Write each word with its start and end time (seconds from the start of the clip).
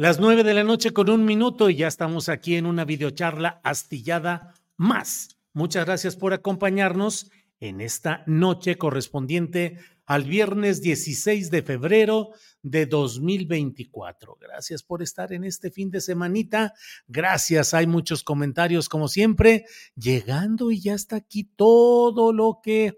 Las 0.00 0.18
nueve 0.18 0.44
de 0.44 0.54
la 0.54 0.64
noche 0.64 0.94
con 0.94 1.10
un 1.10 1.26
minuto 1.26 1.68
y 1.68 1.76
ya 1.76 1.86
estamos 1.86 2.30
aquí 2.30 2.56
en 2.56 2.64
una 2.64 2.86
videocharla 2.86 3.60
astillada 3.62 4.54
más. 4.78 5.36
Muchas 5.52 5.84
gracias 5.84 6.16
por 6.16 6.32
acompañarnos 6.32 7.30
en 7.60 7.82
esta 7.82 8.24
noche 8.26 8.78
correspondiente 8.78 9.76
al 10.06 10.24
viernes 10.24 10.80
16 10.80 11.50
de 11.50 11.62
febrero 11.62 12.30
de 12.62 12.86
2024. 12.86 14.38
Gracias 14.40 14.82
por 14.82 15.02
estar 15.02 15.34
en 15.34 15.44
este 15.44 15.70
fin 15.70 15.90
de 15.90 16.00
semanita. 16.00 16.72
Gracias, 17.06 17.74
hay 17.74 17.86
muchos 17.86 18.24
comentarios 18.24 18.88
como 18.88 19.06
siempre, 19.06 19.66
llegando 19.96 20.70
y 20.70 20.80
ya 20.80 20.94
está 20.94 21.16
aquí 21.16 21.44
todo 21.44 22.32
lo 22.32 22.60
que... 22.62 22.96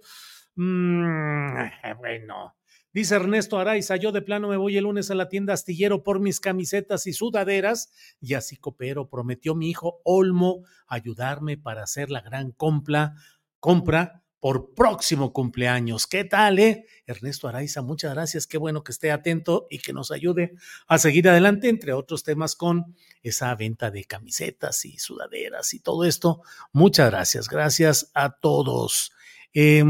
Mmm, 0.55 1.65
bueno, 1.99 2.55
Dice 2.93 3.15
Ernesto 3.15 3.59
Araiza, 3.59 3.97
yo 3.97 4.13
de 4.13 4.21
plano 4.21 4.49
me 4.49 4.59
voy 4.59 4.77
el 4.77 4.85
lunes 4.85 5.11
a 5.11 5.15
la 5.15 5.31
tienda 5.31 5.55
astillero 5.55 6.03
por 6.03 6.21
mis 6.21 6.41
camisetas 6.41 7.07
y 7.07 7.15
sudaderas 7.15 7.91
y 8.21 8.35
así 8.35 8.59
coopero. 8.59 9.09
Prometió 9.09 9.55
mi 9.55 9.71
hijo 9.71 10.03
Olmo 10.05 10.65
ayudarme 10.87 11.57
para 11.57 11.85
hacer 11.85 12.11
la 12.11 12.21
gran 12.21 12.53
compra, 12.53 13.15
compra 13.61 14.23
por 14.41 14.75
próximo 14.75 15.33
cumpleaños. 15.33 16.07
¿Qué 16.07 16.25
tal, 16.25 16.59
eh? 16.59 16.85
Ernesto 17.07 17.49
Araiza, 17.49 17.81
muchas 17.81 18.13
gracias. 18.13 18.47
Qué 18.47 18.59
bueno 18.59 18.85
que 18.85 18.93
esté 18.93 19.11
atento 19.11 19.69
y 19.71 19.79
que 19.79 19.95
nos 19.95 20.11
ayude 20.11 20.53
a 20.87 20.99
seguir 20.99 21.29
adelante, 21.31 21.71
entre 21.71 21.95
otros 21.95 22.25
temas, 22.25 22.57
con 22.57 22.95
esa 23.23 23.55
venta 23.55 23.91
de 23.91 24.05
camisetas 24.05 24.85
y 24.85 24.99
sudaderas 24.99 25.73
y 25.73 25.81
todo 25.81 26.05
esto. 26.05 26.43
Muchas 26.73 27.11
gracias. 27.11 27.49
Gracias 27.49 28.11
a 28.13 28.37
todos. 28.39 29.13
Eh, 29.55 29.83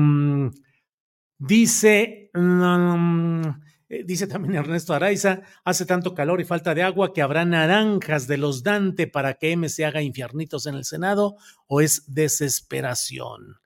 Dice, 1.44 2.30
mm, 2.34 3.42
eh, 3.88 4.04
dice 4.04 4.28
también 4.28 4.54
Ernesto 4.54 4.94
Araiza, 4.94 5.42
hace 5.64 5.84
tanto 5.84 6.14
calor 6.14 6.40
y 6.40 6.44
falta 6.44 6.72
de 6.72 6.84
agua 6.84 7.12
que 7.12 7.20
habrá 7.20 7.44
naranjas 7.44 8.28
de 8.28 8.36
los 8.36 8.62
Dante 8.62 9.08
para 9.08 9.34
que 9.34 9.50
M 9.50 9.68
se 9.68 9.84
haga 9.84 10.02
infiernitos 10.02 10.66
en 10.66 10.76
el 10.76 10.84
Senado 10.84 11.34
o 11.66 11.80
es 11.80 12.04
desesperación. 12.06 13.56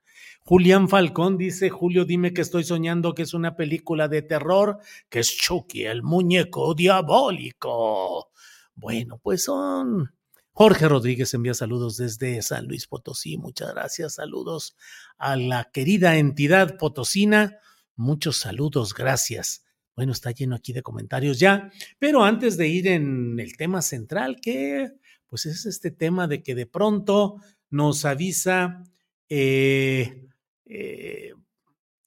Julián 0.43 0.89
Falcón 0.89 1.37
dice, 1.37 1.69
Julio, 1.69 2.05
dime 2.05 2.33
que 2.33 2.41
estoy 2.41 2.63
soñando 2.63 3.13
que 3.13 3.21
es 3.21 3.35
una 3.35 3.55
película 3.55 4.07
de 4.07 4.23
terror, 4.23 4.79
que 5.07 5.19
es 5.19 5.37
Chucky, 5.37 5.85
el 5.85 6.01
muñeco 6.01 6.73
diabólico. 6.73 8.31
Bueno, 8.73 9.19
pues 9.21 9.43
son... 9.43 10.15
Jorge 10.51 10.87
Rodríguez 10.89 11.31
envía 11.35 11.53
saludos 11.53 11.97
desde 11.97 12.41
San 12.41 12.65
Luis 12.65 12.87
Potosí. 12.87 13.37
Muchas 13.37 13.71
gracias. 13.75 14.15
Saludos 14.15 14.75
a 15.19 15.35
la 15.35 15.69
querida 15.71 16.17
entidad 16.17 16.77
potosina. 16.77 17.59
Muchos 17.97 18.37
saludos, 18.37 18.93
gracias. 18.93 19.65
Bueno, 19.95 20.11
está 20.11 20.29
lleno 20.29 20.55
aquí 20.55 20.71
de 20.71 20.83
comentarios 20.83 21.39
ya, 21.39 21.71
pero 21.97 22.23
antes 22.23 22.55
de 22.55 22.67
ir 22.67 22.87
en 22.87 23.39
el 23.39 23.57
tema 23.57 23.81
central, 23.81 24.37
que 24.39 24.91
pues 25.25 25.47
es 25.47 25.65
este 25.65 25.89
tema 25.89 26.27
de 26.27 26.43
que 26.43 26.53
de 26.53 26.67
pronto 26.67 27.41
nos 27.71 28.05
avisa 28.05 28.83
eh, 29.29 30.27
eh, 30.65 31.33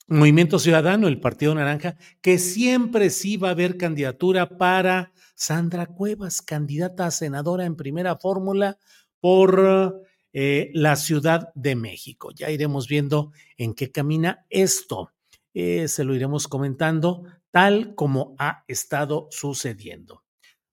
Movimiento 0.07 0.61
Ciudadano, 0.61 1.09
el 1.09 1.19
Partido 1.19 1.55
Naranja, 1.57 1.97
que 2.21 2.39
siempre 2.39 3.11
sí 3.11 3.37
va 3.37 3.49
a 3.49 3.53
haber 3.53 3.77
candidatura 3.77 4.59
para 4.59 5.13
Sandra 5.35 5.87
Cuevas, 5.87 6.41
candidata 6.41 7.07
a 7.07 7.11
senadora 7.11 7.65
en 7.65 7.75
primera 7.75 8.17
fórmula 8.17 8.79
por 9.19 10.05
eh, 10.33 10.71
la 10.73 10.95
Ciudad 10.95 11.53
de 11.57 11.75
México. 11.75 12.31
Ya 12.33 12.51
iremos 12.51 12.87
viendo 12.87 13.33
en 13.57 13.75
qué 13.75 13.91
camina 13.91 14.47
esto. 14.51 15.11
Eh, 15.55 15.89
se 15.89 16.05
lo 16.05 16.15
iremos 16.15 16.49
comentando 16.49 17.25
tal 17.51 17.95
como 17.95 18.35
ha 18.39 18.65
estado 18.69 19.29
sucediendo. 19.31 20.25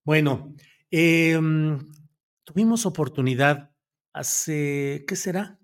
Bueno, 0.04 0.54
em, 0.92 1.80
tuvimos 2.44 2.86
oportunidad 2.86 3.72
hace, 4.14 5.04
¿qué 5.08 5.16
será? 5.16 5.60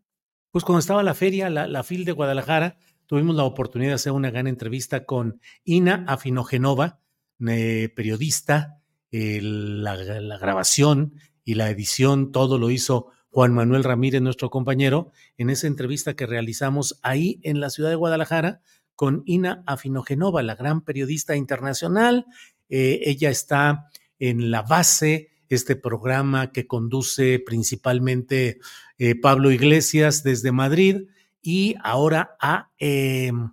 Pues 0.52 0.66
cuando 0.66 0.80
estaba 0.80 1.04
la 1.04 1.14
feria, 1.14 1.50
la, 1.50 1.84
FIL 1.84 2.06
de 2.06 2.12
Guadalajara, 2.12 2.78
tuvimos 3.06 3.36
la 3.36 3.44
oportunidad 3.44 3.92
de 3.92 3.96
hacer 3.96 4.12
una 4.12 4.32
gran 4.32 4.48
entrevista 4.48 5.06
con 5.06 5.40
Ina 5.64 6.06
Afinogenova, 6.08 7.00
eh, 7.48 7.90
periodista, 7.96 8.80
la, 9.12 9.96
la 9.96 10.38
grabación 10.38 11.14
y 11.44 11.56
la 11.56 11.70
edición, 11.70 12.32
todo 12.32 12.58
lo 12.58 12.72
hizo 12.72 13.12
Juan 13.34 13.52
Manuel 13.52 13.84
Ramírez, 13.84 14.22
nuestro 14.22 14.52
compañero, 14.52 15.12
en 15.38 15.50
esa 15.50 15.66
entrevista 15.66 16.16
que 16.16 16.28
realizamos 16.28 17.00
ahí 17.02 17.40
en 17.42 17.60
la 17.60 17.72
ciudad 17.72 17.90
de 17.90 17.96
Guadalajara, 17.96 18.62
con 18.96 19.24
Ina 19.26 19.64
Afinogenova, 19.66 20.44
la 20.44 20.56
gran 20.56 20.82
periodista 20.82 21.36
internacional. 21.36 22.26
Eh, 22.70 23.02
ella 23.06 23.30
está 23.30 23.90
en 24.20 24.52
la 24.52 24.62
base, 24.62 25.32
este 25.50 25.76
programa 25.76 26.52
que 26.52 26.66
conduce 26.66 27.40
principalmente 27.40 28.60
eh, 28.98 29.16
Pablo 29.16 29.52
Iglesias 29.52 30.24
desde 30.24 30.52
Madrid 30.52 31.08
y 31.42 31.76
ahora 31.84 32.36
ha, 32.40 32.72
em, 32.80 33.52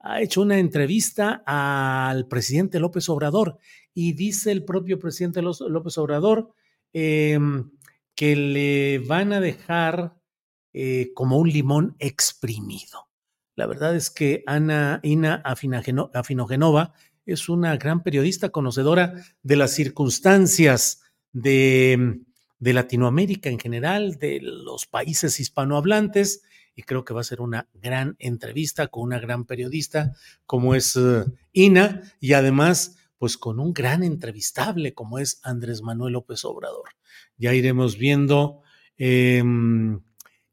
ha 0.00 0.20
hecho 0.20 0.42
una 0.42 0.58
entrevista 0.58 1.42
al 1.46 2.28
presidente 2.28 2.78
López 2.78 3.08
Obrador 3.08 3.56
y 3.94 4.12
dice 4.12 4.52
el 4.52 4.64
propio 4.64 4.98
presidente 4.98 5.40
López 5.40 5.96
Obrador 5.96 6.52
que 8.20 8.36
le 8.36 8.98
van 8.98 9.32
a 9.32 9.40
dejar 9.40 10.20
eh, 10.72 11.10
como 11.14 11.38
un 11.38 11.48
limón 11.48 11.96
exprimido. 11.98 13.08
La 13.56 13.66
verdad 13.66 13.94
es 13.94 14.10
que 14.10 14.42
Ana 14.46 15.00
Ina 15.02 15.42
Afinogenova 15.44 16.94
es 17.26 17.48
una 17.48 17.76
gran 17.76 18.02
periodista 18.02 18.48
conocedora 18.48 19.14
de 19.42 19.56
las 19.56 19.72
circunstancias 19.72 21.02
de, 21.32 22.20
de 22.58 22.72
Latinoamérica 22.72 23.50
en 23.50 23.58
general, 23.58 24.16
de 24.18 24.40
los 24.42 24.86
países 24.86 25.40
hispanohablantes, 25.40 26.42
y 26.74 26.82
creo 26.82 27.04
que 27.04 27.14
va 27.14 27.20
a 27.20 27.24
ser 27.24 27.40
una 27.40 27.68
gran 27.74 28.16
entrevista 28.18 28.88
con 28.88 29.02
una 29.02 29.18
gran 29.18 29.44
periodista 29.44 30.14
como 30.46 30.74
es 30.74 30.96
eh, 30.96 31.24
Ina, 31.52 32.02
y 32.20 32.32
además, 32.32 32.96
pues 33.18 33.36
con 33.36 33.60
un 33.60 33.72
gran 33.72 34.02
entrevistable 34.02 34.94
como 34.94 35.18
es 35.18 35.40
Andrés 35.42 35.82
Manuel 35.82 36.14
López 36.14 36.44
Obrador. 36.44 36.90
Ya 37.36 37.54
iremos 37.54 37.98
viendo 37.98 38.62
em, 38.96 40.00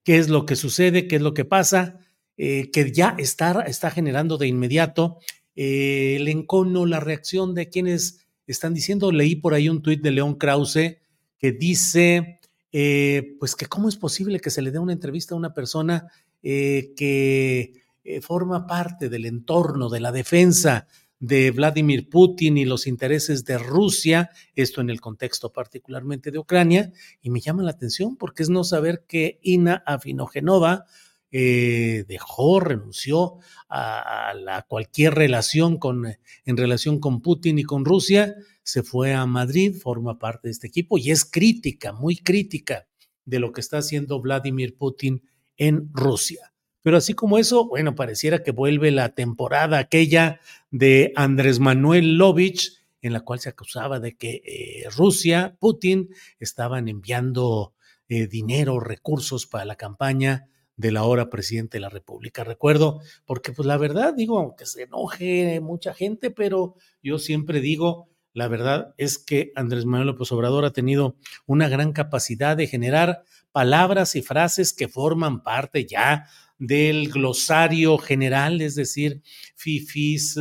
qué 0.03 0.17
es 0.17 0.29
lo 0.29 0.45
que 0.45 0.55
sucede, 0.55 1.07
qué 1.07 1.17
es 1.17 1.21
lo 1.21 1.33
que 1.33 1.45
pasa. 1.45 1.99
Eh, 2.39 2.69
que 2.71 2.91
ya 2.91 3.15
está, 3.17 3.61
está, 3.61 3.89
generando 3.89 4.37
de 4.37 4.45
inmediato 4.45 5.17
eh, 5.55 6.17
el 6.17 6.27
encono, 6.27 6.85
la 6.85 6.99
reacción 6.99 7.55
de 7.55 7.67
quienes 7.67 8.27
están 8.45 8.75
diciendo, 8.75 9.11
leí 9.11 9.35
por 9.35 9.55
ahí 9.55 9.69
un 9.69 9.81
tuit 9.81 10.03
de 10.03 10.11
León 10.11 10.35
Krause 10.35 10.99
que 11.39 11.51
dice, 11.51 12.39
eh, 12.71 13.35
pues 13.39 13.55
que 13.55 13.65
cómo 13.65 13.89
es 13.89 13.95
posible 13.95 14.39
que 14.39 14.51
se 14.51 14.61
le 14.61 14.69
dé 14.69 14.77
una 14.77 14.93
entrevista 14.93 15.33
a 15.33 15.37
una 15.37 15.53
persona 15.53 16.07
que 16.43 17.73
forma 18.21 18.67
parte 18.67 19.09
del 19.09 19.25
entorno 19.25 19.89
de 19.89 19.99
la 19.99 20.13
defensa 20.13 20.87
de 21.19 21.51
Vladimir 21.51 22.09
Putin 22.09 22.57
y 22.57 22.63
los 22.63 22.87
intereses 22.87 23.43
de 23.43 23.57
Rusia, 23.57 24.29
esto 24.55 24.79
en 24.79 24.89
el 24.89 25.01
contexto 25.01 25.51
particularmente 25.51 26.31
de 26.31 26.39
Ucrania, 26.39 26.93
y 27.21 27.31
me 27.31 27.41
llama 27.41 27.63
la 27.63 27.71
atención 27.71 28.15
porque 28.15 28.43
es 28.43 28.49
no 28.49 28.63
saber 28.63 29.03
que 29.07 29.39
Ina 29.41 29.83
Afinogenova 29.85 30.85
eh, 31.39 32.03
dejó, 32.07 32.59
renunció 32.59 33.37
a, 33.69 34.65
cualquier 34.67 35.13
relación 35.13 35.77
con, 35.77 36.07
en 36.07 36.57
relación 36.57 36.99
con 36.99 37.21
Putin 37.21 37.59
y 37.59 37.63
con 37.63 37.85
Rusia, 37.85 38.33
se 38.63 38.81
fue 38.81 39.13
a 39.13 39.23
Madrid, 39.27 39.75
forma 39.75 40.17
parte 40.17 40.47
de 40.47 40.53
este 40.53 40.65
equipo 40.65 40.97
y 40.97 41.11
es 41.11 41.25
crítica, 41.25 41.93
muy 41.93 42.17
crítica 42.17 42.87
de 43.23 43.37
lo 43.37 43.51
que 43.51 43.61
está 43.61 43.77
haciendo 43.77 44.19
Vladimir 44.19 44.79
Putin 44.79 45.21
en 45.57 45.91
Rusia. 45.93 46.53
Pero 46.81 46.97
así 46.97 47.13
como 47.13 47.37
eso, 47.37 47.67
bueno, 47.67 47.93
pareciera 47.93 48.41
que 48.41 48.49
vuelve 48.49 48.89
la 48.89 49.13
temporada 49.13 49.77
aquella 49.77 50.41
de 50.71 51.13
Andrés 51.15 51.59
Manuel 51.59 52.17
Lovich, 52.17 52.79
en 53.03 53.13
la 53.13 53.19
cual 53.19 53.39
se 53.41 53.49
acusaba 53.49 53.99
de 53.99 54.17
que 54.17 54.41
eh, 54.43 54.89
Rusia, 54.89 55.55
Putin, 55.59 56.09
estaban 56.39 56.87
enviando 56.87 57.75
eh, 58.09 58.25
dinero, 58.25 58.79
recursos 58.79 59.45
para 59.45 59.65
la 59.65 59.75
campaña 59.75 60.49
del 60.77 60.95
ahora 60.95 61.29
presidente 61.29 61.77
de 61.77 61.81
la 61.81 61.89
República. 61.89 62.43
Recuerdo, 62.43 63.01
porque 63.25 63.51
pues 63.51 63.65
la 63.65 63.77
verdad, 63.77 64.13
digo, 64.13 64.39
aunque 64.39 64.65
se 64.65 64.83
enoje 64.83 65.59
mucha 65.59 65.93
gente, 65.93 66.31
pero 66.31 66.75
yo 67.03 67.19
siempre 67.19 67.59
digo, 67.59 68.09
la 68.33 68.47
verdad 68.47 68.93
es 68.97 69.17
que 69.17 69.51
Andrés 69.55 69.85
Manuel 69.85 70.07
López 70.07 70.31
Obrador 70.31 70.63
ha 70.63 70.71
tenido 70.71 71.17
una 71.47 71.67
gran 71.67 71.91
capacidad 71.91 72.55
de 72.55 72.67
generar 72.67 73.23
palabras 73.51 74.15
y 74.15 74.21
frases 74.21 74.73
que 74.73 74.87
forman 74.87 75.41
parte 75.41 75.85
ya 75.85 76.27
del 76.59 77.09
glosario 77.09 77.97
general, 77.97 78.61
es 78.61 78.75
decir, 78.75 79.21
fifis, 79.55 80.37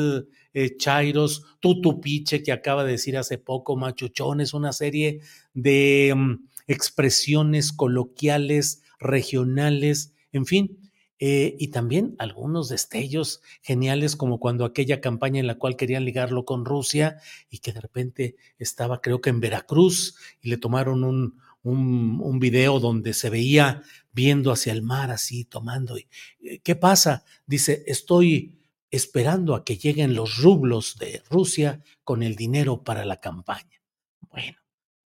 eh, 0.53 0.77
chairos, 0.77 1.45
tutupiche, 1.61 2.43
que 2.43 2.53
acaba 2.53 2.85
de 2.85 2.93
decir 2.93 3.17
hace 3.17 3.39
poco, 3.39 3.77
machuchones, 3.77 4.55
una 4.55 4.73
serie 4.73 5.21
de 5.55 6.13
mm, 6.15 6.49
expresiones 6.67 7.73
coloquiales, 7.73 8.83
regionales, 8.99 10.15
en 10.33 10.47
fin, 10.47 10.91
eh, 11.19 11.57
y 11.59 11.69
también 11.69 12.15
algunos 12.19 12.69
destellos 12.69 13.41
geniales, 13.63 14.17
como 14.17 14.39
cuando 14.39 14.65
aquella 14.65 15.01
campaña 15.01 15.41
en 15.41 15.47
la 15.47 15.57
cual 15.57 15.77
querían 15.77 16.05
ligarlo 16.05 16.45
con 16.45 16.67
Rusia 16.67 17.17
y 17.49 17.59
que 17.59 17.73
de 17.73 17.81
repente 17.81 18.37
estaba, 18.59 19.01
creo 19.01 19.21
que 19.23 19.31
en 19.31 19.41
Veracruz, 19.41 20.17
y 20.43 20.51
le 20.51 20.59
tomaron 20.59 21.05
un, 21.05 21.41
un, 21.63 22.39
video 22.39 22.81
donde 22.81 23.15
se 23.15 23.31
veía 23.31 23.83
viendo 24.13 24.53
hacia 24.53 24.73
el 24.73 24.83
mar 24.83 25.11
así, 25.11 25.45
tomando. 25.45 25.99
Y, 25.99 26.07
eh, 26.41 26.61
¿Qué 26.63 26.77
pasa? 26.77 27.25
Dice, 27.47 27.83
estoy 27.87 28.59
esperando 28.91 29.55
a 29.55 29.65
que 29.65 29.77
lleguen 29.77 30.15
los 30.15 30.39
rublos 30.39 30.97
de 30.99 31.23
Rusia 31.31 31.83
con 32.05 32.23
el 32.23 32.37
dinero 32.37 32.85
para 32.85 33.05
la 33.05 33.21
campaña. 33.21 33.81
Bueno, 34.31 34.59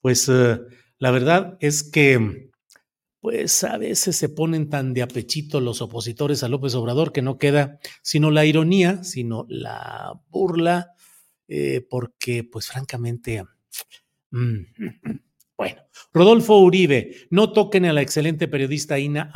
pues 0.01 0.29
uh, 0.29 0.67
la 0.97 1.12
verdad 1.12 1.57
es 1.59 1.83
que 1.83 2.51
pues 3.25 3.63
a 3.63 3.80
veces 3.80 4.16
se 4.16 4.30
ponen 4.30 4.69
tan 4.69 4.94
de 4.94 5.01
apechito 5.01 5.60
los 5.60 5.81
opositores 5.81 6.44
a 6.44 6.48
López 6.48 6.75
Obrador 6.75 7.12
que 7.12 7.24
no 7.24 7.39
queda 7.39 7.80
sino 8.04 8.30
la 8.30 8.45
ironía, 8.45 9.04
sino 9.04 9.48
la 9.50 10.22
burla, 10.30 10.92
eh, 11.48 11.83
porque 11.89 12.44
pues 12.44 12.68
francamente... 12.68 13.44
Mm, 14.30 14.57
bueno, 15.57 15.81
Rodolfo 16.13 16.60
Uribe, 16.60 17.16
no 17.31 17.51
toquen 17.51 17.86
a 17.86 17.94
la 17.94 18.04
excelente 18.04 18.48
periodista 18.48 19.00
Ina 19.00 19.31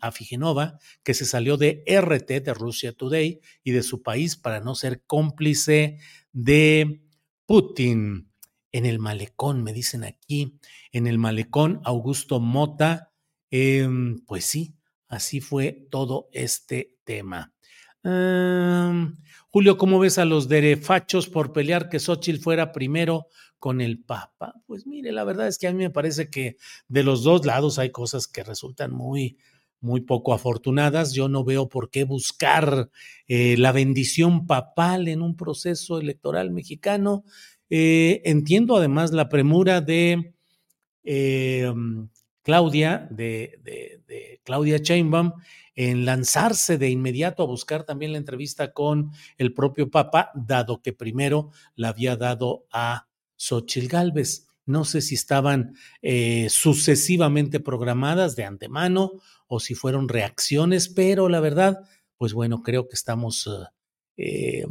Afigenova, 0.00 0.78
que 1.02 1.12
se 1.12 1.26
salió 1.26 1.58
de 1.58 1.84
RT, 1.86 2.40
de 2.42 2.54
Russia 2.54 2.94
Today, 2.94 3.40
y 3.62 3.72
de 3.72 3.82
su 3.82 4.02
país 4.02 4.36
para 4.36 4.60
no 4.60 4.74
ser 4.74 5.02
cómplice 5.06 5.98
de 6.32 7.02
Putin. 7.44 8.32
En 8.72 8.86
el 8.86 8.98
malecón, 8.98 9.62
me 9.62 9.74
dicen 9.74 10.04
aquí, 10.04 10.58
en 10.90 11.06
el 11.06 11.18
malecón, 11.18 11.82
Augusto 11.84 12.40
Mota, 12.40 13.12
em, 13.50 14.20
pues 14.26 14.44
sí, 14.44 14.74
así 15.08 15.40
fue 15.40 15.86
todo 15.90 16.28
este 16.32 16.96
tema. 17.04 17.52
Julio, 19.56 19.78
¿cómo 19.78 19.98
ves 19.98 20.18
a 20.18 20.24
los 20.24 20.48
derefachos 20.48 21.28
por 21.28 21.52
pelear 21.52 21.88
que 21.88 21.98
Xochitl 21.98 22.40
fuera 22.40 22.70
primero 22.70 23.28
con 23.58 23.80
el 23.80 23.98
Papa? 23.98 24.54
Pues 24.66 24.86
mire, 24.86 25.12
la 25.12 25.24
verdad 25.24 25.48
es 25.48 25.58
que 25.58 25.66
a 25.66 25.72
mí 25.72 25.78
me 25.78 25.90
parece 25.90 26.30
que 26.30 26.56
de 26.88 27.02
los 27.02 27.24
dos 27.24 27.44
lados 27.46 27.78
hay 27.78 27.90
cosas 27.90 28.28
que 28.28 28.44
resultan 28.44 28.92
muy, 28.92 29.38
muy 29.80 30.02
poco 30.02 30.34
afortunadas. 30.34 31.14
Yo 31.14 31.28
no 31.28 31.42
veo 31.42 31.68
por 31.68 31.90
qué 31.90 32.04
buscar 32.04 32.90
eh, 33.28 33.56
la 33.56 33.72
bendición 33.72 34.46
papal 34.46 35.08
en 35.08 35.22
un 35.22 35.36
proceso 35.36 35.98
electoral 35.98 36.50
mexicano. 36.50 37.24
Eh, 37.70 38.22
entiendo 38.24 38.76
además 38.76 39.10
la 39.12 39.28
premura 39.28 39.80
de 39.80 40.34
eh, 41.02 41.72
Claudia, 42.46 43.08
de, 43.10 43.58
de, 43.64 44.02
de 44.06 44.40
Claudia 44.44 44.78
Sheinbaum, 44.78 45.32
en 45.74 46.04
lanzarse 46.04 46.78
de 46.78 46.90
inmediato 46.90 47.42
a 47.42 47.46
buscar 47.46 47.82
también 47.82 48.12
la 48.12 48.18
entrevista 48.18 48.72
con 48.72 49.10
el 49.36 49.52
propio 49.52 49.90
Papa, 49.90 50.30
dado 50.36 50.80
que 50.80 50.92
primero 50.92 51.50
la 51.74 51.88
había 51.88 52.14
dado 52.14 52.64
a 52.70 53.08
Xochil 53.34 53.88
Gálvez. 53.88 54.46
No 54.64 54.84
sé 54.84 55.00
si 55.00 55.16
estaban 55.16 55.74
eh, 56.02 56.46
sucesivamente 56.48 57.58
programadas 57.58 58.36
de 58.36 58.44
antemano 58.44 59.10
o 59.48 59.58
si 59.58 59.74
fueron 59.74 60.08
reacciones, 60.08 60.88
pero 60.88 61.28
la 61.28 61.40
verdad, 61.40 61.80
pues 62.16 62.32
bueno, 62.32 62.62
creo 62.62 62.86
que 62.86 62.94
estamos 62.94 63.48
eh, 63.48 63.50
eh, 64.18 64.66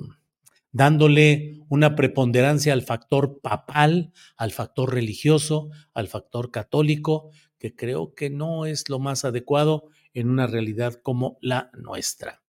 dándole 0.72 1.60
una 1.70 1.96
preponderancia 1.96 2.72
al 2.72 2.84
factor 2.84 3.42
papal, 3.42 4.12
al 4.38 4.52
factor 4.52 4.94
religioso, 4.94 5.70
al 5.94 6.08
factor 6.08 6.52
católico, 6.52 7.32
creo 7.74 8.14
que 8.14 8.30
no 8.30 8.66
es 8.66 8.90
lo 8.90 9.00
más 9.00 9.24
adecuado 9.24 9.90
en 10.14 10.30
una 10.30 10.46
realidad 10.46 10.96
como 11.02 11.38
la 11.42 11.72
nuestra. 11.74 12.44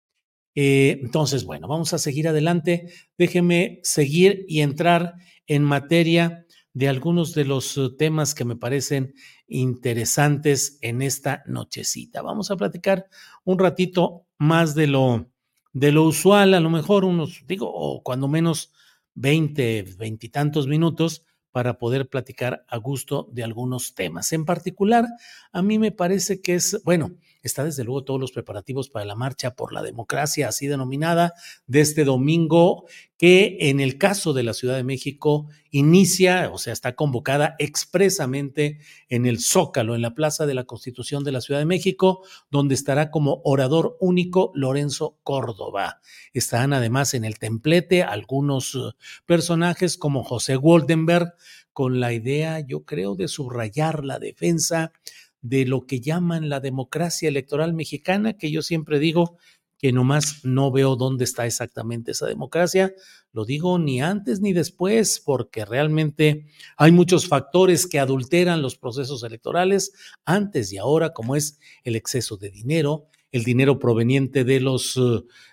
Eh, 0.54 0.98
entonces, 1.02 1.44
bueno, 1.44 1.68
vamos 1.68 1.92
a 1.92 1.98
seguir 1.98 2.26
adelante. 2.26 2.88
Déjeme 3.16 3.80
seguir 3.82 4.44
y 4.48 4.62
entrar 4.62 5.14
en 5.46 5.62
materia 5.62 6.46
de 6.72 6.88
algunos 6.88 7.34
de 7.34 7.44
los 7.44 7.76
eh, 7.76 7.88
temas 7.98 8.34
que 8.34 8.44
me 8.44 8.56
parecen 8.56 9.14
interesantes 9.46 10.78
en 10.82 11.02
esta 11.02 11.42
nochecita. 11.46 12.22
Vamos 12.22 12.50
a 12.50 12.56
platicar 12.56 13.06
un 13.44 13.58
ratito 13.58 14.26
más 14.38 14.74
de 14.74 14.86
lo, 14.86 15.30
de 15.72 15.92
lo 15.92 16.04
usual, 16.04 16.54
a 16.54 16.60
lo 16.60 16.70
mejor 16.70 17.04
unos, 17.04 17.44
digo, 17.46 17.70
o 17.72 18.02
cuando 18.02 18.28
menos 18.28 18.72
20, 19.14 19.94
veintitantos 19.98 20.66
minutos 20.66 21.24
para 21.56 21.78
poder 21.78 22.06
platicar 22.10 22.66
a 22.68 22.76
gusto 22.76 23.30
de 23.32 23.42
algunos 23.42 23.94
temas. 23.94 24.30
En 24.34 24.44
particular, 24.44 25.06
a 25.52 25.62
mí 25.62 25.78
me 25.78 25.90
parece 25.90 26.42
que 26.42 26.54
es, 26.54 26.82
bueno, 26.84 27.12
está 27.46 27.64
desde 27.64 27.84
luego 27.84 28.04
todos 28.04 28.20
los 28.20 28.32
preparativos 28.32 28.88
para 28.88 29.04
la 29.04 29.14
marcha 29.14 29.54
por 29.54 29.72
la 29.72 29.82
democracia, 29.82 30.48
así 30.48 30.66
denominada, 30.66 31.34
de 31.66 31.80
este 31.80 32.04
domingo, 32.04 32.84
que 33.18 33.56
en 33.60 33.80
el 33.80 33.98
caso 33.98 34.32
de 34.32 34.42
la 34.42 34.52
Ciudad 34.52 34.76
de 34.76 34.84
México 34.84 35.48
inicia, 35.70 36.50
o 36.52 36.58
sea, 36.58 36.72
está 36.72 36.94
convocada 36.94 37.56
expresamente 37.58 38.78
en 39.08 39.26
el 39.26 39.40
Zócalo, 39.40 39.94
en 39.94 40.02
la 40.02 40.14
Plaza 40.14 40.46
de 40.46 40.54
la 40.54 40.64
Constitución 40.64 41.24
de 41.24 41.32
la 41.32 41.40
Ciudad 41.40 41.60
de 41.60 41.66
México, 41.66 42.22
donde 42.50 42.74
estará 42.74 43.10
como 43.10 43.40
orador 43.44 43.96
único 44.00 44.52
Lorenzo 44.54 45.18
Córdoba. 45.22 46.00
Estarán 46.34 46.72
además 46.72 47.14
en 47.14 47.24
el 47.24 47.38
templete 47.38 48.02
algunos 48.02 48.74
eh, 48.74 48.78
personajes 49.24 49.96
como 49.96 50.22
José 50.22 50.56
Goldenberg, 50.56 51.34
con 51.72 52.00
la 52.00 52.14
idea, 52.14 52.60
yo 52.60 52.86
creo, 52.86 53.16
de 53.16 53.28
subrayar 53.28 54.02
la 54.02 54.18
defensa 54.18 54.92
de 55.48 55.66
lo 55.66 55.86
que 55.86 56.00
llaman 56.00 56.48
la 56.48 56.60
democracia 56.60 57.28
electoral 57.28 57.72
mexicana, 57.72 58.34
que 58.34 58.50
yo 58.50 58.62
siempre 58.62 58.98
digo 58.98 59.38
que 59.78 59.92
nomás 59.92 60.44
no 60.44 60.72
veo 60.72 60.96
dónde 60.96 61.24
está 61.24 61.46
exactamente 61.46 62.12
esa 62.12 62.26
democracia. 62.26 62.94
Lo 63.32 63.44
digo 63.44 63.78
ni 63.78 64.00
antes 64.00 64.40
ni 64.40 64.52
después, 64.52 65.20
porque 65.24 65.64
realmente 65.64 66.46
hay 66.76 66.92
muchos 66.92 67.28
factores 67.28 67.86
que 67.86 67.98
adulteran 67.98 68.62
los 68.62 68.76
procesos 68.76 69.22
electorales 69.22 69.92
antes 70.24 70.72
y 70.72 70.78
ahora, 70.78 71.12
como 71.12 71.36
es 71.36 71.58
el 71.84 71.94
exceso 71.94 72.36
de 72.36 72.50
dinero, 72.50 73.08
el 73.32 73.44
dinero 73.44 73.78
proveniente 73.78 74.44
de 74.44 74.60
los 74.60 74.98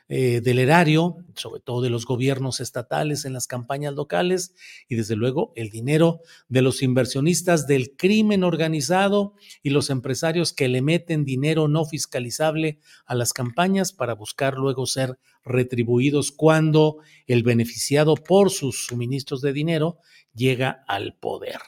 eh, 0.10 0.42
del 0.42 0.60
erario, 0.60 1.18
sobre 1.36 1.62
todo 1.62 1.82
de 1.82 1.90
los 1.90 2.06
gobiernos 2.06 2.60
estatales 2.60 3.24
en 3.24 3.32
las 3.32 3.48
campañas 3.48 3.94
locales 3.94 4.54
y 4.90 4.96
desde 4.96 5.16
luego 5.16 5.54
el 5.56 5.70
dinero 5.70 6.20
de 6.50 6.62
los 6.62 6.84
inversionistas 6.84 7.68
del 7.68 7.96
crimen 7.96 8.44
organizado 8.44 9.34
y 9.62 9.70
los 9.70 9.90
empresarios 9.90 10.52
que 10.52 10.68
le 10.68 10.82
meten 10.82 11.24
dinero 11.24 11.70
no 11.70 11.86
fiscalizable 11.86 12.80
a 13.06 13.16
las 13.16 13.32
campañas 13.32 13.94
para 13.94 14.14
buscar 14.14 14.56
luego 14.56 14.86
ser 14.86 15.18
retribuidos 15.46 16.32
cuando 16.32 16.98
el 17.26 17.44
beneficiado 17.44 18.16
por 18.16 18.52
sus 18.52 18.86
suministros 18.86 19.42
de 19.42 19.54
dinero 19.54 20.00
llega 20.34 20.84
al 20.88 21.16
poder. 21.16 21.60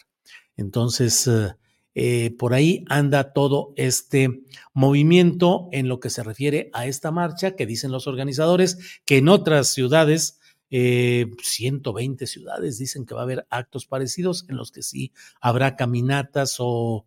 Entonces, 0.58 1.28
eh, 1.28 1.56
eh, 1.98 2.36
por 2.38 2.54
ahí 2.54 2.84
anda 2.90 3.32
todo 3.32 3.74
este 3.78 4.44
movimiento 4.74 5.70
en 5.72 5.88
lo 5.88 6.02
que 6.02 6.10
se 6.10 6.24
refiere 6.24 6.70
a 6.74 6.88
esta 6.88 7.10
marcha 7.10 7.56
que 7.56 7.66
dicen 7.66 7.92
los 7.92 8.06
organizadores 8.06 8.78
que 9.06 9.18
en 9.18 9.30
otras 9.30 9.70
ciudades, 9.70 10.42
120 10.70 12.24
eh, 12.24 12.28
ciudades 12.28 12.78
dicen 12.78 13.06
que 13.06 13.14
va 13.14 13.22
a 13.22 13.24
haber 13.24 13.48
actos 13.50 13.86
parecidos 13.86 14.46
en 14.50 14.58
los 14.58 14.72
que 14.72 14.84
sí 14.84 15.14
habrá 15.40 15.78
caminatas 15.78 16.58
o, 16.60 17.06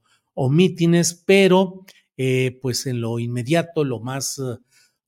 mítines, 0.50 1.22
pero 1.26 1.84
eh, 2.16 2.58
pues 2.62 2.86
en 2.86 3.02
lo 3.02 3.18
inmediato, 3.18 3.84
lo 3.84 4.00
más 4.00 4.40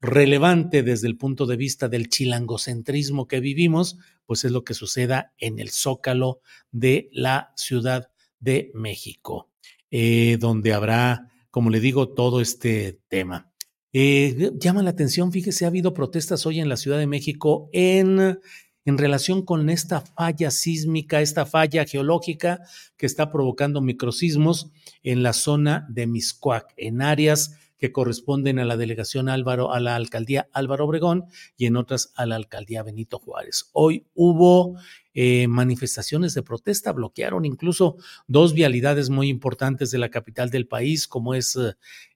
relevante 0.00 0.82
desde 0.82 1.06
el 1.06 1.16
punto 1.16 1.46
de 1.46 1.56
vista 1.56 1.88
del 1.88 2.08
chilangocentrismo 2.08 3.28
que 3.28 3.40
vivimos, 3.40 3.96
pues 4.26 4.44
es 4.44 4.52
lo 4.52 4.64
que 4.64 4.74
suceda 4.74 5.32
en 5.38 5.58
el 5.58 5.70
zócalo 5.70 6.40
de 6.70 7.08
la 7.12 7.52
Ciudad 7.56 8.10
de 8.40 8.72
México. 8.74 9.49
Eh, 9.90 10.36
donde 10.38 10.72
habrá, 10.72 11.30
como 11.50 11.70
le 11.70 11.80
digo, 11.80 12.10
todo 12.10 12.40
este 12.40 13.00
tema. 13.08 13.50
Eh, 13.92 14.52
llama 14.54 14.82
la 14.82 14.90
atención, 14.90 15.32
fíjese, 15.32 15.64
ha 15.64 15.68
habido 15.68 15.94
protestas 15.94 16.46
hoy 16.46 16.60
en 16.60 16.68
la 16.68 16.76
Ciudad 16.76 16.98
de 16.98 17.08
México 17.08 17.68
en, 17.72 18.38
en 18.84 18.98
relación 18.98 19.44
con 19.44 19.68
esta 19.68 20.00
falla 20.00 20.52
sísmica, 20.52 21.20
esta 21.20 21.44
falla 21.44 21.84
geológica 21.84 22.60
que 22.96 23.06
está 23.06 23.32
provocando 23.32 23.80
microsismos 23.80 24.70
en 25.02 25.24
la 25.24 25.32
zona 25.32 25.86
de 25.90 26.06
Miscuac, 26.06 26.72
en 26.76 27.02
áreas 27.02 27.56
que 27.80 27.92
corresponden 27.92 28.58
a 28.58 28.64
la 28.64 28.76
delegación 28.76 29.28
Álvaro, 29.28 29.72
a 29.72 29.80
la 29.80 29.96
alcaldía 29.96 30.48
Álvaro 30.52 30.84
Obregón 30.84 31.24
y 31.56 31.66
en 31.66 31.76
otras 31.76 32.12
a 32.14 32.26
la 32.26 32.36
alcaldía 32.36 32.82
Benito 32.82 33.18
Juárez. 33.18 33.70
Hoy 33.72 34.06
hubo 34.14 34.76
eh, 35.14 35.48
manifestaciones 35.48 36.34
de 36.34 36.42
protesta, 36.42 36.92
bloquearon 36.92 37.44
incluso 37.44 37.96
dos 38.28 38.52
vialidades 38.52 39.08
muy 39.08 39.28
importantes 39.28 39.90
de 39.90 39.98
la 39.98 40.10
capital 40.10 40.50
del 40.50 40.68
país, 40.68 41.08
como 41.08 41.34
es 41.34 41.58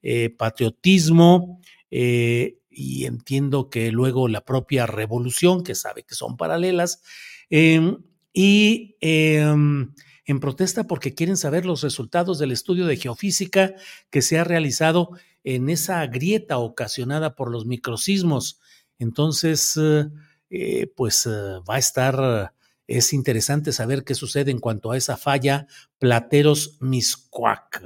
eh, 0.03 0.31
patriotismo. 0.31 1.61
Eh, 1.91 2.59
y 2.71 3.07
entiendo 3.07 3.71
que 3.71 3.91
luego 3.93 4.29
la 4.29 4.45
propia 4.45 4.87
revolución, 4.87 5.63
que 5.63 5.75
sabe 5.75 6.03
que 6.03 6.15
son 6.15 6.37
paralelas, 6.37 7.03
em, 7.49 7.99
y 8.33 8.97
em, 9.01 9.95
en 10.27 10.41
protesta 10.41 10.85
porque 10.85 11.15
quieren 11.15 11.37
saber 11.37 11.67
los 11.67 11.83
resultados 11.83 12.39
del 12.39 12.51
estudio 12.51 12.87
de 12.87 12.97
geofísica 12.97 13.75
que 14.11 14.23
se 14.23 14.39
ha 14.39 14.45
realizado 14.45 15.11
en 15.45 15.69
esa 15.69 16.05
grieta 16.07 16.59
ocasionada 16.59 17.37
por 17.37 17.51
los 17.51 17.67
microsismos. 17.67 18.61
Entonces, 18.99 19.77
eh, 19.77 20.09
eh, 20.51 20.87
pues 20.97 21.27
eh, 21.27 21.31
va 21.69 21.77
a 21.77 21.79
estar, 21.79 22.55
es 22.87 23.13
interesante 23.13 23.73
saber 23.73 24.05
qué 24.05 24.15
sucede 24.15 24.51
en 24.51 24.59
cuanto 24.59 24.91
a 24.91 24.97
esa 24.97 25.17
falla 25.17 25.67
Plateros 25.99 26.79
Miscuac. 26.81 27.83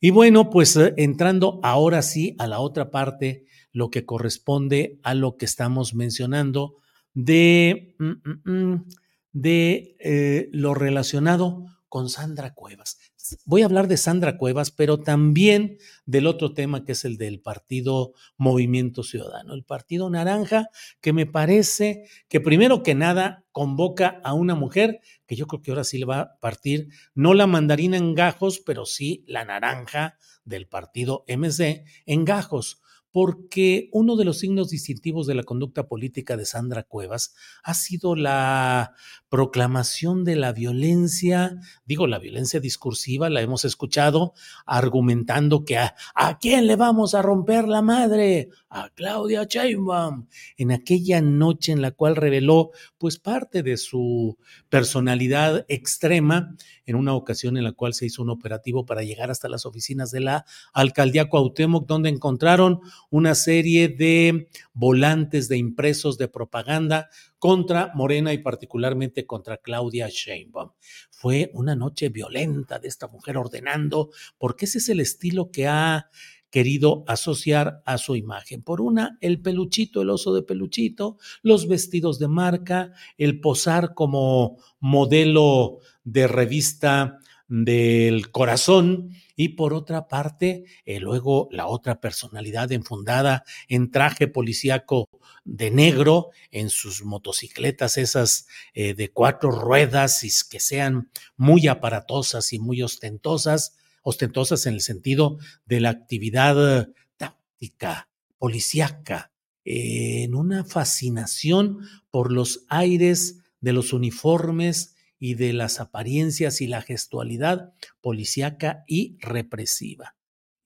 Y 0.00 0.10
bueno, 0.10 0.50
pues 0.50 0.76
entrando 0.96 1.60
ahora 1.62 2.02
sí 2.02 2.34
a 2.38 2.46
la 2.46 2.58
otra 2.58 2.90
parte, 2.90 3.46
lo 3.72 3.90
que 3.90 4.04
corresponde 4.04 4.98
a 5.04 5.14
lo 5.14 5.36
que 5.36 5.44
estamos 5.44 5.94
mencionando 5.94 6.76
de, 7.14 7.94
mm, 7.98 8.04
mm, 8.06 8.50
mm, 8.50 8.88
de 9.32 10.48
lo 10.52 10.74
relacionado 10.74 11.66
con 11.88 12.08
Sandra 12.08 12.54
Cuevas. 12.54 12.98
Voy 13.44 13.62
a 13.62 13.66
hablar 13.66 13.88
de 13.88 13.96
Sandra 13.96 14.36
Cuevas, 14.36 14.70
pero 14.70 15.00
también 15.00 15.78
del 16.06 16.26
otro 16.26 16.52
tema 16.54 16.84
que 16.84 16.92
es 16.92 17.04
el 17.04 17.16
del 17.16 17.40
partido 17.40 18.12
Movimiento 18.36 19.02
Ciudadano, 19.02 19.54
el 19.54 19.64
partido 19.64 20.10
naranja, 20.10 20.68
que 21.00 21.12
me 21.12 21.26
parece 21.26 22.04
que 22.28 22.40
primero 22.40 22.82
que 22.82 22.94
nada 22.94 23.44
convoca 23.52 24.20
a 24.24 24.34
una 24.34 24.54
mujer 24.54 25.00
que 25.26 25.36
yo 25.36 25.46
creo 25.46 25.62
que 25.62 25.70
ahora 25.70 25.84
sí 25.84 25.98
le 25.98 26.06
va 26.06 26.20
a 26.20 26.38
partir, 26.40 26.88
no 27.14 27.34
la 27.34 27.46
mandarina 27.46 27.96
en 27.96 28.14
gajos, 28.14 28.60
pero 28.60 28.86
sí 28.86 29.24
la 29.26 29.44
naranja 29.44 30.16
del 30.44 30.66
partido 30.66 31.24
MC 31.28 31.84
en 32.06 32.24
gajos 32.24 32.80
porque 33.12 33.88
uno 33.92 34.16
de 34.16 34.24
los 34.24 34.38
signos 34.38 34.70
distintivos 34.70 35.26
de 35.26 35.34
la 35.34 35.42
conducta 35.42 35.88
política 35.88 36.36
de 36.36 36.44
Sandra 36.44 36.84
Cuevas 36.84 37.34
ha 37.62 37.74
sido 37.74 38.14
la 38.14 38.94
proclamación 39.28 40.24
de 40.24 40.36
la 40.36 40.52
violencia, 40.52 41.58
digo, 41.84 42.06
la 42.06 42.18
violencia 42.18 42.60
discursiva, 42.60 43.30
la 43.30 43.40
hemos 43.40 43.64
escuchado 43.64 44.32
argumentando 44.66 45.64
que 45.64 45.78
a, 45.78 45.94
quién 46.40 46.66
le 46.66 46.76
vamos 46.76 47.14
a 47.14 47.22
romper 47.22 47.66
la 47.66 47.82
madre, 47.82 48.50
a 48.70 48.88
Claudia 48.90 49.44
Sheinbaum, 49.44 50.28
en 50.56 50.70
aquella 50.70 51.20
noche 51.20 51.72
en 51.72 51.82
la 51.82 51.90
cual 51.90 52.16
reveló 52.16 52.70
pues 52.98 53.18
parte 53.18 53.62
de 53.62 53.76
su 53.76 54.38
personalidad 54.68 55.66
extrema 55.68 56.54
en 56.86 56.96
una 56.96 57.14
ocasión 57.14 57.56
en 57.56 57.64
la 57.64 57.72
cual 57.72 57.94
se 57.94 58.06
hizo 58.06 58.22
un 58.22 58.30
operativo 58.30 58.86
para 58.86 59.02
llegar 59.02 59.30
hasta 59.30 59.48
las 59.48 59.66
oficinas 59.66 60.10
de 60.10 60.20
la 60.20 60.44
alcaldía 60.72 61.28
Cuauhtémoc, 61.28 61.86
donde 61.86 62.08
encontraron 62.08 62.80
una 63.10 63.34
serie 63.34 63.88
de 63.88 64.48
volantes 64.72 65.48
de 65.48 65.56
impresos 65.56 66.16
de 66.16 66.28
propaganda 66.28 67.08
contra 67.38 67.90
Morena 67.94 68.32
y 68.32 68.38
particularmente 68.38 69.26
contra 69.26 69.56
Claudia 69.56 70.08
Sheinbaum. 70.08 70.70
Fue 71.10 71.50
una 71.54 71.74
noche 71.74 72.08
violenta 72.08 72.78
de 72.78 72.88
esta 72.88 73.08
mujer 73.08 73.36
ordenando, 73.36 74.10
porque 74.38 74.66
ese 74.66 74.78
es 74.78 74.88
el 74.88 75.00
estilo 75.00 75.50
que 75.50 75.66
ha 75.66 76.10
querido 76.50 77.04
asociar 77.06 77.82
a 77.86 77.98
su 77.98 78.16
imagen. 78.16 78.62
Por 78.62 78.80
una, 78.80 79.16
el 79.20 79.40
peluchito, 79.40 80.02
el 80.02 80.10
oso 80.10 80.34
de 80.34 80.42
peluchito, 80.42 81.16
los 81.42 81.68
vestidos 81.68 82.18
de 82.18 82.28
marca, 82.28 82.92
el 83.16 83.40
posar 83.40 83.94
como 83.94 84.58
modelo 84.80 85.78
de 86.04 86.26
revista 86.26 87.18
del 87.50 88.30
corazón 88.30 89.10
y 89.34 89.50
por 89.50 89.74
otra 89.74 90.06
parte, 90.06 90.64
eh, 90.84 91.00
luego 91.00 91.48
la 91.50 91.66
otra 91.66 92.00
personalidad 92.00 92.70
enfundada 92.70 93.42
en 93.68 93.90
traje 93.90 94.28
policíaco 94.28 95.08
de 95.44 95.70
negro, 95.72 96.30
en 96.52 96.70
sus 96.70 97.02
motocicletas 97.04 97.98
esas 97.98 98.46
eh, 98.74 98.94
de 98.94 99.10
cuatro 99.10 99.50
ruedas 99.50 100.22
y 100.22 100.30
que 100.48 100.60
sean 100.60 101.10
muy 101.36 101.66
aparatosas 101.66 102.52
y 102.52 102.60
muy 102.60 102.82
ostentosas, 102.82 103.76
ostentosas 104.02 104.66
en 104.66 104.74
el 104.74 104.80
sentido 104.80 105.38
de 105.66 105.80
la 105.80 105.90
actividad 105.90 106.88
táctica, 107.16 108.08
policíaca, 108.38 109.32
en 109.64 110.34
una 110.34 110.64
fascinación 110.64 111.80
por 112.10 112.32
los 112.32 112.64
aires 112.68 113.38
de 113.60 113.72
los 113.72 113.92
uniformes 113.92 114.96
y 115.18 115.34
de 115.34 115.52
las 115.52 115.80
apariencias 115.80 116.60
y 116.60 116.66
la 116.66 116.80
gestualidad 116.80 117.74
policíaca 118.00 118.84
y 118.86 119.18
represiva. 119.20 120.16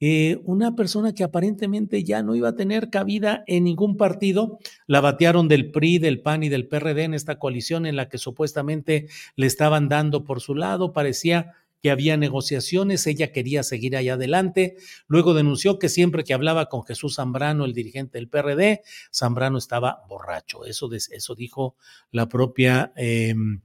Eh, 0.00 0.40
una 0.44 0.74
persona 0.74 1.14
que 1.14 1.24
aparentemente 1.24 2.04
ya 2.04 2.22
no 2.22 2.34
iba 2.34 2.50
a 2.50 2.56
tener 2.56 2.90
cabida 2.90 3.42
en 3.46 3.64
ningún 3.64 3.96
partido, 3.96 4.58
la 4.86 5.00
batearon 5.00 5.48
del 5.48 5.70
PRI, 5.70 5.98
del 5.98 6.20
PAN 6.20 6.42
y 6.42 6.48
del 6.48 6.68
PRD 6.68 7.04
en 7.04 7.14
esta 7.14 7.38
coalición 7.38 7.86
en 7.86 7.96
la 7.96 8.08
que 8.08 8.18
supuestamente 8.18 9.08
le 9.34 9.46
estaban 9.46 9.88
dando 9.88 10.24
por 10.24 10.40
su 10.40 10.54
lado, 10.54 10.92
parecía 10.92 11.52
que 11.84 11.90
había 11.90 12.16
negociaciones, 12.16 13.06
ella 13.06 13.30
quería 13.30 13.62
seguir 13.62 13.94
allá 13.94 14.14
adelante, 14.14 14.78
luego 15.06 15.34
denunció 15.34 15.78
que 15.78 15.90
siempre 15.90 16.24
que 16.24 16.32
hablaba 16.32 16.70
con 16.70 16.82
Jesús 16.82 17.16
Zambrano, 17.16 17.66
el 17.66 17.74
dirigente 17.74 18.16
del 18.16 18.30
PRD, 18.30 18.80
Zambrano 19.14 19.58
estaba 19.58 20.02
borracho, 20.08 20.64
eso, 20.64 20.90
eso 20.92 21.34
dijo 21.34 21.76
la 22.10 22.28
propia... 22.28 22.92
Em, 22.96 23.60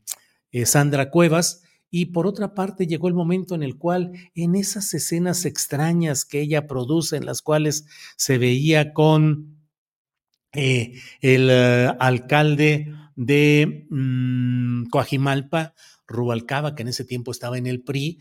eh, 0.52 0.66
Sandra 0.66 1.10
Cuevas. 1.10 1.64
Y 1.92 2.08
por 2.08 2.28
otra 2.28 2.54
parte 2.54 2.86
llegó 2.86 3.08
el 3.08 3.16
momento 3.16 3.56
en 3.56 3.64
el 3.64 3.78
cual 3.78 4.12
en 4.36 4.56
esas 4.56 4.94
escenas 4.94 5.46
extrañas 5.46 6.24
que 6.24 6.42
ella 6.42 6.68
produce, 6.68 7.18
en 7.18 7.26
las 7.26 7.42
cuales 7.42 7.86
se 8.16 8.38
veía 8.38 8.94
con 8.94 9.58
eh, 10.54 10.94
el 11.22 11.50
eh, 11.50 11.92
alcalde 12.00 12.94
de 13.16 13.88
mm, 13.90 14.86
Coajimalpa, 14.90 15.74
Rubalcaba, 16.14 16.76
que 16.76 16.82
en 16.82 16.90
ese 16.90 17.06
tiempo 17.06 17.32
estaba 17.32 17.58
en 17.58 17.68
el 17.68 17.82
PRI, 17.82 18.20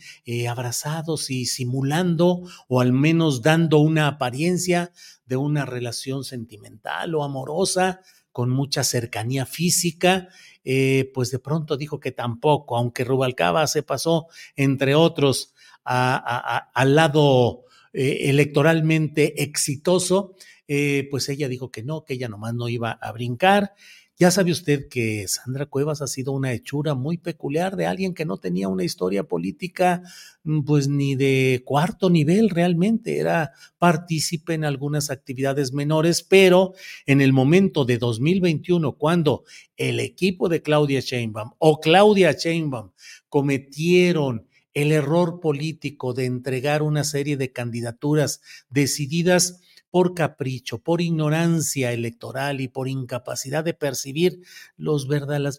abrazados 0.49 1.31
y 1.31 1.47
simulando 1.47 2.43
o 2.69 2.81
al 2.81 2.93
menos 2.93 3.43
dando 3.43 3.79
una 3.79 4.07
apariencia 4.07 4.93
de 5.27 5.37
una 5.37 5.65
relación 5.65 6.25
sentimental 6.25 7.15
o 7.15 7.25
amorosa 7.25 8.01
con 8.31 8.51
mucha 8.51 8.85
cercanía 8.85 9.47
física 9.47 10.29
eh, 10.71 11.11
pues 11.15 11.31
de 11.31 11.39
pronto 11.39 11.79
dijo 11.79 11.99
que 11.99 12.13
tampoco, 12.13 12.77
aunque 12.77 13.03
Rubalcaba 13.03 13.67
se 13.67 13.83
pasó, 13.83 14.27
entre 14.55 14.95
otros, 14.95 15.55
al 15.83 16.95
lado 16.95 17.65
eh, 17.95 18.29
electoralmente 18.29 19.43
exitoso, 19.43 20.35
eh, 20.67 21.09
pues 21.11 21.27
ella 21.31 21.49
dijo 21.49 21.71
que 21.71 21.83
no, 21.83 22.05
que 22.05 22.13
ella 22.13 22.29
nomás 22.29 22.53
no 22.53 22.69
iba 22.69 22.91
a 22.91 23.13
brincar. 23.13 23.73
Ya 24.21 24.33
sabe 24.33 24.51
usted 24.51 24.89
que 24.89 25.29
Sandra 25.29 25.67
Cuevas 25.67 26.03
ha 26.03 26.09
sido 26.09 26.33
una 26.33 26.53
hechura 26.53 26.97
muy 26.97 27.19
peculiar 27.19 27.77
de 27.77 27.87
alguien 27.87 28.15
que 28.15 28.25
no 28.25 28.39
tenía 28.39 28.67
una 28.67 28.83
historia 28.83 29.23
política 29.23 30.03
mm, 30.43 30.63
pues 30.63 30.89
ni 30.89 31.15
de 31.15 31.63
cuarto 31.65 32.11
nivel 32.11 32.51
realmente, 32.51 33.19
era 33.19 33.53
partícipe 33.79 34.55
en 34.55 34.65
algunas 34.65 35.11
actividades 35.11 35.73
menores, 35.73 36.25
pero 36.25 36.73
en 37.07 37.21
el 37.21 37.33
momento 37.33 37.85
de 37.85 37.99
2021, 37.99 38.97
cuando 38.97 39.45
el 39.77 40.01
equipo 40.01 40.49
de 40.49 40.63
Claudia 40.63 40.99
Sheinbaum 40.99 41.53
o 41.59 41.79
Claudia 41.79 42.33
Sheinbaum 42.33 42.91
cometieron 43.29 44.49
el 44.75 44.91
error 44.91 45.39
político 45.39 46.13
de 46.13 46.25
entregar 46.25 46.83
una 46.83 47.05
serie 47.05 47.37
de 47.37 47.53
candidaturas 47.53 48.41
decididas 48.69 49.61
por 49.91 50.15
capricho, 50.15 50.79
por 50.79 51.01
ignorancia 51.01 51.93
electoral 51.93 52.61
y 52.61 52.69
por 52.69 52.89
incapacidad 52.89 53.65
de 53.65 53.75
percibir 53.75 54.41
las 54.77 55.07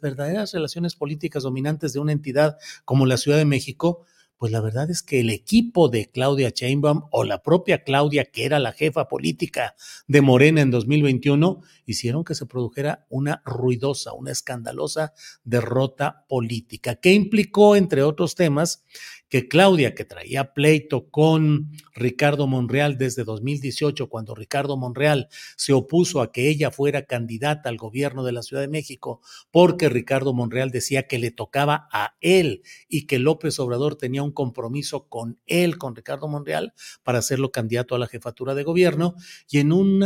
verdaderas 0.02 0.54
relaciones 0.54 0.96
políticas 0.96 1.44
dominantes 1.44 1.94
de 1.94 2.00
una 2.00 2.12
entidad 2.12 2.58
como 2.86 3.06
la 3.06 3.18
Ciudad 3.18 3.38
de 3.38 3.46
México, 3.46 4.06
pues 4.40 4.54
la 4.54 4.62
verdad 4.62 4.90
es 4.90 5.04
que 5.04 5.20
el 5.20 5.30
equipo 5.32 5.90
de 5.90 6.10
Claudia 6.10 6.50
Sheinbaum 6.56 7.04
o 7.12 7.26
la 7.26 7.44
propia 7.44 7.84
Claudia, 7.84 8.24
que 8.24 8.46
era 8.46 8.58
la 8.58 8.72
jefa 8.72 9.10
política 9.10 9.76
de 10.08 10.22
Morena 10.22 10.62
en 10.62 10.72
2021, 10.72 11.62
hicieron 11.86 12.24
que 12.24 12.36
se 12.36 12.46
produjera 12.46 13.06
una 13.10 13.42
ruidosa, 13.44 14.14
una 14.14 14.32
escandalosa 14.32 15.14
derrota 15.44 16.26
política, 16.30 16.96
que 16.96 17.12
implicó, 17.12 17.76
entre 17.76 18.02
otros 18.02 18.36
temas, 18.36 18.86
que 19.30 19.48
Claudia, 19.48 19.94
que 19.94 20.06
traía 20.06 20.54
pleito 20.54 21.10
con 21.10 21.72
Ricardo 21.94 22.48
Monreal 22.48 22.98
desde 22.98 23.24
2018, 23.24 24.10
cuando 24.10 24.34
Ricardo 24.36 24.76
Monreal 24.76 25.30
se 25.56 25.74
opuso 25.74 26.22
a 26.22 26.32
que 26.32 26.50
ella 26.50 26.72
fuera 26.72 27.04
candidata 27.06 27.70
al 27.70 27.78
gobierno 27.78 28.24
de 28.24 28.32
la 28.32 28.42
Ciudad 28.42 28.62
de 28.62 28.68
México, 28.68 29.22
porque 29.52 29.88
Ricardo 29.90 30.34
Monreal 30.34 30.72
decía 30.72 31.08
que 31.08 31.20
le 31.20 31.32
tocaba 31.32 31.88
a 31.92 32.16
él 32.22 32.64
y 32.88 33.06
que 33.06 33.20
López 33.20 33.60
Obrador 33.60 33.96
tenía 33.96 34.24
un 34.24 34.32
compromiso 34.32 35.08
con 35.08 35.40
él, 35.46 35.78
con 35.78 35.96
Ricardo 35.96 36.28
Monreal, 36.28 36.74
para 37.04 37.20
hacerlo 37.20 37.52
candidato 37.52 37.96
a 37.96 38.00
la 38.00 38.08
jefatura 38.08 38.56
de 38.56 38.64
gobierno, 38.64 39.16
y 39.50 39.60
en 39.60 39.72
un 39.72 40.02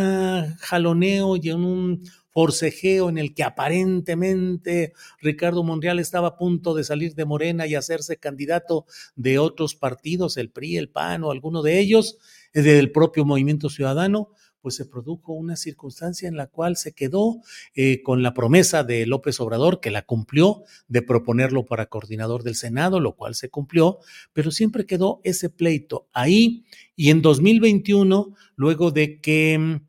jaloneo 0.59 1.37
y 1.37 1.49
en 1.49 1.63
un 1.63 2.03
forcejeo 2.33 3.09
en 3.09 3.17
el 3.17 3.33
que 3.33 3.43
aparentemente 3.43 4.93
Ricardo 5.21 5.63
Monreal 5.63 5.99
estaba 5.99 6.29
a 6.29 6.37
punto 6.37 6.73
de 6.73 6.83
salir 6.83 7.15
de 7.15 7.25
Morena 7.25 7.67
y 7.67 7.75
hacerse 7.75 8.17
candidato 8.17 8.85
de 9.15 9.39
otros 9.39 9.75
partidos, 9.75 10.37
el 10.37 10.49
PRI, 10.49 10.77
el 10.77 10.89
PAN 10.89 11.23
o 11.23 11.31
alguno 11.31 11.61
de 11.61 11.79
ellos, 11.79 12.17
eh, 12.53 12.61
del 12.61 12.91
propio 12.91 13.23
Movimiento 13.23 13.69
Ciudadano, 13.69 14.31
pues 14.63 14.75
se 14.75 14.85
produjo 14.85 15.33
una 15.33 15.57
circunstancia 15.57 16.27
en 16.29 16.37
la 16.37 16.47
cual 16.47 16.77
se 16.77 16.93
quedó 16.93 17.41
eh, 17.75 18.01
con 18.01 18.23
la 18.23 18.33
promesa 18.33 18.85
de 18.85 19.05
López 19.05 19.39
Obrador, 19.41 19.81
que 19.81 19.91
la 19.91 20.03
cumplió, 20.03 20.63
de 20.87 21.01
proponerlo 21.01 21.65
para 21.65 21.87
coordinador 21.87 22.43
del 22.43 22.55
Senado, 22.55 23.01
lo 23.01 23.17
cual 23.17 23.35
se 23.35 23.49
cumplió, 23.49 23.99
pero 24.31 24.51
siempre 24.51 24.85
quedó 24.85 25.19
ese 25.25 25.49
pleito 25.49 26.07
ahí. 26.13 26.63
Y 26.95 27.09
en 27.09 27.21
2021, 27.21 28.33
luego 28.55 28.91
de 28.91 29.19
que 29.19 29.81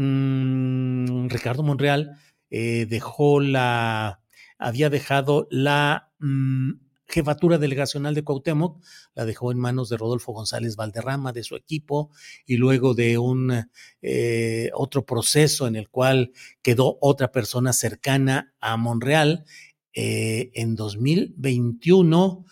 Mm, 0.00 1.26
Ricardo 1.28 1.64
Monreal 1.64 2.12
eh, 2.50 2.86
dejó 2.88 3.40
la, 3.40 4.20
había 4.56 4.90
dejado 4.90 5.48
la 5.50 6.12
mm, 6.20 6.74
jefatura 7.08 7.58
delegacional 7.58 8.14
de 8.14 8.22
Cuauhtémoc, 8.22 8.80
la 9.16 9.24
dejó 9.24 9.50
en 9.50 9.58
manos 9.58 9.88
de 9.88 9.96
Rodolfo 9.96 10.32
González 10.32 10.76
Valderrama, 10.76 11.32
de 11.32 11.42
su 11.42 11.56
equipo, 11.56 12.10
y 12.46 12.58
luego 12.58 12.94
de 12.94 13.18
un 13.18 13.66
eh, 14.00 14.70
otro 14.72 15.04
proceso 15.04 15.66
en 15.66 15.74
el 15.74 15.88
cual 15.88 16.30
quedó 16.62 16.96
otra 17.00 17.32
persona 17.32 17.72
cercana 17.72 18.54
a 18.60 18.76
Monreal, 18.76 19.46
eh, 19.94 20.52
en 20.54 20.76
2021 20.76 22.44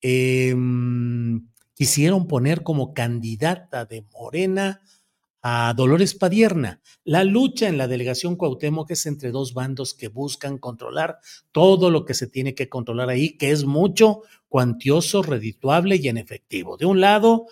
em, 0.00 1.48
quisieron 1.74 2.26
poner 2.26 2.62
como 2.62 2.94
candidata 2.94 3.84
de 3.84 4.06
Morena 4.10 4.80
a 5.46 5.74
Dolores 5.74 6.14
Padierna. 6.14 6.80
La 7.04 7.22
lucha 7.22 7.68
en 7.68 7.76
la 7.76 7.86
delegación 7.86 8.36
Cuauhtémoc 8.36 8.90
es 8.90 9.04
entre 9.04 9.30
dos 9.30 9.52
bandos 9.52 9.92
que 9.92 10.08
buscan 10.08 10.56
controlar 10.56 11.18
todo 11.52 11.90
lo 11.90 12.06
que 12.06 12.14
se 12.14 12.26
tiene 12.26 12.54
que 12.54 12.70
controlar 12.70 13.10
ahí, 13.10 13.36
que 13.36 13.50
es 13.50 13.66
mucho, 13.66 14.22
cuantioso, 14.48 15.22
redituable 15.22 15.96
y 15.96 16.08
en 16.08 16.16
efectivo. 16.16 16.78
De 16.78 16.86
un 16.86 17.02
lado, 17.02 17.44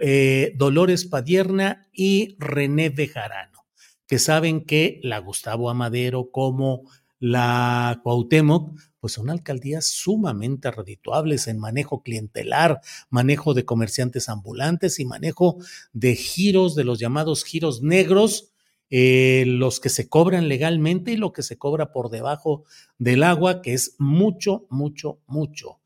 eh, 0.00 0.54
Dolores 0.56 1.04
Padierna 1.04 1.86
y 1.92 2.34
René 2.38 2.88
Bejarano, 2.88 3.66
que 4.06 4.18
saben 4.18 4.64
que 4.64 4.98
la 5.02 5.18
Gustavo 5.18 5.68
Amadero 5.68 6.30
como 6.30 6.84
la 7.18 8.00
Cuauhtémoc 8.02 8.78
pues 9.04 9.12
son 9.12 9.28
alcaldías 9.28 9.84
sumamente 9.84 10.70
redituables 10.70 11.46
en 11.46 11.58
manejo 11.58 12.02
clientelar, 12.02 12.80
manejo 13.10 13.52
de 13.52 13.66
comerciantes 13.66 14.30
ambulantes 14.30 14.98
y 14.98 15.04
manejo 15.04 15.58
de 15.92 16.16
giros, 16.16 16.74
de 16.74 16.84
los 16.84 17.00
llamados 17.00 17.44
giros 17.44 17.82
negros, 17.82 18.54
eh, 18.88 19.44
los 19.46 19.78
que 19.78 19.90
se 19.90 20.08
cobran 20.08 20.48
legalmente 20.48 21.12
y 21.12 21.16
lo 21.18 21.34
que 21.34 21.42
se 21.42 21.58
cobra 21.58 21.92
por 21.92 22.08
debajo 22.08 22.64
del 22.96 23.24
agua, 23.24 23.60
que 23.60 23.74
es 23.74 23.94
mucho, 23.98 24.66
mucho, 24.70 25.20
mucho. 25.26 25.80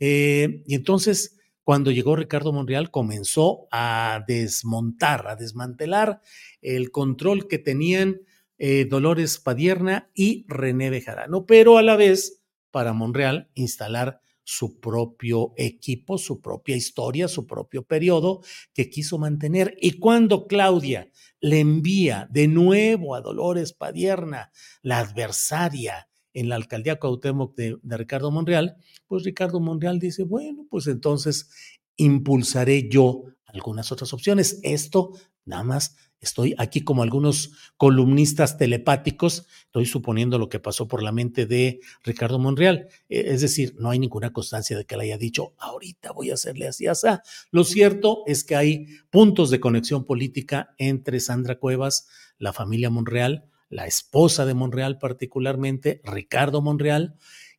Eh, 0.00 0.64
y 0.66 0.74
entonces, 0.74 1.38
cuando 1.62 1.92
llegó 1.92 2.16
Ricardo 2.16 2.52
Monreal, 2.52 2.90
comenzó 2.90 3.68
a 3.70 4.24
desmontar, 4.26 5.28
a 5.28 5.36
desmantelar 5.36 6.20
el 6.60 6.90
control 6.90 7.46
que 7.46 7.58
tenían 7.58 8.22
eh, 8.58 8.86
Dolores 8.88 9.38
Padierna 9.38 10.10
y 10.14 10.44
René 10.48 10.90
Bejarano, 10.90 11.46
pero 11.46 11.78
a 11.78 11.82
la 11.82 11.96
vez 11.96 12.42
para 12.70 12.92
Monreal 12.92 13.50
instalar 13.54 14.20
su 14.44 14.78
propio 14.78 15.54
equipo, 15.56 16.18
su 16.18 16.40
propia 16.40 16.76
historia, 16.76 17.28
su 17.28 17.46
propio 17.46 17.82
periodo 17.84 18.42
que 18.74 18.90
quiso 18.90 19.18
mantener. 19.18 19.76
Y 19.80 19.92
cuando 19.98 20.46
Claudia 20.46 21.10
le 21.40 21.60
envía 21.60 22.28
de 22.30 22.46
nuevo 22.46 23.14
a 23.14 23.22
Dolores 23.22 23.72
Padierna, 23.72 24.52
la 24.82 24.98
adversaria 24.98 26.08
en 26.34 26.48
la 26.48 26.56
alcaldía 26.56 26.98
Cuauhtémoc 26.98 27.54
de, 27.56 27.78
de 27.82 27.96
Ricardo 27.96 28.30
Monreal, 28.30 28.76
pues 29.06 29.24
Ricardo 29.24 29.60
Monreal 29.60 29.98
dice, 29.98 30.24
bueno, 30.24 30.66
pues 30.68 30.86
entonces 30.88 31.48
impulsaré 31.96 32.88
yo 32.88 33.24
algunas 33.46 33.92
otras 33.92 34.12
opciones. 34.12 34.60
Esto 34.62 35.12
nada 35.44 35.62
más 35.62 35.96
Estoy 36.24 36.54
aquí 36.56 36.80
como 36.80 37.02
algunos 37.02 37.52
columnistas 37.76 38.56
telepáticos, 38.56 39.46
estoy 39.66 39.84
suponiendo 39.84 40.38
lo 40.38 40.48
que 40.48 40.58
pasó 40.58 40.88
por 40.88 41.02
la 41.02 41.12
mente 41.12 41.44
de 41.44 41.80
Ricardo 42.02 42.38
Monreal. 42.38 42.88
E, 43.10 43.34
es 43.34 43.42
decir, 43.42 43.74
no 43.78 43.90
hay 43.90 43.98
ninguna 43.98 44.32
constancia 44.32 44.74
de 44.74 44.86
que 44.86 44.96
le 44.96 45.04
haya 45.04 45.18
dicho, 45.18 45.52
ahorita 45.58 46.12
voy 46.12 46.30
a 46.30 46.34
hacerle 46.34 46.66
así, 46.66 46.86
así. 46.86 47.08
Lo 47.50 47.62
cierto 47.62 48.22
es 48.26 48.42
que 48.42 48.56
hay 48.56 48.86
puntos 49.10 49.50
de 49.50 49.60
conexión 49.60 50.04
política 50.04 50.74
entre 50.78 51.20
Sandra 51.20 51.58
Cuevas, 51.58 52.08
la 52.38 52.54
familia 52.54 52.88
Monreal, 52.88 53.44
la 53.68 53.86
esposa 53.86 54.46
de 54.46 54.54
Monreal 54.54 54.98
particularmente, 54.98 56.00
Ricardo 56.04 56.62
Monreal, 56.62 57.16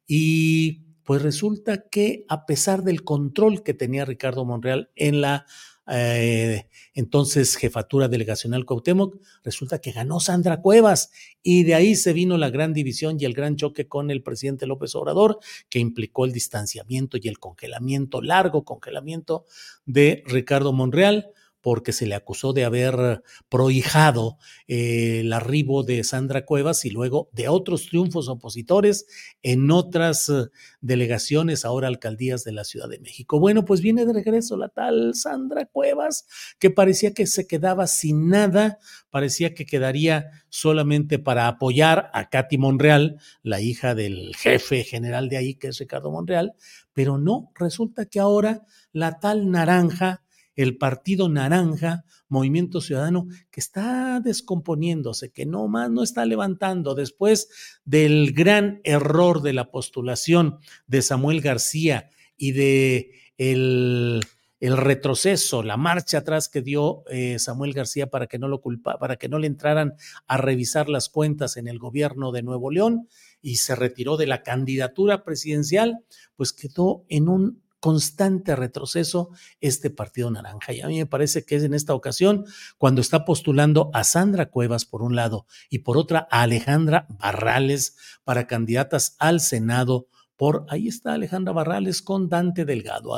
y 0.08 0.86
pues 1.04 1.22
resulta 1.22 1.88
que 1.88 2.26
a 2.30 2.48
pesar 2.48 2.82
del 2.82 3.04
control 3.04 3.62
que 3.62 3.76
tenía 3.76 4.06
Ricardo 4.06 4.44
Monreal 4.44 4.90
en 4.96 5.22
la 5.22 5.46
eh, 5.88 6.68
entonces 6.94 7.56
jefatura 7.56 8.08
delegacional 8.08 8.66
Cuauhtémoc, 8.66 9.20
resulta 9.44 9.80
que 9.80 9.92
ganó 9.92 10.20
Sandra 10.20 10.62
Cuevas 10.62 11.12
y 11.44 11.64
de 11.64 11.76
ahí 11.76 11.96
se 11.96 12.14
vino 12.14 12.38
la 12.38 12.50
gran 12.50 12.74
división 12.74 13.18
y 13.20 13.26
el 13.26 13.34
gran 13.34 13.56
choque 13.56 13.88
con 13.88 14.12
el 14.12 14.24
presidente 14.24 14.66
López 14.66 14.96
Obrador, 14.96 15.40
que 15.70 15.80
implicó 15.80 16.26
el 16.26 16.32
distanciamiento 16.32 17.18
y 17.22 17.28
el 17.28 17.40
congelamiento, 17.40 18.22
largo 18.22 18.66
congelamiento 18.66 19.46
de 19.86 20.24
Ricardo 20.26 20.74
Monreal 20.74 21.32
porque 21.66 21.94
se 21.94 22.06
le 22.06 22.14
acusó 22.14 22.54
de 22.54 22.64
haber 22.64 23.24
prohijado 23.50 24.38
el 24.68 25.34
arribo 25.34 25.82
de 25.82 26.04
Sandra 26.04 26.46
Cuevas 26.46 26.86
y 26.86 26.92
luego 26.92 27.28
de 27.32 27.48
otros 27.48 27.88
triunfos 27.88 28.30
opositores 28.30 29.08
en 29.42 29.72
otras 29.72 30.30
eh, 30.30 30.50
delegaciones, 30.82 31.66
ahora 31.66 31.88
alcaldías 31.88 32.44
de 32.44 32.52
la 32.52 32.66
Ciudad 32.66 32.88
de 32.88 33.00
México. 33.00 33.40
Bueno, 33.40 33.66
pues 33.66 33.82
viene 33.82 34.06
de 34.06 34.14
regreso 34.14 34.58
la 34.58 34.70
tal 34.70 35.16
Sandra 35.16 35.66
Cuevas, 35.66 36.28
que 36.60 36.70
parecía 36.70 37.16
que 37.16 37.26
se 37.26 37.48
quedaba 37.48 37.88
sin 37.88 38.30
nada, 38.30 38.78
parecía 39.10 39.56
que 39.56 39.66
quedaría 39.66 40.30
solamente 40.50 41.18
para 41.18 41.48
apoyar 41.48 42.12
a 42.14 42.30
Katy 42.30 42.60
Monreal, 42.60 43.18
la 43.42 43.60
hija 43.60 43.96
del 43.96 44.36
jefe 44.36 44.84
general 44.84 45.30
de 45.30 45.38
ahí, 45.38 45.56
que 45.56 45.70
es 45.70 45.80
Ricardo 45.80 46.12
Monreal, 46.12 46.54
pero 46.94 47.18
no, 47.18 47.52
resulta 47.56 48.06
que 48.06 48.20
ahora 48.20 48.62
la 48.92 49.20
tal 49.20 49.50
naranja 49.50 50.25
el 50.56 50.78
Partido 50.78 51.30
Naranja, 51.30 52.06
Movimiento 52.28 52.82
Ciudadano, 52.82 53.28
que 53.52 53.60
está 53.60 54.20
descomponiéndose, 54.20 55.32
que 55.32 55.46
no 55.46 55.68
más 55.68 55.90
no 55.92 56.04
está 56.04 56.26
levantando. 56.26 56.96
Después 56.96 57.50
del 57.84 58.34
gran 58.34 58.82
error 58.84 59.42
de 59.42 59.54
la 59.54 59.72
postulación 59.72 60.58
de 60.88 61.02
Samuel 61.02 61.42
García 61.42 62.10
y 62.38 62.52
de 62.54 63.12
el 63.38 64.78
retroceso, 64.78 65.64
la 65.64 65.78
marcha 65.78 66.20
atrás 66.20 66.50
que 66.50 66.62
dio 66.62 67.04
eh, 67.10 67.38
Samuel 67.40 67.74
García 67.74 68.10
para 68.10 68.28
que 68.28 68.40
no 68.40 68.48
lo 68.48 68.62
culpa, 68.62 68.98
para 68.98 69.18
que 69.18 69.28
no 69.28 69.38
le 69.38 69.48
entraran 69.48 69.94
a 70.28 70.38
revisar 70.38 70.90
las 70.90 71.10
cuentas 71.10 71.58
en 71.58 71.68
el 71.68 71.78
gobierno 71.78 72.32
de 72.32 72.42
Nuevo 72.42 72.72
León 72.72 73.08
y 73.42 73.58
se 73.58 73.76
retiró 73.76 74.18
de 74.18 74.28
la 74.28 74.44
candidatura 74.44 75.24
presidencial, 75.24 76.00
pues 76.36 76.54
quedó 76.54 77.06
en 77.10 77.28
un 77.28 77.65
constante 77.86 78.56
retroceso 78.56 79.30
este 79.62 79.92
Partido 79.92 80.32
Naranja. 80.32 80.74
Y 80.74 80.82
a 80.82 80.88
mí 80.88 80.98
me 80.98 81.06
parece 81.06 81.46
que 81.46 81.56
es 81.56 81.64
en 81.64 81.76
esta 81.76 81.94
ocasión 81.94 82.44
cuando 82.80 83.00
está 83.00 83.26
postulando 83.26 83.92
a 83.94 84.04
Sandra 84.04 84.48
Cuevas 84.50 84.86
por 84.86 85.04
un 85.04 85.16
lado 85.16 85.46
y 85.70 85.80
por 85.80 85.96
otra 85.96 86.28
a 86.32 86.42
Alejandra 86.42 87.06
Barrales 87.10 87.96
para 88.24 88.48
candidatas 88.48 89.16
al 89.20 89.40
Senado 89.40 90.08
por 90.36 90.66
ahí 90.68 90.88
está 90.88 91.14
Alejandra 91.14 91.54
Barrales 91.54 92.02
con 92.02 92.28
Dante 92.28 92.66
Delgado. 92.66 93.12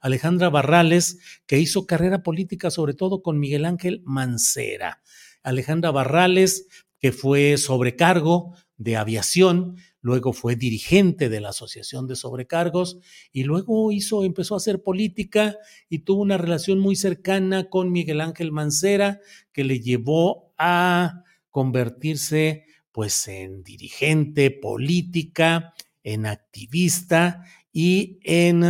Alejandra 0.00 0.48
Barrales, 0.48 1.18
que 1.46 1.58
hizo 1.58 1.86
carrera 1.86 2.22
política 2.22 2.70
sobre 2.70 2.94
todo 2.94 3.20
con 3.20 3.38
Miguel 3.38 3.66
Ángel 3.66 4.00
Mancera. 4.06 5.02
Alejandra 5.42 5.90
Barrales, 5.90 6.66
que 6.98 7.12
fue 7.12 7.58
sobrecargo 7.58 8.54
de 8.78 8.96
aviación, 8.96 9.76
luego 10.04 10.34
fue 10.34 10.54
dirigente 10.54 11.30
de 11.30 11.40
la 11.40 11.48
Asociación 11.48 12.06
de 12.06 12.14
Sobrecargos 12.14 12.98
y 13.32 13.44
luego 13.44 13.90
hizo, 13.90 14.22
empezó 14.22 14.52
a 14.52 14.58
hacer 14.58 14.82
política 14.82 15.56
y 15.88 16.00
tuvo 16.00 16.20
una 16.20 16.36
relación 16.36 16.78
muy 16.78 16.94
cercana 16.94 17.70
con 17.70 17.90
Miguel 17.90 18.20
Ángel 18.20 18.52
Mancera 18.52 19.20
que 19.50 19.64
le 19.64 19.80
llevó 19.80 20.52
a 20.58 21.22
convertirse 21.48 22.66
pues 22.92 23.26
en 23.28 23.62
dirigente 23.62 24.50
política 24.50 25.72
en 26.02 26.26
activista 26.26 27.42
y 27.72 28.18
en 28.24 28.62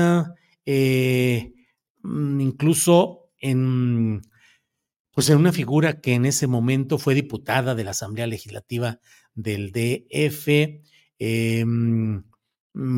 eh, 0.64 1.52
mm, 2.04 2.40
incluso 2.42 3.32
en 3.38 4.22
pues 5.10 5.30
en 5.30 5.38
una 5.38 5.52
figura 5.52 6.00
que 6.00 6.14
en 6.14 6.26
ese 6.26 6.46
momento 6.46 6.98
fue 6.98 7.16
diputada 7.16 7.74
de 7.74 7.82
la 7.82 7.90
Asamblea 7.90 8.28
Legislativa 8.28 9.00
del 9.34 9.72
DF, 9.72 10.84
em, 11.18 12.24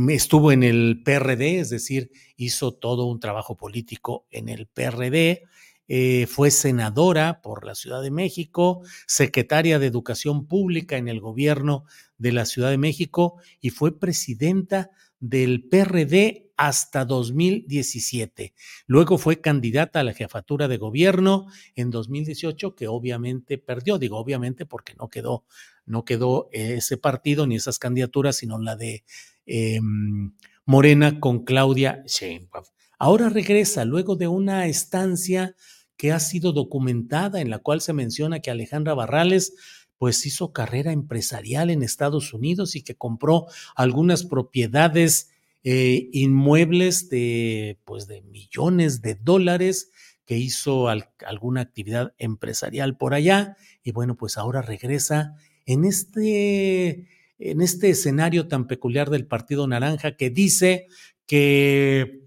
estuvo 0.08 0.52
en 0.52 0.62
el 0.62 1.02
PRD, 1.04 1.60
es 1.60 1.70
decir, 1.70 2.10
hizo 2.36 2.72
todo 2.72 3.06
un 3.06 3.20
trabajo 3.20 3.56
político 3.56 4.26
en 4.30 4.48
el 4.48 4.66
PRD, 4.66 5.42
eh, 5.88 6.26
fue 6.26 6.50
senadora 6.50 7.40
por 7.42 7.64
la 7.64 7.74
Ciudad 7.74 8.02
de 8.02 8.10
México, 8.10 8.82
secretaria 9.06 9.78
de 9.78 9.86
Educación 9.86 10.46
Pública 10.46 10.96
en 10.96 11.08
el 11.08 11.20
gobierno 11.20 11.84
de 12.18 12.32
la 12.32 12.44
Ciudad 12.44 12.70
de 12.70 12.78
México 12.78 13.36
y 13.60 13.70
fue 13.70 13.98
presidenta 13.98 14.90
del 15.20 15.68
PRD 15.68 16.46
hasta 16.56 17.04
2017. 17.04 18.54
Luego 18.86 19.18
fue 19.18 19.40
candidata 19.40 20.00
a 20.00 20.04
la 20.04 20.14
jefatura 20.14 20.68
de 20.68 20.78
gobierno 20.78 21.46
en 21.74 21.90
2018, 21.90 22.74
que 22.74 22.88
obviamente 22.88 23.58
perdió, 23.58 23.98
digo 23.98 24.18
obviamente 24.18 24.64
porque 24.66 24.94
no 24.94 25.08
quedó, 25.08 25.44
no 25.84 26.04
quedó 26.04 26.48
ese 26.52 26.96
partido 26.96 27.46
ni 27.46 27.56
esas 27.56 27.78
candidaturas, 27.78 28.36
sino 28.36 28.58
la 28.58 28.76
de 28.76 29.04
em, 29.44 30.34
Morena 30.64 31.20
con 31.20 31.44
Claudia 31.44 32.02
Sheinbaum. 32.06 32.64
Ahora 32.98 33.28
regresa 33.28 33.84
luego 33.84 34.16
de 34.16 34.28
una 34.28 34.66
estancia 34.66 35.54
que 35.98 36.12
ha 36.12 36.20
sido 36.20 36.52
documentada 36.52 37.40
en 37.40 37.50
la 37.50 37.58
cual 37.58 37.80
se 37.80 37.92
menciona 37.92 38.40
que 38.40 38.50
Alejandra 38.50 38.94
Barrales 38.94 39.54
pues 39.98 40.24
hizo 40.26 40.52
carrera 40.52 40.92
empresarial 40.92 41.70
en 41.70 41.82
Estados 41.82 42.32
Unidos 42.34 42.76
y 42.76 42.82
que 42.82 42.96
compró 42.96 43.46
algunas 43.74 44.24
propiedades 44.24 45.30
eh, 45.64 46.08
inmuebles 46.12 47.08
de 47.08 47.78
pues 47.84 48.06
de 48.06 48.22
millones 48.22 49.02
de 49.02 49.14
dólares 49.14 49.90
que 50.24 50.36
hizo 50.36 50.88
alguna 50.88 51.60
actividad 51.60 52.14
empresarial 52.18 52.96
por 52.96 53.14
allá 53.14 53.56
y 53.82 53.92
bueno 53.92 54.16
pues 54.16 54.36
ahora 54.36 54.62
regresa 54.62 55.34
en 55.64 55.84
este 55.84 57.08
en 57.38 57.60
este 57.60 57.90
escenario 57.90 58.48
tan 58.48 58.66
peculiar 58.66 59.10
del 59.10 59.26
Partido 59.26 59.66
Naranja 59.66 60.16
que 60.16 60.30
dice 60.30 60.86
que 61.26 62.22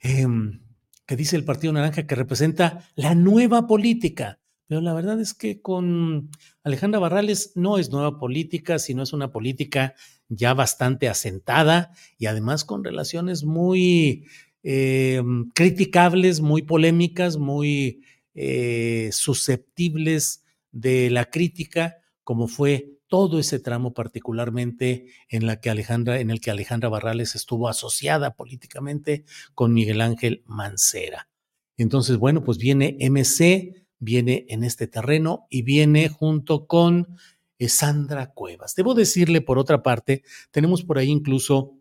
em, 0.00 0.60
que 1.06 1.16
dice 1.16 1.36
el 1.36 1.44
Partido 1.44 1.72
Naranja 1.72 2.06
que 2.06 2.14
representa 2.14 2.88
la 2.94 3.14
nueva 3.14 3.66
política. 3.66 4.38
Pero 4.72 4.80
la 4.80 4.94
verdad 4.94 5.20
es 5.20 5.34
que 5.34 5.60
con 5.60 6.30
Alejandra 6.64 6.98
Barrales 6.98 7.52
no 7.56 7.76
es 7.76 7.90
nueva 7.90 8.18
política, 8.18 8.78
sino 8.78 9.02
es 9.02 9.12
una 9.12 9.30
política 9.30 9.94
ya 10.30 10.54
bastante 10.54 11.10
asentada 11.10 11.92
y 12.16 12.24
además 12.24 12.64
con 12.64 12.82
relaciones 12.82 13.44
muy 13.44 14.24
eh, 14.62 15.22
criticables, 15.54 16.40
muy 16.40 16.62
polémicas, 16.62 17.36
muy 17.36 18.00
eh, 18.32 19.10
susceptibles 19.12 20.42
de 20.70 21.10
la 21.10 21.26
crítica, 21.26 21.98
como 22.24 22.48
fue 22.48 22.96
todo 23.08 23.38
ese 23.38 23.58
tramo 23.58 23.92
particularmente 23.92 25.04
en, 25.28 25.44
la 25.44 25.60
que 25.60 25.68
Alejandra, 25.68 26.18
en 26.18 26.30
el 26.30 26.40
que 26.40 26.50
Alejandra 26.50 26.88
Barrales 26.88 27.34
estuvo 27.34 27.68
asociada 27.68 28.36
políticamente 28.36 29.26
con 29.54 29.74
Miguel 29.74 30.00
Ángel 30.00 30.42
Mancera. 30.46 31.28
Entonces, 31.76 32.16
bueno, 32.16 32.42
pues 32.42 32.56
viene 32.56 32.96
MC, 33.00 33.81
viene 34.02 34.46
en 34.48 34.64
este 34.64 34.88
terreno 34.88 35.46
y 35.48 35.62
viene 35.62 36.08
junto 36.08 36.66
con 36.66 37.16
eh, 37.58 37.68
Sandra 37.68 38.32
Cuevas. 38.32 38.74
Debo 38.74 38.94
decirle, 38.94 39.40
por 39.40 39.58
otra 39.58 39.82
parte, 39.82 40.24
tenemos 40.50 40.82
por 40.82 40.98
ahí 40.98 41.08
incluso 41.08 41.78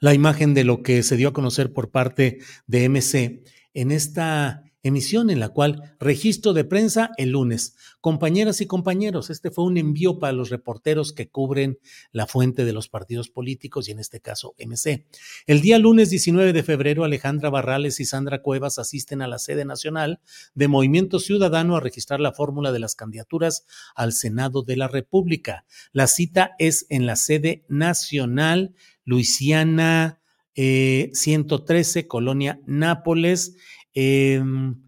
la 0.00 0.14
imagen 0.14 0.52
de 0.52 0.64
lo 0.64 0.82
que 0.82 1.04
se 1.04 1.16
dio 1.16 1.28
a 1.28 1.32
conocer 1.32 1.72
por 1.72 1.90
parte 1.90 2.38
de 2.66 2.88
MC 2.88 3.44
en 3.72 3.92
esta 3.92 4.64
emisión 4.82 5.30
en 5.30 5.40
la 5.40 5.50
cual 5.50 5.94
registro 5.98 6.52
de 6.52 6.64
prensa 6.64 7.10
el 7.16 7.30
lunes. 7.30 7.76
Compañeras 8.00 8.60
y 8.60 8.66
compañeros, 8.66 9.30
este 9.30 9.50
fue 9.50 9.64
un 9.64 9.76
envío 9.76 10.18
para 10.18 10.32
los 10.32 10.50
reporteros 10.50 11.12
que 11.12 11.28
cubren 11.28 11.78
la 12.12 12.26
fuente 12.26 12.64
de 12.64 12.72
los 12.72 12.88
partidos 12.88 13.28
políticos 13.28 13.88
y 13.88 13.92
en 13.92 13.98
este 13.98 14.20
caso 14.20 14.54
MC. 14.58 15.06
El 15.46 15.60
día 15.60 15.78
lunes 15.78 16.10
19 16.10 16.52
de 16.52 16.62
febrero, 16.62 17.04
Alejandra 17.04 17.50
Barrales 17.50 18.00
y 18.00 18.04
Sandra 18.04 18.42
Cuevas 18.42 18.78
asisten 18.78 19.22
a 19.22 19.28
la 19.28 19.38
sede 19.38 19.64
nacional 19.64 20.20
de 20.54 20.68
Movimiento 20.68 21.18
Ciudadano 21.18 21.76
a 21.76 21.80
registrar 21.80 22.20
la 22.20 22.32
fórmula 22.32 22.72
de 22.72 22.78
las 22.78 22.94
candidaturas 22.94 23.66
al 23.94 24.12
Senado 24.12 24.62
de 24.62 24.76
la 24.76 24.88
República. 24.88 25.64
La 25.92 26.06
cita 26.06 26.52
es 26.58 26.86
en 26.88 27.06
la 27.06 27.16
sede 27.16 27.64
nacional 27.68 28.74
Luisiana 29.04 30.20
113, 30.54 32.00
eh, 32.00 32.06
Colonia 32.06 32.60
Nápoles 32.66 33.56
Em, 33.94 34.82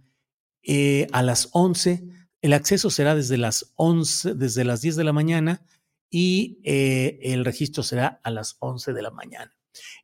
eh, 0.62 1.08
a 1.12 1.22
las 1.22 1.48
11. 1.52 2.04
El 2.40 2.52
acceso 2.52 2.90
será 2.90 3.14
desde 3.14 3.36
las 3.36 3.72
11, 3.76 4.34
desde 4.34 4.64
las 4.64 4.80
10 4.80 4.96
de 4.96 5.04
la 5.04 5.12
mañana 5.12 5.64
y 6.10 6.60
eh, 6.64 7.18
el 7.22 7.44
registro 7.44 7.82
será 7.82 8.20
a 8.22 8.30
las 8.30 8.56
11 8.60 8.92
de 8.92 9.02
la 9.02 9.10
mañana. 9.10 9.56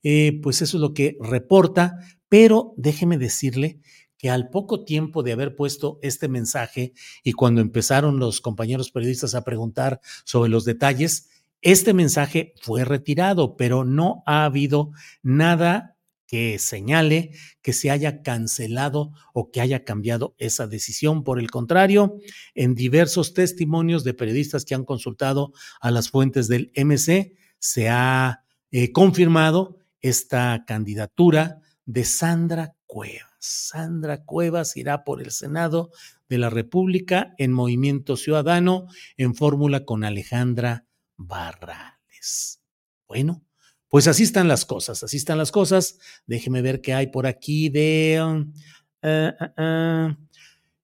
Eh, 0.03 0.41
pues 0.43 0.63
eso 0.63 0.79
es 0.79 0.81
lo 0.81 0.95
que 0.95 1.17
reporta, 1.21 1.99
pero 2.29 2.75
déjeme 2.77 3.19
decirle 3.19 3.81
que 4.17 4.31
al 4.31 4.51
poco 4.51 4.85
tiempo 4.85 5.23
de 5.23 5.33
haber 5.33 5.55
puesto 5.55 5.99
este 6.03 6.29
mensaje 6.29 6.93
y 7.23 7.33
cuando 7.33 7.61
empezaron 7.61 8.19
los 8.19 8.41
compañeros 8.41 8.91
periodistas 8.91 9.35
a 9.35 9.45
preguntar 9.45 10.01
sobre 10.25 10.51
los 10.51 10.65
detalles, 10.65 11.29
este 11.61 11.93
mensaje 11.93 12.55
fue 12.61 12.85
retirado, 12.85 13.57
pero 13.57 13.85
no 13.85 14.23
ha 14.27 14.45
habido 14.45 14.91
nada 15.23 15.98
que 16.29 16.59
señale 16.59 17.33
que 17.63 17.73
se 17.73 17.91
haya 17.91 18.23
cancelado 18.23 19.13
o 19.33 19.51
que 19.51 19.63
haya 19.63 19.83
cambiado 19.83 20.35
esa 20.39 20.67
decisión. 20.67 21.25
Por 21.25 21.41
el 21.41 21.51
contrario, 21.51 22.19
en 22.55 22.75
diversos 22.75 23.33
testimonios 23.33 24.05
de 24.05 24.15
periodistas 24.15 24.65
que 24.67 24.75
han 24.75 24.85
consultado 24.85 25.53
a 25.81 25.91
las 25.91 26.11
fuentes 26.11 26.47
del 26.47 26.71
MC, 26.77 27.35
se 27.59 27.89
ha 27.89 28.45
eh, 28.71 28.93
confirmado 28.93 29.79
esta 30.01 30.65
candidatura 30.67 31.63
de 31.87 32.05
Sandra 32.05 32.77
Cuevas. 32.87 33.27
Sandra 33.41 34.25
Cuevas 34.25 34.77
irá 34.77 35.05
por 35.05 35.23
el 35.23 35.31
Senado 35.31 35.91
de 36.29 36.37
la 36.37 36.51
República 36.51 37.35
en 37.39 37.53
Movimiento 37.53 38.17
Ciudadano 38.17 38.87
en 39.17 39.35
fórmula 39.35 39.87
con 39.87 40.05
Alejandra 40.05 40.87
Barrales. 41.17 42.61
Bueno, 43.07 43.48
pues 43.89 44.07
así 44.07 44.23
están 44.23 44.49
las 44.49 44.65
cosas, 44.65 45.03
así 45.03 45.17
están 45.17 45.39
las 45.39 45.51
cosas. 45.51 45.99
Déjeme 46.27 46.63
ver 46.63 46.81
qué 46.81 46.95
hay 46.95 47.09
por 47.09 47.27
aquí 47.27 47.69
de... 47.69 48.23
Um, 48.23 48.53
eh, 49.01 49.33
eh, 49.41 50.17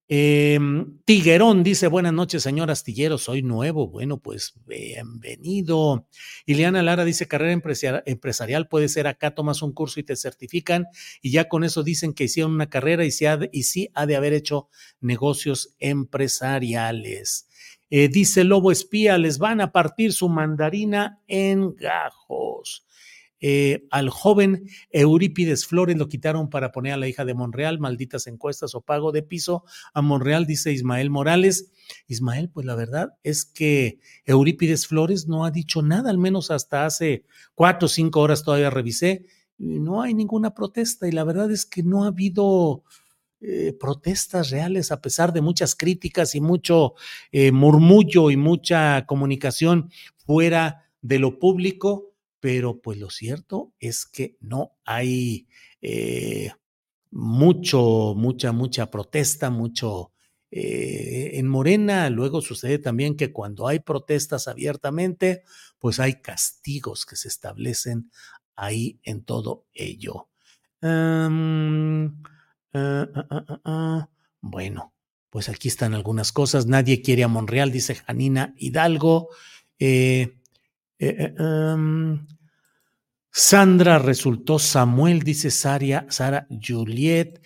eh, 0.06 0.54
em, 0.54 0.98
Tiguerón 1.04 1.62
dice, 1.62 1.88
buenas 1.88 2.12
noches, 2.12 2.42
señor 2.42 2.70
Astillero, 2.70 3.18
soy 3.18 3.42
nuevo. 3.42 3.88
Bueno, 3.88 4.18
pues 4.20 4.54
bienvenido. 4.66 6.06
Ileana 6.46 6.82
Lara 6.82 7.04
dice, 7.04 7.26
carrera 7.26 7.52
empresarial 8.06 8.68
puede 8.68 8.88
ser 8.88 9.06
acá, 9.06 9.34
tomas 9.34 9.62
un 9.62 9.72
curso 9.72 10.00
y 10.00 10.04
te 10.04 10.16
certifican 10.16 10.86
y 11.20 11.30
ya 11.30 11.48
con 11.48 11.64
eso 11.64 11.82
dicen 11.82 12.14
que 12.14 12.24
hicieron 12.24 12.52
una 12.52 12.70
carrera 12.70 13.04
y, 13.04 13.10
y 13.52 13.62
sí 13.64 13.90
ha 13.94 14.06
de 14.06 14.16
haber 14.16 14.32
hecho 14.32 14.68
negocios 15.00 15.74
empresariales. 15.78 17.48
dice 17.90 18.44
Lobo 18.44 18.72
Espía, 18.72 19.18
les 19.18 19.38
van 19.38 19.60
a 19.60 19.72
partir 19.72 20.12
su 20.12 20.28
mandarina 20.28 21.20
en 21.26 21.74
gajos. 21.74 22.86
Eh, 23.46 23.86
al 23.90 24.08
joven 24.08 24.70
Eurípides 24.88 25.66
Flores 25.66 25.98
lo 25.98 26.08
quitaron 26.08 26.48
para 26.48 26.72
poner 26.72 26.94
a 26.94 26.96
la 26.96 27.08
hija 27.08 27.26
de 27.26 27.34
Monreal, 27.34 27.78
malditas 27.78 28.26
encuestas 28.26 28.74
o 28.74 28.80
pago 28.80 29.12
de 29.12 29.22
piso 29.22 29.64
a 29.92 30.00
Monreal, 30.00 30.46
dice 30.46 30.72
Ismael 30.72 31.10
Morales. 31.10 31.70
Ismael, 32.06 32.48
pues 32.48 32.64
la 32.64 32.74
verdad 32.74 33.18
es 33.22 33.44
que 33.44 33.98
Eurípides 34.24 34.86
Flores 34.86 35.28
no 35.28 35.44
ha 35.44 35.50
dicho 35.50 35.82
nada, 35.82 36.08
al 36.08 36.16
menos 36.16 36.50
hasta 36.50 36.86
hace 36.86 37.26
cuatro 37.54 37.84
o 37.84 37.88
cinco 37.90 38.20
horas 38.20 38.44
todavía 38.44 38.70
revisé, 38.70 39.26
no 39.58 40.00
hay 40.00 40.14
ninguna 40.14 40.54
protesta 40.54 41.06
y 41.06 41.12
la 41.12 41.24
verdad 41.24 41.50
es 41.50 41.66
que 41.66 41.82
no 41.82 42.04
ha 42.04 42.06
habido 42.06 42.82
eh, 43.42 43.74
protestas 43.78 44.48
reales 44.48 44.90
a 44.90 45.02
pesar 45.02 45.34
de 45.34 45.42
muchas 45.42 45.74
críticas 45.74 46.34
y 46.34 46.40
mucho 46.40 46.94
eh, 47.30 47.52
murmullo 47.52 48.30
y 48.30 48.38
mucha 48.38 49.04
comunicación 49.04 49.90
fuera 50.16 50.90
de 51.02 51.18
lo 51.18 51.38
público, 51.38 52.13
pero 52.44 52.82
pues 52.82 52.98
lo 52.98 53.08
cierto 53.08 53.72
es 53.80 54.04
que 54.04 54.36
no 54.38 54.76
hay 54.84 55.48
eh, 55.80 56.52
mucho, 57.10 58.12
mucha, 58.14 58.52
mucha 58.52 58.90
protesta, 58.90 59.48
mucho 59.48 60.12
en 60.50 61.48
Morena. 61.48 62.10
Luego 62.10 62.42
sucede 62.42 62.78
también 62.78 63.16
que 63.16 63.32
cuando 63.32 63.66
hay 63.66 63.78
protestas 63.78 64.46
abiertamente, 64.46 65.42
pues 65.78 65.98
hay 66.00 66.20
castigos 66.20 67.06
que 67.06 67.16
se 67.16 67.28
establecen 67.28 68.10
ahí 68.56 69.00
en 69.04 69.24
todo 69.24 69.64
ello. 69.72 70.28
Ah, 70.82 71.30
ah, 72.74 73.60
ah, 73.64 74.10
bueno, 74.42 74.92
pues 75.30 75.48
aquí 75.48 75.68
están 75.68 75.94
algunas 75.94 76.30
cosas. 76.30 76.66
Nadie 76.66 77.00
quiere 77.00 77.24
a 77.24 77.28
Monreal, 77.28 77.72
dice 77.72 77.94
Janina 77.94 78.52
Hidalgo. 78.58 79.30
Eh, 79.78 80.43
eh, 81.08 81.16
eh, 81.18 81.34
em, 81.38 82.26
Sandra 83.30 83.98
resultó 83.98 84.58
Samuel, 84.58 85.22
dice 85.22 85.50
Sara, 85.50 86.06
Sara 86.08 86.46
Juliet. 86.50 87.42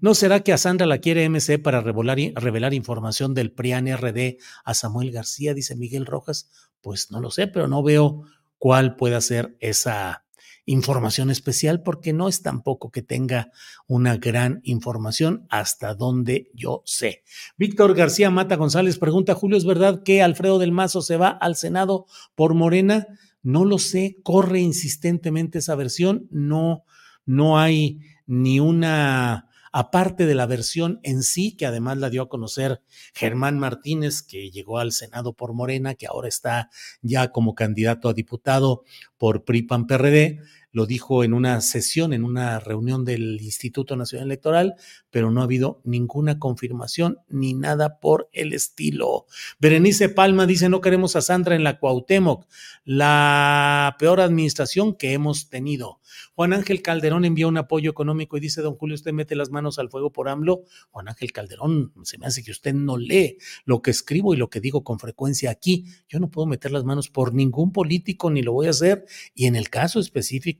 ¿No 0.00 0.14
será 0.14 0.40
que 0.40 0.52
a 0.52 0.58
Sandra 0.58 0.86
la 0.86 0.98
quiere 0.98 1.28
MC 1.28 1.58
para 1.58 1.80
revelar, 1.80 2.18
revelar 2.36 2.72
información 2.72 3.34
del 3.34 3.52
PRIAN 3.52 3.88
RD 3.96 4.38
a 4.64 4.74
Samuel 4.74 5.10
García? 5.10 5.54
Dice 5.54 5.76
Miguel 5.76 6.06
Rojas. 6.06 6.50
Pues 6.80 7.10
no 7.10 7.20
lo 7.20 7.30
sé, 7.30 7.46
pero 7.48 7.68
no 7.68 7.82
veo 7.82 8.24
cuál 8.58 8.94
pueda 8.96 9.20
ser 9.20 9.56
esa 9.58 10.24
información 10.70 11.30
especial, 11.30 11.82
porque 11.82 12.12
no 12.12 12.28
es 12.28 12.42
tampoco 12.42 12.90
que 12.90 13.02
tenga 13.02 13.50
una 13.88 14.16
gran 14.16 14.60
información 14.62 15.46
hasta 15.50 15.94
donde 15.94 16.48
yo 16.54 16.82
sé. 16.86 17.24
Víctor 17.56 17.94
García 17.94 18.30
Mata 18.30 18.54
González 18.54 18.98
pregunta, 18.98 19.34
Julio, 19.34 19.58
¿es 19.58 19.64
verdad 19.64 20.02
que 20.04 20.22
Alfredo 20.22 20.60
del 20.60 20.70
Mazo 20.70 21.02
se 21.02 21.16
va 21.16 21.28
al 21.28 21.56
Senado 21.56 22.06
por 22.36 22.54
Morena? 22.54 23.08
No 23.42 23.64
lo 23.64 23.78
sé, 23.78 24.18
corre 24.22 24.60
insistentemente 24.60 25.58
esa 25.58 25.74
versión, 25.74 26.28
no, 26.30 26.84
no 27.26 27.58
hay 27.58 27.98
ni 28.26 28.60
una 28.60 29.50
aparte 29.72 30.26
de 30.26 30.34
la 30.34 30.46
versión 30.46 31.00
en 31.02 31.22
sí, 31.22 31.56
que 31.56 31.66
además 31.66 31.98
la 31.98 32.10
dio 32.10 32.22
a 32.22 32.28
conocer 32.28 32.82
Germán 33.14 33.58
Martínez, 33.58 34.22
que 34.22 34.50
llegó 34.50 34.78
al 34.78 34.92
Senado 34.92 35.32
por 35.32 35.52
Morena, 35.52 35.94
que 35.94 36.06
ahora 36.06 36.28
está 36.28 36.70
ya 37.02 37.30
como 37.30 37.54
candidato 37.54 38.08
a 38.08 38.14
diputado 38.14 38.84
por 39.18 39.44
PRIPAN 39.44 39.86
PRD, 39.86 40.40
lo 40.72 40.86
dijo 40.86 41.24
en 41.24 41.32
una 41.32 41.60
sesión, 41.60 42.12
en 42.12 42.24
una 42.24 42.60
reunión 42.60 43.04
del 43.04 43.40
Instituto 43.40 43.96
Nacional 43.96 44.28
Electoral, 44.28 44.74
pero 45.10 45.30
no 45.30 45.40
ha 45.40 45.44
habido 45.44 45.80
ninguna 45.84 46.38
confirmación 46.38 47.18
ni 47.28 47.54
nada 47.54 47.98
por 48.00 48.28
el 48.32 48.52
estilo. 48.52 49.26
Berenice 49.58 50.08
Palma 50.08 50.46
dice, 50.46 50.68
no 50.68 50.80
queremos 50.80 51.16
a 51.16 51.22
Sandra 51.22 51.56
en 51.56 51.64
la 51.64 51.78
Cuauhtémoc, 51.78 52.46
la 52.84 53.96
peor 53.98 54.20
administración 54.20 54.94
que 54.94 55.12
hemos 55.12 55.48
tenido. 55.48 56.00
Juan 56.34 56.52
Ángel 56.52 56.82
Calderón 56.82 57.24
envió 57.24 57.48
un 57.48 57.56
apoyo 57.56 57.90
económico 57.90 58.36
y 58.36 58.40
dice, 58.40 58.62
don 58.62 58.76
Julio, 58.76 58.94
usted 58.94 59.12
mete 59.12 59.36
las 59.36 59.50
manos 59.50 59.78
al 59.78 59.90
fuego 59.90 60.10
por 60.10 60.28
AMLO. 60.28 60.62
Juan 60.90 61.08
Ángel 61.08 61.32
Calderón, 61.32 61.92
se 62.02 62.18
me 62.18 62.26
hace 62.26 62.42
que 62.42 62.50
usted 62.50 62.74
no 62.74 62.96
lee 62.96 63.38
lo 63.64 63.82
que 63.82 63.90
escribo 63.90 64.34
y 64.34 64.36
lo 64.36 64.50
que 64.50 64.60
digo 64.60 64.82
con 64.82 64.98
frecuencia 64.98 65.50
aquí. 65.50 65.86
Yo 66.08 66.18
no 66.18 66.30
puedo 66.30 66.46
meter 66.46 66.72
las 66.72 66.84
manos 66.84 67.08
por 67.08 67.34
ningún 67.34 67.72
político, 67.72 68.30
ni 68.30 68.42
lo 68.42 68.52
voy 68.52 68.66
a 68.66 68.70
hacer. 68.70 69.04
Y 69.34 69.46
en 69.46 69.56
el 69.56 69.70
caso 69.70 70.00
específico 70.00 70.59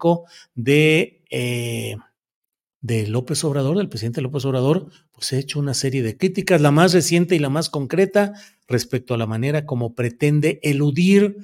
de... 0.54 1.22
Eh, 1.30 1.96
de 2.82 3.06
López 3.06 3.44
Obrador, 3.44 3.76
del 3.76 3.90
presidente 3.90 4.22
López 4.22 4.44
Obrador, 4.46 4.88
pues 5.12 5.32
he 5.32 5.38
hecho 5.38 5.58
una 5.58 5.74
serie 5.74 6.02
de 6.02 6.16
críticas, 6.16 6.62
la 6.62 6.70
más 6.70 6.94
reciente 6.94 7.36
y 7.36 7.38
la 7.38 7.50
más 7.50 7.68
concreta 7.68 8.32
respecto 8.68 9.12
a 9.12 9.18
la 9.18 9.26
manera 9.26 9.66
como 9.66 9.94
pretende 9.94 10.60
eludir 10.62 11.36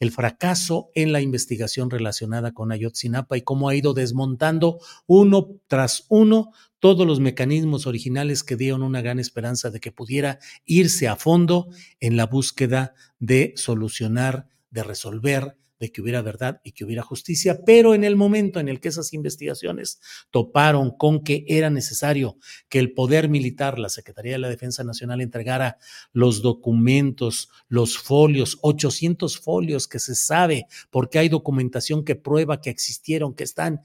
el 0.00 0.10
fracaso 0.10 0.90
en 0.94 1.12
la 1.12 1.20
investigación 1.20 1.88
relacionada 1.88 2.52
con 2.52 2.72
Ayotzinapa 2.72 3.36
y 3.36 3.42
cómo 3.42 3.68
ha 3.68 3.76
ido 3.76 3.94
desmontando 3.94 4.80
uno 5.06 5.50
tras 5.68 6.06
uno 6.08 6.50
todos 6.80 7.06
los 7.06 7.20
mecanismos 7.20 7.86
originales 7.86 8.42
que 8.42 8.56
dieron 8.56 8.82
una 8.82 9.00
gran 9.00 9.20
esperanza 9.20 9.70
de 9.70 9.78
que 9.78 9.92
pudiera 9.92 10.40
irse 10.64 11.06
a 11.06 11.14
fondo 11.14 11.68
en 12.00 12.16
la 12.16 12.26
búsqueda 12.26 12.94
de 13.20 13.54
solucionar, 13.56 14.48
de 14.70 14.82
resolver 14.82 15.56
de 15.82 15.90
que 15.90 16.00
hubiera 16.00 16.22
verdad 16.22 16.60
y 16.62 16.70
que 16.70 16.84
hubiera 16.84 17.02
justicia, 17.02 17.64
pero 17.66 17.92
en 17.92 18.04
el 18.04 18.14
momento 18.14 18.60
en 18.60 18.68
el 18.68 18.78
que 18.78 18.86
esas 18.86 19.12
investigaciones 19.12 20.00
toparon 20.30 20.96
con 20.96 21.24
que 21.24 21.44
era 21.48 21.70
necesario 21.70 22.36
que 22.68 22.78
el 22.78 22.92
poder 22.92 23.28
militar, 23.28 23.80
la 23.80 23.88
Secretaría 23.88 24.34
de 24.34 24.38
la 24.38 24.48
Defensa 24.48 24.84
Nacional 24.84 25.20
entregara 25.20 25.78
los 26.12 26.40
documentos, 26.40 27.48
los 27.66 27.98
folios, 27.98 28.60
800 28.62 29.40
folios 29.40 29.88
que 29.88 29.98
se 29.98 30.14
sabe 30.14 30.66
porque 30.88 31.18
hay 31.18 31.28
documentación 31.28 32.04
que 32.04 32.14
prueba 32.14 32.60
que 32.60 32.70
existieron, 32.70 33.34
que 33.34 33.42
están 33.42 33.80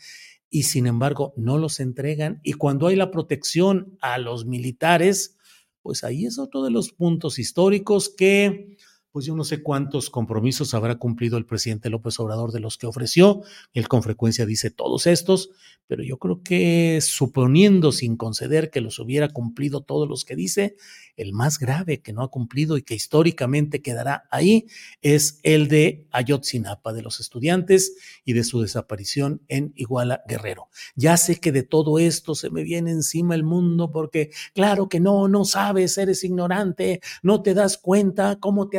y 0.51 0.63
sin 0.63 0.85
embargo 0.85 1.33
no 1.35 1.57
los 1.57 1.79
entregan. 1.79 2.41
Y 2.43 2.53
cuando 2.53 2.85
hay 2.85 2.95
la 2.95 3.09
protección 3.09 3.97
a 4.01 4.19
los 4.19 4.45
militares, 4.45 5.35
pues 5.81 6.03
ahí 6.03 6.27
es 6.27 6.37
otro 6.37 6.63
de 6.63 6.69
los 6.69 6.91
puntos 6.91 7.39
históricos 7.39 8.13
que 8.15 8.77
pues 9.11 9.25
yo 9.25 9.35
no 9.35 9.43
sé 9.43 9.63
cuántos 9.63 10.09
compromisos 10.09 10.73
habrá 10.73 10.95
cumplido 10.95 11.37
el 11.37 11.45
presidente 11.45 11.89
López 11.89 12.19
Obrador 12.19 12.51
de 12.51 12.59
los 12.59 12.77
que 12.77 12.87
ofreció. 12.87 13.41
Él 13.73 13.87
con 13.87 14.03
frecuencia 14.03 14.45
dice 14.45 14.69
todos 14.69 15.07
estos, 15.07 15.49
pero 15.87 16.03
yo 16.03 16.17
creo 16.17 16.43
que 16.43 16.99
suponiendo 17.01 17.91
sin 17.91 18.17
conceder 18.17 18.69
que 18.69 18.81
los 18.81 18.99
hubiera 18.99 19.29
cumplido 19.29 19.81
todos 19.81 20.07
los 20.07 20.25
que 20.25 20.35
dice, 20.35 20.75
el 21.15 21.33
más 21.33 21.57
grave 21.59 22.01
que 22.01 22.13
no 22.13 22.21
ha 22.21 22.29
cumplido 22.29 22.77
y 22.77 22.83
que 22.83 22.93
históricamente 22.93 23.81
quedará 23.81 24.25
ahí 24.29 24.67
es 25.01 25.39
el 25.43 25.67
de 25.67 26.05
Ayotzinapa, 26.11 26.93
de 26.93 27.01
los 27.01 27.19
estudiantes 27.19 27.95
y 28.23 28.33
de 28.33 28.43
su 28.43 28.61
desaparición 28.61 29.41
en 29.47 29.73
Iguala 29.75 30.23
Guerrero. 30.27 30.69
Ya 30.95 31.17
sé 31.17 31.39
que 31.39 31.51
de 31.51 31.63
todo 31.63 31.99
esto 31.99 32.35
se 32.35 32.49
me 32.49 32.63
viene 32.63 32.91
encima 32.91 33.33
el 33.33 33.43
mundo 33.43 33.91
porque 33.91 34.31
claro 34.53 34.89
que 34.89 34.99
no, 34.99 35.27
no 35.27 35.45
sabes, 35.45 35.97
eres 35.97 36.23
ignorante, 36.23 37.01
no 37.23 37.41
te 37.41 37.53
das 37.53 37.77
cuenta, 37.77 38.37
¿cómo 38.39 38.69
te 38.69 38.77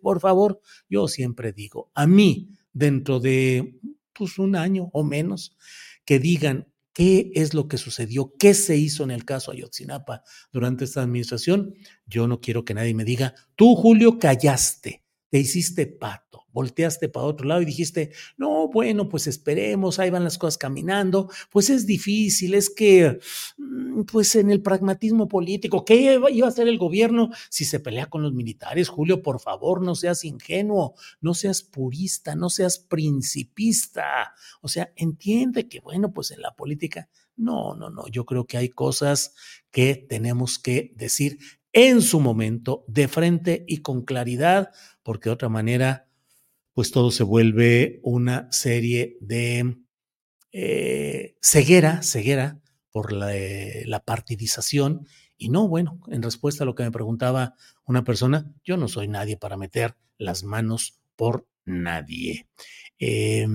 Por 0.00 0.20
favor, 0.20 0.60
yo 0.88 1.08
siempre 1.08 1.52
digo, 1.52 1.90
a 1.94 2.06
mí, 2.06 2.50
dentro 2.72 3.20
de 3.20 3.80
pues, 4.12 4.38
un 4.38 4.56
año 4.56 4.90
o 4.92 5.04
menos, 5.04 5.56
que 6.04 6.18
digan 6.18 6.68
qué 6.92 7.30
es 7.34 7.54
lo 7.54 7.68
que 7.68 7.78
sucedió, 7.78 8.34
qué 8.38 8.54
se 8.54 8.76
hizo 8.76 9.04
en 9.04 9.10
el 9.10 9.24
caso 9.24 9.52
Ayotzinapa 9.52 10.22
durante 10.52 10.84
esta 10.84 11.02
administración. 11.02 11.74
Yo 12.06 12.26
no 12.26 12.40
quiero 12.40 12.64
que 12.64 12.74
nadie 12.74 12.94
me 12.94 13.04
diga, 13.04 13.34
tú 13.56 13.74
Julio 13.76 14.18
callaste, 14.18 15.04
te 15.30 15.38
hiciste 15.38 15.86
pato 15.86 16.30
volteaste 16.52 17.08
para 17.08 17.26
otro 17.26 17.46
lado 17.46 17.62
y 17.62 17.64
dijiste, 17.64 18.12
no, 18.36 18.68
bueno, 18.68 19.08
pues 19.08 19.26
esperemos, 19.26 19.98
ahí 19.98 20.10
van 20.10 20.24
las 20.24 20.38
cosas 20.38 20.58
caminando, 20.58 21.30
pues 21.50 21.70
es 21.70 21.86
difícil, 21.86 22.54
es 22.54 22.70
que, 22.70 23.18
mm, 23.58 24.02
pues 24.02 24.34
en 24.36 24.50
el 24.50 24.62
pragmatismo 24.62 25.28
político, 25.28 25.84
¿qué 25.84 26.18
iba 26.30 26.46
a 26.46 26.48
hacer 26.48 26.68
el 26.68 26.78
gobierno 26.78 27.30
si 27.48 27.64
se 27.64 27.80
pelea 27.80 28.06
con 28.06 28.22
los 28.22 28.32
militares? 28.32 28.88
Julio, 28.88 29.22
por 29.22 29.40
favor, 29.40 29.82
no 29.82 29.94
seas 29.94 30.24
ingenuo, 30.24 30.94
no 31.20 31.34
seas 31.34 31.62
purista, 31.62 32.34
no 32.34 32.50
seas 32.50 32.78
principista, 32.78 34.34
o 34.60 34.68
sea, 34.68 34.92
entiende 34.96 35.68
que, 35.68 35.80
bueno, 35.80 36.12
pues 36.12 36.30
en 36.30 36.40
la 36.40 36.54
política, 36.54 37.08
no, 37.36 37.74
no, 37.74 37.88
no, 37.88 38.06
yo 38.08 38.26
creo 38.26 38.46
que 38.46 38.58
hay 38.58 38.68
cosas 38.68 39.34
que 39.70 39.94
tenemos 39.94 40.58
que 40.58 40.92
decir 40.94 41.38
en 41.72 42.02
su 42.02 42.20
momento, 42.20 42.84
de 42.88 43.08
frente 43.08 43.64
y 43.68 43.78
con 43.78 44.04
claridad, 44.04 44.70
porque 45.02 45.28
de 45.28 45.34
otra 45.34 45.48
manera, 45.48 46.08
pues 46.72 46.90
todo 46.90 47.10
se 47.10 47.22
vuelve 47.22 48.00
una 48.02 48.50
serie 48.50 49.16
de 49.20 49.76
eh, 50.52 51.36
ceguera, 51.40 52.02
ceguera 52.02 52.60
por 52.90 53.12
la, 53.12 53.36
eh, 53.36 53.84
la, 53.86 54.00
partidización. 54.00 55.06
Y 55.36 55.48
no, 55.48 55.68
bueno, 55.68 56.00
en 56.08 56.22
respuesta 56.22 56.64
a 56.64 56.66
lo 56.66 56.74
que 56.74 56.82
me 56.82 56.90
preguntaba 56.90 57.54
una 57.84 58.04
persona, 58.04 58.52
yo 58.64 58.76
no 58.76 58.88
soy 58.88 59.08
nadie 59.08 59.36
para 59.36 59.56
meter 59.56 59.96
las 60.18 60.42
manos 60.42 61.00
por 61.16 61.46
nadie. 61.64 62.46
Eh, 62.98 63.46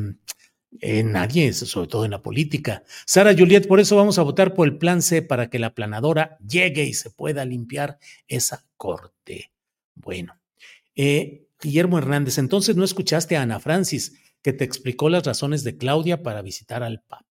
nadie, 0.81 1.53
sobre 1.53 1.87
todo 1.87 2.05
en 2.05 2.11
la 2.11 2.21
política. 2.21 2.83
Sara 3.05 3.35
Juliet, 3.37 3.67
por 3.67 3.79
eso 3.79 3.95
vamos 3.95 4.19
a 4.19 4.23
votar 4.23 4.53
por 4.53 4.67
el 4.67 4.77
plan 4.77 5.01
C 5.01 5.21
para 5.21 5.49
que 5.49 5.59
la 5.59 5.73
planadora 5.73 6.37
llegue 6.45 6.83
y 6.83 6.93
se 6.93 7.09
pueda 7.09 7.45
limpiar 7.45 7.97
esa 8.27 8.65
corte. 8.77 9.51
Bueno, 9.95 10.37
eh, 10.95 11.47
Guillermo 11.61 11.97
Hernández, 11.97 12.37
entonces 12.37 12.75
no 12.75 12.83
escuchaste 12.83 13.35
a 13.37 13.41
Ana 13.41 13.59
Francis, 13.59 14.19
que 14.41 14.53
te 14.53 14.63
explicó 14.63 15.09
las 15.09 15.25
razones 15.25 15.63
de 15.63 15.77
Claudia 15.77 16.21
para 16.21 16.41
visitar 16.41 16.83
al 16.83 17.01
Papa. 17.01 17.25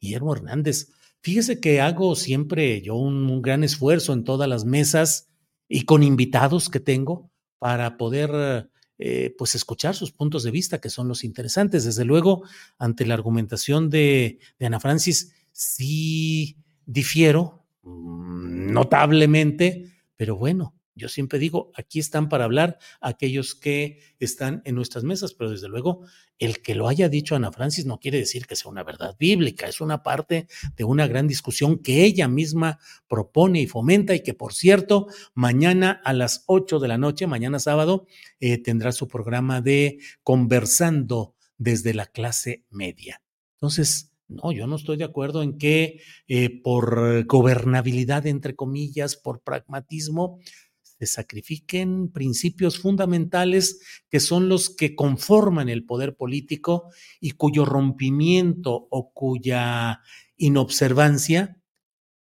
Guillermo 0.00 0.34
Hernández, 0.34 0.92
fíjese 1.20 1.60
que 1.60 1.80
hago 1.80 2.14
siempre 2.16 2.80
yo 2.80 2.94
un, 2.94 3.42
gran 3.42 3.64
esfuerzo 3.64 4.12
en 4.12 4.24
todas 4.24 4.48
las 4.48 4.64
mesas 4.64 5.28
y 5.68 5.82
con 5.82 6.02
invitados 6.02 6.70
que 6.70 6.80
tengo 6.80 7.30
para 7.58 7.96
poder 7.96 8.70
eh, 8.98 9.34
pues 9.36 9.54
escuchar 9.54 9.94
sus 9.94 10.12
puntos 10.12 10.42
de 10.42 10.50
vista, 10.50 10.80
que 10.80 10.90
son 10.90 11.08
los 11.08 11.24
interesantes. 11.24 11.84
Desde 11.84 12.04
luego, 12.04 12.42
ante 12.78 13.06
la 13.06 13.14
argumentación 13.14 13.90
de, 13.90 14.38
de 14.58 14.66
Ana 14.66 14.80
Francis, 14.80 15.32
sí 15.52 16.58
difiero 16.86 17.66
mm, 17.82 18.72
notablemente, 18.72 19.92
pero 20.16 20.36
bueno, 20.36 20.75
yo 20.96 21.08
siempre 21.08 21.38
digo, 21.38 21.70
aquí 21.74 21.98
están 21.98 22.28
para 22.28 22.44
hablar 22.44 22.78
aquellos 23.00 23.54
que 23.54 24.00
están 24.18 24.62
en 24.64 24.74
nuestras 24.74 25.04
mesas, 25.04 25.34
pero 25.34 25.50
desde 25.50 25.68
luego 25.68 26.06
el 26.38 26.62
que 26.62 26.74
lo 26.74 26.88
haya 26.88 27.08
dicho 27.08 27.36
Ana 27.36 27.52
Francis 27.52 27.84
no 27.84 28.00
quiere 28.00 28.18
decir 28.18 28.46
que 28.46 28.56
sea 28.56 28.70
una 28.70 28.82
verdad 28.82 29.14
bíblica, 29.18 29.68
es 29.68 29.80
una 29.80 30.02
parte 30.02 30.48
de 30.74 30.84
una 30.84 31.06
gran 31.06 31.28
discusión 31.28 31.78
que 31.78 32.04
ella 32.04 32.28
misma 32.28 32.78
propone 33.08 33.60
y 33.60 33.66
fomenta 33.66 34.14
y 34.14 34.20
que 34.20 34.34
por 34.34 34.54
cierto, 34.54 35.06
mañana 35.34 36.00
a 36.02 36.14
las 36.14 36.44
8 36.46 36.78
de 36.78 36.88
la 36.88 36.98
noche, 36.98 37.26
mañana 37.26 37.58
sábado, 37.58 38.06
eh, 38.40 38.56
tendrá 38.58 38.92
su 38.92 39.06
programa 39.06 39.60
de 39.60 39.98
conversando 40.22 41.34
desde 41.58 41.92
la 41.92 42.06
clase 42.06 42.64
media. 42.70 43.22
Entonces, 43.56 44.12
no, 44.28 44.50
yo 44.50 44.66
no 44.66 44.76
estoy 44.76 44.96
de 44.96 45.04
acuerdo 45.04 45.42
en 45.42 45.56
que 45.56 46.00
eh, 46.26 46.60
por 46.62 47.24
gobernabilidad, 47.26 48.26
entre 48.26 48.56
comillas, 48.56 49.16
por 49.16 49.40
pragmatismo, 49.40 50.40
se 50.98 51.06
sacrifiquen 51.06 52.10
principios 52.10 52.78
fundamentales 52.78 53.80
que 54.08 54.20
son 54.20 54.48
los 54.48 54.70
que 54.70 54.94
conforman 54.94 55.68
el 55.68 55.84
poder 55.84 56.16
político 56.16 56.90
y 57.20 57.32
cuyo 57.32 57.64
rompimiento 57.64 58.88
o 58.90 59.12
cuya 59.12 60.00
inobservancia 60.36 61.60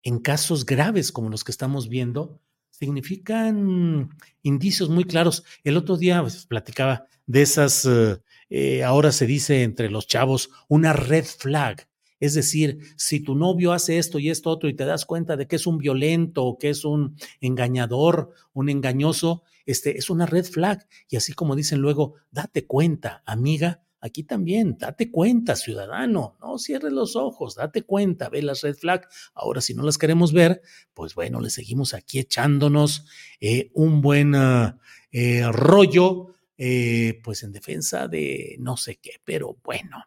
en 0.01 0.19
casos 0.19 0.65
graves 0.65 1.11
como 1.11 1.29
los 1.29 1.43
que 1.43 1.51
estamos 1.51 1.87
viendo 1.87 2.41
significan 2.71 4.09
indicios 4.41 4.89
muy 4.89 5.05
claros. 5.05 5.43
El 5.63 5.77
otro 5.77 5.97
día 5.97 6.21
pues, 6.21 6.45
platicaba 6.45 7.07
de 7.25 7.41
esas, 7.41 7.85
eh, 7.85 8.17
eh, 8.49 8.83
ahora 8.83 9.11
se 9.11 9.25
dice 9.25 9.63
entre 9.63 9.89
los 9.89 10.07
chavos, 10.07 10.49
una 10.67 10.93
red 10.93 11.25
flag 11.25 11.87
es 12.23 12.35
decir, 12.35 12.79
si 12.95 13.19
tu 13.19 13.35
novio 13.35 13.73
hace 13.73 13.97
esto 13.97 14.17
y 14.17 14.29
esto 14.29 14.49
otro 14.49 14.69
y 14.69 14.73
te 14.73 14.85
das 14.85 15.05
cuenta 15.05 15.35
de 15.35 15.45
que 15.45 15.57
es 15.57 15.67
un 15.67 15.77
violento 15.77 16.45
o 16.45 16.57
que 16.57 16.69
es 16.69 16.85
un 16.85 17.17
engañador, 17.41 18.31
un 18.53 18.69
engañoso, 18.69 19.43
este 19.65 19.97
es 19.97 20.09
una 20.09 20.25
red 20.25 20.45
flag. 20.45 20.87
Y 21.09 21.17
así 21.17 21.33
como 21.33 21.53
dicen 21.53 21.81
luego, 21.81 22.13
date 22.31 22.65
cuenta, 22.65 23.23
amiga, 23.25 23.83
aquí 23.99 24.23
también, 24.23 24.77
date 24.79 25.11
cuenta, 25.11 25.57
ciudadano, 25.57 26.37
no 26.39 26.57
cierres 26.59 26.93
los 26.93 27.17
ojos, 27.17 27.55
date 27.55 27.81
cuenta, 27.81 28.29
ve 28.29 28.41
las 28.41 28.61
red 28.61 28.75
flag. 28.75 29.05
Ahora, 29.33 29.59
si 29.59 29.73
no 29.73 29.83
las 29.83 29.97
queremos 29.97 30.31
ver, 30.31 30.61
pues 30.93 31.15
bueno, 31.15 31.41
le 31.41 31.49
seguimos 31.49 31.93
aquí 31.93 32.19
echándonos 32.19 33.05
eh, 33.41 33.69
un 33.73 33.99
buen 33.99 34.33
ah, 34.35 34.79
eh, 35.11 35.45
rollo, 35.51 36.27
eh, 36.57 37.19
pues 37.21 37.43
en 37.43 37.51
defensa 37.51 38.07
de 38.07 38.55
no 38.59 38.77
sé 38.77 38.95
qué, 38.95 39.19
pero 39.25 39.57
bueno. 39.61 40.05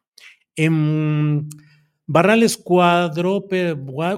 Em, 0.54 1.46
Barrales 2.08 2.56
cuadro, 2.56 3.48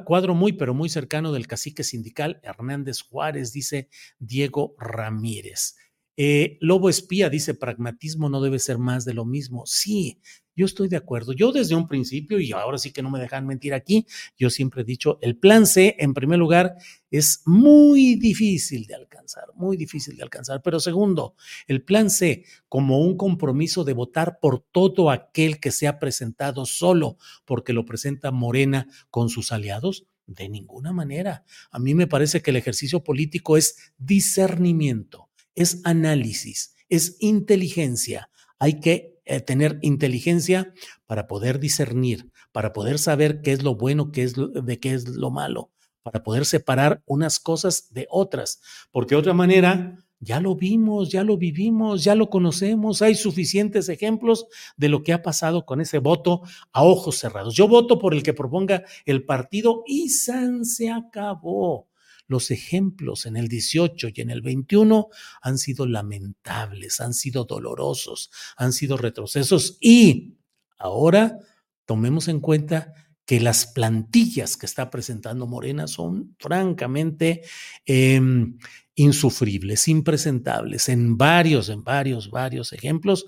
cuadro 0.05 0.35
muy, 0.35 0.53
pero 0.53 0.75
muy 0.75 0.91
cercano 0.91 1.33
del 1.33 1.47
cacique 1.47 1.83
sindical 1.85 2.39
Hernández 2.43 3.01
Juárez, 3.01 3.53
dice 3.53 3.89
Diego 4.19 4.75
Ramírez. 4.79 5.77
Eh, 6.21 6.59
Lobo 6.61 6.91
espía 6.91 7.31
dice, 7.31 7.55
pragmatismo 7.55 8.29
no 8.29 8.41
debe 8.41 8.59
ser 8.59 8.77
más 8.77 9.05
de 9.05 9.15
lo 9.15 9.25
mismo. 9.25 9.63
Sí, 9.67 10.21
yo 10.57 10.67
estoy 10.67 10.89
de 10.89 10.97
acuerdo. 10.97 11.33
Yo 11.33 11.53
desde 11.53 11.77
un 11.77 11.87
principio, 11.87 12.41
y 12.41 12.51
ahora 12.51 12.77
sí 12.77 12.93
que 12.93 13.03
no 13.05 13.11
me 13.11 13.21
dejan 13.21 13.47
mentir 13.47 13.73
aquí, 13.73 14.05
yo 14.37 14.51
siempre 14.51 14.83
he 14.83 14.85
dicho, 14.85 15.21
el 15.23 15.37
plan 15.37 15.65
C, 15.65 15.95
en 16.01 16.15
primer 16.15 16.41
lugar, 16.41 16.75
es 17.13 17.43
muy 17.47 18.17
difícil 18.17 18.85
de 18.87 18.97
alcanzar, 18.97 19.45
muy 19.55 19.77
difícil 19.77 20.17
de 20.17 20.25
alcanzar. 20.25 20.61
Pero 20.61 20.81
segundo, 20.81 21.37
el 21.69 21.85
plan 21.85 22.11
C, 22.11 22.45
como 22.69 22.99
un 22.99 23.17
compromiso 23.17 23.85
de 23.85 23.93
votar 23.93 24.41
por 24.41 24.65
todo 24.73 25.13
aquel 25.13 25.61
que 25.61 25.71
se 25.71 25.87
ha 25.87 26.01
presentado 26.01 26.67
solo 26.67 27.17
porque 27.45 27.73
lo 27.73 27.85
presenta 27.85 28.33
Morena 28.33 28.89
con 29.11 29.29
sus 29.29 29.53
aliados, 29.53 30.09
de 30.27 30.49
ninguna 30.49 30.93
manera. 30.93 31.45
A 31.71 31.79
mí 31.79 31.95
me 31.95 32.09
parece 32.09 32.43
que 32.43 32.51
el 32.51 32.57
ejercicio 32.57 33.05
político 33.05 33.57
es 33.57 33.93
discernimiento 33.99 35.28
es 35.59 35.81
análisis, 35.85 36.75
es 36.89 37.17
inteligencia. 37.19 38.31
Hay 38.59 38.81
que 38.81 39.19
eh, 39.25 39.41
tener 39.41 39.79
inteligencia 39.83 40.73
para 41.07 41.27
poder 41.27 41.59
discernir, 41.59 42.31
para 42.53 42.73
poder 42.73 42.99
saber 42.99 43.43
qué 43.43 43.53
es 43.53 43.63
lo 43.63 43.75
bueno, 43.75 44.13
qué 44.13 44.23
es 44.23 44.35
de 44.37 44.81
qué 44.81 44.95
es 44.95 45.09
lo 45.09 45.31
malo, 45.31 45.71
para 46.03 46.23
poder 46.23 46.47
separar 46.47 47.03
unas 47.07 47.41
cosas 47.41 47.93
de 47.93 48.07
otras, 48.09 48.61
porque 48.91 49.15
de 49.15 49.21
otra 49.21 49.35
manera 49.35 49.99
ya 50.21 50.41
lo 50.41 50.55
vimos, 50.55 51.11
ya 51.11 51.25
lo 51.25 51.37
vivimos, 51.37 52.05
ya 52.05 52.15
lo 52.15 52.31
conocemos, 52.31 53.03
hay 53.03 53.15
suficientes 53.15 53.89
ejemplos 53.89 54.47
de 54.77 54.89
lo 54.89 55.03
que 55.03 55.13
ha 55.13 55.23
pasado 55.23 55.67
con 55.67 55.81
ese 55.81 55.99
voto 55.99 56.43
a 56.73 56.85
ojos 56.85 57.19
cerrados. 57.19 57.55
Yo 57.55 57.69
voto 57.69 57.99
por 57.99 58.15
el 58.15 58.23
que 58.23 58.33
proponga 58.33 58.85
el 59.07 59.25
partido 59.25 59.83
y 59.87 60.09
San 60.09 60.65
se 60.65 60.91
acabó 60.91 61.89
los 62.29 62.51
ejemplos 62.53 63.27
en 63.27 63.37
el 63.37 63.49
18 63.49 64.09
y 64.15 64.21
en 64.21 64.31
el 64.31 64.43
21 64.43 65.09
han 65.43 65.59
sido 65.59 65.87
lamentables, 65.87 67.01
han 67.01 67.15
sido 67.15 67.45
dolorosos, 67.45 68.31
han 68.57 68.73
sido 68.73 68.97
retrocesos 68.97 69.79
y 69.81 70.37
ahora 70.79 71.39
tomemos 71.87 72.29
en 72.29 72.41
cuenta 72.41 72.93
que 73.25 73.41
las 73.41 73.67
plantillas 73.67 74.57
que 74.57 74.67
está 74.67 74.89
presentando 74.89 75.47
Morena 75.47 75.87
son 75.87 76.35
francamente 76.39 77.43
em, 77.85 78.59
insufribles, 78.95 79.89
impresentables 79.89 80.89
en 80.89 81.19
varios, 81.19 81.69
en 81.69 81.83
varios, 81.83 82.31
varios 82.31 82.73
ejemplos 82.73 83.27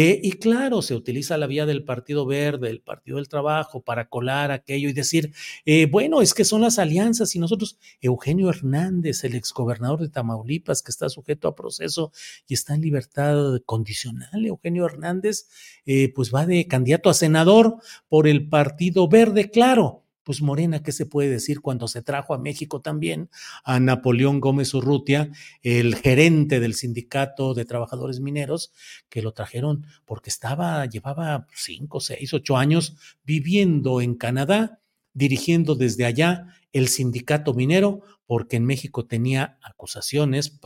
eh, 0.00 0.20
y 0.22 0.30
claro, 0.34 0.80
se 0.80 0.94
utiliza 0.94 1.36
la 1.36 1.48
vía 1.48 1.66
del 1.66 1.82
Partido 1.82 2.24
Verde, 2.24 2.70
el 2.70 2.80
Partido 2.80 3.16
del 3.16 3.26
Trabajo, 3.26 3.82
para 3.82 4.08
colar 4.08 4.52
aquello 4.52 4.88
y 4.88 4.92
decir, 4.92 5.32
eh, 5.64 5.86
bueno, 5.90 6.22
es 6.22 6.34
que 6.34 6.44
son 6.44 6.60
las 6.60 6.78
alianzas 6.78 7.34
y 7.34 7.40
nosotros, 7.40 7.80
Eugenio 8.00 8.48
Hernández, 8.48 9.24
el 9.24 9.34
exgobernador 9.34 9.98
de 9.98 10.08
Tamaulipas, 10.08 10.84
que 10.84 10.92
está 10.92 11.08
sujeto 11.08 11.48
a 11.48 11.56
proceso 11.56 12.12
y 12.46 12.54
está 12.54 12.76
en 12.76 12.82
libertad 12.82 13.60
condicional, 13.66 14.46
Eugenio 14.46 14.86
Hernández, 14.86 15.48
eh, 15.84 16.12
pues 16.14 16.32
va 16.32 16.46
de 16.46 16.68
candidato 16.68 17.10
a 17.10 17.14
senador 17.14 17.78
por 18.08 18.28
el 18.28 18.48
Partido 18.48 19.08
Verde, 19.08 19.50
claro 19.50 20.04
pues 20.28 20.42
Morena, 20.42 20.82
¿qué 20.82 20.92
se 20.92 21.06
puede 21.06 21.30
decir 21.30 21.62
cuando 21.62 21.88
se 21.88 22.02
trajo 22.02 22.34
a 22.34 22.38
México 22.38 22.82
también 22.82 23.30
a 23.64 23.80
Napoleón 23.80 24.40
Gómez 24.40 24.74
Urrutia, 24.74 25.30
el 25.62 25.94
gerente 25.94 26.60
del 26.60 26.74
sindicato 26.74 27.54
de 27.54 27.64
trabajadores 27.64 28.20
mineros, 28.20 28.70
que 29.08 29.22
lo 29.22 29.32
trajeron 29.32 29.86
porque 30.04 30.28
estaba, 30.28 30.84
llevaba 30.84 31.46
cinco, 31.54 32.00
seis, 32.00 32.34
ocho 32.34 32.58
años 32.58 32.94
viviendo 33.24 34.02
en 34.02 34.16
Canadá, 34.16 34.82
dirigiendo 35.14 35.76
desde 35.76 36.04
allá 36.04 36.48
el 36.74 36.88
sindicato 36.88 37.54
minero, 37.54 38.02
porque 38.26 38.56
en 38.56 38.66
México 38.66 39.06
tenía 39.06 39.58
acusaciones 39.62 40.60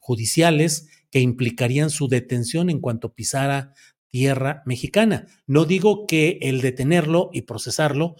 judiciales 0.00 0.88
que 1.10 1.20
implicarían 1.20 1.88
su 1.88 2.08
detención 2.08 2.68
en 2.68 2.80
cuanto 2.80 3.14
pisara 3.14 3.72
tierra 4.12 4.62
mexicana. 4.66 5.26
No 5.46 5.64
digo 5.64 6.06
que 6.06 6.38
el 6.42 6.60
detenerlo 6.60 7.30
y 7.32 7.42
procesarlo 7.42 8.16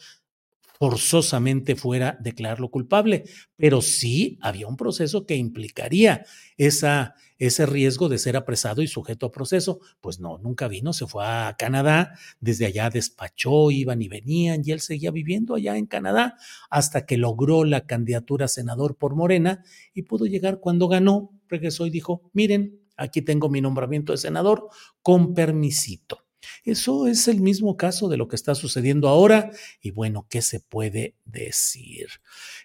forzosamente 0.79 1.77
fuera 1.77 2.17
declararlo 2.21 2.71
culpable, 2.71 3.25
pero 3.57 3.81
sí 3.83 4.39
había 4.41 4.67
un 4.67 4.77
proceso 4.77 5.27
que 5.27 5.37
implicaría 5.37 6.25
esa, 6.57 7.15
ese 7.39 7.67
riesgo 7.67 8.09
de 8.09 8.19
ser 8.19 8.37
apresado 8.37 8.83
y 8.83 8.89
sujeto 8.89 9.27
a 9.27 9.33
proceso. 9.33 9.81
Pues 10.01 10.21
no, 10.21 10.39
nunca 10.39 10.69
vino, 10.69 10.93
se 10.93 11.07
fue 11.07 11.25
a 11.25 11.55
Canadá, 11.59 12.15
desde 12.41 12.67
allá 12.67 12.91
despachó, 12.91 13.71
iban 13.71 14.03
y 14.03 14.09
venían, 14.09 14.63
y 14.65 14.73
él 14.73 14.81
seguía 14.81 15.11
viviendo 15.11 15.55
allá 15.55 15.77
en 15.77 15.87
Canadá 15.87 16.37
hasta 16.71 17.07
que 17.07 17.17
logró 17.17 17.65
la 17.65 17.87
candidatura 17.87 18.47
a 18.47 18.49
senador 18.49 18.97
por 18.97 19.15
Morena 19.15 19.63
y 19.95 20.03
pudo 20.03 20.27
llegar 20.27 20.61
cuando 20.61 20.89
ganó, 20.89 21.31
regresó 21.49 21.87
y 21.87 21.91
dijo, 21.91 22.31
miren, 22.33 22.81
aquí 22.97 23.23
tengo 23.23 23.49
mi 23.49 23.61
nombramiento 23.61 24.13
de 24.13 24.19
senador 24.19 24.69
con 25.03 25.35
permisito. 25.35 26.22
Eso 26.65 27.07
es 27.07 27.29
el 27.29 27.41
mismo 27.41 27.77
caso 27.77 28.09
de 28.09 28.17
lo 28.17 28.29
que 28.29 28.37
está 28.37 28.55
sucediendo 28.55 29.09
ahora. 29.09 29.51
Y 29.81 29.91
bueno, 29.91 30.27
¿qué 30.29 30.43
se 30.43 30.61
puede 30.61 31.17
decir? 31.25 32.09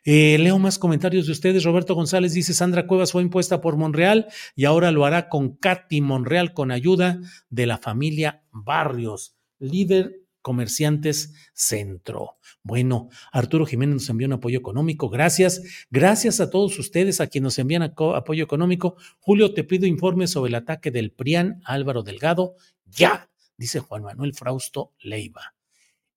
Eh, 0.03 0.37
leo 0.39 0.59
más 0.59 0.79
comentarios 0.79 1.25
de 1.25 1.31
ustedes. 1.31 1.63
Roberto 1.63 1.95
González 1.95 2.33
dice, 2.33 2.53
Sandra 2.53 2.87
Cuevas 2.87 3.11
fue 3.11 3.21
impuesta 3.21 3.61
por 3.61 3.77
Monreal 3.77 4.27
y 4.55 4.65
ahora 4.65 4.91
lo 4.91 5.05
hará 5.05 5.29
con 5.29 5.55
Katy 5.55 6.01
Monreal 6.01 6.53
con 6.53 6.71
ayuda 6.71 7.19
de 7.49 7.65
la 7.65 7.77
familia 7.77 8.43
Barrios, 8.51 9.35
líder 9.59 10.27
Comerciantes 10.47 11.33
Centro. 11.53 12.37
Bueno, 12.63 13.09
Arturo 13.33 13.65
Jiménez 13.65 13.95
nos 13.95 14.09
envió 14.09 14.27
un 14.27 14.33
apoyo 14.33 14.57
económico. 14.57 15.09
Gracias. 15.09 15.61
Gracias 15.89 16.39
a 16.39 16.49
todos 16.49 16.79
ustedes 16.79 17.19
a 17.19 17.27
quienes 17.27 17.47
nos 17.47 17.59
envían 17.59 17.83
apoyo 17.83 18.45
económico. 18.45 18.95
Julio, 19.19 19.53
te 19.53 19.65
pido 19.65 19.87
informes 19.87 20.31
sobre 20.31 20.47
el 20.47 20.55
ataque 20.55 20.89
del 20.89 21.11
PRIAN 21.11 21.61
Álvaro 21.65 22.01
Delgado. 22.01 22.55
Ya 22.85 23.29
dice 23.57 23.79
Juan 23.79 24.03
Manuel 24.03 24.33
Frausto 24.33 24.93
Leiva 24.99 25.57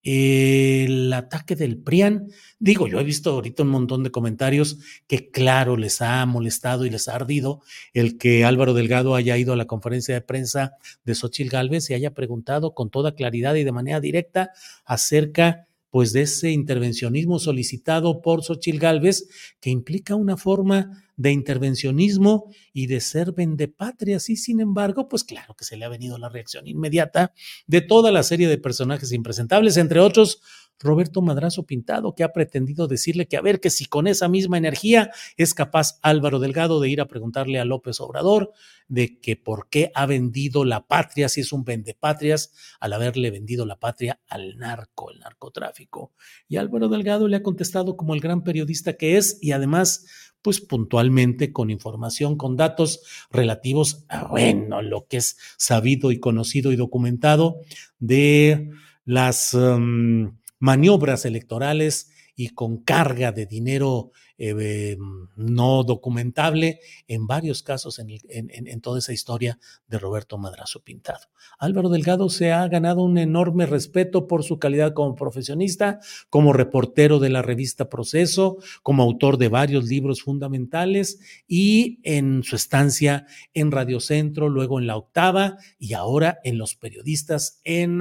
el 0.02 1.12
ataque 1.12 1.56
del 1.56 1.78
PRIAN. 1.78 2.28
Digo, 2.58 2.88
yo 2.88 3.00
he 3.00 3.04
visto 3.04 3.30
ahorita 3.30 3.62
un 3.62 3.68
montón 3.68 4.02
de 4.02 4.10
comentarios 4.10 4.78
que 5.06 5.30
claro 5.30 5.76
les 5.76 6.00
ha 6.00 6.24
molestado 6.26 6.86
y 6.86 6.90
les 6.90 7.08
ha 7.08 7.16
ardido 7.16 7.60
el 7.92 8.16
que 8.16 8.44
Álvaro 8.44 8.74
Delgado 8.74 9.14
haya 9.14 9.36
ido 9.36 9.52
a 9.52 9.56
la 9.56 9.66
conferencia 9.66 10.14
de 10.14 10.20
prensa 10.22 10.72
de 11.04 11.14
Xochil 11.14 11.50
Gálvez 11.50 11.90
y 11.90 11.94
haya 11.94 12.14
preguntado 12.14 12.74
con 12.74 12.90
toda 12.90 13.14
claridad 13.14 13.54
y 13.56 13.64
de 13.64 13.72
manera 13.72 14.00
directa 14.00 14.50
acerca 14.84 15.66
pues 15.90 16.12
de 16.12 16.22
ese 16.22 16.50
intervencionismo 16.50 17.38
solicitado 17.38 18.22
por 18.22 18.42
Xochil 18.42 18.78
Gálvez 18.78 19.28
que 19.60 19.70
implica 19.70 20.14
una 20.14 20.36
forma 20.36 21.04
de 21.16 21.32
intervencionismo 21.32 22.50
y 22.72 22.86
de 22.86 23.00
ser 23.00 23.32
vendepatrias. 23.32 24.30
Y 24.30 24.36
sin 24.36 24.60
embargo, 24.60 25.08
pues 25.08 25.24
claro 25.24 25.54
que 25.54 25.64
se 25.64 25.76
le 25.76 25.84
ha 25.84 25.88
venido 25.88 26.16
la 26.16 26.28
reacción 26.28 26.66
inmediata 26.66 27.34
de 27.66 27.82
toda 27.82 28.10
la 28.10 28.22
serie 28.22 28.48
de 28.48 28.56
personajes 28.56 29.12
impresentables, 29.12 29.76
entre 29.76 30.00
otros 30.00 30.40
Roberto 30.80 31.22
Madrazo 31.22 31.64
Pintado, 31.64 32.14
que 32.14 32.24
ha 32.24 32.32
pretendido 32.32 32.88
decirle 32.88 33.26
que 33.26 33.36
a 33.36 33.42
ver 33.42 33.60
que 33.60 33.70
si 33.70 33.84
con 33.84 34.06
esa 34.06 34.28
misma 34.28 34.58
energía 34.58 35.10
es 35.36 35.54
capaz 35.54 35.98
Álvaro 36.02 36.38
Delgado 36.38 36.80
de 36.80 36.88
ir 36.88 37.00
a 37.00 37.06
preguntarle 37.06 37.60
a 37.60 37.64
López 37.64 38.00
Obrador 38.00 38.52
de 38.88 39.20
que 39.20 39.36
por 39.36 39.68
qué 39.68 39.92
ha 39.94 40.06
vendido 40.06 40.64
la 40.64 40.86
patria, 40.86 41.28
si 41.28 41.42
es 41.42 41.52
un 41.52 41.64
vendepatrias, 41.64 42.52
al 42.80 42.92
haberle 42.92 43.30
vendido 43.30 43.64
la 43.66 43.78
patria 43.78 44.20
al 44.28 44.56
narco, 44.56 45.10
el 45.10 45.20
narcotráfico. 45.20 46.12
Y 46.48 46.56
Álvaro 46.56 46.88
Delgado 46.88 47.28
le 47.28 47.36
ha 47.36 47.42
contestado 47.42 47.96
como 47.96 48.14
el 48.14 48.20
gran 48.20 48.42
periodista 48.42 48.94
que 48.94 49.16
es 49.16 49.38
y 49.40 49.52
además 49.52 50.06
pues 50.42 50.60
puntualmente 50.60 51.52
con 51.52 51.70
información, 51.70 52.36
con 52.36 52.56
datos 52.56 53.02
relativos 53.30 54.06
a, 54.08 54.24
bueno, 54.24 54.80
lo 54.82 55.06
que 55.06 55.18
es 55.18 55.36
sabido 55.58 56.10
y 56.12 56.18
conocido 56.18 56.72
y 56.72 56.76
documentado 56.76 57.60
de 57.98 58.70
las 59.04 59.54
um, 59.54 60.38
maniobras 60.60 61.24
electorales 61.24 62.12
y 62.36 62.50
con 62.50 62.78
carga 62.78 63.32
de 63.32 63.44
dinero 63.44 64.12
eh, 64.38 64.96
no 65.36 65.84
documentable 65.84 66.80
en 67.06 67.26
varios 67.26 67.62
casos 67.62 67.98
en, 67.98 68.08
en, 68.30 68.80
toda 68.80 68.98
esa 68.98 69.12
historia 69.12 69.58
de 69.88 69.98
Roberto 69.98 70.38
Madrazo 70.38 70.80
Pintado. 70.82 71.26
Álvaro 71.58 71.90
Delgado 71.90 72.30
se 72.30 72.50
ha 72.50 72.66
ganado 72.68 73.02
un 73.02 73.18
enorme 73.18 73.66
respeto 73.66 74.26
por 74.26 74.42
su 74.42 74.58
calidad 74.58 74.94
como 74.94 75.14
profesionista, 75.14 76.00
como 76.30 76.54
reportero 76.54 77.18
de 77.18 77.28
la 77.28 77.42
revista 77.42 77.90
Proceso, 77.90 78.56
como 78.82 79.02
autor 79.02 79.36
de 79.36 79.48
varios 79.48 79.84
libros 79.88 80.22
fundamentales 80.22 81.20
y 81.46 82.00
en 82.02 82.42
su 82.42 82.56
estancia 82.56 83.26
en 83.52 83.70
Radio 83.70 84.00
Centro, 84.00 84.48
luego 84.48 84.78
en 84.78 84.86
La 84.86 84.96
Octava 84.96 85.58
y 85.78 85.92
ahora 85.92 86.38
en 86.44 86.56
Los 86.56 86.76
Periodistas 86.76 87.60
en... 87.64 88.00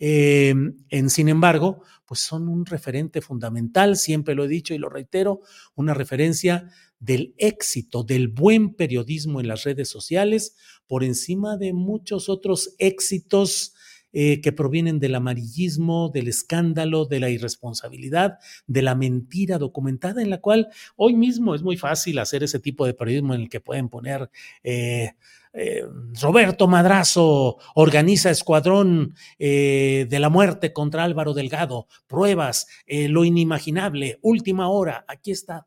Eh, 0.00 0.54
en 0.88 1.10
sin 1.10 1.28
embargo, 1.28 1.82
pues 2.06 2.20
son 2.20 2.48
un 2.48 2.66
referente 2.66 3.20
fundamental, 3.20 3.96
siempre 3.96 4.34
lo 4.34 4.44
he 4.44 4.48
dicho 4.48 4.74
y 4.74 4.78
lo 4.78 4.88
reitero, 4.88 5.42
una 5.76 5.94
referencia 5.94 6.68
del 6.98 7.34
éxito, 7.38 8.02
del 8.02 8.28
buen 8.28 8.74
periodismo 8.74 9.40
en 9.40 9.46
las 9.46 9.62
redes 9.62 9.88
sociales, 9.88 10.56
por 10.88 11.04
encima 11.04 11.56
de 11.56 11.72
muchos 11.72 12.28
otros 12.28 12.74
éxitos 12.78 13.74
eh, 14.12 14.40
que 14.40 14.50
provienen 14.50 14.98
del 14.98 15.14
amarillismo, 15.14 16.10
del 16.12 16.26
escándalo, 16.26 17.04
de 17.06 17.20
la 17.20 17.30
irresponsabilidad, 17.30 18.38
de 18.66 18.82
la 18.82 18.96
mentira 18.96 19.56
documentada, 19.58 20.20
en 20.20 20.30
la 20.30 20.40
cual 20.40 20.66
hoy 20.96 21.14
mismo 21.14 21.54
es 21.54 21.62
muy 21.62 21.76
fácil 21.76 22.18
hacer 22.18 22.42
ese 22.42 22.58
tipo 22.58 22.86
de 22.86 22.94
periodismo 22.94 23.34
en 23.34 23.42
el 23.42 23.48
que 23.48 23.60
pueden 23.60 23.88
poner 23.88 24.28
eh, 24.64 25.12
eh, 25.52 25.84
Roberto 26.20 26.68
Madrazo 26.68 27.58
organiza 27.74 28.30
escuadrón 28.30 29.14
de 29.38 30.18
la 30.20 30.28
muerte 30.28 30.72
contra 30.72 31.04
Álvaro 31.04 31.34
Delgado, 31.34 31.86
pruebas, 32.06 32.66
lo 32.86 33.24
inimaginable, 33.24 34.18
última 34.22 34.68
hora, 34.68 35.04
aquí 35.08 35.30
está 35.30 35.66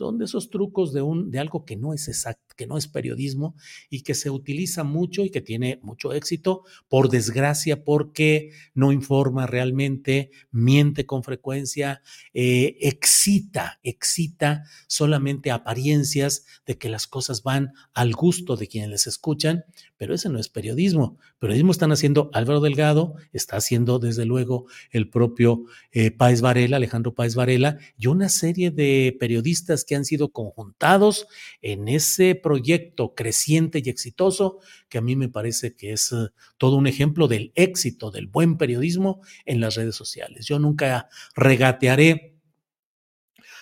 son 0.00 0.16
de 0.16 0.24
esos 0.24 0.48
trucos 0.48 0.94
de, 0.94 1.02
un, 1.02 1.30
de 1.30 1.38
algo 1.38 1.66
que 1.66 1.76
no 1.76 1.92
es 1.92 2.08
exacto, 2.08 2.54
que 2.56 2.66
no 2.66 2.78
es 2.78 2.88
periodismo 2.88 3.54
y 3.90 4.00
que 4.00 4.14
se 4.14 4.30
utiliza 4.30 4.82
mucho 4.82 5.26
y 5.26 5.30
que 5.30 5.42
tiene 5.42 5.78
mucho 5.82 6.14
éxito, 6.14 6.62
por 6.88 7.10
desgracia, 7.10 7.84
porque 7.84 8.50
no 8.72 8.92
informa 8.92 9.46
realmente, 9.46 10.30
miente 10.50 11.04
con 11.04 11.22
frecuencia, 11.22 12.00
eh, 12.32 12.78
excita, 12.80 13.78
excita 13.82 14.64
solamente 14.86 15.50
apariencias 15.50 16.46
de 16.64 16.78
que 16.78 16.88
las 16.88 17.06
cosas 17.06 17.42
van 17.42 17.74
al 17.92 18.14
gusto 18.14 18.56
de 18.56 18.68
quienes 18.68 18.88
les 18.88 19.06
escuchan, 19.06 19.66
pero 19.98 20.14
ese 20.14 20.30
no 20.30 20.38
es 20.38 20.48
periodismo. 20.48 21.18
Periodismo 21.38 21.72
están 21.72 21.92
haciendo 21.92 22.30
Álvaro 22.32 22.60
Delgado, 22.60 23.16
está 23.34 23.58
haciendo 23.58 23.98
desde 23.98 24.24
luego 24.24 24.64
el 24.92 25.10
propio 25.10 25.64
eh, 25.92 26.10
Varela, 26.16 26.78
Alejandro 26.78 27.14
Páez 27.14 27.34
Varela, 27.34 27.76
y 27.98 28.06
una 28.06 28.30
serie 28.30 28.70
de 28.70 29.14
periodistas 29.20 29.84
que 29.90 29.96
han 29.96 30.04
sido 30.04 30.28
conjuntados 30.28 31.26
en 31.62 31.88
ese 31.88 32.36
proyecto 32.36 33.16
creciente 33.16 33.82
y 33.84 33.88
exitoso, 33.88 34.60
que 34.88 34.98
a 34.98 35.00
mí 35.00 35.16
me 35.16 35.28
parece 35.28 35.74
que 35.74 35.90
es 35.92 36.12
eh, 36.12 36.28
todo 36.58 36.76
un 36.76 36.86
ejemplo 36.86 37.26
del 37.26 37.50
éxito 37.56 38.12
del 38.12 38.28
buen 38.28 38.56
periodismo 38.56 39.20
en 39.46 39.60
las 39.60 39.74
redes 39.74 39.96
sociales. 39.96 40.46
Yo 40.46 40.60
nunca 40.60 41.08
regatearé 41.34 42.36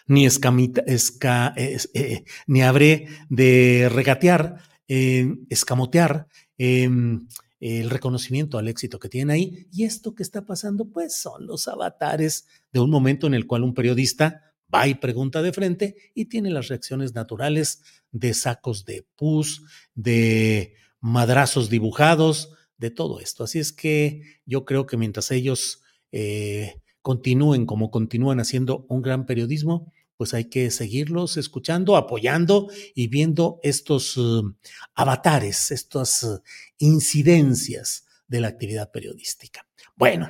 ni 0.07 0.27
escamita, 0.27 0.85
eh, 0.87 2.25
ni 2.47 2.63
habré 2.63 3.09
de 3.31 3.89
regatear 3.91 4.59
escamotear 4.87 6.29
em, 6.59 7.27
el 7.61 7.91
reconocimiento 7.91 8.59
al 8.59 8.69
éxito 8.69 8.99
que 8.99 9.09
tiene 9.09 9.33
ahí. 9.33 9.67
Y 9.73 9.85
esto 9.85 10.15
que 10.15 10.23
está 10.23 10.45
pasando, 10.45 10.91
pues 10.91 11.17
son 11.17 11.47
los 11.47 11.69
avatares 11.69 12.47
de 12.71 12.81
un 12.81 12.91
momento 12.91 13.27
en 13.27 13.35
el 13.35 13.47
cual 13.47 13.65
un 13.65 13.75
periodista 13.75 14.48
va 14.75 14.87
y 14.87 14.95
pregunta 14.95 15.43
de 15.43 15.53
frente 15.53 15.97
y 16.15 16.27
tiene 16.27 16.51
las 16.51 16.69
reacciones 16.69 17.15
naturales 17.15 17.83
de 18.13 18.35
sacos 18.35 18.85
de 18.85 19.07
pus, 19.17 19.63
de 19.95 20.75
madrazos 21.01 21.71
dibujados, 21.71 22.53
de 22.77 22.91
todo 22.91 23.21
esto. 23.21 23.45
Así 23.45 23.59
es 23.59 23.73
que 23.73 24.23
yo 24.47 24.65
creo 24.65 24.87
que 24.87 24.97
mientras 24.97 25.31
ellos 25.31 25.83
eh, 26.13 26.81
continúen 27.03 27.67
como 27.67 27.91
continúan 27.91 28.41
haciendo 28.41 28.87
un 28.89 29.03
gran 29.03 29.27
periodismo, 29.27 29.93
pues 30.17 30.35
hay 30.35 30.47
que 30.47 30.71
seguirlos 30.71 31.37
escuchando, 31.37 31.97
apoyando 31.97 32.69
y 32.95 33.07
viendo 33.07 33.61
estos 33.63 34.17
uh, 34.17 34.55
avatares, 34.95 35.71
estas 35.71 36.25
uh, 36.25 36.43
incidencias 36.79 38.05
de 38.27 38.41
la 38.41 38.49
actividad 38.49 38.91
periodística. 38.91 39.67
Bueno, 39.95 40.29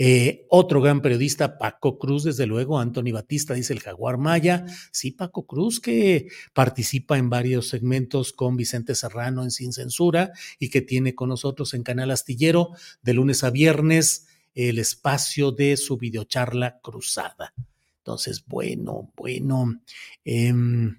eh, 0.00 0.46
otro 0.48 0.80
gran 0.80 1.02
periodista, 1.02 1.58
Paco 1.58 1.98
Cruz, 1.98 2.22
desde 2.22 2.46
luego, 2.46 2.78
Anthony 2.78 3.10
Batista, 3.12 3.54
dice 3.54 3.72
el 3.72 3.80
Jaguar 3.80 4.16
Maya. 4.16 4.64
Sí, 4.92 5.10
Paco 5.10 5.44
Cruz, 5.44 5.80
que 5.80 6.28
participa 6.54 7.18
en 7.18 7.28
varios 7.28 7.68
segmentos 7.68 8.32
con 8.32 8.56
Vicente 8.56 8.94
Serrano 8.94 9.42
en 9.42 9.50
Sin 9.50 9.72
Censura 9.72 10.30
y 10.60 10.70
que 10.70 10.82
tiene 10.82 11.16
con 11.16 11.30
nosotros 11.30 11.74
en 11.74 11.82
Canal 11.82 12.12
Astillero 12.12 12.70
de 13.02 13.14
lunes 13.14 13.42
a 13.42 13.50
viernes 13.50 14.28
el 14.54 14.78
espacio 14.78 15.50
de 15.50 15.76
su 15.76 15.98
videocharla 15.98 16.78
cruzada. 16.80 17.52
Entonces, 17.98 18.44
bueno, 18.46 19.12
bueno. 19.16 19.80
Em, 20.24 20.96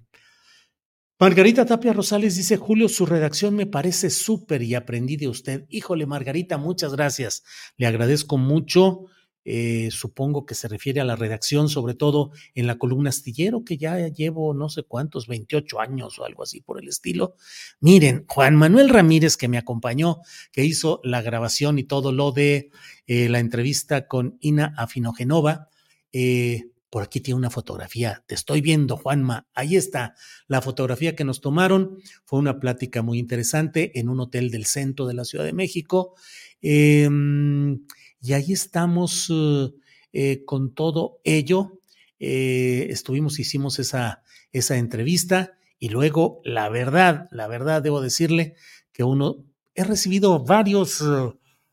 Margarita 1.22 1.66
Tapia 1.66 1.92
Rosales 1.92 2.38
dice, 2.38 2.56
Julio, 2.56 2.88
su 2.88 3.06
redacción 3.06 3.54
me 3.54 3.66
parece 3.66 4.10
súper 4.10 4.62
y 4.62 4.74
aprendí 4.74 5.18
de 5.18 5.28
usted. 5.28 5.66
Híjole, 5.68 6.06
Margarita, 6.06 6.58
muchas 6.58 6.94
gracias. 6.94 7.44
Le 7.76 7.88
agradezco 7.88 8.38
mucho. 8.38 9.02
Eh, 9.44 9.90
supongo 9.92 10.46
que 10.46 10.56
se 10.56 10.70
refiere 10.70 11.02
a 11.02 11.04
la 11.04 11.18
redacción, 11.18 11.68
sobre 11.68 11.94
todo 11.94 12.32
en 12.56 12.68
la 12.68 12.78
columna 12.78 13.10
astillero, 13.10 13.66
que 13.66 13.78
ya 13.78 14.08
llevo 14.08 14.54
no 14.54 14.70
sé 14.70 14.84
cuántos, 14.84 15.28
28 15.28 15.82
años 15.82 16.18
o 16.20 16.24
algo 16.24 16.44
así 16.44 16.62
por 16.62 16.82
el 16.82 16.88
estilo. 16.88 17.36
Miren, 17.82 18.24
Juan 18.30 18.56
Manuel 18.56 18.88
Ramírez, 18.88 19.36
que 19.36 19.50
me 19.50 19.58
acompañó, 19.58 20.22
que 20.54 20.64
hizo 20.64 21.02
la 21.04 21.22
grabación 21.22 21.80
y 21.80 21.84
todo 21.84 22.14
lo 22.14 22.32
de 22.32 22.72
eh, 23.08 23.28
la 23.28 23.40
entrevista 23.40 24.08
con 24.08 24.38
Ina 24.40 24.74
Afinogenova, 24.78 25.68
eh, 26.14 26.70
por 26.90 27.04
aquí 27.04 27.20
tiene 27.22 27.38
una 27.38 27.50
fotografía. 27.50 28.24
Te 28.28 28.36
estoy 28.36 28.62
viendo, 28.62 28.98
Juanma. 28.98 29.48
Ahí 29.54 29.76
está. 29.76 30.16
La 30.48 30.62
fotografía 30.62 31.16
que 31.16 31.24
nos 31.24 31.40
tomaron 31.40 31.98
fue 32.26 32.40
una 32.40 32.60
plática 32.60 33.02
muy 33.02 33.20
interesante 33.20 34.00
en 34.00 34.10
un 34.10 34.20
hotel 34.20 34.50
del 34.50 34.66
centro 34.66 35.06
de 35.06 35.14
la 35.14 35.24
Ciudad 35.24 35.46
de 35.46 35.54
México. 35.54 36.16
Em, 36.62 37.86
y 38.22 38.34
ahí 38.34 38.52
estamos 38.52 39.30
eh, 39.30 39.70
eh, 40.14 40.44
con 40.46 40.74
todo 40.74 41.20
ello. 41.24 41.80
Eh, 42.20 42.88
estuvimos, 42.90 43.40
hicimos 43.40 43.78
esa, 43.80 44.24
esa 44.52 44.78
entrevista 44.78 45.54
y 45.78 45.90
luego, 45.90 46.42
la 46.44 46.70
verdad, 46.70 47.28
la 47.32 47.48
verdad, 47.48 47.84
debo 47.84 48.02
decirle 48.02 48.56
que 48.92 49.04
uno, 49.04 49.46
he 49.76 49.84
recibido 49.84 50.44
varios, 50.44 51.02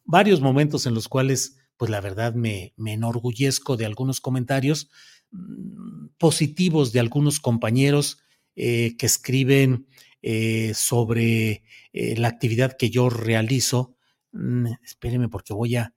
varios 0.05 0.41
momentos 0.41 0.87
en 0.87 0.95
los 0.95 1.09
cuales 1.09 1.56
pues 1.77 1.91
la 1.91 2.01
verdad 2.01 2.35
me, 2.35 2.73
me 2.77 2.95
enorgullezco 2.95 3.77
de 3.77 3.87
algunos 3.87 4.21
comentarios 4.21 4.91
mm, 5.31 6.09
positivos 6.19 6.93
de 6.93 7.01
algunos 7.01 7.41
compañeros 7.41 8.19
eh, 8.59 8.97
que 8.97 9.05
escriben 9.05 9.87
eh, 10.23 10.73
sobre 10.75 11.63
eh, 11.93 12.17
la 12.17 12.29
actividad 12.29 12.75
que 12.75 12.89
yo 12.89 13.11
realizo. 13.11 13.95
Mm, 14.33 14.69
espéreme 14.83 15.29
porque 15.29 15.53
voy 15.53 15.77
a 15.77 15.93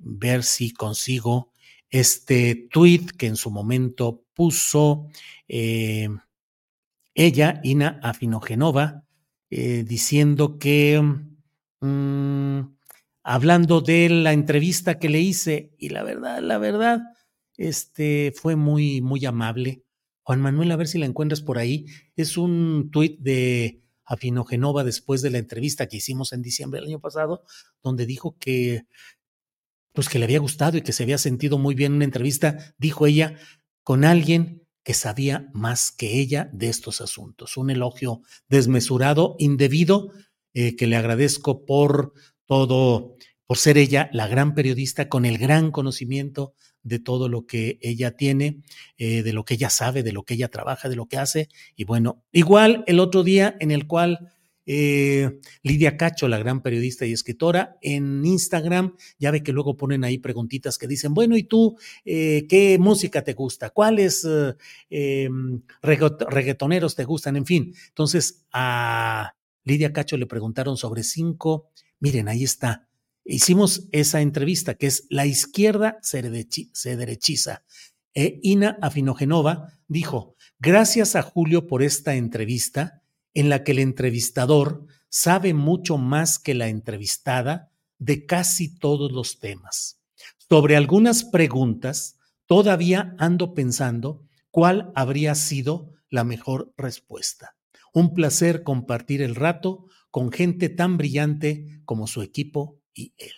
ver 0.00 0.44
si 0.44 0.72
consigo 0.72 1.52
este 1.88 2.68
tweet 2.70 3.06
que 3.16 3.26
en 3.28 3.36
su 3.36 3.50
momento 3.50 4.24
puso 4.34 5.06
ella, 7.14 7.60
Ina 7.64 7.98
Afinogenova, 8.02 9.04
diciendo 9.48 10.58
que, 10.58 11.00
mm, 11.80 12.60
hablando 13.22 13.80
de 13.80 14.08
la 14.08 14.32
entrevista 14.32 14.98
que 14.98 15.08
le 15.08 15.20
hice, 15.20 15.74
y 15.78 15.90
la 15.90 16.02
verdad, 16.02 16.40
la 16.40 16.58
verdad, 16.58 17.00
este 17.56 18.32
fue 18.34 18.56
muy, 18.56 19.00
muy 19.00 19.24
amable. 19.26 19.82
Juan 20.22 20.40
Manuel, 20.40 20.70
a 20.70 20.76
ver 20.76 20.88
si 20.88 20.98
la 20.98 21.06
encuentras 21.06 21.40
por 21.40 21.58
ahí. 21.58 21.86
Es 22.14 22.36
un 22.36 22.90
tuit 22.92 23.18
de 23.20 23.82
Afinogenova 24.04 24.84
después 24.84 25.22
de 25.22 25.30
la 25.30 25.38
entrevista 25.38 25.86
que 25.86 25.98
hicimos 25.98 26.32
en 26.32 26.42
diciembre 26.42 26.80
del 26.80 26.88
año 26.88 27.00
pasado, 27.00 27.44
donde 27.82 28.06
dijo 28.06 28.36
que 28.38 28.86
pues 29.92 30.08
que 30.08 30.18
le 30.18 30.26
había 30.26 30.38
gustado 30.38 30.76
y 30.78 30.82
que 30.82 30.92
se 30.92 31.02
había 31.02 31.18
sentido 31.18 31.58
muy 31.58 31.74
bien 31.74 31.92
en 31.92 31.96
una 31.96 32.04
entrevista, 32.04 32.74
dijo 32.78 33.06
ella, 33.06 33.36
con 33.82 34.04
alguien 34.04 34.66
que 34.84 34.94
sabía 34.94 35.50
más 35.52 35.90
que 35.90 36.20
ella 36.20 36.48
de 36.52 36.68
estos 36.68 37.00
asuntos. 37.00 37.56
Un 37.56 37.70
elogio 37.70 38.22
desmesurado, 38.48 39.34
indebido, 39.38 40.12
eh, 40.54 40.76
que 40.76 40.86
le 40.86 40.96
agradezco 40.96 41.66
por 41.66 42.12
todo, 42.48 43.14
por 43.46 43.58
ser 43.58 43.78
ella 43.78 44.10
la 44.12 44.26
gran 44.26 44.54
periodista 44.54 45.08
con 45.08 45.24
el 45.24 45.38
gran 45.38 45.70
conocimiento 45.70 46.54
de 46.82 46.98
todo 46.98 47.28
lo 47.28 47.46
que 47.46 47.78
ella 47.82 48.16
tiene, 48.16 48.62
eh, 48.96 49.22
de 49.22 49.32
lo 49.32 49.44
que 49.44 49.54
ella 49.54 49.70
sabe, 49.70 50.02
de 50.02 50.12
lo 50.12 50.24
que 50.24 50.34
ella 50.34 50.48
trabaja, 50.48 50.88
de 50.88 50.96
lo 50.96 51.06
que 51.06 51.18
hace. 51.18 51.48
Y 51.76 51.84
bueno, 51.84 52.24
igual 52.32 52.82
el 52.88 52.98
otro 52.98 53.22
día 53.22 53.56
en 53.60 53.70
el 53.70 53.86
cual 53.86 54.32
eh, 54.70 55.40
Lidia 55.62 55.96
Cacho, 55.96 56.28
la 56.28 56.36
gran 56.36 56.60
periodista 56.60 57.06
y 57.06 57.12
escritora, 57.12 57.78
en 57.80 58.22
Instagram, 58.26 58.96
ya 59.18 59.30
ve 59.30 59.42
que 59.42 59.52
luego 59.52 59.78
ponen 59.78 60.04
ahí 60.04 60.18
preguntitas 60.18 60.76
que 60.76 60.86
dicen, 60.86 61.14
bueno, 61.14 61.38
¿y 61.38 61.44
tú 61.44 61.78
eh, 62.04 62.46
qué 62.50 62.78
música 62.78 63.24
te 63.24 63.32
gusta? 63.32 63.70
¿Cuáles 63.70 64.26
eh, 64.28 64.54
em, 64.90 65.62
reggaetoneros 65.80 66.94
te 66.94 67.04
gustan? 67.04 67.36
En 67.36 67.46
fin, 67.46 67.72
entonces 67.88 68.44
a 68.52 69.32
Lidia 69.64 69.90
Cacho 69.90 70.18
le 70.18 70.26
preguntaron 70.26 70.76
sobre 70.76 71.02
cinco, 71.02 71.70
miren, 72.00 72.28
ahí 72.28 72.44
está. 72.44 72.88
Hicimos 73.24 73.88
esa 73.92 74.20
entrevista 74.20 74.74
que 74.74 74.86
es 74.86 75.06
La 75.10 75.26
izquierda 75.26 75.98
se, 76.00 76.22
derechiza. 76.96 77.64
E 78.14 78.40
Ina 78.42 78.78
Afinogenova 78.80 79.72
dijo, 79.86 80.34
gracias 80.58 81.14
a 81.14 81.22
Julio 81.22 81.66
por 81.66 81.82
esta 81.82 82.14
entrevista 82.14 83.02
en 83.34 83.48
la 83.50 83.64
que 83.64 83.72
el 83.72 83.80
entrevistador 83.80 84.86
sabe 85.10 85.54
mucho 85.54 85.98
más 85.98 86.38
que 86.38 86.54
la 86.54 86.68
entrevistada 86.68 87.70
de 87.98 88.26
casi 88.26 88.78
todos 88.78 89.12
los 89.12 89.38
temas. 89.38 90.00
Sobre 90.48 90.76
algunas 90.76 91.24
preguntas, 91.24 92.16
todavía 92.46 93.14
ando 93.18 93.52
pensando 93.54 94.24
cuál 94.50 94.90
habría 94.94 95.34
sido 95.34 95.92
la 96.08 96.24
mejor 96.24 96.72
respuesta. 96.76 97.56
Un 97.92 98.14
placer 98.14 98.62
compartir 98.62 99.22
el 99.22 99.34
rato 99.34 99.86
con 100.10 100.32
gente 100.32 100.68
tan 100.68 100.96
brillante 100.96 101.80
como 101.84 102.06
su 102.06 102.22
equipo 102.22 102.80
y 102.94 103.14
él. 103.18 103.32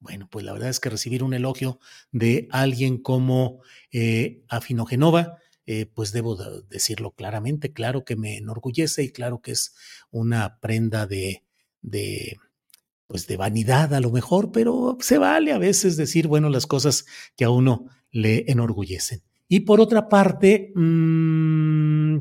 Bueno, 0.00 0.28
pues 0.30 0.44
la 0.44 0.52
verdad 0.52 0.70
es 0.70 0.80
que 0.80 0.90
recibir 0.90 1.22
un 1.22 1.34
elogio 1.34 1.78
de 2.12 2.48
alguien 2.50 2.98
como 2.98 3.60
eh, 3.90 4.42
Afinogenova 4.48 5.38
eh, 5.66 5.86
pues 5.86 6.12
debo 6.12 6.36
decirlo 6.68 7.12
claramente, 7.12 7.72
claro 7.72 8.04
que 8.04 8.16
me 8.16 8.36
enorgullece 8.36 9.02
y 9.02 9.12
claro 9.12 9.40
que 9.40 9.52
es 9.52 9.74
una 10.10 10.60
prenda 10.60 11.06
de, 11.06 11.42
pues 13.06 13.26
de 13.26 13.38
vanidad 13.38 13.94
a 13.94 14.00
lo 14.00 14.10
mejor, 14.10 14.52
pero 14.52 14.98
se 15.00 15.16
vale 15.16 15.52
a 15.52 15.58
veces 15.58 15.96
decir, 15.96 16.26
bueno, 16.26 16.50
las 16.50 16.66
cosas 16.66 17.06
que 17.34 17.44
a 17.44 17.50
uno 17.50 17.86
le 18.10 18.44
enorgullecen. 18.48 19.22
Y 19.48 19.60
por 19.60 19.80
otra 19.80 20.10
parte, 20.10 20.70
mmm, 20.74 22.18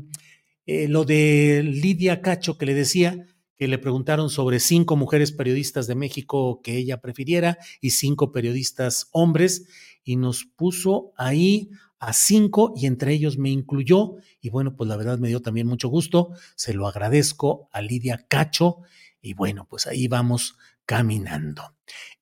eh, 0.66 0.88
lo 0.88 1.04
de 1.04 1.64
Lidia 1.66 2.22
Cacho 2.22 2.58
que 2.58 2.66
le 2.66 2.74
decía, 2.74 3.26
que 3.58 3.68
le 3.68 3.78
preguntaron 3.78 4.30
sobre 4.30 4.60
cinco 4.60 4.96
mujeres 4.96 5.32
periodistas 5.32 5.88
de 5.88 5.96
México 5.96 6.62
que 6.64 6.78
ella 6.78 7.02
prefiriera 7.02 7.58
y 7.82 7.92
cinco 7.92 8.32
periodistas 8.32 9.10
hombres, 9.12 9.66
y 10.04 10.18
nos 10.18 10.46
puso 10.46 11.14
ahí 11.18 11.70
a 12.00 12.12
cinco 12.12 12.74
y 12.76 12.86
entre 12.86 13.14
ellos 13.14 13.38
me 13.38 13.50
incluyó. 13.50 14.16
Y 14.42 14.50
bueno, 14.50 14.76
pues 14.76 14.90
la 14.90 14.98
verdad 14.98 15.20
me 15.20 15.30
dio 15.30 15.42
también 15.42 15.68
mucho 15.68 15.88
gusto. 15.88 16.34
Se 16.56 16.74
lo 16.74 16.88
agradezco 16.88 17.70
a 17.72 17.82
Lidia 17.82 18.26
Cacho. 18.28 18.80
Y 19.22 19.34
bueno, 19.34 19.66
pues 19.70 19.88
ahí 19.88 20.10
vamos 20.10 20.58
caminando. 20.86 21.76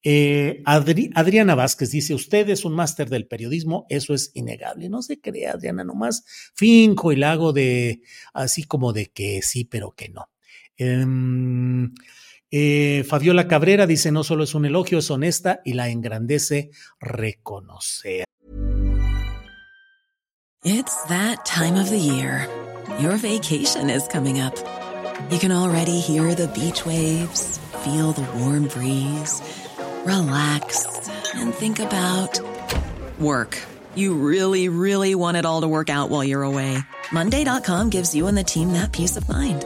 Eh, 0.03 0.61
Adriana 0.65 1.55
Vázquez 1.55 1.91
dice, 1.91 2.13
usted 2.13 2.49
es 2.49 2.63
un 2.63 2.73
máster 2.73 3.09
del 3.09 3.27
periodismo, 3.27 3.87
eso 3.89 4.13
es 4.13 4.31
innegable. 4.35 4.89
No 4.89 5.01
se 5.01 5.19
crea, 5.19 5.53
Adriana, 5.53 5.83
nomás 5.83 6.23
finco 6.53 7.11
y 7.11 7.15
la 7.15 7.31
hago 7.31 7.53
de 7.53 8.01
así 8.33 8.63
como 8.63 8.93
de 8.93 9.07
que 9.07 9.41
sí, 9.41 9.65
pero 9.65 9.91
que 9.91 10.09
no. 10.09 10.29
Em, 10.77 11.93
eh, 12.49 13.03
Fabiola 13.07 13.47
Cabrera 13.47 13.85
dice, 13.85 14.11
no 14.11 14.23
solo 14.23 14.43
es 14.43 14.55
un 14.55 14.65
elogio, 14.65 14.99
es 14.99 15.09
honesta 15.09 15.61
y 15.63 15.73
la 15.73 15.89
engrandece 15.89 16.71
reconocer. 16.99 18.25
It's 20.63 20.95
that 21.05 21.43
time 21.43 21.75
of 21.75 21.89
the 21.89 21.97
year. 21.97 22.47
Your 22.99 23.17
vacation 23.17 23.89
is 23.89 24.07
coming 24.07 24.39
up. 24.39 24.55
You 25.31 25.39
can 25.39 25.51
already 25.51 25.99
hear 25.99 26.35
the 26.35 26.47
beach 26.49 26.85
waves, 26.85 27.57
feel 27.83 28.11
the 28.11 28.27
warm 28.39 28.67
breeze, 28.67 29.41
relax, 30.05 31.09
and 31.33 31.53
think 31.53 31.79
about 31.79 32.39
work. 33.19 33.57
You 33.95 34.13
really, 34.13 34.69
really 34.69 35.15
want 35.15 35.37
it 35.37 35.45
all 35.45 35.61
to 35.61 35.67
work 35.67 35.89
out 35.89 36.09
while 36.09 36.23
you're 36.23 36.43
away. 36.43 36.77
Monday.com 37.11 37.89
gives 37.89 38.13
you 38.13 38.27
and 38.27 38.37
the 38.37 38.43
team 38.43 38.73
that 38.73 38.91
peace 38.91 39.17
of 39.17 39.27
mind. 39.27 39.65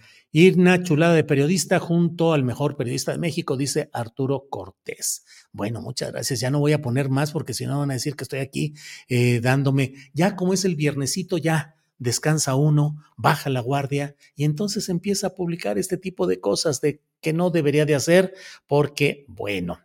Irna, 0.33 0.81
chulada 0.81 1.13
de 1.13 1.25
periodista, 1.25 1.79
junto 1.79 2.31
al 2.31 2.43
mejor 2.43 2.77
periodista 2.77 3.11
de 3.11 3.17
México, 3.17 3.57
dice 3.57 3.89
Arturo 3.91 4.47
Cortés. 4.49 5.25
Bueno, 5.51 5.81
muchas 5.81 6.11
gracias. 6.11 6.39
Ya 6.39 6.49
no 6.49 6.59
voy 6.59 6.71
a 6.71 6.81
poner 6.81 7.09
más 7.09 7.31
porque 7.33 7.53
si 7.53 7.65
no 7.65 7.79
van 7.79 7.91
a 7.91 7.95
decir 7.95 8.15
que 8.15 8.23
estoy 8.23 8.39
aquí 8.39 8.73
eh, 9.09 9.41
dándome, 9.41 9.93
ya 10.13 10.37
como 10.37 10.53
es 10.53 10.63
el 10.63 10.77
viernesito, 10.77 11.37
ya 11.37 11.75
descansa 11.97 12.55
uno, 12.55 13.03
baja 13.17 13.49
la 13.49 13.59
guardia 13.59 14.15
y 14.35 14.45
entonces 14.45 14.87
empieza 14.87 15.27
a 15.27 15.35
publicar 15.35 15.77
este 15.77 15.97
tipo 15.97 16.25
de 16.27 16.39
cosas 16.39 16.79
de 16.79 17.01
que 17.19 17.33
no 17.33 17.49
debería 17.49 17.85
de 17.85 17.95
hacer 17.95 18.33
porque, 18.67 19.25
bueno, 19.27 19.79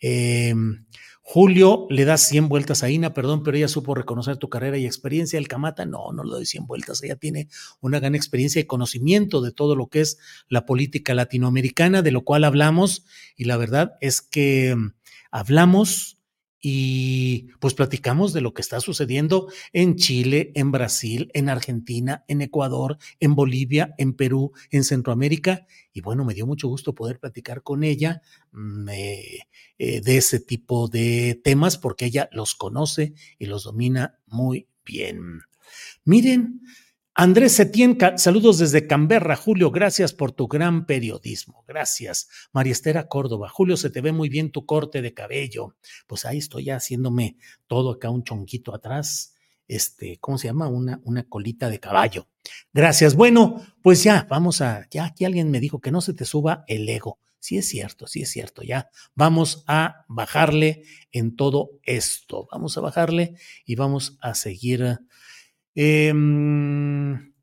eh, 0.00 0.54
Julio 1.26 1.86
le 1.88 2.04
da 2.04 2.18
100 2.18 2.50
vueltas 2.50 2.82
a 2.82 2.90
Ina, 2.90 3.14
perdón, 3.14 3.42
pero 3.42 3.56
ella 3.56 3.66
supo 3.66 3.94
reconocer 3.94 4.36
tu 4.36 4.50
carrera 4.50 4.76
y 4.76 4.84
experiencia. 4.84 5.38
El 5.38 5.48
Camata, 5.48 5.86
no, 5.86 6.12
no 6.12 6.22
le 6.22 6.30
doy 6.30 6.44
100 6.44 6.66
vueltas. 6.66 7.02
Ella 7.02 7.16
tiene 7.16 7.48
una 7.80 7.98
gran 7.98 8.14
experiencia 8.14 8.60
y 8.60 8.64
conocimiento 8.64 9.40
de 9.40 9.50
todo 9.50 9.74
lo 9.74 9.86
que 9.86 10.02
es 10.02 10.18
la 10.50 10.66
política 10.66 11.14
latinoamericana, 11.14 12.02
de 12.02 12.10
lo 12.10 12.24
cual 12.24 12.44
hablamos. 12.44 13.06
Y 13.36 13.44
la 13.44 13.56
verdad 13.56 13.94
es 14.02 14.20
que 14.20 14.76
mm, 14.76 14.92
hablamos 15.30 16.18
y 16.66 17.48
pues 17.60 17.74
platicamos 17.74 18.32
de 18.32 18.40
lo 18.40 18.54
que 18.54 18.62
está 18.62 18.80
sucediendo 18.80 19.52
en 19.74 19.96
Chile, 19.96 20.50
en 20.54 20.72
Brasil, 20.72 21.30
en 21.34 21.50
Argentina, 21.50 22.24
en 22.26 22.40
Ecuador, 22.40 22.96
en 23.20 23.34
Bolivia, 23.34 23.94
en 23.98 24.14
Perú, 24.14 24.52
en 24.70 24.82
Centroamérica. 24.82 25.66
Y 25.92 26.00
bueno, 26.00 26.24
me 26.24 26.32
dio 26.32 26.46
mucho 26.46 26.66
gusto 26.68 26.94
poder 26.94 27.20
platicar 27.20 27.62
con 27.62 27.84
ella 27.84 28.22
eh, 28.90 29.40
de 29.78 30.16
ese 30.16 30.40
tipo 30.40 30.88
de 30.88 31.38
temas 31.44 31.76
porque 31.76 32.06
ella 32.06 32.30
los 32.32 32.54
conoce 32.54 33.12
y 33.38 33.44
los 33.44 33.64
domina 33.64 34.18
muy 34.26 34.66
bien. 34.86 35.42
Miren, 36.06 36.62
Andrés 37.16 37.52
Setién, 37.52 37.96
saludos 38.16 38.58
desde 38.58 38.88
Canberra. 38.88 39.36
Julio, 39.36 39.70
gracias 39.70 40.12
por 40.12 40.32
tu 40.32 40.48
gran 40.48 40.84
periodismo. 40.84 41.64
Gracias. 41.68 42.28
María 42.52 42.72
Estera 42.72 43.06
Córdoba. 43.06 43.48
Julio, 43.48 43.76
se 43.76 43.88
te 43.88 44.00
ve 44.00 44.10
muy 44.10 44.28
bien 44.28 44.50
tu 44.50 44.66
corte 44.66 45.00
de 45.00 45.14
cabello. 45.14 45.76
Pues 46.08 46.24
ahí 46.24 46.38
estoy 46.38 46.64
ya 46.64 46.74
haciéndome 46.74 47.36
todo 47.68 47.92
acá 47.92 48.10
un 48.10 48.24
chonquito 48.24 48.74
atrás. 48.74 49.36
Este, 49.68 50.18
¿cómo 50.18 50.38
se 50.38 50.48
llama? 50.48 50.66
Una, 50.66 51.00
una 51.04 51.22
colita 51.22 51.70
de 51.70 51.78
caballo. 51.78 52.26
Gracias. 52.72 53.14
Bueno, 53.14 53.64
pues 53.80 54.02
ya, 54.02 54.26
vamos 54.28 54.60
a, 54.60 54.88
ya 54.90 55.04
aquí 55.04 55.24
alguien 55.24 55.52
me 55.52 55.60
dijo 55.60 55.80
que 55.80 55.92
no 55.92 56.00
se 56.00 56.14
te 56.14 56.24
suba 56.24 56.64
el 56.66 56.88
ego. 56.88 57.20
Sí 57.38 57.58
es 57.58 57.68
cierto, 57.68 58.08
sí 58.08 58.22
es 58.22 58.30
cierto, 58.30 58.62
ya. 58.62 58.90
Vamos 59.14 59.62
a 59.68 60.04
bajarle 60.08 60.82
en 61.12 61.36
todo 61.36 61.78
esto. 61.84 62.48
Vamos 62.50 62.76
a 62.76 62.80
bajarle 62.80 63.36
y 63.64 63.76
vamos 63.76 64.18
a 64.20 64.34
seguir 64.34 64.98
Em, 65.74 67.34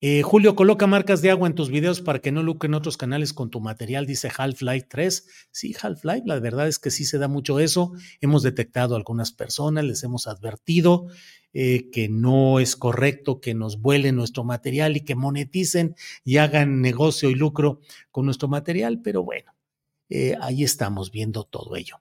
eh, 0.00 0.22
Julio, 0.22 0.54
coloca 0.54 0.86
marcas 0.86 1.22
de 1.22 1.30
agua 1.30 1.48
en 1.48 1.54
tus 1.54 1.70
videos 1.70 2.00
para 2.00 2.20
que 2.20 2.30
no 2.30 2.42
lucren 2.42 2.74
otros 2.74 2.96
canales 2.96 3.32
con 3.32 3.50
tu 3.50 3.60
material, 3.60 4.06
dice 4.06 4.30
Half-Life 4.36 4.86
3. 4.88 5.26
Sí, 5.50 5.74
Half-Life, 5.80 6.22
la 6.26 6.38
verdad 6.40 6.68
es 6.68 6.78
que 6.78 6.90
sí 6.90 7.04
se 7.04 7.18
da 7.18 7.26
mucho 7.26 7.58
eso. 7.58 7.92
Hemos 8.20 8.42
detectado 8.42 8.94
a 8.94 8.98
algunas 8.98 9.32
personas, 9.32 9.84
les 9.84 10.02
hemos 10.04 10.26
advertido 10.26 11.08
eh, 11.54 11.90
que 11.90 12.08
no 12.08 12.60
es 12.60 12.76
correcto 12.76 13.40
que 13.40 13.54
nos 13.54 13.80
vuelen 13.80 14.16
nuestro 14.16 14.44
material 14.44 14.96
y 14.96 15.00
que 15.00 15.14
moneticen 15.14 15.96
y 16.22 16.36
hagan 16.36 16.82
negocio 16.82 17.30
y 17.30 17.34
lucro 17.34 17.80
con 18.10 18.26
nuestro 18.26 18.48
material, 18.48 19.00
pero 19.02 19.24
bueno, 19.24 19.52
eh, 20.08 20.34
ahí 20.40 20.64
estamos 20.64 21.10
viendo 21.10 21.44
todo 21.44 21.76
ello. 21.76 22.00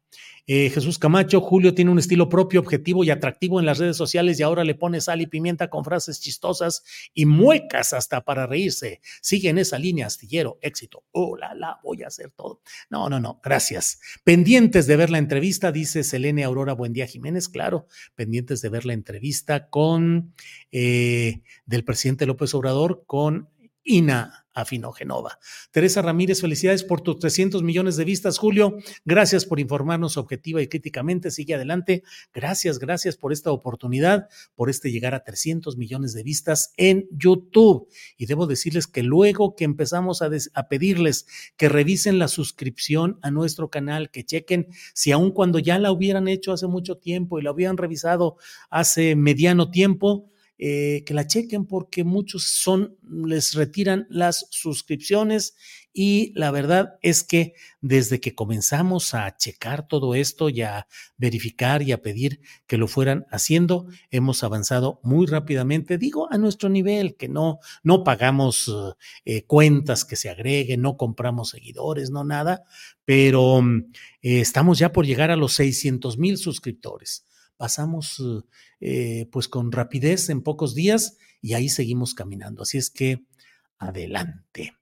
Eh, 0.49 0.69
Jesús 0.69 0.97
Camacho, 0.97 1.41
Julio 1.41 1.73
tiene 1.73 1.91
un 1.91 1.99
estilo 1.99 2.29
propio, 2.29 2.61
objetivo 2.61 3.03
y 3.03 3.09
atractivo 3.09 3.59
en 3.59 3.65
las 3.65 3.79
redes 3.79 3.97
sociales 3.97 4.39
y 4.39 4.43
ahora 4.43 4.63
le 4.63 4.75
pone 4.75 5.01
sal 5.01 5.19
y 5.19 5.27
pimienta 5.27 5.69
con 5.69 5.83
frases 5.83 6.21
chistosas 6.21 6.83
y 7.13 7.25
muecas 7.25 7.91
hasta 7.91 8.23
para 8.23 8.47
reírse. 8.47 9.01
Sigue 9.21 9.49
en 9.49 9.57
esa 9.57 9.77
línea, 9.77 10.07
astillero, 10.07 10.57
éxito. 10.61 11.03
Oh, 11.11 11.35
la, 11.35 11.53
la, 11.53 11.81
voy 11.83 12.03
a 12.03 12.07
hacer 12.07 12.31
todo. 12.31 12.61
No, 12.89 13.09
no, 13.09 13.19
no, 13.19 13.41
gracias. 13.43 13.99
Pendientes 14.23 14.87
de 14.87 14.95
ver 14.95 15.09
la 15.09 15.17
entrevista, 15.17 15.73
dice 15.73 16.05
Selene 16.05 16.45
Aurora 16.45 16.71
Buendía 16.71 17.07
Jiménez, 17.07 17.49
claro, 17.49 17.87
pendientes 18.15 18.61
de 18.61 18.69
ver 18.69 18.85
la 18.85 18.93
entrevista 18.93 19.69
con 19.69 20.33
eh, 20.71 21.41
del 21.65 21.83
presidente 21.83 22.25
López 22.25 22.53
Obrador 22.53 23.03
con 23.05 23.49
Ina 23.83 24.46
Afinogenova. 24.57 25.39
Teresa 25.71 26.01
Ramírez, 26.01 26.41
felicidades 26.41 26.83
por 26.83 27.01
tus 27.01 27.19
300 27.19 27.61
millones 27.61 27.95
de 27.95 28.05
vistas, 28.05 28.39
Julio. 28.39 28.77
Gracias 29.05 29.45
por 29.45 29.59
informarnos 29.59 30.17
objetiva 30.17 30.61
y 30.61 30.67
críticamente. 30.67 31.29
Sigue 31.29 31.53
adelante. 31.53 32.03
Gracias, 32.33 32.79
gracias 32.79 33.17
por 33.17 33.31
esta 33.31 33.51
oportunidad, 33.51 34.27
por 34.55 34.69
este 34.69 34.91
llegar 34.91 35.13
a 35.13 35.23
300 35.23 35.77
millones 35.77 36.13
de 36.13 36.23
vistas 36.23 36.73
en 36.77 37.07
YouTube. 37.11 37.87
Y 38.17 38.25
debo 38.25 38.47
decirles 38.47 38.87
que 38.87 39.03
luego 39.03 39.55
que 39.55 39.63
empezamos 39.63 40.21
a, 40.21 40.29
a 40.55 40.67
pedirles 40.67 41.27
que 41.55 41.69
revisen 41.69 42.17
la 42.17 42.27
suscripción 42.27 43.19
a 43.21 43.29
nuestro 43.29 43.69
canal, 43.69 44.09
que 44.09 44.25
chequen 44.25 44.67
si 44.93 45.11
aun 45.11 45.31
cuando 45.31 45.59
ya 45.59 45.77
la 45.77 45.91
hubieran 45.91 46.27
hecho 46.27 46.51
hace 46.51 46.65
mucho 46.65 46.97
tiempo 46.97 47.37
y 47.37 47.43
la 47.43 47.51
hubieran 47.51 47.77
revisado 47.77 48.37
hace 48.71 49.15
mediano 49.15 49.69
tiempo, 49.69 50.31
eh, 50.59 51.03
que 51.05 51.13
la 51.13 51.27
chequen 51.27 51.65
porque 51.65 52.03
muchos 52.03 52.45
son, 52.45 52.97
les 53.03 53.53
retiran 53.53 54.07
las 54.09 54.47
suscripciones 54.49 55.55
y 55.93 56.31
la 56.35 56.49
verdad 56.49 56.97
es 57.01 57.23
que 57.23 57.53
desde 57.81 58.19
que 58.19 58.33
comenzamos 58.33 59.13
a 59.13 59.35
checar 59.37 59.87
todo 59.87 60.15
esto 60.15 60.49
y 60.49 60.61
a 60.61 60.87
verificar 61.17 61.83
y 61.83 61.91
a 61.91 62.01
pedir 62.01 62.41
que 62.65 62.77
lo 62.77 62.87
fueran 62.87 63.25
haciendo, 63.29 63.87
hemos 64.09 64.43
avanzado 64.43 64.99
muy 65.03 65.27
rápidamente, 65.27 65.99
digo 65.99 66.27
a 66.31 66.39
nuestro 66.39 66.69
nivel, 66.69 67.15
que 67.17 67.29
no, 67.29 67.59
no 67.83 68.03
pagamos 68.03 68.71
eh, 69.25 69.43
cuentas 69.43 70.05
que 70.05 70.15
se 70.15 70.29
agreguen, 70.29 70.81
no 70.81 70.97
compramos 70.97 71.49
seguidores, 71.49 72.09
no 72.09 72.23
nada, 72.23 72.63
pero 73.05 73.59
eh, 74.21 74.39
estamos 74.39 74.79
ya 74.79 74.91
por 74.91 75.05
llegar 75.05 75.29
a 75.29 75.35
los 75.35 75.53
600 75.53 76.17
mil 76.17 76.37
suscriptores 76.37 77.26
pasamos 77.57 78.23
eh, 78.79 79.27
pues 79.31 79.47
con 79.47 79.71
rapidez 79.71 80.29
en 80.29 80.41
pocos 80.41 80.75
días 80.75 81.17
y 81.41 81.53
ahí 81.53 81.69
seguimos 81.69 82.13
caminando. 82.13 82.63
Así 82.63 82.77
es 82.77 82.89
que 82.89 83.25
adelante. 83.77 84.73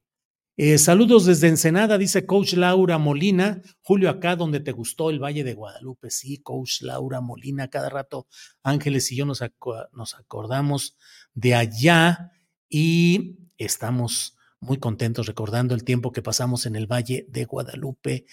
Eh, 0.57 0.77
saludos 0.77 1.25
desde 1.25 1.49
Ensenada, 1.49 1.97
dice 1.97 2.25
Coach 2.25 2.53
Laura 2.53 2.97
Molina. 2.97 3.61
Julio, 3.81 4.09
acá 4.09 4.37
donde 4.37 4.61
te 4.61 4.71
gustó 4.71 5.09
el 5.09 5.21
Valle 5.21 5.43
de 5.43 5.53
Guadalupe. 5.53 6.09
Sí, 6.09 6.37
Coach 6.37 6.81
Laura 6.81 7.19
Molina, 7.19 7.69
cada 7.69 7.89
rato 7.89 8.27
Ángeles 8.63 9.11
y 9.11 9.17
yo 9.17 9.25
nos, 9.25 9.43
nos 9.91 10.15
acordamos 10.15 10.95
de 11.33 11.55
allá 11.55 12.31
y 12.69 13.37
estamos 13.57 14.37
muy 14.61 14.77
contentos 14.77 15.27
recordando 15.27 15.75
el 15.75 15.83
tiempo 15.83 16.13
que 16.13 16.21
pasamos 16.21 16.65
en 16.65 16.77
el 16.77 16.87
Valle 16.87 17.25
de 17.29 17.43
Guadalupe 17.43 18.25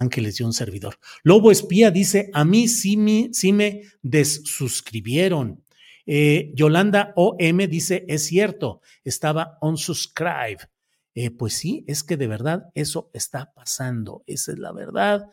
Ángeles 0.00 0.40
y 0.40 0.42
un 0.42 0.52
servidor. 0.52 0.98
Lobo 1.22 1.50
Espía 1.50 1.90
dice, 1.90 2.30
a 2.32 2.44
mí 2.44 2.68
sí 2.68 2.96
me, 2.96 3.82
desuscribieron. 4.02 5.62
Eh, 6.06 6.52
Yolanda 6.54 7.12
OM 7.16 7.58
dice, 7.68 8.04
es 8.08 8.24
cierto, 8.24 8.80
estaba 9.04 9.58
unsubscribe. 9.60 10.68
Eh, 11.14 11.30
pues 11.30 11.54
sí, 11.54 11.84
es 11.86 12.02
que 12.02 12.16
de 12.16 12.26
verdad 12.26 12.70
eso 12.74 13.10
está 13.14 13.52
pasando, 13.54 14.22
esa 14.26 14.52
es 14.52 14.58
la 14.58 14.72
verdad. 14.72 15.26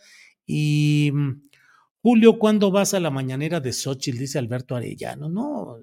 Y 0.45 1.11
mm, 1.14 1.49
Julio, 2.01 2.39
¿cuándo 2.39 2.72
vas 2.72 2.93
a 2.93 2.99
la 2.99 3.11
mañanera 3.11 3.59
de 3.59 3.74
Xochitl? 3.74 4.18
Dice 4.18 4.39
Alberto 4.39 4.76
Arellano. 4.76 5.30
No, 5.30 5.78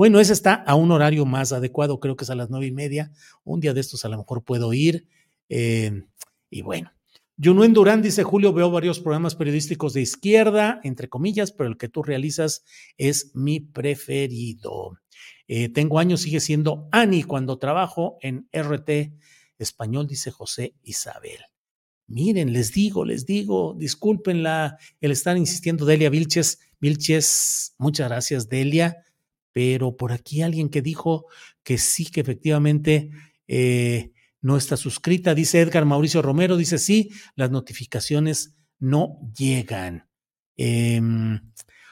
bueno, 0.00 0.18
ese 0.18 0.32
está 0.32 0.54
a 0.54 0.74
un 0.74 0.90
horario 0.92 1.26
más 1.26 1.52
adecuado, 1.52 2.00
creo 2.00 2.16
que 2.16 2.24
es 2.24 2.30
a 2.30 2.34
las 2.34 2.48
nueve 2.48 2.66
y 2.66 2.72
media. 2.72 3.12
Un 3.44 3.60
día 3.60 3.74
de 3.74 3.80
estos 3.80 4.04
a 4.06 4.08
lo 4.08 4.16
mejor 4.16 4.42
puedo 4.42 4.72
ir. 4.72 5.06
Eh, 5.50 6.04
y 6.48 6.62
bueno, 6.62 6.90
Junuen 7.42 7.72
Durán 7.72 8.02
dice, 8.02 8.22
Julio, 8.22 8.52
veo 8.52 8.70
varios 8.70 9.00
programas 9.00 9.34
periodísticos 9.34 9.94
de 9.94 10.02
izquierda, 10.02 10.78
entre 10.84 11.08
comillas, 11.08 11.52
pero 11.52 11.70
el 11.70 11.78
que 11.78 11.88
tú 11.88 12.02
realizas 12.02 12.64
es 12.98 13.30
mi 13.34 13.60
preferido. 13.60 14.98
Eh, 15.48 15.70
tengo 15.70 15.98
años, 15.98 16.20
sigue 16.20 16.40
siendo 16.40 16.88
Ani 16.92 17.22
cuando 17.22 17.58
trabajo 17.58 18.18
en 18.20 18.46
RT 18.52 19.14
español, 19.58 20.06
dice 20.06 20.30
José 20.30 20.74
Isabel. 20.82 21.38
Miren, 22.06 22.52
les 22.52 22.72
digo, 22.72 23.06
les 23.06 23.24
digo, 23.24 23.74
disculpen 23.78 24.42
la, 24.42 24.76
el 25.00 25.10
estar 25.10 25.38
insistiendo, 25.38 25.86
Delia 25.86 26.10
Vilches. 26.10 26.58
Vilches, 26.78 27.74
muchas 27.78 28.08
gracias, 28.08 28.50
Delia. 28.50 29.04
Pero 29.52 29.96
por 29.96 30.12
aquí 30.12 30.42
alguien 30.42 30.68
que 30.68 30.82
dijo 30.82 31.24
que 31.62 31.78
sí, 31.78 32.04
que 32.06 32.20
efectivamente 32.20 33.10
eh, 33.48 34.12
no 34.40 34.56
está 34.56 34.76
suscrita. 34.76 35.34
Dice 35.34 35.60
Edgar 35.60 35.84
Mauricio 35.84 36.22
Romero, 36.22 36.56
dice 36.56 36.78
sí, 36.78 37.10
las 37.34 37.50
notificaciones 37.50 38.56
no 38.78 39.18
llegan. 39.36 40.08
Em, 40.56 41.40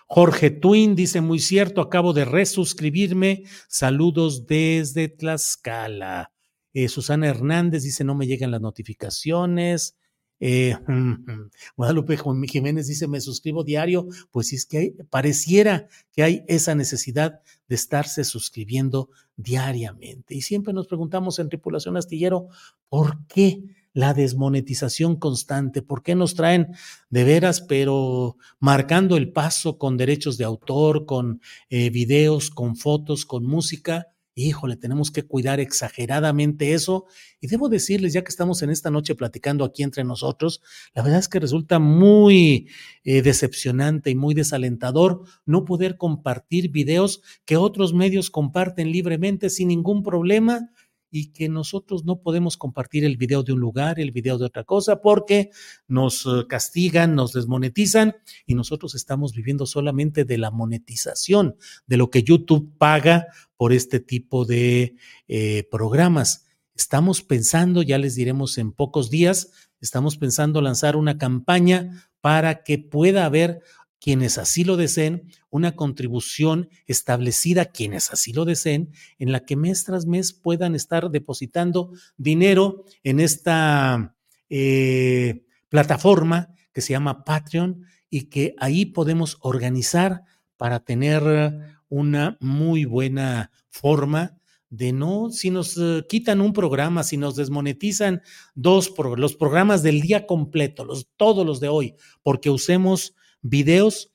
Jorge 0.07 0.51
Twin 0.51 0.95
dice 0.95 1.21
muy 1.21 1.39
cierto, 1.39 1.81
acabo 1.81 2.13
de 2.13 2.25
resuscribirme. 2.25 3.45
Saludos 3.69 4.47
desde 4.47 5.09
Tlaxcala. 5.09 6.33
Eh, 6.73 6.89
Susana 6.89 7.29
Hernández 7.29 7.83
dice 7.83 8.05
no 8.05 8.15
me 8.15 8.27
llegan 8.27 8.51
las 8.51 8.61
notificaciones. 8.61 9.97
Eh, 10.41 10.77
Guadalupe 11.77 12.19
Jiménez 12.47 12.87
dice, 12.87 13.09
me 13.09 13.21
suscribo 13.21 13.65
diario, 13.65 14.07
pues 14.31 14.53
es 14.53 14.67
que 14.67 14.95
pareciera 15.11 15.89
que 16.13 16.23
hay 16.23 16.45
esa 16.47 16.75
necesidad 16.75 17.41
de 17.69 17.75
estarse 17.75 18.25
suscribiendo 18.25 19.11
diariamente. 19.39 20.35
Y 20.35 20.43
siempre 20.43 20.75
nos 20.75 20.89
preguntamos 20.89 21.39
en 21.39 21.49
Tripulación 21.49 21.97
Astillero, 21.97 22.49
¿por 22.89 23.25
qué 23.29 23.63
la 23.95 24.13
desmonetización 24.13 25.17
constante? 25.17 25.81
¿Por 25.81 26.03
qué 26.03 26.15
nos 26.15 26.35
traen 26.35 26.75
de 27.09 27.25
veras, 27.25 27.63
pero 27.63 28.37
marcando 28.59 29.17
el 29.17 29.33
paso 29.33 29.79
con 29.79 29.97
derechos 29.97 30.37
de 30.37 30.45
autor, 30.45 31.07
con 31.07 31.41
eh, 31.71 31.89
videos, 31.91 32.51
con 32.51 32.77
fotos, 32.77 33.25
con 33.25 33.47
música? 33.47 34.09
Híjole, 34.43 34.77
tenemos 34.77 35.11
que 35.11 35.23
cuidar 35.23 35.61
exageradamente 35.61 36.75
eso. 36.75 37.07
Y 37.41 37.49
debo 37.49 37.69
decirles, 37.69 38.13
ya 38.13 38.23
que 38.23 38.31
estamos 38.31 38.63
en 38.63 38.71
esta 38.71 38.91
noche 38.91 39.15
platicando 39.15 39.65
aquí 39.65 39.83
entre 39.83 40.05
nosotros, 40.05 40.63
la 40.95 41.03
verdad 41.03 41.19
es 41.19 41.29
que 41.29 41.41
resulta 41.41 41.79
muy 41.79 42.69
eh, 43.05 43.23
decepcionante 43.23 44.11
y 44.11 44.15
muy 44.15 44.35
desalentador 44.35 45.25
no 45.45 45.65
poder 45.65 45.97
compartir 45.97 46.71
videos 46.71 47.23
que 47.45 47.57
otros 47.57 47.95
medios 47.95 48.31
comparten 48.31 48.93
libremente 48.93 49.51
sin 49.51 49.69
ningún 49.69 50.03
problema 50.03 50.71
y 51.11 51.33
que 51.33 51.49
nosotros 51.49 52.05
no 52.05 52.21
podemos 52.21 52.57
compartir 52.57 53.05
el 53.05 53.17
video 53.17 53.43
de 53.43 53.53
un 53.53 53.61
lugar, 53.61 53.99
el 53.99 54.13
video 54.13 54.39
de 54.39 54.47
otra 54.47 54.65
cosa, 54.65 55.01
porque 55.01 55.51
nos 55.87 56.27
eh, 56.27 56.47
castigan, 56.49 57.15
nos 57.15 57.33
desmonetizan 57.33 58.17
y 58.47 58.55
nosotros 58.55 58.95
estamos 58.95 59.33
viviendo 59.33 59.67
solamente 59.67 60.25
de 60.25 60.39
la 60.39 60.51
monetización, 60.51 61.57
de 61.87 61.97
lo 61.97 62.11
que 62.11 62.23
YouTube 62.23 62.73
paga 62.79 63.29
por 63.59 63.75
este 63.75 64.01
tipo 64.01 64.47
de 64.47 64.97
eh, 65.27 65.69
programas. 65.71 66.47
Estamos 66.75 67.23
pensando, 67.23 67.83
ya 67.83 67.99
les 67.99 68.15
diremos 68.15 68.57
en 68.57 68.73
pocos 68.73 69.11
días, 69.11 69.51
estamos 69.81 70.17
pensando 70.17 70.63
lanzar 70.63 70.97
una 70.97 71.19
campaña 71.19 72.11
para 72.21 72.63
que 72.63 72.79
pueda 72.79 73.27
haber 73.27 73.61
quienes 74.01 74.39
así 74.39 74.63
lo 74.63 74.77
deseen, 74.77 75.29
una 75.51 75.75
contribución 75.75 76.69
establecida 76.87 77.67
quienes 77.67 78.13
así 78.13 78.33
lo 78.33 78.45
deseen, 78.45 78.93
en 79.19 79.33
la 79.33 79.41
que 79.41 79.57
mes 79.57 79.85
tras 79.85 80.07
mes 80.07 80.33
puedan 80.33 80.77
estar 80.77 81.11
depositando 81.11 81.91
dinero 82.17 82.85
en 83.03 83.19
esta 83.19 84.15
eh, 84.49 85.45
plataforma 85.69 86.55
que 86.73 86.81
se 86.81 86.93
llama 86.93 87.25
Patreon 87.25 87.83
y 88.09 88.27
que 88.27 88.55
ahí 88.59 88.87
podemos 88.87 89.37
organizar 89.41 90.23
para 90.57 90.79
tener 90.81 91.78
una 91.89 92.37
muy 92.41 92.85
buena 92.85 93.51
forma 93.69 94.39
de 94.71 94.93
no, 94.93 95.31
si 95.31 95.51
nos 95.51 95.77
eh, 95.79 96.05
quitan 96.09 96.41
un 96.41 96.53
programa, 96.53 97.03
si 97.03 97.17
nos 97.17 97.37
desmonetizan 97.37 98.23
dos, 98.55 98.93
los 99.17 99.35
programas 99.35 99.83
del 99.83 100.01
día 100.01 100.27
completo, 100.27 100.85
los, 100.85 101.09
todos 101.17 101.47
los 101.47 101.61
de 101.61 101.69
hoy, 101.69 101.95
porque 102.23 102.51
usemos 102.51 103.15
videos 103.41 104.13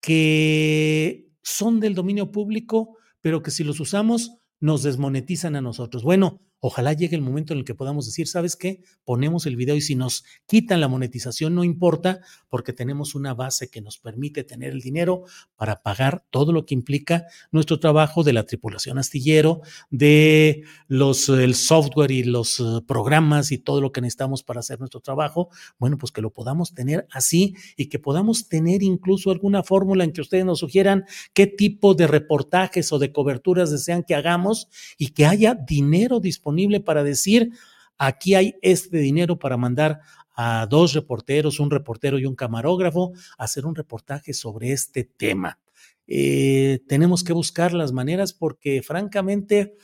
que 0.00 1.30
son 1.42 1.80
del 1.80 1.94
dominio 1.94 2.32
público, 2.32 2.96
pero 3.20 3.42
que 3.42 3.50
si 3.50 3.62
los 3.62 3.78
usamos 3.80 4.38
nos 4.60 4.82
desmonetizan 4.82 5.56
a 5.56 5.60
nosotros. 5.60 6.02
Bueno, 6.02 6.40
Ojalá 6.66 6.94
llegue 6.94 7.14
el 7.14 7.20
momento 7.20 7.52
en 7.52 7.58
el 7.58 7.66
que 7.66 7.74
podamos 7.74 8.06
decir, 8.06 8.26
¿sabes 8.26 8.56
qué? 8.56 8.80
Ponemos 9.04 9.44
el 9.44 9.54
video 9.54 9.76
y 9.76 9.82
si 9.82 9.96
nos 9.96 10.24
quitan 10.46 10.80
la 10.80 10.88
monetización 10.88 11.54
no 11.54 11.62
importa 11.62 12.22
porque 12.48 12.72
tenemos 12.72 13.14
una 13.14 13.34
base 13.34 13.68
que 13.68 13.82
nos 13.82 13.98
permite 13.98 14.44
tener 14.44 14.72
el 14.72 14.80
dinero 14.80 15.24
para 15.56 15.82
pagar 15.82 16.24
todo 16.30 16.52
lo 16.52 16.64
que 16.64 16.72
implica 16.72 17.26
nuestro 17.52 17.80
trabajo 17.80 18.22
de 18.22 18.32
la 18.32 18.46
tripulación 18.46 18.96
astillero, 18.96 19.60
de 19.90 20.62
los 20.88 21.28
el 21.28 21.54
software 21.54 22.10
y 22.10 22.24
los 22.24 22.58
eh, 22.60 22.80
programas 22.88 23.52
y 23.52 23.58
todo 23.58 23.82
lo 23.82 23.92
que 23.92 24.00
necesitamos 24.00 24.42
para 24.42 24.60
hacer 24.60 24.78
nuestro 24.78 25.00
trabajo. 25.00 25.50
Bueno, 25.78 25.98
pues 25.98 26.12
que 26.12 26.22
lo 26.22 26.32
podamos 26.32 26.72
tener 26.72 27.06
así 27.10 27.54
y 27.76 27.90
que 27.90 27.98
podamos 27.98 28.48
tener 28.48 28.82
incluso 28.82 29.30
alguna 29.30 29.64
fórmula 29.64 30.02
en 30.02 30.12
que 30.12 30.22
ustedes 30.22 30.46
nos 30.46 30.60
sugieran 30.60 31.04
qué 31.34 31.46
tipo 31.46 31.92
de 31.92 32.06
reportajes 32.06 32.90
o 32.90 32.98
de 32.98 33.12
coberturas 33.12 33.70
desean 33.70 34.02
que 34.02 34.14
hagamos 34.14 34.68
y 34.96 35.08
que 35.08 35.26
haya 35.26 35.54
dinero 35.54 36.20
disponible 36.20 36.53
para 36.80 37.02
decir, 37.02 37.52
aquí 37.98 38.34
hay 38.34 38.54
este 38.62 38.98
dinero 38.98 39.38
para 39.38 39.56
mandar 39.56 40.00
a 40.36 40.66
dos 40.68 40.94
reporteros, 40.94 41.60
un 41.60 41.70
reportero 41.70 42.18
y 42.18 42.26
un 42.26 42.34
camarógrafo, 42.34 43.12
a 43.38 43.44
hacer 43.44 43.66
un 43.66 43.74
reportaje 43.74 44.32
sobre 44.32 44.72
este 44.72 45.04
tema. 45.04 45.60
Eh, 46.06 46.80
tenemos 46.88 47.24
que 47.24 47.32
buscar 47.32 47.72
las 47.72 47.92
maneras 47.92 48.32
porque 48.32 48.82
francamente, 48.82 49.76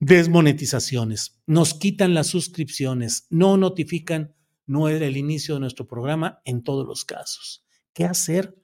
desmonetizaciones, 0.00 1.40
nos 1.46 1.74
quitan 1.74 2.12
las 2.12 2.26
suscripciones, 2.26 3.26
no 3.30 3.56
notifican 3.56 4.34
no 4.66 4.88
era 4.88 5.06
el 5.06 5.16
inicio 5.16 5.54
de 5.54 5.60
nuestro 5.60 5.86
programa 5.86 6.40
en 6.44 6.62
todos 6.62 6.86
los 6.86 7.04
casos. 7.04 7.64
¿Qué 7.92 8.04
hacer? 8.04 8.56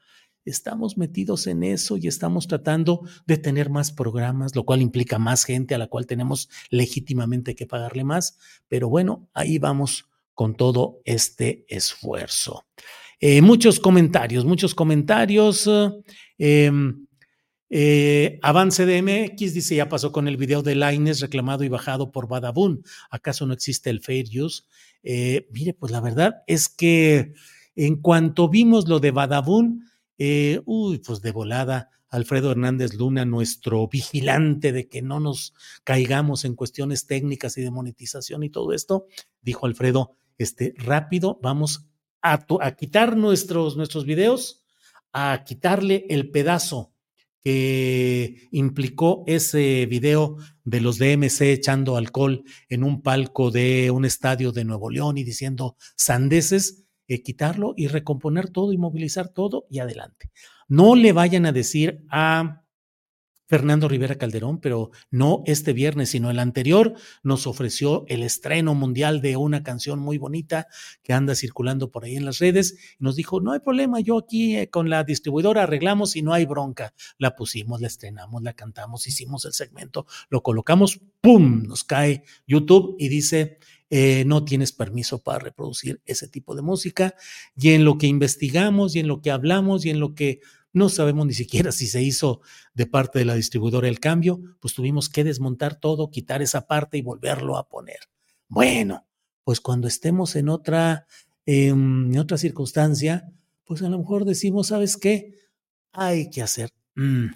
Estamos 0.50 0.98
metidos 0.98 1.46
en 1.46 1.62
eso 1.62 1.96
y 1.96 2.06
estamos 2.06 2.46
tratando 2.46 3.02
de 3.26 3.38
tener 3.38 3.70
más 3.70 3.92
programas, 3.92 4.54
lo 4.54 4.64
cual 4.64 4.82
implica 4.82 5.18
más 5.18 5.44
gente 5.44 5.74
a 5.74 5.78
la 5.78 5.86
cual 5.86 6.06
tenemos 6.06 6.48
legítimamente 6.70 7.54
que 7.54 7.66
pagarle 7.66 8.04
más. 8.04 8.38
Pero 8.68 8.88
bueno, 8.88 9.28
ahí 9.32 9.58
vamos 9.58 10.06
con 10.34 10.56
todo 10.56 11.00
este 11.04 11.64
esfuerzo. 11.68 12.64
Eh, 13.20 13.42
muchos 13.42 13.80
comentarios, 13.80 14.44
muchos 14.44 14.74
comentarios. 14.74 15.68
Em, 16.38 17.06
eh, 17.68 18.38
Avance 18.42 18.84
de 18.84 19.02
MX 19.02 19.54
dice, 19.54 19.76
ya 19.76 19.88
pasó 19.88 20.10
con 20.10 20.26
el 20.26 20.36
video 20.36 20.62
de 20.62 20.74
Lines 20.74 21.20
reclamado 21.20 21.62
y 21.62 21.68
bajado 21.68 22.10
por 22.10 22.26
Badabun. 22.26 22.82
¿Acaso 23.10 23.46
no 23.46 23.52
existe 23.52 23.90
el 23.90 24.00
fair 24.00 24.26
use? 24.42 24.64
Eh, 25.02 25.46
mire, 25.52 25.74
pues 25.74 25.92
la 25.92 26.00
verdad 26.00 26.42
es 26.46 26.68
que 26.68 27.34
en 27.76 27.96
cuanto 27.96 28.48
vimos 28.48 28.88
lo 28.88 28.98
de 28.98 29.12
Badabun, 29.12 29.84
eh, 30.22 30.60
uy, 30.66 30.98
pues 30.98 31.22
de 31.22 31.32
volada, 31.32 31.88
Alfredo 32.10 32.50
Hernández 32.50 32.92
Luna, 32.92 33.24
nuestro 33.24 33.88
vigilante 33.88 34.70
de 34.70 34.86
que 34.86 35.00
no 35.00 35.18
nos 35.18 35.54
caigamos 35.82 36.44
en 36.44 36.56
cuestiones 36.56 37.06
técnicas 37.06 37.56
y 37.56 37.62
de 37.62 37.70
monetización 37.70 38.42
y 38.42 38.50
todo 38.50 38.74
esto, 38.74 39.06
dijo 39.40 39.64
Alfredo, 39.64 40.10
este, 40.36 40.74
rápido, 40.76 41.38
vamos 41.42 41.86
a, 42.20 42.44
a 42.60 42.76
quitar 42.76 43.16
nuestros, 43.16 43.78
nuestros 43.78 44.04
videos, 44.04 44.62
a 45.14 45.42
quitarle 45.46 46.04
el 46.10 46.30
pedazo 46.30 46.92
que 47.42 48.48
implicó 48.50 49.24
ese 49.26 49.86
video 49.86 50.36
de 50.64 50.82
los 50.82 50.98
DMC 50.98 51.40
echando 51.40 51.96
alcohol 51.96 52.44
en 52.68 52.84
un 52.84 53.00
palco 53.00 53.50
de 53.50 53.90
un 53.90 54.04
estadio 54.04 54.52
de 54.52 54.66
Nuevo 54.66 54.90
León 54.90 55.16
y 55.16 55.24
diciendo 55.24 55.78
sandeces, 55.96 56.84
eh, 57.10 57.22
quitarlo 57.24 57.74
y 57.76 57.88
recomponer 57.88 58.50
todo 58.50 58.72
y 58.72 58.78
movilizar 58.78 59.30
todo 59.30 59.66
y 59.68 59.80
adelante. 59.80 60.30
No 60.68 60.94
le 60.94 61.12
vayan 61.12 61.44
a 61.44 61.50
decir 61.50 62.04
a 62.08 62.62
Fernando 63.48 63.88
Rivera 63.88 64.14
Calderón, 64.14 64.60
pero 64.60 64.92
no 65.10 65.42
este 65.44 65.72
viernes, 65.72 66.10
sino 66.10 66.30
el 66.30 66.38
anterior, 66.38 66.94
nos 67.24 67.48
ofreció 67.48 68.04
el 68.06 68.22
estreno 68.22 68.76
mundial 68.76 69.20
de 69.22 69.36
una 69.36 69.64
canción 69.64 69.98
muy 69.98 70.18
bonita 70.18 70.68
que 71.02 71.14
anda 71.14 71.34
circulando 71.34 71.90
por 71.90 72.04
ahí 72.04 72.14
en 72.14 72.26
las 72.26 72.38
redes. 72.38 72.94
Y 73.00 73.02
nos 73.02 73.16
dijo, 73.16 73.40
no 73.40 73.50
hay 73.50 73.58
problema, 73.58 73.98
yo 73.98 74.18
aquí 74.18 74.56
eh, 74.56 74.70
con 74.70 74.88
la 74.88 75.02
distribuidora 75.02 75.64
arreglamos 75.64 76.14
y 76.14 76.22
no 76.22 76.32
hay 76.32 76.46
bronca. 76.46 76.94
La 77.18 77.34
pusimos, 77.34 77.80
la 77.80 77.88
estrenamos, 77.88 78.40
la 78.44 78.52
cantamos, 78.52 79.08
hicimos 79.08 79.44
el 79.46 79.52
segmento, 79.52 80.06
lo 80.28 80.44
colocamos, 80.44 81.00
¡pum! 81.20 81.64
Nos 81.64 81.82
cae 81.82 82.22
YouTube 82.46 82.94
y 83.00 83.08
dice, 83.08 83.58
eh, 83.90 84.24
no 84.24 84.44
tienes 84.44 84.70
permiso 84.70 85.20
para 85.20 85.40
reproducir 85.40 86.00
ese 86.06 86.28
tipo 86.28 86.54
de 86.54 86.62
música. 86.62 87.14
Y 87.56 87.70
en 87.70 87.84
lo 87.84 87.98
que 87.98 88.06
investigamos 88.06 88.94
y 88.94 89.00
en 89.00 89.08
lo 89.08 89.20
que 89.20 89.32
hablamos 89.32 89.84
y 89.84 89.90
en 89.90 89.98
lo 89.98 90.14
que 90.14 90.40
no 90.72 90.88
sabemos 90.88 91.26
ni 91.26 91.34
siquiera 91.34 91.72
si 91.72 91.88
se 91.88 92.02
hizo 92.02 92.40
de 92.72 92.86
parte 92.86 93.18
de 93.18 93.24
la 93.24 93.34
distribuidora 93.34 93.88
el 93.88 94.00
cambio, 94.00 94.40
pues 94.60 94.74
tuvimos 94.74 95.08
que 95.08 95.24
desmontar 95.24 95.74
todo, 95.74 96.10
quitar 96.10 96.40
esa 96.40 96.66
parte 96.66 96.98
y 96.98 97.02
volverlo 97.02 97.56
a 97.56 97.68
poner. 97.68 97.98
Bueno, 98.48 99.06
pues 99.44 99.60
cuando 99.60 99.88
estemos 99.88 100.36
en 100.36 100.48
otra, 100.48 101.06
em, 101.44 102.12
en 102.12 102.18
otra 102.18 102.38
circunstancia, 102.38 103.32
pues 103.64 103.82
a 103.82 103.88
lo 103.88 103.98
mejor 103.98 104.24
decimos, 104.24 104.68
¿sabes 104.68 104.96
qué? 104.96 105.34
Hay 105.92 106.30
que 106.30 106.42
hacer. 106.42 106.70
Mm, 106.94 107.26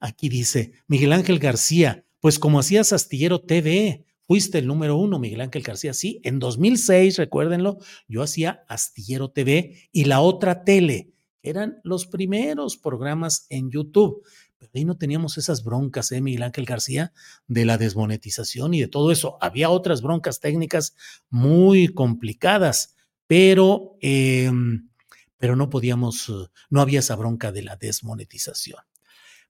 aquí 0.00 0.28
dice 0.28 0.72
Miguel 0.86 1.12
Ángel 1.12 1.38
García, 1.38 2.04
pues 2.20 2.38
como 2.38 2.58
hacías 2.58 2.92
Astillero 2.92 3.40
TV, 3.40 4.04
Fuiste 4.26 4.58
el 4.58 4.66
número 4.66 4.96
uno, 4.96 5.18
Miguel 5.18 5.42
Ángel 5.42 5.62
García. 5.62 5.92
Sí, 5.92 6.20
en 6.24 6.38
2006, 6.38 7.18
recuérdenlo, 7.18 7.78
yo 8.08 8.22
hacía 8.22 8.64
Astillero 8.68 9.30
TV 9.30 9.88
y 9.92 10.04
la 10.04 10.20
otra 10.20 10.64
tele. 10.64 11.12
Eran 11.42 11.80
los 11.84 12.06
primeros 12.06 12.78
programas 12.78 13.46
en 13.50 13.70
YouTube. 13.70 14.24
Pero 14.58 14.70
ahí 14.74 14.86
no 14.86 14.96
teníamos 14.96 15.36
esas 15.36 15.62
broncas, 15.62 16.10
¿eh, 16.10 16.22
Miguel 16.22 16.42
Ángel 16.42 16.64
García? 16.64 17.12
De 17.46 17.66
la 17.66 17.76
desmonetización 17.76 18.72
y 18.72 18.80
de 18.80 18.88
todo 18.88 19.12
eso. 19.12 19.36
Había 19.42 19.68
otras 19.68 20.00
broncas 20.00 20.40
técnicas 20.40 20.94
muy 21.28 21.88
complicadas, 21.88 22.96
pero, 23.26 23.98
em, 24.00 24.88
pero 25.36 25.54
no 25.54 25.68
podíamos, 25.68 26.32
no 26.70 26.80
había 26.80 27.00
esa 27.00 27.14
bronca 27.14 27.52
de 27.52 27.62
la 27.62 27.76
desmonetización. 27.76 28.80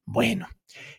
Bueno, 0.07 0.49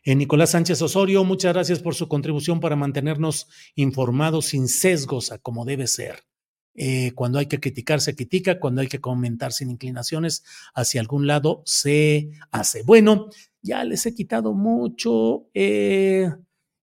eh, 0.03 0.15
Nicolás 0.15 0.51
Sánchez 0.51 0.81
Osorio, 0.81 1.23
muchas 1.23 1.53
gracias 1.53 1.79
por 1.79 1.95
su 1.95 2.07
contribución 2.07 2.59
para 2.59 2.75
mantenernos 2.75 3.47
informados 3.75 4.47
sin 4.47 4.67
sesgos 4.67 5.31
a 5.31 5.37
como 5.37 5.65
debe 5.65 5.87
ser. 5.87 6.23
Eh, 6.77 7.13
cuando 7.15 7.39
hay 7.39 7.45
que 7.45 7.59
criticar, 7.59 8.01
se 8.01 8.15
critica, 8.15 8.59
cuando 8.59 8.81
hay 8.81 8.87
que 8.87 8.99
comentar 8.99 9.53
sin 9.53 9.69
inclinaciones 9.69 10.43
hacia 10.73 10.99
algún 10.99 11.25
lado, 11.25 11.61
se 11.65 12.31
hace. 12.51 12.83
Bueno, 12.83 13.29
ya 13.61 13.83
les 13.85 14.05
he 14.05 14.13
quitado 14.13 14.53
mucho 14.53 15.47
eh, 15.53 16.29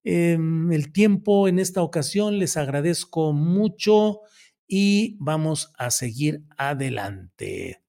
em, 0.02 0.72
el 0.72 0.92
tiempo 0.92 1.46
en 1.46 1.58
esta 1.58 1.82
ocasión, 1.82 2.38
les 2.38 2.56
agradezco 2.56 3.32
mucho 3.34 4.20
y 4.66 5.16
vamos 5.20 5.72
a 5.76 5.90
seguir 5.90 6.42
adelante. 6.56 7.82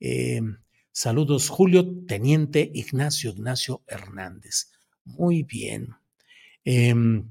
Em, 0.00 0.56
Saludos, 1.02 1.48
Julio, 1.48 2.04
Teniente 2.06 2.70
Ignacio 2.74 3.30
Ignacio 3.30 3.82
Hernández. 3.86 4.70
Muy 5.06 5.44
bien. 5.44 5.94
Em, 6.62 7.30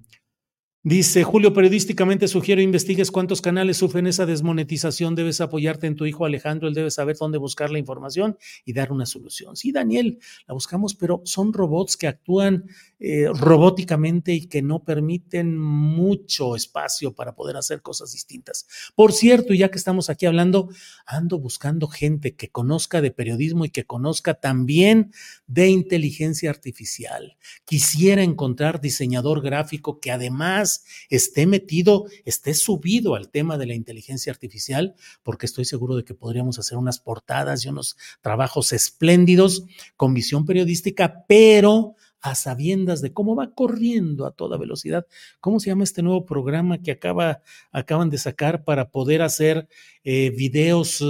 dice 0.81 1.23
Julio, 1.23 1.53
periodísticamente 1.53 2.27
sugiero 2.27 2.63
investigues 2.63 3.11
cuántos 3.11 3.43
canales 3.43 3.77
sufren 3.77 4.07
esa 4.07 4.25
desmonetización. 4.25 5.13
Debes 5.13 5.39
apoyarte 5.39 5.85
en 5.85 5.95
tu 5.95 6.07
hijo 6.07 6.25
Alejandro, 6.25 6.67
él 6.67 6.73
debe 6.73 6.89
saber 6.89 7.15
dónde 7.17 7.37
buscar 7.37 7.69
la 7.69 7.77
información 7.77 8.39
y 8.65 8.73
dar 8.73 8.91
una 8.91 9.05
solución. 9.05 9.55
Sí, 9.55 9.71
Daniel, 9.71 10.17
la 10.47 10.55
buscamos, 10.55 10.95
pero 10.95 11.21
son 11.25 11.53
robots 11.53 11.95
que 11.95 12.07
actúan 12.07 12.65
eh, 13.01 13.27
robóticamente 13.33 14.33
y 14.33 14.47
que 14.47 14.61
no 14.61 14.83
permiten 14.83 15.57
mucho 15.57 16.57
espacio 16.57 17.13
para 17.13 17.33
poder 17.33 17.55
hacer 17.55 17.81
cosas 17.81 18.11
distintas. 18.11 18.67
Por 18.93 19.13
cierto, 19.13 19.53
ya 19.53 19.71
que 19.71 19.77
estamos 19.77 20.09
aquí 20.09 20.25
hablando, 20.25 20.67
ando 21.05 21.39
buscando 21.39 21.87
gente 21.87 22.35
que 22.35 22.49
conozca 22.49 22.99
de 22.99 23.11
periodismo 23.11 23.63
y 23.63 23.69
que 23.69 23.85
conozca 23.85 24.33
también 24.33 25.13
de 25.47 25.69
inteligencia 25.69 26.49
artificial. 26.49 27.37
Quisiera 27.63 28.21
encontrar 28.21 28.81
diseñador 28.81 29.41
gráfico 29.41 30.01
que 30.01 30.11
además 30.11 30.83
esté 31.09 31.45
metido, 31.45 32.05
esté 32.25 32.53
subido 32.53 33.15
al 33.15 33.29
tema 33.29 33.57
de 33.57 33.67
la 33.67 33.75
inteligencia 33.75 34.33
artificial, 34.33 34.95
porque 35.23 35.45
estoy 35.45 35.63
seguro 35.63 35.95
de 35.95 36.03
que 36.03 36.15
podríamos 36.15 36.59
hacer 36.59 36.77
unas 36.77 36.99
portadas 36.99 37.63
y 37.63 37.69
unos 37.69 37.95
trabajos 38.19 38.73
espléndidos 38.73 39.63
con 39.95 40.13
visión 40.13 40.45
periodística, 40.45 41.23
pero 41.27 41.95
a 42.21 42.35
sabiendas 42.35 43.01
de 43.01 43.13
cómo 43.13 43.35
va 43.35 43.53
corriendo 43.53 44.25
a 44.25 44.31
toda 44.31 44.57
velocidad. 44.57 45.07
¿Cómo 45.39 45.59
se 45.59 45.69
llama 45.69 45.83
este 45.83 46.01
nuevo 46.01 46.25
programa 46.25 46.81
que 46.81 46.91
acaba, 46.91 47.41
acaban 47.71 48.09
de 48.09 48.17
sacar 48.17 48.63
para 48.63 48.89
poder 48.89 49.21
hacer 49.21 49.67
eh, 50.03 50.31
videos 50.31 51.03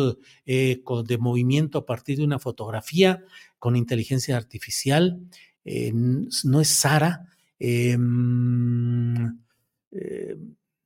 eh, 0.45 0.81
de 1.05 1.17
movimiento 1.17 1.79
a 1.79 1.85
partir 1.85 2.17
de 2.17 2.23
una 2.23 2.39
fotografía 2.39 3.23
con 3.57 3.75
inteligencia 3.75 4.37
artificial? 4.37 5.19
Eh, 5.65 5.91
no 5.93 6.61
es 6.61 6.69
Sara. 6.69 7.25
Em, 7.57 9.39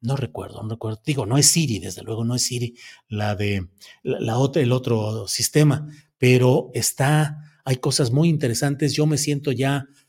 no 0.02 0.16
recuerdo, 0.16 0.64
no 0.64 0.70
recuerdo. 0.70 1.02
Digo, 1.06 1.26
no 1.26 1.38
es 1.38 1.48
Siri, 1.48 1.80
desde 1.80 2.04
luego 2.04 2.26
no 2.26 2.36
es 2.36 2.44
Siri 2.44 2.76
la 3.08 3.36
de 3.36 3.70
la 4.04 4.38
otra, 4.38 4.62
el 4.62 4.72
otro 4.72 5.28
sistema, 5.28 5.88
pero 6.18 6.72
está 6.74 7.50
hay 7.66 7.78
cosas 7.78 8.12
muy 8.12 8.30
interesantes. 8.30 8.94
Yo 8.94 9.06
me 9.06 9.18
siento 9.18 9.52
ya 9.52 9.80
mm, 9.80 10.03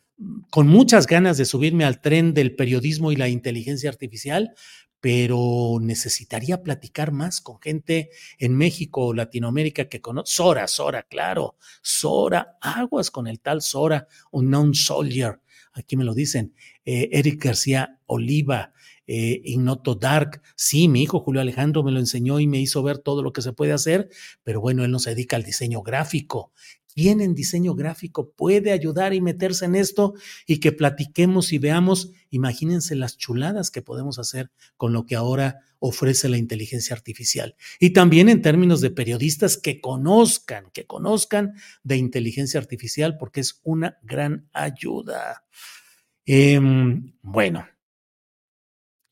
con 0.50 0.68
muchas 0.68 1.06
ganas 1.06 1.36
de 1.36 1.44
subirme 1.44 1.84
al 1.84 2.00
tren 2.00 2.34
del 2.34 2.54
periodismo 2.54 3.12
y 3.12 3.16
la 3.16 3.28
inteligencia 3.28 3.90
artificial, 3.90 4.54
pero 5.00 5.78
necesitaría 5.82 6.62
platicar 6.62 7.12
más 7.12 7.42
con 7.42 7.60
gente 7.60 8.08
en 8.38 8.56
México 8.56 9.06
o 9.06 9.12
Latinoamérica 9.12 9.88
que 9.88 10.00
conoce. 10.00 10.32
Sora, 10.32 10.66
Sora, 10.66 11.02
claro, 11.02 11.56
Sora, 11.82 12.56
aguas 12.60 13.10
con 13.10 13.26
el 13.26 13.40
tal 13.40 13.60
Sora, 13.60 14.06
un 14.30 14.48
non 14.48 14.72
soldier, 14.72 15.42
aquí 15.74 15.96
me 15.96 16.04
lo 16.04 16.14
dicen, 16.14 16.54
eh, 16.86 17.10
Eric 17.12 17.44
García 17.44 18.00
Oliva, 18.06 18.72
eh, 19.06 19.42
Ignoto 19.44 19.94
Dark. 19.94 20.40
Sí, 20.56 20.88
mi 20.88 21.02
hijo 21.02 21.20
Julio 21.20 21.42
Alejandro 21.42 21.82
me 21.82 21.92
lo 21.92 22.00
enseñó 22.00 22.40
y 22.40 22.46
me 22.46 22.60
hizo 22.60 22.82
ver 22.82 22.98
todo 22.98 23.22
lo 23.22 23.32
que 23.32 23.42
se 23.42 23.52
puede 23.52 23.72
hacer, 23.72 24.08
pero 24.42 24.60
bueno, 24.60 24.84
él 24.84 24.90
no 24.90 24.98
se 24.98 25.10
dedica 25.10 25.36
al 25.36 25.42
diseño 25.42 25.82
gráfico. 25.82 26.52
¿Quién 26.95 27.20
en 27.20 27.34
diseño 27.34 27.74
gráfico 27.74 28.30
puede 28.30 28.70
ayudar 28.70 29.14
y 29.14 29.20
meterse 29.20 29.64
en 29.64 29.74
esto 29.74 30.14
y 30.47 30.61
que 30.61 30.70
platiquemos 30.70 31.53
y 31.53 31.59
veamos? 31.59 32.12
Imagínense 32.30 32.95
las 32.95 33.18
chuladas 33.18 33.72
que 33.72 33.82
podemos 33.82 34.20
hacer 34.20 34.53
con 34.76 34.92
lo 34.92 35.05
que 35.05 35.16
ahora 35.16 35.59
ofrece 35.80 36.28
la 36.28 36.38
inteligencia 36.38 36.95
artificial. 36.95 37.57
Y 37.80 37.90
también 37.90 38.28
en 38.28 38.42
términos 38.42 38.80
de 38.80 38.90
periodistas 38.90 39.57
que 39.57 39.80
conozcan, 39.80 40.70
que 40.72 40.86
conozcan 40.86 41.55
de 41.82 41.97
inteligencia 41.97 42.61
artificial 42.61 43.18
porque 43.18 43.40
es 43.40 43.61
una 43.64 43.99
gran 44.03 44.49
ayuda. 44.53 45.45
Em, 46.24 47.12
bueno, 47.22 47.66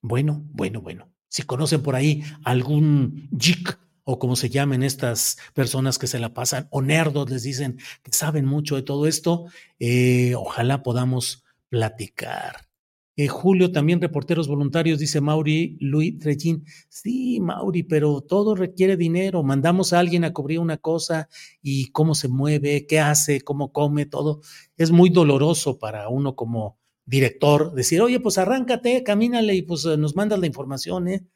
bueno, 0.00 0.42
bueno, 0.50 0.80
bueno. 0.80 1.12
Si 1.28 1.42
conocen 1.42 1.82
por 1.82 1.96
ahí 1.96 2.22
algún 2.44 3.28
geek 3.32 3.81
o 4.04 4.18
como 4.18 4.36
se 4.36 4.50
llamen 4.50 4.82
estas 4.82 5.38
personas 5.54 5.98
que 5.98 6.06
se 6.06 6.18
la 6.18 6.34
pasan, 6.34 6.68
o 6.70 6.82
nerdos 6.82 7.30
les 7.30 7.42
dicen 7.42 7.78
que 8.02 8.12
saben 8.12 8.44
mucho 8.44 8.76
de 8.76 8.82
todo 8.82 9.06
esto, 9.06 9.46
eh, 9.78 10.34
ojalá 10.34 10.82
podamos 10.82 11.44
platicar. 11.68 12.72
Eh, 13.16 13.28
Julio, 13.28 13.72
también 13.72 14.00
reporteros 14.00 14.48
voluntarios, 14.48 14.98
dice 14.98 15.20
Mauri 15.20 15.76
Luis 15.80 16.18
Trellín. 16.18 16.64
Sí, 16.88 17.40
Mauri, 17.40 17.82
pero 17.82 18.22
todo 18.22 18.54
requiere 18.54 18.96
dinero. 18.96 19.42
Mandamos 19.42 19.92
a 19.92 19.98
alguien 19.98 20.24
a 20.24 20.32
cubrir 20.32 20.58
una 20.60 20.78
cosa 20.78 21.28
y 21.60 21.90
cómo 21.92 22.14
se 22.14 22.28
mueve, 22.28 22.86
qué 22.86 23.00
hace, 23.00 23.42
cómo 23.42 23.70
come, 23.70 24.06
todo. 24.06 24.40
Es 24.78 24.90
muy 24.90 25.10
doloroso 25.10 25.78
para 25.78 26.08
uno 26.08 26.34
como 26.34 26.78
director 27.04 27.74
decir, 27.74 28.00
oye, 28.00 28.18
pues 28.18 28.38
arráncate, 28.38 29.02
camínale 29.02 29.54
y 29.56 29.62
pues 29.62 29.84
nos 29.84 30.16
mandas 30.16 30.38
la 30.38 30.46
información, 30.46 31.08
¿eh? 31.08 31.26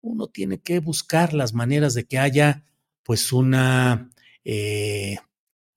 Uno 0.00 0.28
tiene 0.28 0.60
que 0.60 0.80
buscar 0.80 1.34
las 1.34 1.54
maneras 1.54 1.94
de 1.94 2.06
que 2.06 2.18
haya 2.18 2.64
pues 3.02 3.32
una 3.32 4.10
eh, 4.44 5.16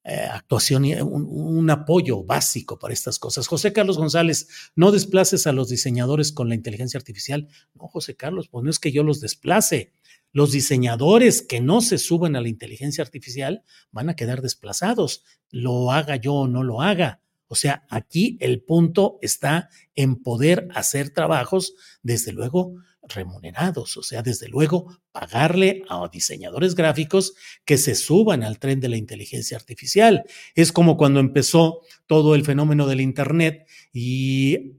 eh, 0.04 0.28
actuación, 0.32 0.86
un, 0.86 1.28
un, 1.30 1.70
apoyo 1.70 2.24
básico 2.24 2.80
para 2.80 2.94
estas 2.94 3.20
cosas. 3.20 3.48
José 3.48 3.72
Carlos 3.72 3.98
González, 3.98 4.48
no 4.76 4.92
desplaces 4.92 5.46
a 5.46 5.52
los 5.52 5.70
diseñadores 5.70 6.32
con 6.32 6.50
la 6.50 6.56
inteligencia 6.56 6.98
artificial. 6.98 7.48
No, 7.76 7.88
José 7.88 8.16
Carlos, 8.16 8.48
pues 8.50 8.64
no 8.64 8.72
es 8.72 8.80
que 8.80 8.92
yo 8.92 9.04
los 9.04 9.22
desplace. 9.22 9.92
Los 10.32 10.52
diseñadores 10.52 11.42
que 11.44 11.62
no 11.62 11.82
se 11.82 11.98
suban 11.98 12.36
a 12.36 12.42
la 12.42 12.50
inteligencia 12.50 13.04
artificial 13.04 13.64
van 13.92 14.10
a 14.10 14.16
quedar 14.16 14.42
desplazados, 14.42 15.24
lo 15.52 15.92
haga 15.92 16.16
yo 16.16 16.34
o 16.34 16.48
no 16.48 16.64
lo 16.64 16.82
haga. 16.82 17.22
O 17.48 17.56
sea, 17.56 17.86
aquí 17.90 18.38
el 18.40 18.64
punto 18.64 19.20
está 19.22 19.70
en 19.94 20.16
poder 20.24 20.70
hacer 20.74 21.10
trabajos, 21.10 21.76
desde 22.02 22.32
luego, 22.32 22.76
remunerados, 23.08 23.98
o 23.98 24.04
sea, 24.04 24.22
desde 24.22 24.48
luego, 24.48 24.98
pagarle 25.12 25.84
a 25.90 26.08
diseñadores 26.12 26.76
gráficos 26.76 27.34
que 27.66 27.78
se 27.78 27.96
suban 27.96 28.44
al 28.44 28.60
tren 28.60 28.80
de 28.80 28.90
la 28.90 28.98
inteligencia 28.98 29.58
artificial. 29.58 30.24
Es 30.56 30.72
como 30.72 30.98
cuando 30.98 31.20
empezó 31.20 31.82
todo 32.06 32.36
el 32.36 32.46
fenómeno 32.46 32.88
del 32.88 33.02
Internet 33.02 33.68
y 33.92 34.78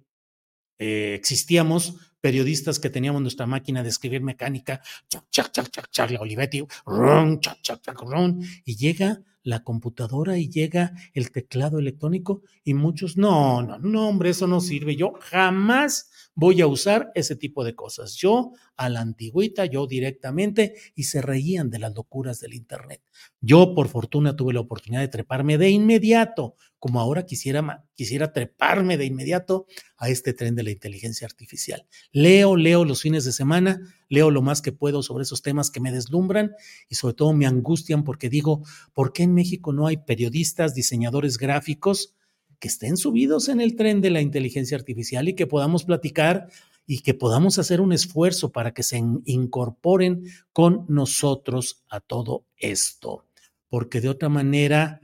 eh, 0.79 1.15
existíamos 1.15 1.95
periodistas 2.21 2.79
que 2.79 2.91
teníamos 2.91 3.21
nuestra 3.21 3.47
máquina 3.47 3.83
de 3.83 3.89
escribir 3.89 4.23
mecánica, 4.23 4.81
chac, 5.09 5.25
chac, 5.31 5.51
chac, 5.51 5.71
chac, 5.71 5.91
chac, 5.91 6.21
Olivetti, 6.21 6.65
ron, 6.87 7.41
chac, 7.41 7.61
chac, 7.63 7.83
chac, 7.83 8.01
ron, 8.01 8.41
y 8.65 8.77
llega 8.77 9.23
la 9.43 9.65
computadora 9.65 10.39
y 10.39 10.49
llega 10.49 10.93
el 11.15 11.33
teclado 11.33 11.81
electrónico 11.81 12.43
y 12.65 12.75
muchos, 12.75 13.17
no, 13.17 13.63
no, 13.63 13.79
no, 13.79 14.09
hombre, 14.09 14.31
eso 14.31 14.47
no 14.47 14.61
sirve. 14.61 14.95
Yo 14.95 15.15
jamás 15.21 16.11
voy 16.35 16.61
a 16.61 16.67
usar 16.67 17.11
ese 17.15 17.37
tipo 17.37 17.65
de 17.65 17.75
cosas. 17.75 18.15
Yo 18.15 18.53
a 18.77 18.89
la 18.89 19.01
antigüita, 19.01 19.67
yo 19.67 19.87
directamente, 19.87 20.75
y 20.95 21.05
se 21.05 21.23
reían 21.23 21.71
de 21.71 21.79
las 21.79 21.95
locuras 21.95 22.41
del 22.41 22.55
Internet. 22.55 23.03
Yo, 23.41 23.75
por 23.75 23.89
fortuna, 23.89 24.35
tuve 24.37 24.55
la 24.55 24.61
oportunidad 24.61 25.03
de 25.03 25.09
treparme 25.09 25.59
de 25.59 25.71
inmediato, 25.71 26.57
como 26.79 27.01
ahora 27.01 27.27
quisiera, 27.27 27.85
quisiera 27.95 28.33
treparme 28.33 28.97
de 28.97 29.05
inmediato 29.05 29.67
a 29.97 30.09
este 30.09 30.33
tren 30.33 30.57
de 30.57 30.65
la 30.65 30.71
inteligencia 30.71 31.27
artificial. 31.27 31.87
Leo, 32.11 32.57
leo 32.57 32.85
los 32.85 33.03
fines 33.03 33.25
de 33.25 33.33
semana, 33.33 33.81
leo 34.09 34.31
lo 34.31 34.43
más 34.43 34.63
que 34.63 34.73
puedo 34.73 35.03
sobre 35.03 35.23
esos 35.23 35.43
temas 35.43 35.71
que 35.71 35.81
me 35.81 35.93
deslumbran 35.93 36.53
y 36.89 36.97
sobre 36.97 37.15
todo 37.15 37.33
me 37.35 37.47
angustian 37.47 38.03
porque 38.03 38.29
digo, 38.29 38.65
¿por 38.95 39.13
qué 39.13 39.23
en 39.23 39.35
México 39.35 39.73
no 39.73 39.87
hay 39.87 39.99
periodistas, 39.99 40.75
diseñadores 40.75 41.39
gráficos? 41.39 42.17
Que 42.63 42.69
estén 42.69 42.97
subidos 42.97 43.49
en 43.49 43.61
el 43.61 43.75
tren 43.75 44.01
de 44.01 44.11
la 44.11 44.21
inteligencia 44.21 44.77
artificial 44.77 45.29
y 45.29 45.35
que 45.35 45.49
podamos 45.49 45.83
platicar 45.83 46.47
y 46.87 47.01
que 47.01 47.13
podamos 47.13 47.59
hacer 47.59 47.81
un 47.81 47.93
esfuerzo 47.93 48.53
para 48.53 48.73
que 48.73 48.85
se 48.85 48.99
incorporen 49.25 50.23
con 50.53 50.87
nosotros 50.89 51.83
a 51.91 51.99
todo 51.99 52.47
esto, 52.57 53.27
porque 53.69 54.01
de 54.01 54.11
otra 54.11 54.29
manera 54.29 55.01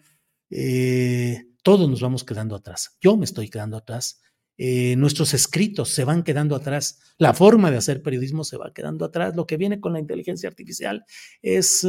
eh, 0.50 1.48
todos 1.64 1.90
nos 1.90 2.00
vamos 2.00 2.22
quedando 2.22 2.54
atrás. 2.54 2.96
Yo 3.00 3.16
me 3.16 3.24
estoy 3.24 3.48
quedando 3.48 3.76
atrás. 3.76 4.20
Eh, 4.56 4.94
nuestros 4.94 5.34
escritos 5.34 5.88
se 5.88 6.04
van 6.04 6.22
quedando 6.22 6.54
atrás, 6.54 7.00
la 7.18 7.34
forma 7.34 7.72
de 7.72 7.78
hacer 7.78 8.02
periodismo 8.04 8.44
se 8.44 8.56
va 8.56 8.72
quedando 8.72 9.04
atrás. 9.04 9.34
Lo 9.34 9.48
que 9.48 9.56
viene 9.56 9.80
con 9.80 9.92
la 9.92 9.98
inteligencia 9.98 10.48
artificial 10.48 11.04
es 11.42 11.84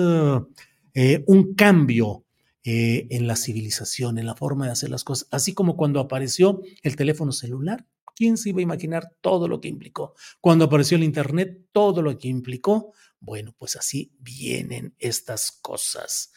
eh, 0.96 1.24
un 1.28 1.54
cambio 1.54 2.26
eh, 2.72 3.08
en 3.10 3.26
la 3.26 3.36
civilización, 3.36 4.20
en 4.20 4.28
la 4.28 4.36
forma 4.36 4.68
de 4.68 4.72
hacer 4.72 4.92
las 4.92 5.04
cosas, 5.04 5.28
así 5.32 5.56
como 5.56 5.76
cuando 5.76 6.00
apareció 6.00 6.62
el 6.84 6.96
teléfono 6.96 7.32
celular. 7.32 7.88
¿Quién 8.16 8.38
se 8.38 8.50
iba 8.50 8.60
a 8.60 8.62
imaginar 8.62 9.12
todo 9.22 9.48
lo 9.48 9.60
que 9.60 9.70
implicó? 9.70 10.14
Cuando 10.40 10.66
apareció 10.66 10.96
el 10.96 11.04
Internet, 11.04 11.66
todo 11.72 12.04
lo 12.04 12.16
que 12.20 12.28
implicó. 12.28 12.94
Bueno, 13.20 13.56
pues 13.58 13.76
así 13.76 14.14
vienen 14.20 14.94
estas 15.00 15.52
cosas. 15.52 16.32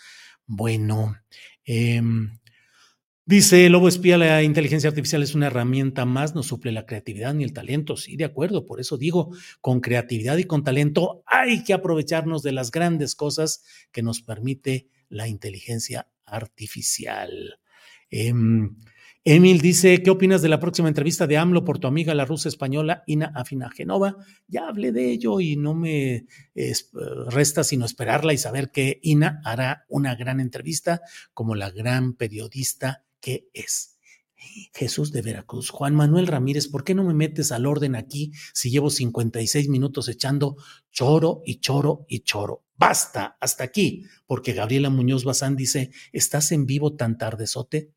Bueno, 0.47 1.17
em, 1.67 2.39
dice 3.27 3.69
Lobo 3.69 3.89
Espía, 3.89 4.17
la 4.17 4.43
inteligencia 4.43 4.89
artificial 4.89 5.23
es 5.23 5.35
una 5.35 5.49
herramienta 5.49 6.07
más, 6.07 6.35
no 6.35 6.43
suple 6.43 6.73
la 6.73 6.87
creatividad 6.87 7.35
ni 7.35 7.45
el 7.45 7.53
talento. 7.53 7.99
Sí, 7.99 8.17
de 8.17 8.25
acuerdo, 8.25 8.65
por 8.65 8.81
eso 8.81 8.97
digo, 8.97 9.37
con 9.61 9.83
creatividad 9.83 10.39
y 10.39 10.45
con 10.45 10.65
talento 10.65 11.25
hay 11.27 11.63
que 11.63 11.75
aprovecharnos 11.75 12.43
de 12.43 12.53
las 12.53 12.71
grandes 12.71 13.15
cosas 13.15 13.65
que 13.93 14.03
nos 14.03 14.23
permite 14.23 14.89
la 15.11 15.29
inteligencia 15.29 16.09
artificial. 16.33 17.61
Em, 18.11 18.77
Emil 19.25 19.61
dice, 19.61 20.03
¿qué 20.03 20.11
opinas 20.11 20.43
de 20.43 20.49
la 20.49 20.59
próxima 20.59 20.89
entrevista 20.89 21.29
de 21.29 21.37
AMLO 21.37 21.65
por 21.65 21.79
tu 21.79 21.87
amiga 21.87 22.13
la 22.13 22.25
rusa 22.25 22.49
española 22.49 23.05
Ina 23.07 23.33
Afinagenova? 23.37 24.17
Ya 24.49 24.67
hablé 24.67 24.91
de 24.91 25.13
ello 25.13 25.39
y 25.39 25.57
no 25.57 25.75
me 25.75 26.27
resta 27.29 27.63
sino 27.63 27.85
esperarla 27.85 28.33
y 28.33 28.39
saber 28.39 28.73
que 28.73 28.99
Ina 29.03 29.41
hará 29.45 29.85
una 29.89 30.17
gran 30.17 30.41
entrevista 30.41 31.03
como 31.35 31.55
la 31.55 31.71
gran 31.71 32.15
periodista 32.15 33.05
que 33.21 33.49
es. 33.55 33.92
Jesús 34.75 35.13
de 35.13 35.23
Veracruz, 35.23 35.71
Juan 35.71 35.95
Manuel 35.95 36.27
Ramírez, 36.27 36.69
¿por 36.69 36.85
qué 36.85 36.95
no 36.95 37.05
me 37.05 37.15
metes 37.15 37.53
al 37.53 37.67
orden 37.67 37.95
aquí 37.95 38.33
si 38.53 38.71
llevo 38.71 38.91
56 38.91 39.69
minutos 39.69 40.09
echando 40.09 40.57
choro 40.91 41.43
y 41.45 41.61
choro 41.61 42.05
y 42.09 42.21
choro? 42.21 42.65
Basta, 42.77 43.37
hasta 43.41 43.65
aquí, 43.65 44.05
porque 44.27 44.53
Gabriela 44.53 44.91
Muñoz 44.91 45.25
Bazán 45.25 45.57
dice, 45.57 45.91
¿estás 46.13 46.53
en 46.53 46.67
vivo 46.67 46.97
tan 46.97 47.19
tardezote? 47.19 47.93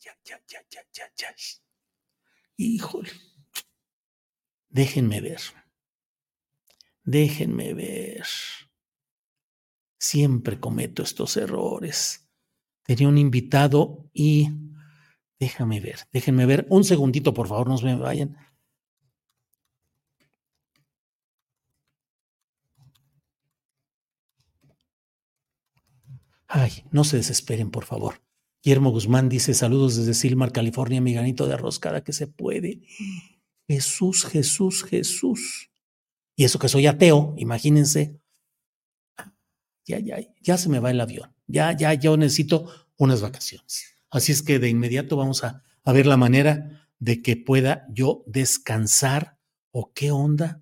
Ya, 0.00 0.16
ya, 0.24 0.40
ya, 0.46 0.60
ya, 0.70 0.80
ya, 0.92 1.12
ya. 1.16 1.34
Híjole. 2.56 3.10
Déjenme 4.68 5.20
ver. 5.20 5.40
Déjenme 7.04 7.74
ver. 7.74 8.26
Siempre 9.98 10.60
cometo 10.60 11.02
estos 11.02 11.36
errores. 11.36 12.21
Tenía 12.94 13.08
un 13.08 13.16
invitado 13.16 14.10
y 14.12 14.50
déjame 15.40 15.80
ver, 15.80 16.00
déjenme 16.12 16.44
ver. 16.44 16.66
Un 16.68 16.84
segundito, 16.84 17.32
por 17.32 17.48
favor, 17.48 17.66
no 17.66 17.78
se 17.78 17.94
vayan. 17.94 18.36
Ay, 26.46 26.84
no 26.90 27.02
se 27.04 27.16
desesperen, 27.16 27.70
por 27.70 27.86
favor. 27.86 28.20
Guillermo 28.62 28.90
Guzmán 28.90 29.30
dice: 29.30 29.54
Saludos 29.54 29.96
desde 29.96 30.12
Silmar, 30.12 30.52
California, 30.52 31.00
mi 31.00 31.14
granito 31.14 31.46
de 31.46 31.54
arroz 31.54 31.78
cada 31.78 32.04
que 32.04 32.12
se 32.12 32.26
puede. 32.26 32.82
Jesús, 33.66 34.26
Jesús, 34.26 34.84
Jesús. 34.84 35.70
Y 36.36 36.44
eso 36.44 36.58
que 36.58 36.68
soy 36.68 36.86
ateo, 36.86 37.34
imagínense. 37.38 38.20
Ya, 39.86 39.98
ya, 39.98 40.18
ya 40.42 40.58
se 40.58 40.68
me 40.68 40.78
va 40.78 40.90
el 40.90 41.00
avión. 41.00 41.34
Ya, 41.46 41.74
ya, 41.74 41.94
yo 41.94 42.18
necesito 42.18 42.81
unas 43.02 43.20
vacaciones. 43.20 43.96
Así 44.10 44.30
es 44.30 44.42
que 44.42 44.60
de 44.60 44.68
inmediato 44.68 45.16
vamos 45.16 45.42
a, 45.42 45.64
a 45.82 45.92
ver 45.92 46.06
la 46.06 46.16
manera 46.16 46.88
de 47.00 47.20
que 47.20 47.36
pueda 47.36 47.84
yo 47.90 48.22
descansar 48.26 49.38
o 49.72 49.92
qué 49.92 50.12
onda. 50.12 50.60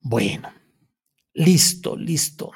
Bueno, 0.00 0.52
listo, 1.32 1.96
listo. 1.96 2.52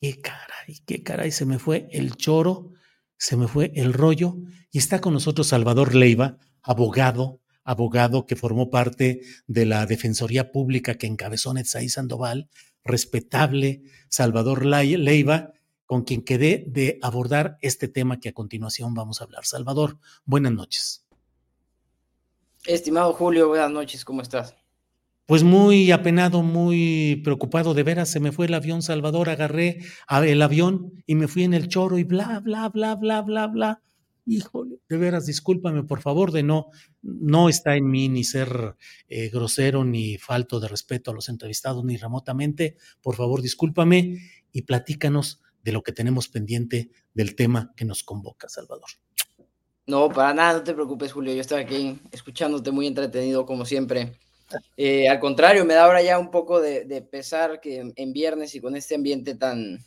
Qué 0.00 0.20
caray, 0.20 0.78
qué 0.86 1.02
caray, 1.02 1.32
se 1.32 1.44
me 1.44 1.58
fue 1.58 1.88
el 1.90 2.14
choro, 2.14 2.70
se 3.18 3.36
me 3.36 3.48
fue 3.48 3.72
el 3.74 3.92
rollo 3.92 4.36
y 4.70 4.78
está 4.78 5.00
con 5.00 5.12
nosotros 5.12 5.48
Salvador 5.48 5.96
Leiva, 5.96 6.38
abogado, 6.62 7.40
abogado 7.64 8.26
que 8.26 8.36
formó 8.36 8.70
parte 8.70 9.22
de 9.48 9.66
la 9.66 9.86
Defensoría 9.86 10.52
Pública 10.52 10.94
que 10.94 11.08
encabezó 11.08 11.52
Netzaí 11.52 11.88
Sandoval, 11.88 12.48
respetable 12.84 13.82
Salvador 14.08 14.64
Leiva, 14.64 15.50
con 15.86 16.02
quien 16.02 16.22
quedé 16.22 16.64
de 16.66 16.98
abordar 17.00 17.58
este 17.62 17.88
tema 17.88 18.20
que 18.20 18.28
a 18.28 18.32
continuación 18.34 18.92
vamos 18.94 19.20
a 19.20 19.24
hablar. 19.24 19.44
Salvador, 19.46 19.98
buenas 20.24 20.52
noches. 20.52 21.06
Estimado 22.66 23.12
Julio, 23.12 23.48
buenas 23.48 23.70
noches, 23.70 24.04
¿cómo 24.04 24.22
estás? 24.22 24.56
Pues 25.26 25.42
muy 25.42 25.90
apenado, 25.90 26.42
muy 26.42 27.20
preocupado, 27.24 27.74
de 27.74 27.82
veras, 27.82 28.10
se 28.10 28.20
me 28.20 28.32
fue 28.32 28.46
el 28.46 28.54
avión 28.54 28.82
Salvador, 28.82 29.28
agarré 29.28 29.80
el 30.08 30.42
avión 30.42 30.92
y 31.06 31.14
me 31.16 31.26
fui 31.26 31.44
en 31.44 31.54
el 31.54 31.68
choro 31.68 31.98
y 31.98 32.04
bla, 32.04 32.40
bla, 32.40 32.68
bla, 32.68 32.94
bla, 32.94 33.22
bla, 33.22 33.46
bla. 33.46 33.82
Híjole, 34.28 34.80
de 34.88 34.96
veras, 34.96 35.26
discúlpame, 35.26 35.84
por 35.84 36.00
favor, 36.00 36.32
de 36.32 36.42
no, 36.42 36.66
no 37.02 37.48
está 37.48 37.76
en 37.76 37.88
mí 37.88 38.08
ni 38.08 38.24
ser 38.24 38.74
eh, 39.08 39.28
grosero 39.28 39.84
ni 39.84 40.18
falto 40.18 40.58
de 40.58 40.66
respeto 40.66 41.12
a 41.12 41.14
los 41.14 41.28
entrevistados 41.28 41.84
ni 41.84 41.96
remotamente. 41.96 42.76
Por 43.00 43.14
favor, 43.14 43.40
discúlpame 43.40 44.18
y 44.50 44.62
platícanos 44.62 45.42
de 45.66 45.72
lo 45.72 45.82
que 45.82 45.90
tenemos 45.90 46.28
pendiente 46.28 46.90
del 47.12 47.34
tema 47.34 47.72
que 47.76 47.84
nos 47.84 48.04
convoca, 48.04 48.48
Salvador. 48.48 48.88
No, 49.84 50.08
para 50.08 50.32
nada, 50.32 50.58
no 50.58 50.62
te 50.62 50.74
preocupes, 50.74 51.12
Julio. 51.12 51.34
Yo 51.34 51.40
estoy 51.40 51.60
aquí 51.60 51.98
escuchándote 52.12 52.70
muy 52.70 52.86
entretenido, 52.86 53.44
como 53.44 53.64
siempre. 53.64 54.12
Eh, 54.76 55.08
al 55.08 55.18
contrario, 55.18 55.64
me 55.64 55.74
da 55.74 55.86
ahora 55.86 56.02
ya 56.02 56.20
un 56.20 56.30
poco 56.30 56.60
de, 56.60 57.08
pesar 57.10 57.60
que 57.60 57.92
en 57.96 58.12
viernes 58.12 58.54
y 58.54 58.60
con 58.60 58.76
este 58.76 58.94
ambiente 58.94 59.34
tan 59.34 59.84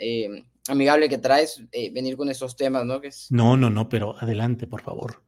eh, 0.00 0.44
amigable 0.66 1.08
que 1.08 1.18
traes, 1.18 1.62
eh, 1.70 1.92
venir 1.92 2.16
con 2.16 2.28
estos 2.28 2.56
temas, 2.56 2.84
¿no? 2.84 3.00
No, 3.30 3.56
no, 3.56 3.70
no, 3.70 3.88
pero 3.88 4.16
adelante, 4.18 4.66
por 4.66 4.82
favor. 4.82 5.22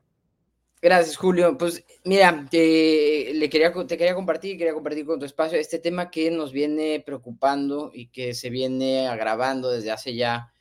Gracias, 0.83 1.17
Julio. 1.17 1.57
Pues 1.57 1.85
mira, 2.03 2.45
te, 2.51 3.31
le 3.35 3.49
quería, 3.49 3.73
te 3.73 3.97
quería 3.97 4.17
compartir, 4.17 4.59
quería 4.59 4.75
compartir 4.75 5.07
con 5.07 5.21
tu 5.21 5.25
espacio 5.25 5.57
este 5.57 5.79
tema 5.79 6.11
que 6.11 6.29
nos 6.33 6.53
viene 6.53 7.01
preocupando 7.07 7.93
y 7.95 8.09
que 8.09 8.35
se 8.35 8.51
viene 8.51 9.07
agravando 9.07 9.71
desde 9.71 9.93
hace 9.93 10.17
ya 10.17 10.53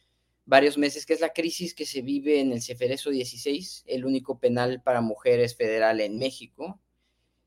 varios 0.46 0.78
meses, 0.78 1.08
que 1.08 1.14
es 1.14 1.22
la 1.22 1.34
crisis 1.34 1.74
que 1.74 1.88
se 1.88 2.04
vive 2.04 2.40
en 2.40 2.52
el 2.52 2.62
Ceferezo 2.62 3.10
16, 3.10 3.86
el 3.88 4.06
único 4.06 4.38
penal 4.38 4.84
para 4.84 5.02
mujeres 5.02 5.56
federal 5.56 6.00
en 6.02 6.20
México. 6.20 6.80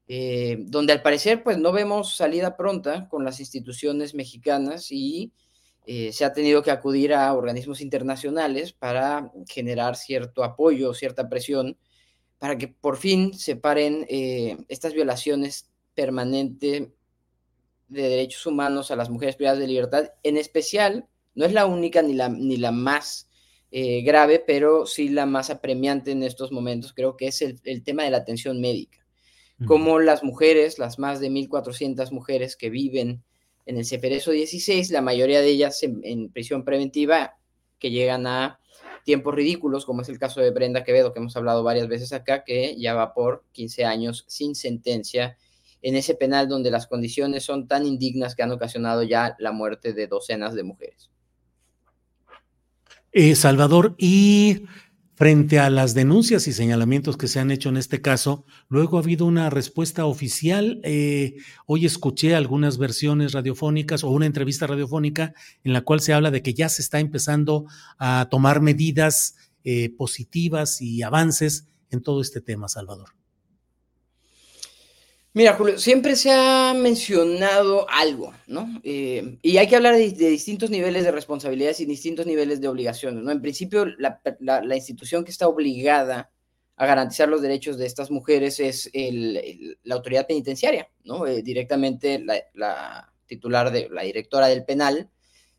Eh, 0.08 0.56
donde 0.66 0.92
al 0.92 1.00
parecer 1.00 1.44
pues 1.44 1.56
no 1.56 1.72
vemos 1.72 2.16
salida 2.16 2.56
pronta 2.56 3.08
con 3.08 3.24
las 3.24 3.38
instituciones 3.40 4.14
mexicanas 4.14 4.90
y 4.90 5.32
eh, 5.86 6.12
se 6.12 6.24
ha 6.24 6.32
tenido 6.32 6.62
que 6.62 6.72
acudir 6.72 7.14
a 7.14 7.32
organismos 7.34 7.80
internacionales 7.80 8.72
para 8.72 9.30
generar 9.48 9.96
cierto 9.96 10.42
apoyo, 10.42 10.92
cierta 10.92 11.28
presión, 11.28 11.78
para 12.44 12.58
que 12.58 12.68
por 12.68 12.98
fin 12.98 13.32
se 13.32 13.56
paren 13.56 14.04
eh, 14.10 14.58
estas 14.68 14.92
violaciones 14.92 15.70
permanentes 15.94 16.88
de 17.88 18.02
derechos 18.02 18.44
humanos 18.44 18.90
a 18.90 18.96
las 18.96 19.08
mujeres 19.08 19.36
privadas 19.36 19.60
de 19.60 19.66
libertad, 19.66 20.10
en 20.22 20.36
especial, 20.36 21.06
no 21.34 21.46
es 21.46 21.54
la 21.54 21.64
única 21.64 22.02
ni 22.02 22.12
la, 22.12 22.28
ni 22.28 22.58
la 22.58 22.70
más 22.70 23.30
grave, 24.04 24.38
pero 24.38 24.86
sí 24.86 25.08
la 25.08 25.26
más 25.26 25.50
apremiante 25.50 26.12
en 26.12 26.22
estos 26.22 26.52
momentos, 26.52 26.92
creo 26.92 27.16
que 27.16 27.26
es 27.26 27.42
el 27.42 27.82
tema 27.82 28.04
de 28.04 28.10
la 28.10 28.18
atención 28.18 28.60
médica. 28.60 29.04
Como 29.66 30.00
las 30.00 30.22
mujeres, 30.22 30.78
las 30.78 30.98
más 30.98 31.20
de 31.20 31.30
1.400 31.30 32.10
mujeres 32.10 32.56
que 32.56 32.70
viven 32.70 33.22
en 33.66 33.78
el 33.78 33.86
Ceferezo 33.86 34.32
16, 34.32 34.90
la 34.90 35.00
mayoría 35.00 35.40
de 35.40 35.48
ellas 35.48 35.82
en, 35.82 36.28
prisión 36.30 36.64
preventiva, 36.64 37.38
que 37.78 37.90
llegan 37.90 38.26
a 38.26 38.58
tiempos 39.04 39.34
ridículos, 39.34 39.84
como 39.84 40.02
es 40.02 40.08
el 40.08 40.18
caso 40.18 40.40
de 40.40 40.50
Brenda 40.50 40.82
Quevedo, 40.82 41.12
que 41.12 41.20
hemos 41.20 41.36
hablado 41.36 41.62
varias 41.62 41.86
veces 41.86 42.12
acá, 42.12 42.42
que 42.42 42.76
ya 42.76 42.94
va 42.94 43.14
por 43.14 43.44
15 43.52 43.84
años 43.84 44.24
sin 44.26 44.54
sentencia 44.54 45.36
en 45.82 45.96
ese 45.96 46.14
penal 46.14 46.48
donde 46.48 46.70
las 46.70 46.86
condiciones 46.86 47.44
son 47.44 47.68
tan 47.68 47.86
indignas 47.86 48.34
que 48.34 48.42
han 48.42 48.50
ocasionado 48.50 49.02
ya 49.02 49.36
la 49.38 49.52
muerte 49.52 49.92
de 49.92 50.06
docenas 50.06 50.54
de 50.54 50.64
mujeres. 50.64 51.10
Eh, 53.12 53.36
Salvador, 53.36 53.94
y 53.98 54.64
Frente 55.16 55.60
a 55.60 55.70
las 55.70 55.94
denuncias 55.94 56.48
y 56.48 56.52
señalamientos 56.52 57.16
que 57.16 57.28
se 57.28 57.38
han 57.38 57.52
hecho 57.52 57.68
en 57.68 57.76
este 57.76 58.00
caso, 58.00 58.44
luego 58.68 58.96
ha 58.96 59.00
habido 59.00 59.26
una 59.26 59.48
respuesta 59.48 60.06
oficial. 60.06 60.80
Eh, 60.82 61.36
hoy 61.66 61.86
escuché 61.86 62.34
algunas 62.34 62.78
versiones 62.78 63.30
radiofónicas 63.30 64.02
o 64.02 64.10
una 64.10 64.26
entrevista 64.26 64.66
radiofónica 64.66 65.32
en 65.62 65.72
la 65.72 65.82
cual 65.82 66.00
se 66.00 66.14
habla 66.14 66.32
de 66.32 66.42
que 66.42 66.54
ya 66.54 66.68
se 66.68 66.82
está 66.82 66.98
empezando 66.98 67.66
a 67.96 68.26
tomar 68.28 68.60
medidas 68.60 69.36
eh, 69.62 69.94
positivas 69.96 70.82
y 70.82 71.02
avances 71.02 71.68
en 71.90 72.02
todo 72.02 72.20
este 72.20 72.40
tema, 72.40 72.68
Salvador. 72.68 73.23
Mira, 75.36 75.54
Julio, 75.54 75.78
siempre 75.80 76.14
se 76.14 76.30
ha 76.30 76.72
mencionado 76.74 77.90
algo, 77.90 78.32
¿no? 78.46 78.80
Eh, 78.84 79.36
y 79.42 79.56
hay 79.56 79.66
que 79.66 79.74
hablar 79.74 79.96
de, 79.96 80.12
distintos 80.12 80.70
niveles 80.70 81.02
de 81.02 81.10
responsabilidades 81.10 81.80
y 81.80 81.86
distintos 81.86 82.24
niveles 82.24 82.60
de 82.60 82.68
obligaciones, 82.68 83.24
¿no? 83.24 83.32
En 83.32 83.42
principio, 83.42 83.84
la, 83.84 84.76
institución 84.76 85.24
que 85.24 85.32
está 85.32 85.48
obligada 85.48 86.30
a 86.76 86.86
garantizar 86.86 87.28
los 87.28 87.42
derechos 87.42 87.78
de 87.78 87.86
estas 87.86 88.12
mujeres 88.12 88.60
es 88.60 88.88
la 89.82 89.96
autoridad 89.96 90.28
penitenciaria, 90.28 90.88
¿no? 91.02 91.26
Eh, 91.26 91.42
directamente 91.42 92.24
la, 92.54 93.12
titular 93.26 93.72
de 93.72 93.88
la 93.90 94.02
directora 94.02 94.46
del 94.46 94.64
penal, 94.64 95.10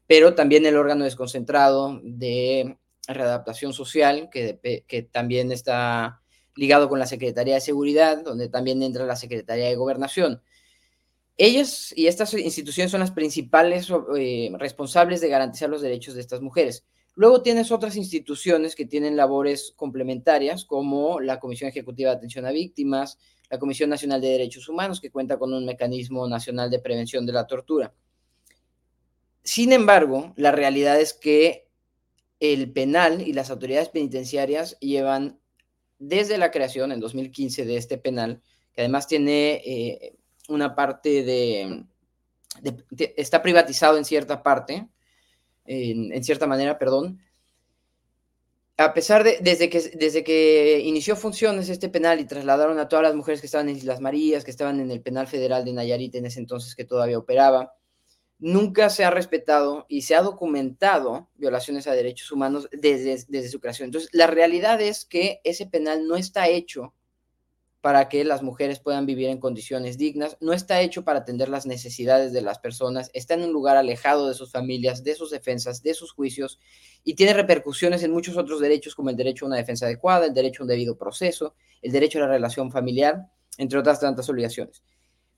pero 0.07 0.35
también 0.35 0.65
el 0.65 0.77
órgano 0.77 1.03
desconcentrado 1.03 1.99
de 2.01 2.77
readaptación 3.09 3.73
social, 3.73 4.29
que, 4.31 4.85
que 4.87 5.01
también 5.03 5.51
está 5.51 6.21
ligado 6.55 6.89
con 6.89 6.99
la 6.99 7.05
Secretaría 7.05 7.55
de 7.55 7.61
Seguridad, 7.61 8.23
donde 8.23 8.49
también 8.49 8.81
entra 8.81 9.05
la 9.05 9.15
Secretaría 9.15 9.65
de 9.65 9.75
Gobernación. 9.75 10.41
Ellas 11.37 11.93
y 11.95 12.07
estas 12.07 12.33
instituciones 12.33 12.91
son 12.91 13.01
las 13.01 13.11
principales 13.11 13.89
eh, 14.17 14.51
responsables 14.57 15.19
de 15.19 15.27
garantizar 15.27 15.69
los 15.69 15.81
derechos 15.81 16.15
de 16.15 16.21
estas 16.21 16.41
mujeres. 16.41 16.85
Luego 17.13 17.41
tienes 17.41 17.71
otras 17.71 17.95
instituciones 17.95 18.75
que 18.75 18.85
tienen 18.85 19.15
labores 19.15 19.73
complementarias, 19.75 20.65
como 20.65 21.19
la 21.19 21.39
Comisión 21.39 21.69
Ejecutiva 21.69 22.11
de 22.11 22.17
Atención 22.17 22.45
a 22.45 22.51
Víctimas, 22.51 23.17
la 23.49 23.59
Comisión 23.59 23.89
Nacional 23.89 24.21
de 24.21 24.29
Derechos 24.29 24.67
Humanos, 24.69 24.99
que 24.99 25.11
cuenta 25.11 25.37
con 25.37 25.53
un 25.53 25.65
mecanismo 25.65 26.27
nacional 26.27 26.69
de 26.69 26.79
prevención 26.79 27.25
de 27.25 27.33
la 27.33 27.47
tortura. 27.47 27.93
Sin 29.43 29.71
embargo, 29.71 30.33
la 30.37 30.51
realidad 30.51 30.99
es 30.99 31.13
que 31.13 31.69
el 32.39 32.71
penal 32.71 33.21
y 33.21 33.33
las 33.33 33.49
autoridades 33.49 33.89
penitenciarias 33.89 34.77
llevan 34.79 35.39
desde 35.99 36.37
la 36.37 36.51
creación 36.51 36.91
en 36.91 36.99
2015 36.99 37.65
de 37.65 37.77
este 37.77 37.97
penal, 37.97 38.41
que 38.73 38.81
además 38.81 39.07
tiene 39.07 39.61
eh, 39.65 40.15
una 40.49 40.75
parte 40.75 41.23
de, 41.23 41.85
está 43.15 43.41
privatizado 43.41 43.97
en 43.97 44.05
cierta 44.05 44.43
parte, 44.43 44.87
en, 45.65 46.23
cierta 46.23 46.47
manera, 46.47 46.77
perdón, 46.77 47.19
a 48.77 48.93
pesar 48.93 49.23
de, 49.23 49.37
desde 49.41 49.69
que, 49.69 49.79
desde 49.79 50.23
que 50.23 50.81
inició 50.83 51.15
funciones 51.15 51.69
este 51.69 51.87
penal 51.87 52.19
y 52.19 52.25
trasladaron 52.25 52.77
a 52.77 52.89
todas 52.89 53.03
las 53.03 53.15
mujeres 53.15 53.39
que 53.39 53.47
estaban 53.47 53.69
en 53.69 53.77
Islas 53.77 54.01
Marías, 54.01 54.43
que 54.43 54.51
estaban 54.51 54.79
en 54.81 54.91
el 54.91 55.01
penal 55.01 55.27
federal 55.27 55.63
de 55.63 55.73
Nayarit 55.73 56.15
en 56.15 56.25
ese 56.25 56.39
entonces 56.39 56.75
que 56.75 56.83
todavía 56.83 57.17
operaba, 57.17 57.73
nunca 58.45 58.91
se 58.91 59.03
ha 59.03 59.09
respetado 59.09 59.87
y 59.89 60.03
se 60.03 60.13
ha 60.13 60.21
documentado 60.21 61.29
violaciones 61.33 61.87
a 61.87 61.93
derechos 61.93 62.31
humanos 62.31 62.69
desde, 62.71 63.25
desde 63.27 63.49
su 63.49 63.59
creación. 63.59 63.87
Entonces, 63.87 64.11
la 64.13 64.27
realidad 64.27 64.79
es 64.81 65.03
que 65.03 65.41
ese 65.43 65.65
penal 65.65 66.07
no 66.07 66.15
está 66.15 66.47
hecho 66.47 66.93
para 67.81 68.07
que 68.07 68.23
las 68.23 68.43
mujeres 68.43 68.79
puedan 68.79 69.07
vivir 69.07 69.29
en 69.29 69.39
condiciones 69.39 69.97
dignas, 69.97 70.37
no 70.41 70.53
está 70.53 70.81
hecho 70.81 71.03
para 71.03 71.19
atender 71.19 71.49
las 71.49 71.65
necesidades 71.65 72.33
de 72.33 72.43
las 72.43 72.59
personas, 72.59 73.09
está 73.15 73.33
en 73.33 73.45
un 73.45 73.51
lugar 73.51 73.77
alejado 73.77 74.27
de 74.27 74.35
sus 74.35 74.51
familias, 74.51 75.03
de 75.03 75.15
sus 75.15 75.31
defensas, 75.31 75.81
de 75.81 75.95
sus 75.95 76.11
juicios, 76.11 76.59
y 77.03 77.15
tiene 77.15 77.33
repercusiones 77.33 78.03
en 78.03 78.11
muchos 78.11 78.37
otros 78.37 78.59
derechos 78.61 78.93
como 78.93 79.09
el 79.09 79.15
derecho 79.15 79.45
a 79.45 79.47
una 79.47 79.57
defensa 79.57 79.87
adecuada, 79.87 80.27
el 80.27 80.35
derecho 80.35 80.61
a 80.61 80.65
un 80.65 80.69
debido 80.69 80.99
proceso, 80.99 81.55
el 81.81 81.91
derecho 81.91 82.19
a 82.19 82.21
la 82.21 82.27
relación 82.27 82.71
familiar, 82.71 83.25
entre 83.57 83.79
otras 83.79 83.99
tantas 83.99 84.29
obligaciones. 84.29 84.83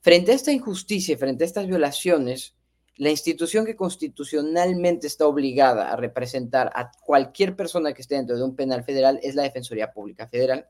Frente 0.02 0.34
a 0.34 0.36
esta 0.36 0.52
injusticia, 0.52 1.18
frente 1.18 1.46
a 1.46 1.48
estas 1.48 1.68
violaciones, 1.68 2.57
la 2.98 3.10
institución 3.10 3.66
que 3.66 3.76
constitucionalmente 3.76 5.08
está 5.08 5.28
obligada 5.28 5.92
a 5.92 5.96
representar 5.96 6.72
a 6.76 6.92
cualquier 7.06 7.56
persona 7.56 7.94
que 7.94 8.02
esté 8.02 8.16
dentro 8.16 8.38
de 8.38 8.44
un 8.44 8.56
penal 8.56 8.84
federal 8.84 9.20
es 9.24 9.36
la 9.36 9.44
Defensoría 9.44 9.92
Pública 9.92 10.28
Federal 10.28 10.68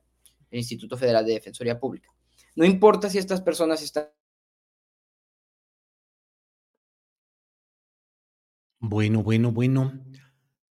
el 0.52 0.60
Instituto 0.60 0.98
Federal 0.98 1.26
de 1.26 1.34
Defensoría 1.34 1.80
Pública. 1.80 2.10
No 2.56 2.66
importa 2.66 3.10
si 3.10 3.18
estas 3.18 3.42
personas 3.42 3.82
están... 3.82 4.08
Bueno, 8.80 9.24
bueno, 9.24 9.52
bueno. 9.52 10.04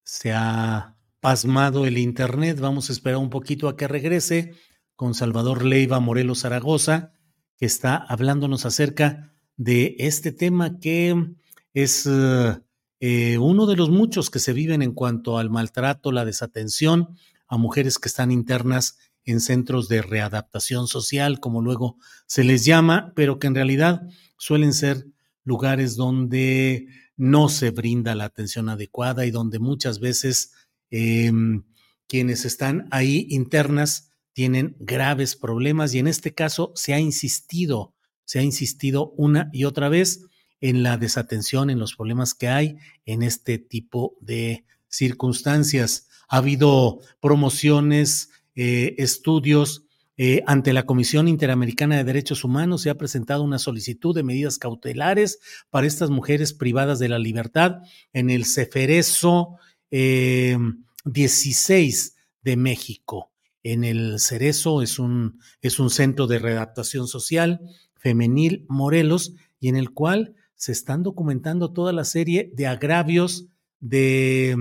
Se 0.02 0.32
ha 0.32 0.96
pasmado 1.20 1.86
el 1.86 1.98
Internet. 1.98 2.60
Vamos 2.60 2.88
a 2.88 2.92
esperar 2.92 3.18
un 3.18 3.30
poquito 3.30 3.68
a 3.68 3.76
que 3.76 3.88
regrese 3.88 4.54
con 4.94 5.14
Salvador 5.14 5.64
Leiva 5.64 6.00
Morelos 6.00 6.40
Zaragoza, 6.40 7.12
que 7.56 7.66
está 7.66 7.96
hablándonos 7.96 8.66
acerca 8.66 9.34
de 9.56 9.96
este 9.98 10.32
tema 10.32 10.78
que 10.78 11.34
es 11.74 12.08
eh, 12.08 13.38
uno 13.38 13.66
de 13.66 13.76
los 13.76 13.90
muchos 13.90 14.30
que 14.30 14.38
se 14.38 14.52
viven 14.52 14.80
en 14.80 14.92
cuanto 14.92 15.36
al 15.36 15.50
maltrato, 15.50 16.12
la 16.12 16.24
desatención 16.24 17.16
a 17.48 17.58
mujeres 17.58 17.98
que 17.98 18.08
están 18.08 18.30
internas 18.30 18.96
en 19.24 19.40
centros 19.40 19.88
de 19.88 20.02
readaptación 20.02 20.86
social, 20.86 21.40
como 21.40 21.62
luego 21.62 21.98
se 22.26 22.44
les 22.44 22.64
llama, 22.64 23.12
pero 23.16 23.38
que 23.38 23.46
en 23.46 23.54
realidad 23.54 24.02
suelen 24.38 24.72
ser 24.72 25.06
lugares 25.44 25.96
donde 25.96 26.88
no 27.16 27.48
se 27.48 27.70
brinda 27.70 28.14
la 28.14 28.24
atención 28.24 28.68
adecuada 28.68 29.26
y 29.26 29.30
donde 29.30 29.58
muchas 29.58 30.00
veces 30.00 30.52
em, 30.90 31.64
quienes 32.06 32.44
están 32.44 32.88
ahí 32.90 33.26
internas 33.30 34.10
tienen 34.32 34.76
graves 34.78 35.36
problemas. 35.36 35.94
Y 35.94 35.98
en 35.98 36.06
este 36.06 36.34
caso 36.34 36.72
se 36.74 36.92
ha 36.92 37.00
insistido, 37.00 37.94
se 38.24 38.38
ha 38.38 38.42
insistido 38.42 39.10
una 39.16 39.48
y 39.52 39.64
otra 39.64 39.88
vez 39.88 40.26
en 40.60 40.82
la 40.82 40.96
desatención, 40.96 41.70
en 41.70 41.78
los 41.78 41.94
problemas 41.94 42.34
que 42.34 42.48
hay 42.48 42.76
en 43.06 43.22
este 43.22 43.58
tipo 43.58 44.16
de 44.20 44.64
circunstancias. 44.88 46.08
Ha 46.28 46.38
habido 46.38 47.00
promociones, 47.20 48.30
eh, 48.54 48.94
estudios. 48.98 49.82
Eh, 50.16 50.44
ante 50.46 50.72
la 50.72 50.86
Comisión 50.86 51.26
Interamericana 51.26 51.96
de 51.96 52.04
Derechos 52.04 52.44
Humanos 52.44 52.82
se 52.82 52.90
ha 52.90 52.94
presentado 52.94 53.42
una 53.42 53.58
solicitud 53.58 54.14
de 54.14 54.22
medidas 54.22 54.58
cautelares 54.58 55.40
para 55.70 55.88
estas 55.88 56.08
mujeres 56.08 56.52
privadas 56.52 57.00
de 57.00 57.08
la 57.08 57.18
libertad 57.18 57.78
en 58.12 58.30
el 58.30 58.44
Ceferezo 58.44 59.56
16 59.90 62.06
eh, 62.06 62.12
de 62.42 62.56
México. 62.56 63.32
En 63.64 63.82
el 63.82 64.20
Cerezo 64.20 64.82
es 64.82 65.00
un, 65.00 65.40
es 65.62 65.80
un 65.80 65.90
centro 65.90 66.28
de 66.28 66.38
readaptación 66.38 67.08
social 67.08 67.60
femenil 67.96 68.66
Morelos 68.68 69.34
y 69.58 69.68
en 69.68 69.76
el 69.76 69.90
cual 69.90 70.36
se 70.56 70.72
están 70.72 71.02
documentando 71.02 71.72
toda 71.72 71.92
la 71.92 72.04
serie 72.04 72.50
de 72.54 72.66
agravios 72.66 73.46
de 73.80 74.56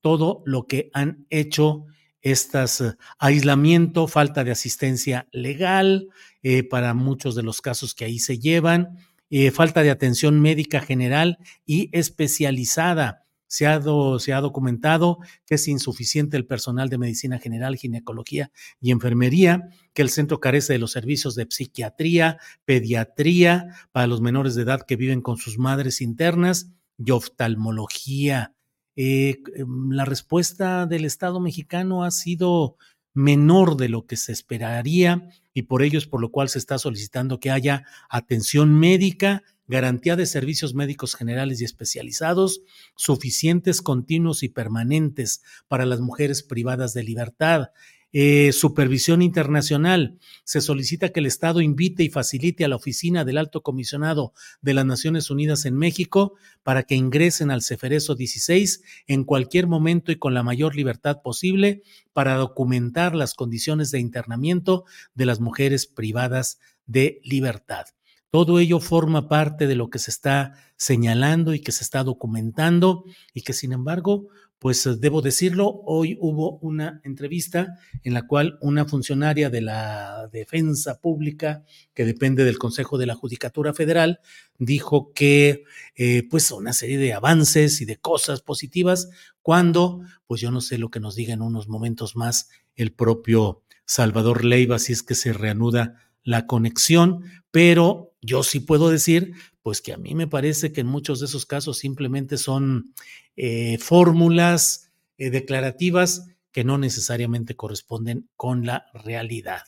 todo 0.00 0.42
lo 0.46 0.66
que 0.66 0.90
han 0.92 1.26
hecho 1.30 1.86
estas 2.22 2.80
eh, 2.80 2.94
aislamiento, 3.18 4.06
falta 4.06 4.44
de 4.44 4.52
asistencia 4.52 5.28
legal 5.32 6.08
eh, 6.42 6.62
para 6.62 6.94
muchos 6.94 7.34
de 7.34 7.42
los 7.42 7.60
casos 7.60 7.94
que 7.94 8.04
ahí 8.04 8.18
se 8.18 8.38
llevan, 8.38 8.96
eh, 9.30 9.50
falta 9.50 9.82
de 9.82 9.90
atención 9.90 10.40
médica 10.40 10.80
general 10.80 11.38
y 11.66 11.88
especializada. 11.92 13.24
Se 13.52 13.66
ha, 13.66 13.82
se 14.18 14.32
ha, 14.32 14.40
documentado 14.40 15.18
que 15.44 15.56
es 15.56 15.68
insuficiente 15.68 16.38
el 16.38 16.46
personal 16.46 16.88
de 16.88 16.96
medicina 16.96 17.38
general, 17.38 17.76
ginecología 17.76 18.50
y 18.80 18.92
enfermería, 18.92 19.68
que 19.92 20.00
el 20.00 20.08
centro 20.08 20.40
carece 20.40 20.72
de 20.72 20.78
los 20.78 20.92
servicios 20.92 21.34
de 21.34 21.46
psiquiatría, 21.50 22.38
pediatría 22.64 23.66
para 23.92 24.06
los 24.06 24.22
menores 24.22 24.54
de 24.54 24.62
edad 24.62 24.86
que 24.86 24.96
viven 24.96 25.20
con 25.20 25.36
sus 25.36 25.58
madres 25.58 26.00
internas 26.00 26.70
y 26.96 27.10
oftalmología. 27.10 28.54
Eh, 28.96 29.42
em, 29.54 29.90
la 29.90 30.06
respuesta 30.06 30.86
del 30.86 31.04
Estado 31.04 31.38
mexicano 31.38 32.04
ha 32.04 32.10
sido 32.10 32.78
menor 33.12 33.76
de 33.76 33.90
lo 33.90 34.06
que 34.06 34.16
se 34.16 34.32
esperaría 34.32 35.28
y 35.52 35.64
por 35.64 35.82
ello 35.82 35.98
es 35.98 36.06
por 36.06 36.22
lo 36.22 36.30
cual 36.30 36.48
se 36.48 36.58
está 36.58 36.78
solicitando 36.78 37.38
que 37.38 37.50
haya 37.50 37.84
atención 38.08 38.74
médica, 38.74 39.42
garantía 39.72 40.14
de 40.14 40.26
servicios 40.26 40.74
médicos 40.74 41.16
generales 41.16 41.60
y 41.60 41.64
especializados, 41.64 42.60
suficientes, 42.94 43.80
continuos 43.80 44.42
y 44.42 44.50
permanentes 44.50 45.42
para 45.66 45.86
las 45.86 46.00
mujeres 46.00 46.42
privadas 46.42 46.92
de 46.94 47.02
libertad, 47.02 47.70
eh, 48.14 48.52
supervisión 48.52 49.22
internacional. 49.22 50.18
Se 50.44 50.60
solicita 50.60 51.08
que 51.08 51.20
el 51.20 51.26
Estado 51.26 51.62
invite 51.62 52.02
y 52.02 52.10
facilite 52.10 52.62
a 52.62 52.68
la 52.68 52.76
oficina 52.76 53.24
del 53.24 53.38
Alto 53.38 53.62
Comisionado 53.62 54.34
de 54.60 54.74
las 54.74 54.84
Naciones 54.84 55.30
Unidas 55.30 55.64
en 55.64 55.78
México 55.78 56.34
para 56.62 56.82
que 56.82 56.94
ingresen 56.94 57.50
al 57.50 57.62
Ceferezo 57.62 58.14
16 58.14 58.82
en 59.06 59.24
cualquier 59.24 59.66
momento 59.66 60.12
y 60.12 60.16
con 60.16 60.34
la 60.34 60.42
mayor 60.42 60.76
libertad 60.76 61.22
posible 61.22 61.82
para 62.12 62.34
documentar 62.34 63.14
las 63.14 63.32
condiciones 63.32 63.90
de 63.90 64.00
internamiento 64.00 64.84
de 65.14 65.24
las 65.24 65.40
mujeres 65.40 65.86
privadas 65.86 66.58
de 66.84 67.18
libertad. 67.24 67.86
Todo 68.32 68.58
ello 68.58 68.80
forma 68.80 69.28
parte 69.28 69.66
de 69.66 69.76
lo 69.76 69.90
que 69.90 69.98
se 69.98 70.10
está 70.10 70.54
señalando 70.76 71.52
y 71.52 71.60
que 71.60 71.70
se 71.70 71.84
está 71.84 72.02
documentando 72.02 73.04
y 73.34 73.42
que 73.42 73.52
sin 73.52 73.72
embargo 73.72 74.26
pues 74.62 74.86
eh, 74.86 74.94
debo 74.96 75.22
decirlo, 75.22 75.82
hoy 75.86 76.16
hubo 76.20 76.58
una 76.60 77.00
entrevista 77.02 77.80
en 78.04 78.14
la 78.14 78.28
cual 78.28 78.58
una 78.60 78.84
funcionaria 78.84 79.50
de 79.50 79.60
la 79.60 80.28
defensa 80.32 81.00
pública, 81.00 81.64
que 81.94 82.04
depende 82.04 82.44
del 82.44 82.58
Consejo 82.58 82.96
de 82.96 83.06
la 83.06 83.16
Judicatura 83.16 83.74
Federal, 83.74 84.20
dijo 84.58 85.12
que 85.14 85.64
eh, 85.96 86.22
pues 86.30 86.52
una 86.52 86.72
serie 86.74 86.96
de 86.96 87.12
avances 87.12 87.80
y 87.80 87.86
de 87.86 87.96
cosas 87.96 88.40
positivas, 88.40 89.10
cuando, 89.42 90.02
pues 90.28 90.40
yo 90.40 90.52
no 90.52 90.60
sé 90.60 90.78
lo 90.78 90.90
que 90.90 91.00
nos 91.00 91.16
diga 91.16 91.34
en 91.34 91.42
unos 91.42 91.66
momentos 91.66 92.14
más 92.14 92.48
el 92.76 92.92
propio 92.92 93.64
Salvador 93.84 94.44
Leiva, 94.44 94.78
si 94.78 94.92
es 94.92 95.02
que 95.02 95.16
se 95.16 95.32
reanuda 95.32 95.96
la 96.22 96.46
conexión, 96.46 97.24
pero 97.50 98.11
yo 98.22 98.42
sí 98.42 98.60
puedo 98.60 98.88
decir 98.88 99.34
pues 99.62 99.82
que 99.82 99.92
a 99.92 99.98
mí 99.98 100.14
me 100.14 100.26
parece 100.26 100.72
que 100.72 100.80
en 100.80 100.86
muchos 100.86 101.20
de 101.20 101.26
esos 101.26 101.44
casos 101.44 101.78
simplemente 101.78 102.38
son 102.38 102.94
eh, 103.36 103.78
fórmulas 103.78 104.92
eh, 105.18 105.30
declarativas 105.30 106.26
que 106.52 106.64
no 106.64 106.78
necesariamente 106.78 107.56
corresponden 107.56 108.28
con 108.36 108.64
la 108.64 108.86
realidad. 108.94 109.62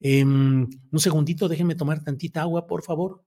Em, 0.00 0.68
un 0.90 1.00
segundito, 1.00 1.48
déjenme 1.48 1.74
tomar 1.74 2.02
tantita 2.02 2.42
agua, 2.42 2.66
por 2.66 2.82
favor. 2.82 3.24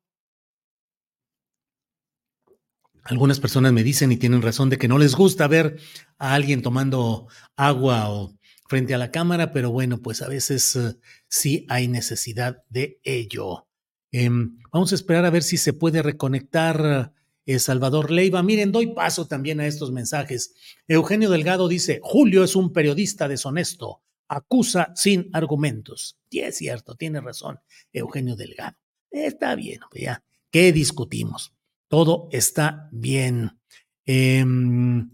Algunas 3.03 3.39
personas 3.39 3.73
me 3.73 3.83
dicen 3.83 4.11
y 4.11 4.17
tienen 4.17 4.41
razón 4.41 4.69
de 4.69 4.77
que 4.77 4.87
no 4.87 4.97
les 4.97 5.15
gusta 5.15 5.47
ver 5.47 5.77
a 6.17 6.33
alguien 6.33 6.61
tomando 6.61 7.27
agua 7.57 8.09
o 8.09 8.33
frente 8.69 8.93
a 8.93 8.97
la 8.97 9.11
cámara, 9.11 9.51
pero 9.51 9.71
bueno, 9.71 10.01
pues 10.01 10.21
a 10.21 10.29
veces 10.29 10.75
eh, 10.77 10.95
sí 11.27 11.65
hay 11.69 11.87
necesidad 11.89 12.63
de 12.69 12.99
ello. 13.03 13.67
Em, 14.13 14.59
vamos 14.71 14.91
a 14.91 14.95
esperar 14.95 15.25
a 15.25 15.31
ver 15.31 15.41
si 15.41 15.57
se 15.57 15.73
puede 15.73 16.03
reconectar 16.03 17.11
eh, 17.47 17.59
Salvador 17.59 18.11
Leiva. 18.11 18.43
Miren, 18.43 18.71
doy 18.71 18.93
paso 18.93 19.27
también 19.27 19.59
a 19.59 19.65
estos 19.65 19.91
mensajes. 19.91 20.53
Eugenio 20.87 21.31
Delgado 21.31 21.67
dice, 21.67 21.99
Julio 22.03 22.43
es 22.43 22.55
un 22.55 22.71
periodista 22.71 23.27
deshonesto, 23.27 24.03
acusa 24.27 24.93
sin 24.95 25.31
argumentos. 25.33 26.19
Y 26.29 26.39
es 26.39 26.57
cierto, 26.57 26.95
tiene 26.95 27.21
razón 27.21 27.59
Eugenio 27.91 28.35
Delgado. 28.35 28.77
Está 29.09 29.55
bien, 29.55 29.79
pues 29.89 30.03
ya, 30.03 30.23
¿qué 30.51 30.71
discutimos? 30.71 31.51
Todo 31.87 32.29
está 32.31 32.89
bien. 32.91 33.59
Em, 34.05 35.09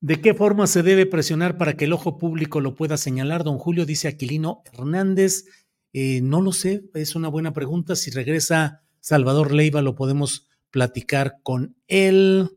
¿De 0.00 0.20
qué 0.20 0.34
forma 0.34 0.66
se 0.66 0.82
debe 0.82 1.06
presionar 1.06 1.56
para 1.56 1.76
que 1.76 1.84
el 1.84 1.92
ojo 1.92 2.18
público 2.18 2.60
lo 2.60 2.74
pueda 2.74 2.96
señalar? 2.96 3.44
Don 3.44 3.58
Julio 3.58 3.86
dice 3.86 4.08
Aquilino 4.08 4.64
Hernández. 4.72 5.44
Eh, 5.92 6.20
no 6.22 6.40
lo 6.40 6.52
sé, 6.52 6.84
es 6.94 7.14
una 7.14 7.28
buena 7.28 7.52
pregunta. 7.52 7.96
Si 7.96 8.10
regresa 8.10 8.82
Salvador 9.00 9.52
Leiva, 9.52 9.82
lo 9.82 9.94
podemos 9.94 10.48
platicar 10.70 11.38
con 11.42 11.76
él. 11.86 12.50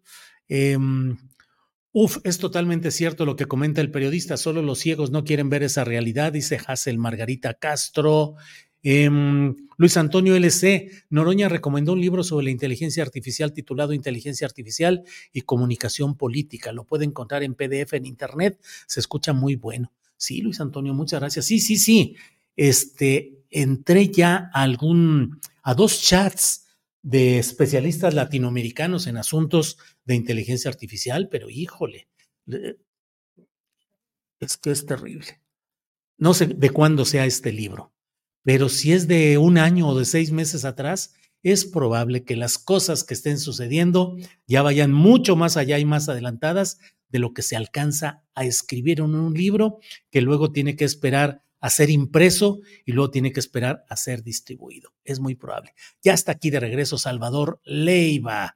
Em, 0.47 1.17
Uf, 1.97 2.17
es 2.25 2.39
totalmente 2.39 2.91
cierto 2.91 3.25
lo 3.25 3.37
que 3.37 3.45
comenta 3.45 3.79
el 3.79 3.89
periodista, 3.89 4.35
solo 4.35 4.61
los 4.61 4.79
ciegos 4.79 5.11
no 5.11 5.23
quieren 5.23 5.49
ver 5.49 5.63
esa 5.63 5.85
realidad, 5.85 6.33
dice 6.33 6.59
Hassel 6.67 6.97
Margarita 6.97 7.53
Castro. 7.53 8.35
Em, 8.83 9.55
Luis 9.77 9.95
Antonio 9.95 10.35
LC, 10.35 10.91
Noroña 11.09 11.47
recomendó 11.47 11.93
un 11.93 12.01
libro 12.01 12.21
sobre 12.25 12.43
la 12.43 12.51
inteligencia 12.51 13.01
artificial 13.01 13.53
titulado 13.53 13.93
Inteligencia 13.93 14.45
Artificial 14.45 15.03
y 15.31 15.43
Comunicación 15.43 16.17
Política. 16.17 16.73
Lo 16.73 16.83
puede 16.85 17.05
encontrar 17.05 17.43
en 17.43 17.55
PDF 17.55 17.93
en 17.93 18.05
Internet, 18.05 18.59
se 18.87 18.99
escucha 18.99 19.31
muy 19.31 19.55
bueno. 19.55 19.93
Sí, 20.17 20.41
Luis 20.41 20.59
Antonio, 20.59 20.93
muchas 20.93 21.21
gracias. 21.21 21.45
Sí, 21.45 21.59
sí, 21.61 21.77
sí. 21.77 22.17
Este, 22.55 23.43
entré 23.49 24.09
ya 24.09 24.49
a 24.53 24.63
algún, 24.63 25.39
a 25.63 25.73
dos 25.73 26.01
chats 26.01 26.67
de 27.01 27.37
especialistas 27.37 28.13
latinoamericanos 28.13 29.07
en 29.07 29.17
asuntos 29.17 29.77
de 30.05 30.15
inteligencia 30.15 30.69
artificial, 30.69 31.29
pero 31.29 31.49
híjole, 31.49 32.07
es 34.39 34.57
que 34.57 34.71
es 34.71 34.85
terrible. 34.85 35.41
No 36.17 36.33
sé 36.33 36.47
de 36.47 36.69
cuándo 36.69 37.05
sea 37.05 37.25
este 37.25 37.51
libro 37.51 37.95
pero 38.45 38.69
si 38.69 38.93
es 38.93 39.07
de 39.07 39.39
un 39.39 39.57
año 39.57 39.89
o 39.89 39.97
de 39.97 40.05
seis 40.05 40.31
meses 40.31 40.65
atrás, 40.65 41.15
es 41.41 41.65
probable 41.65 42.23
que 42.23 42.35
las 42.35 42.59
cosas 42.59 43.03
que 43.03 43.15
estén 43.15 43.39
sucediendo 43.39 44.15
ya 44.47 44.61
vayan 44.61 44.93
mucho 44.93 45.35
más 45.35 45.57
allá 45.57 45.79
y 45.79 45.85
más 45.85 46.07
adelantadas 46.09 46.77
de 47.09 47.17
lo 47.19 47.33
que 47.33 47.41
se 47.41 47.55
alcanza 47.55 48.23
a 48.35 48.45
escribir 48.45 48.99
en 48.99 49.15
un 49.15 49.33
libro 49.33 49.79
que 50.11 50.21
luego 50.21 50.51
tiene 50.51 50.75
que 50.75 50.85
esperar 50.85 51.43
a 51.65 51.69
ser 51.71 51.89
impreso 51.89 52.59
y 52.85 52.91
luego 52.91 53.09
tiene 53.09 53.33
que 53.33 53.39
esperar 53.39 53.85
a 53.89 53.97
ser 53.97 54.21
distribuido. 54.21 54.91
Es 55.03 55.19
muy 55.19 55.33
probable. 55.33 55.73
Ya 56.03 56.13
está 56.13 56.33
aquí 56.33 56.51
de 56.51 56.59
regreso 56.59 56.99
Salvador 56.99 57.59
Leiva. 57.65 58.55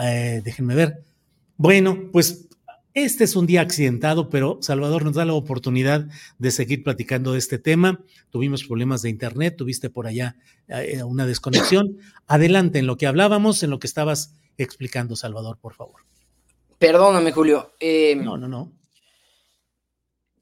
Eh, 0.00 0.40
déjenme 0.42 0.74
ver. 0.74 1.04
Bueno, 1.58 2.08
pues 2.10 2.48
este 2.94 3.24
es 3.24 3.36
un 3.36 3.44
día 3.44 3.60
accidentado, 3.60 4.30
pero 4.30 4.56
Salvador 4.62 5.04
nos 5.04 5.16
da 5.16 5.26
la 5.26 5.34
oportunidad 5.34 6.08
de 6.38 6.50
seguir 6.50 6.82
platicando 6.82 7.32
de 7.32 7.40
este 7.40 7.58
tema. 7.58 8.00
Tuvimos 8.30 8.64
problemas 8.64 9.02
de 9.02 9.10
internet, 9.10 9.56
tuviste 9.58 9.90
por 9.90 10.06
allá 10.06 10.36
eh, 10.68 11.02
una 11.02 11.26
desconexión. 11.26 11.98
Adelante 12.26 12.78
en 12.78 12.86
lo 12.86 12.96
que 12.96 13.06
hablábamos, 13.06 13.62
en 13.64 13.68
lo 13.68 13.78
que 13.80 13.86
estabas 13.86 14.32
explicando, 14.56 15.14
Salvador, 15.14 15.58
por 15.60 15.74
favor. 15.74 16.06
Perdóname, 16.78 17.32
Julio. 17.32 17.74
Eh, 17.78 18.16
no, 18.16 18.38
no, 18.38 18.48
no. 18.48 18.72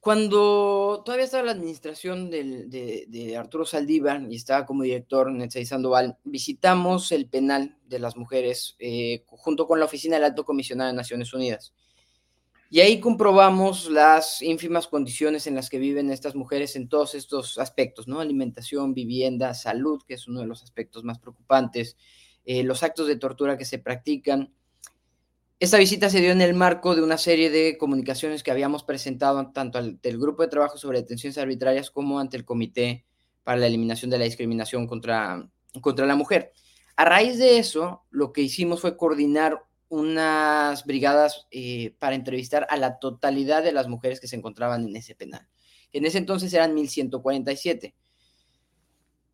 Cuando 0.05 1.01
todavía 1.03 1.25
estaba 1.25 1.45
la 1.45 1.53
administración 1.53 2.29
de, 2.29 3.37
Arturo 3.39 3.65
Saldívar 3.65 4.21
y 4.29 4.37
estaba 4.37 4.67
como 4.67 4.83
director 4.83 5.33
Netzai 5.33 5.65
Sandoval, 5.65 6.19
visitamos 6.25 7.11
el 7.11 7.27
penal 7.27 7.79
de 7.87 8.01
las 8.01 8.15
mujeres 8.15 8.77
eh, 8.81 9.25
junto 9.27 9.67
con 9.67 9.79
la 9.79 9.87
oficina 9.87 10.17
del 10.17 10.27
Alto 10.27 10.45
Comisionado 10.45 10.91
de 10.91 10.97
Naciones 10.97 11.33
Unidas. 11.33 11.73
Y 12.69 12.81
ahí 12.81 13.01
comprobamos 13.01 13.89
las 13.89 14.43
ínfimas 14.43 14.89
condiciones 14.89 15.47
en 15.47 15.55
las 15.55 15.71
que 15.71 15.79
viven 15.79 16.11
estas 16.11 16.35
mujeres 16.35 16.77
en 16.77 16.91
todos 16.91 17.15
estos 17.15 17.57
aspectos, 17.57 18.07
¿no? 18.07 18.21
Alimentación, 18.21 18.93
vivienda, 18.93 19.55
salud, 19.55 20.03
que 20.07 20.15
es 20.15 20.29
uno 20.29 20.41
de 20.41 20.47
los 20.47 20.63
aspectos 20.63 21.03
más 21.03 21.19
preocupantes, 21.19 21.97
eh, 22.45 22.63
los 22.63 22.83
actos 22.83 23.07
de 23.07 23.17
tortura 23.17 23.57
que 23.57 23.65
se 23.65 23.79
practican. 23.79 24.53
Esta 25.61 25.79
visita 25.79 26.11
se 26.11 26.21
dio 26.21 26.33
en 26.33 26.41
el 26.41 26.53
marco 26.53 26.97
de 26.97 27.03
una 27.03 27.17
serie 27.17 27.49
de 27.49 27.79
comunicaciones 27.79 28.43
que 28.43 28.51
habíamos 28.51 28.83
presentado 28.83 29.53
tanto 29.53 29.79
al, 29.79 30.01
del 30.01 30.19
Grupo 30.19 30.43
de 30.43 30.49
Trabajo 30.49 30.77
sobre 30.79 31.01
Detenciones 31.01 31.39
Arbitrarias 31.39 31.91
como 31.91 32.19
ante 32.19 32.37
el 32.37 32.45
Comité 32.45 33.07
para 33.45 33.59
la 33.59 33.69
Eliminación 33.69 34.11
de 34.11 34.19
la 34.19 34.25
Discriminación 34.25 34.87
contra, 34.89 35.49
contra 35.81 36.07
la 36.07 36.17
Mujer. 36.17 36.53
A 36.97 37.05
raíz 37.05 37.39
de 37.39 37.59
eso, 37.59 38.05
lo 38.11 38.33
que 38.33 38.43
hicimos 38.43 38.81
fue 38.81 38.97
coordinar 38.97 39.65
unas 39.89 40.85
brigadas 40.85 41.47
eh, 41.53 41.95
para 42.01 42.17
entrevistar 42.17 42.67
a 42.69 42.77
la 42.77 42.99
totalidad 42.99 43.63
de 43.63 43.73
las 43.73 43.87
mujeres 43.89 44.19
que 44.19 44.27
se 44.27 44.37
encontraban 44.37 44.89
en 44.89 44.97
ese 44.97 45.15
penal. 45.15 45.47
En 45.93 46.05
ese 46.05 46.19
entonces 46.19 46.53
eran 46.53 46.75
1147. 46.75 47.95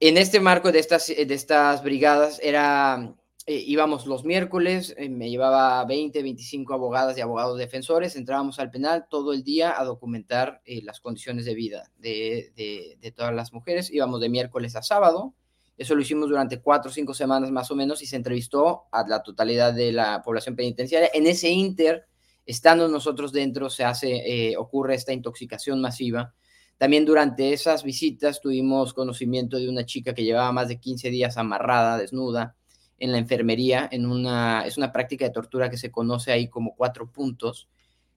En 0.01 0.17
este 0.19 0.41
marco 0.41 0.71
de 0.71 0.79
estas, 0.79 1.07
de 1.07 1.35
estas 1.35 1.83
brigadas 1.83 2.39
era, 2.43 3.15
eh, 3.47 3.63
íbamos 3.67 4.07
los 4.07 4.25
miércoles, 4.25 4.95
eh, 4.99 5.09
me 5.09 5.31
llevaba 5.31 5.85
20, 5.85 6.23
25 6.23 6.75
abogadas 6.75 7.17
y 7.19 7.21
abogados 7.21 7.59
defensores, 7.59 8.17
entrábamos 8.17 8.59
al 8.59 8.71
penal 8.71 9.07
todo 9.09 9.33
el 9.33 9.43
día 9.43 9.79
a 9.79 9.85
documentar 9.85 10.63
las 10.83 11.01
condiciones 11.01 11.45
de 11.45 11.55
vida 11.55 11.91
de, 11.99 12.97
de 13.01 13.13
todas 13.13 13.35
las 13.35 13.53
mujeres. 13.53 13.91
Íbamos 13.91 14.21
de 14.21 14.29
miércoles 14.29 14.77
a 14.77 14.83
sábado, 14.83 15.35
eso 15.81 15.95
lo 15.95 16.03
hicimos 16.03 16.29
durante 16.29 16.61
cuatro 16.61 16.91
o 16.91 16.93
cinco 16.93 17.15
semanas 17.15 17.51
más 17.51 17.71
o 17.71 17.75
menos 17.75 18.03
y 18.03 18.07
se 18.07 18.17
entrevistó 18.17 18.83
a 18.93 19.03
la 19.09 19.23
totalidad 19.23 19.73
de 19.73 19.93
la 19.93 20.21
población 20.23 20.55
penitenciaria. 20.55 21.09
En 21.15 21.27
ese 21.27 21.49
inter, 21.49 22.05
estando 22.45 22.87
nosotros 22.87 23.33
dentro, 23.33 23.71
se 23.71 23.85
hace, 23.85 24.51
eh, 24.51 24.59
ocurre 24.59 24.95
esta 24.95 25.15
intoxicación 25.15 25.81
masiva. 25.81 26.35
También 26.77 27.07
durante 27.07 27.55
esas 27.55 27.83
visitas 27.83 28.43
tuvimos 28.43 28.93
conocimiento 28.93 29.57
de 29.57 29.71
una 29.71 29.87
chica 29.87 30.13
que 30.13 30.23
llevaba 30.23 30.53
más 30.53 30.69
de 30.69 30.79
15 30.79 31.09
días 31.09 31.39
amarrada, 31.39 31.97
desnuda, 31.97 32.57
en 33.01 33.13
la 33.13 33.19
enfermería, 33.19 33.89
en 33.91 34.07
una, 34.07 34.65
es 34.67 34.77
una 34.77 34.93
práctica 34.93 35.25
de 35.25 35.33
tortura 35.33 35.71
que 35.71 35.79
se 35.79 35.91
conoce 35.91 36.31
ahí 36.31 36.49
como 36.49 36.77
cuatro 36.77 37.11
puntos, 37.11 37.69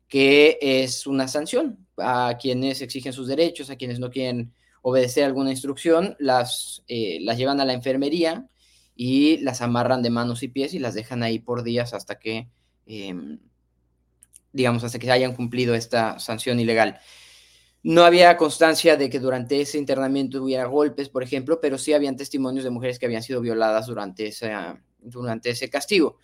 que 0.07 0.59
es 0.61 1.07
una 1.07 1.27
sanción 1.27 1.87
a 1.97 2.37
quienes 2.39 2.81
exigen 2.81 3.13
sus 3.13 3.27
derechos, 3.27 3.69
a 3.69 3.77
quienes 3.77 3.99
no 3.99 4.11
quieren 4.11 4.53
obedecer 4.81 5.23
alguna 5.23 5.51
instrucción, 5.51 6.15
las, 6.19 6.83
eh, 6.87 7.17
las 7.21 7.37
llevan 7.37 7.61
a 7.61 7.65
la 7.65 7.73
enfermería 7.73 8.47
y 8.95 9.37
las 9.37 9.61
amarran 9.61 10.03
de 10.03 10.09
manos 10.09 10.43
y 10.43 10.49
pies 10.49 10.73
y 10.73 10.79
las 10.79 10.93
dejan 10.93 11.23
ahí 11.23 11.39
por 11.39 11.63
días 11.63 11.93
hasta 11.93 12.19
que, 12.19 12.49
em, 12.85 13.39
digamos, 14.51 14.83
hasta 14.83 14.99
que 14.99 15.09
hayan 15.09 15.33
cumplido 15.33 15.73
esta 15.73 16.19
sanción 16.19 16.59
ilegal. 16.59 16.99
No 17.83 18.03
había 18.05 18.37
constancia 18.37 18.95
de 18.95 19.09
que 19.09 19.19
durante 19.19 19.59
ese 19.59 19.77
internamiento 19.77 20.41
hubiera 20.41 20.65
golpes, 20.65 21.09
por 21.09 21.21
ejemplo, 21.21 21.59
pero 21.59 21.77
sí 21.77 21.93
habían 21.93 22.15
testimonios 22.15 22.63
de 22.63 22.69
mujeres 22.69 22.97
que 22.97 23.05
habían 23.05 23.23
sido 23.23 23.41
violadas 23.41 23.87
durante, 23.87 24.33
durante 24.99 25.49
ese 25.49 25.69
castigo. 25.69 26.17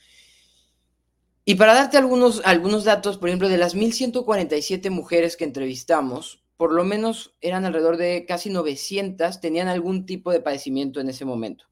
Y 1.43 1.55
para 1.55 1.73
darte 1.73 1.97
algunos, 1.97 2.41
algunos 2.45 2.85
datos, 2.85 3.17
por 3.17 3.27
ejemplo, 3.27 3.49
de 3.49 3.57
las 3.57 3.75
1.147 3.75 4.89
mujeres 4.89 5.35
que 5.35 5.43
entrevistamos, 5.43 6.43
por 6.55 6.71
lo 6.71 6.83
menos 6.83 7.35
eran 7.41 7.65
alrededor 7.65 7.97
de 7.97 8.25
casi 8.27 8.49
900, 8.49 9.41
tenían 9.41 9.67
algún 9.67 10.05
tipo 10.05 10.31
de 10.31 10.41
padecimiento 10.41 11.01
en 11.01 11.09
ese 11.09 11.25
momento. 11.25 11.65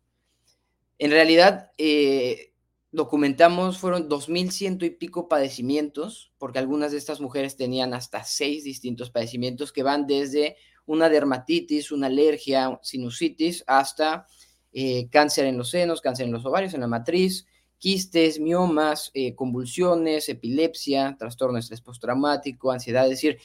En 0.98 1.12
realidad, 1.12 1.72
eh, 1.78 2.54
documentamos, 2.98 3.78
fueron 3.78 4.10
2.100 4.10 4.84
y 4.84 4.90
pico 4.90 5.30
padecimientos, 5.30 6.34
porque 6.38 6.60
algunas 6.60 6.92
de 6.92 6.98
estas 6.98 7.22
mujeres 7.22 7.56
tenían 7.56 7.94
hasta 7.94 8.24
seis 8.26 8.66
distintos 8.66 9.12
padecimientos 9.12 9.72
que 9.72 9.84
van 9.84 10.08
desde 10.08 10.58
una 10.86 11.08
dermatitis, 11.08 11.92
una 11.92 12.08
alergia, 12.08 12.80
sinusitis, 12.82 13.64
hasta 13.68 14.26
eh, 14.74 15.08
cáncer 15.10 15.46
en 15.46 15.58
los 15.58 15.70
senos, 15.70 16.02
cáncer 16.02 16.26
en 16.26 16.34
los 16.34 16.46
ovarios, 16.46 16.74
en 16.74 16.82
la 16.82 16.88
matriz, 16.88 17.46
quistes, 17.78 18.40
miomas, 18.40 19.12
eh, 19.14 19.36
convulsiones, 19.36 20.28
epilepsia, 20.28 21.16
trastorno 21.18 21.54
de 21.54 21.62
estrés 21.62 21.82
postraumático, 21.82 22.72
ansiedad, 22.72 23.06
es 23.06 23.12
decir, 23.12 23.38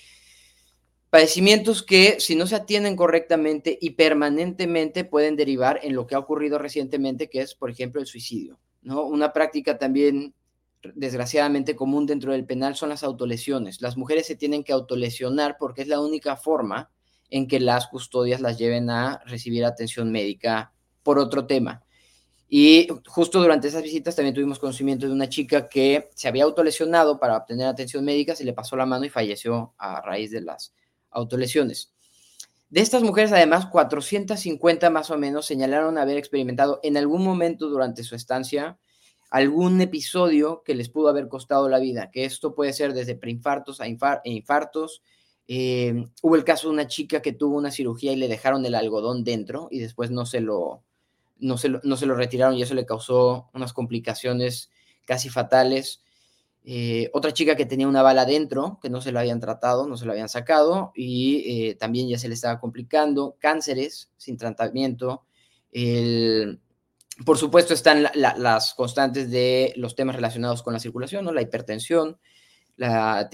Padecimientos 1.10 1.82
que, 1.82 2.20
si 2.20 2.36
no 2.36 2.46
se 2.46 2.56
atienden 2.56 2.96
correctamente 2.96 3.76
y 3.78 3.90
permanentemente, 3.90 5.04
pueden 5.04 5.36
derivar 5.36 5.78
en 5.82 5.94
lo 5.94 6.06
que 6.06 6.14
ha 6.14 6.18
ocurrido 6.18 6.56
recientemente, 6.56 7.28
que 7.28 7.42
es, 7.42 7.54
por 7.54 7.68
ejemplo, 7.68 8.00
el 8.00 8.06
suicidio. 8.06 8.58
¿No? 8.82 9.04
Una 9.04 9.32
práctica 9.32 9.78
también, 9.78 10.34
desgraciadamente, 10.94 11.76
común 11.76 12.06
dentro 12.06 12.32
del 12.32 12.44
penal 12.44 12.76
son 12.76 12.90
las 12.90 13.02
autolesiones. 13.02 13.80
Las 13.80 13.96
mujeres 13.96 14.26
se 14.26 14.36
tienen 14.36 14.64
que 14.64 14.72
autolesionar 14.72 15.56
porque 15.58 15.82
es 15.82 15.88
la 15.88 16.00
única 16.00 16.36
forma 16.36 16.90
en 17.30 17.48
que 17.48 17.60
las 17.60 17.86
custodias 17.86 18.40
las 18.40 18.58
lleven 18.58 18.90
a 18.90 19.22
recibir 19.24 19.64
atención 19.64 20.12
médica 20.12 20.72
por 21.02 21.18
otro 21.18 21.46
tema. 21.46 21.82
Y 22.54 22.86
justo 23.06 23.40
durante 23.40 23.68
esas 23.68 23.82
visitas 23.82 24.14
también 24.14 24.34
tuvimos 24.34 24.58
conocimiento 24.58 25.06
de 25.06 25.12
una 25.12 25.30
chica 25.30 25.70
que 25.70 26.10
se 26.14 26.28
había 26.28 26.44
autolesionado 26.44 27.18
para 27.18 27.38
obtener 27.38 27.66
atención 27.66 28.04
médica, 28.04 28.36
se 28.36 28.44
le 28.44 28.52
pasó 28.52 28.76
la 28.76 28.84
mano 28.84 29.06
y 29.06 29.08
falleció 29.08 29.72
a 29.78 30.02
raíz 30.02 30.30
de 30.30 30.42
las 30.42 30.74
autolesiones. 31.10 31.94
De 32.72 32.80
estas 32.80 33.02
mujeres, 33.02 33.30
además, 33.32 33.66
450 33.66 34.88
más 34.88 35.10
o 35.10 35.18
menos 35.18 35.44
señalaron 35.44 35.98
haber 35.98 36.16
experimentado 36.16 36.80
en 36.82 36.96
algún 36.96 37.22
momento 37.22 37.68
durante 37.68 38.02
su 38.02 38.14
estancia 38.14 38.78
algún 39.28 39.78
episodio 39.82 40.62
que 40.64 40.74
les 40.74 40.88
pudo 40.88 41.10
haber 41.10 41.28
costado 41.28 41.68
la 41.68 41.78
vida, 41.78 42.10
que 42.10 42.24
esto 42.24 42.54
puede 42.54 42.72
ser 42.72 42.94
desde 42.94 43.14
preinfartos 43.14 43.82
a 43.82 43.86
e 43.86 44.30
infartos. 44.30 45.02
Eh, 45.48 46.06
hubo 46.22 46.34
el 46.34 46.44
caso 46.44 46.68
de 46.68 46.72
una 46.72 46.86
chica 46.86 47.20
que 47.20 47.34
tuvo 47.34 47.58
una 47.58 47.70
cirugía 47.70 48.12
y 48.12 48.16
le 48.16 48.26
dejaron 48.26 48.64
el 48.64 48.74
algodón 48.74 49.22
dentro 49.22 49.68
y 49.70 49.78
después 49.78 50.10
no 50.10 50.24
se 50.24 50.40
lo, 50.40 50.82
no 51.40 51.58
se 51.58 51.68
lo, 51.68 51.80
no 51.84 51.98
se 51.98 52.06
lo 52.06 52.14
retiraron 52.14 52.56
y 52.56 52.62
eso 52.62 52.72
le 52.72 52.86
causó 52.86 53.50
unas 53.52 53.74
complicaciones 53.74 54.70
casi 55.04 55.28
fatales. 55.28 56.00
Eh, 56.64 57.10
otra 57.12 57.32
chica 57.32 57.56
que 57.56 57.66
tenía 57.66 57.88
una 57.88 58.02
bala 58.02 58.24
dentro, 58.24 58.78
que 58.80 58.88
no 58.88 59.00
se 59.00 59.12
la 59.12 59.20
habían 59.20 59.40
tratado, 59.40 59.88
no 59.88 59.96
se 59.96 60.06
la 60.06 60.12
habían 60.12 60.28
sacado, 60.28 60.92
y 60.94 61.68
eh, 61.68 61.74
también 61.74 62.08
ya 62.08 62.18
se 62.18 62.28
le 62.28 62.34
estaba 62.34 62.60
complicando, 62.60 63.36
cánceres 63.40 64.10
sin 64.16 64.36
tratamiento. 64.36 65.24
por 67.24 67.38
supuesto 67.38 67.74
están 67.74 68.06
las 68.14 68.74
constantes 68.74 69.30
de 69.30 69.72
los 69.76 69.94
temas 69.94 70.16
relacionados 70.16 70.62
con 70.62 70.72
la 70.72 70.80
circulación, 70.80 71.24
¿no? 71.24 71.32
la 71.32 71.42
hipertensión, 71.42 72.18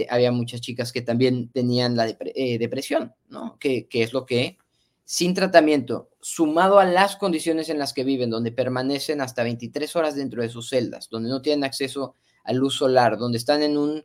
había 0.08 0.32
muchas 0.32 0.60
chicas 0.60 0.92
que 0.92 1.02
también 1.02 1.50
tenían 1.50 1.96
la 1.96 2.08
eh, 2.08 2.58
depresión, 2.58 3.14
¿no? 3.28 3.56
Que, 3.58 3.86
que 3.86 4.02
es 4.02 4.12
lo 4.12 4.26
que 4.26 4.58
sin 5.04 5.32
tratamiento, 5.32 6.10
sumado 6.20 6.78
a 6.78 6.84
las 6.84 7.16
condiciones 7.16 7.70
en 7.70 7.78
las 7.78 7.94
que 7.94 8.04
viven, 8.04 8.28
donde 8.28 8.52
permanecen 8.52 9.22
hasta 9.22 9.42
23 9.42 9.96
horas 9.96 10.16
dentro 10.16 10.42
de 10.42 10.50
sus 10.50 10.68
celdas, 10.68 11.08
donde 11.08 11.30
no 11.30 11.40
tienen 11.40 11.64
acceso 11.64 12.04
a 12.04 12.27
luz 12.52 12.76
solar, 12.76 13.18
donde 13.18 13.38
están 13.38 13.62
en 13.62 13.76
un 13.76 14.04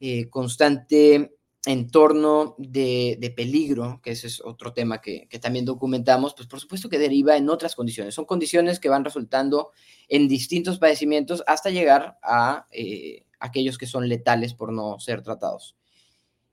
eh, 0.00 0.28
constante 0.28 1.38
entorno 1.66 2.54
de, 2.58 3.32
peligro, 3.36 4.00
que 4.02 4.12
ese 4.12 4.28
es 4.28 4.40
otro 4.40 4.72
tema 4.72 5.00
que, 5.00 5.28
también 5.40 5.64
documentamos, 5.64 6.34
pues 6.34 6.48
por 6.48 6.60
supuesto 6.60 6.88
que 6.88 6.98
deriva 6.98 7.36
en 7.36 7.50
otras 7.50 7.74
condiciones. 7.74 8.14
Son 8.14 8.24
condiciones 8.24 8.80
que 8.80 8.88
van 8.88 9.04
resultando 9.04 9.72
en 10.08 10.28
distintos 10.28 10.78
padecimientos 10.78 11.42
hasta 11.46 11.70
llegar 11.70 12.16
a 12.22 12.66
eh, 12.70 13.26
aquellos 13.40 13.76
que 13.76 13.86
son 13.86 14.08
letales 14.08 14.54
por 14.54 14.72
no 14.72 14.98
ser 14.98 15.22
tratados. 15.22 15.76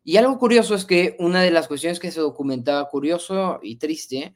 Y 0.04 0.18
algo 0.18 0.38
curioso 0.38 0.76
es 0.76 0.86
que 0.86 1.16
una 1.18 1.42
de 1.42 1.52
las 1.52 1.68
cuestiones 1.68 2.00
que 2.00 2.12
se 2.12 2.20
documentaba 2.20 2.90
curioso 2.90 3.60
y 3.64 3.78
triste 3.78 4.36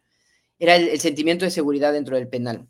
era 0.58 0.76
el, 0.76 1.00
sentimiento 1.00 1.46
de 1.46 1.52
seguridad 1.52 1.94
dentro 1.94 2.16
del 2.16 2.28
penal. 2.28 2.68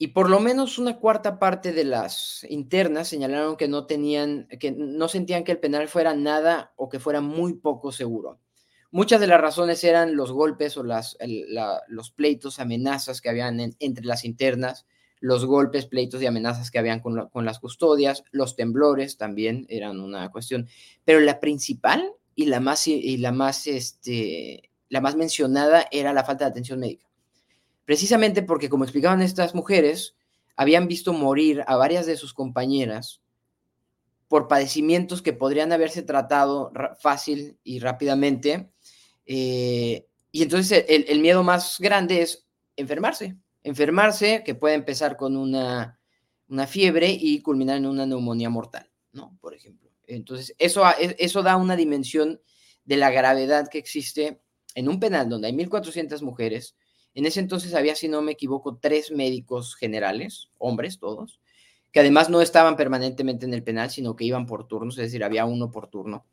Y 0.00 0.08
por 0.08 0.30
lo 0.30 0.38
menos 0.38 0.78
una 0.78 0.98
cuarta 0.98 1.40
parte 1.40 1.72
de 1.72 1.82
las 1.84 2.46
internas 2.48 3.08
señalaron 3.08 3.56
que 3.56 3.66
no 3.66 3.86
tenían, 3.86 4.46
que 4.60 4.70
no 4.70 5.08
sentían 5.08 5.42
que 5.42 5.50
el 5.50 5.58
penal 5.58 5.88
fuera 5.88 6.14
nada 6.14 6.72
o 6.76 6.88
que 6.88 7.00
fuera 7.00 7.20
muy 7.20 7.54
poco 7.54 7.90
seguro. 7.90 8.38
Muchas 8.92 9.20
de 9.20 9.26
las 9.26 9.40
razones 9.40 9.82
eran 9.82 10.14
los 10.14 10.30
golpes 10.30 10.76
o 10.76 10.84
las, 10.84 11.18
los 11.88 12.10
pleitos, 12.12 12.60
amenazas 12.60 13.20
que 13.20 13.28
habían 13.28 13.74
entre 13.80 14.04
las 14.04 14.24
internas, 14.24 14.86
los 15.20 15.44
golpes, 15.44 15.86
pleitos 15.86 16.22
y 16.22 16.26
amenazas 16.26 16.70
que 16.70 16.78
habían 16.78 17.00
con, 17.00 17.44
las 17.44 17.58
custodias, 17.58 18.22
los 18.30 18.54
temblores 18.54 19.18
también 19.18 19.66
eran 19.68 20.00
una 20.00 20.30
cuestión, 20.30 20.68
pero 21.04 21.20
la 21.20 21.40
principal 21.40 22.12
y 22.36 22.46
la 22.46 22.60
más, 22.60 22.86
y 22.86 23.16
la 23.16 23.32
más, 23.32 23.66
este, 23.66 24.70
la 24.88 25.00
más 25.00 25.16
mencionada 25.16 25.86
era 25.90 26.12
la 26.12 26.24
falta 26.24 26.44
de 26.44 26.52
atención 26.52 26.78
médica. 26.78 27.07
Precisamente 27.88 28.42
porque, 28.42 28.68
como 28.68 28.84
explicaban 28.84 29.22
estas 29.22 29.54
mujeres, 29.54 30.14
habían 30.56 30.88
visto 30.88 31.14
morir 31.14 31.64
a 31.66 31.76
varias 31.76 32.04
de 32.04 32.18
sus 32.18 32.34
compañeras 32.34 33.22
por 34.28 34.46
padecimientos 34.46 35.22
que 35.22 35.32
podrían 35.32 35.72
haberse 35.72 36.02
tratado 36.02 36.70
fácil 37.00 37.56
y 37.64 37.78
rápidamente. 37.78 38.70
Eh, 39.24 40.06
y 40.30 40.42
entonces 40.42 40.84
el 40.86 41.20
miedo 41.20 41.42
más 41.42 41.78
grande 41.78 42.20
es 42.20 42.46
enfermarse, 42.76 43.38
enfermarse, 43.62 44.42
que 44.44 44.54
puede 44.54 44.74
empezar 44.74 45.16
con 45.16 45.34
una, 45.34 45.98
una 46.46 46.66
fiebre 46.66 47.08
y 47.18 47.40
culminar 47.40 47.78
en 47.78 47.86
una 47.86 48.04
neumonía 48.04 48.50
mortal, 48.50 48.90
¿no? 49.12 49.38
Por 49.40 49.54
ejemplo. 49.54 49.90
Entonces, 50.06 50.54
eso, 50.58 50.84
eso 50.98 51.42
da 51.42 51.56
una 51.56 51.74
dimensión 51.74 52.38
de 52.84 52.98
la 52.98 53.10
gravedad 53.10 53.70
que 53.70 53.78
existe 53.78 54.42
en 54.74 54.90
un 54.90 55.00
penal 55.00 55.30
donde 55.30 55.46
hay 55.46 55.54
1.400 55.54 56.20
mujeres. 56.20 56.76
En 57.18 57.26
ese 57.26 57.40
entonces 57.40 57.74
había, 57.74 57.96
si 57.96 58.06
no 58.06 58.22
me 58.22 58.30
equivoco, 58.30 58.78
tres 58.80 59.10
médicos 59.10 59.74
generales, 59.74 60.50
hombres 60.56 61.00
todos, 61.00 61.40
que 61.90 61.98
además 61.98 62.30
no 62.30 62.40
estaban 62.40 62.76
permanentemente 62.76 63.44
en 63.44 63.54
el 63.54 63.64
penal, 63.64 63.90
sino 63.90 64.14
que 64.14 64.24
iban 64.24 64.46
por 64.46 64.68
turnos, 64.68 64.96
es 64.98 65.06
decir, 65.06 65.24
había 65.24 65.44
uno 65.44 65.72
por 65.72 65.88
turno. 65.88 66.24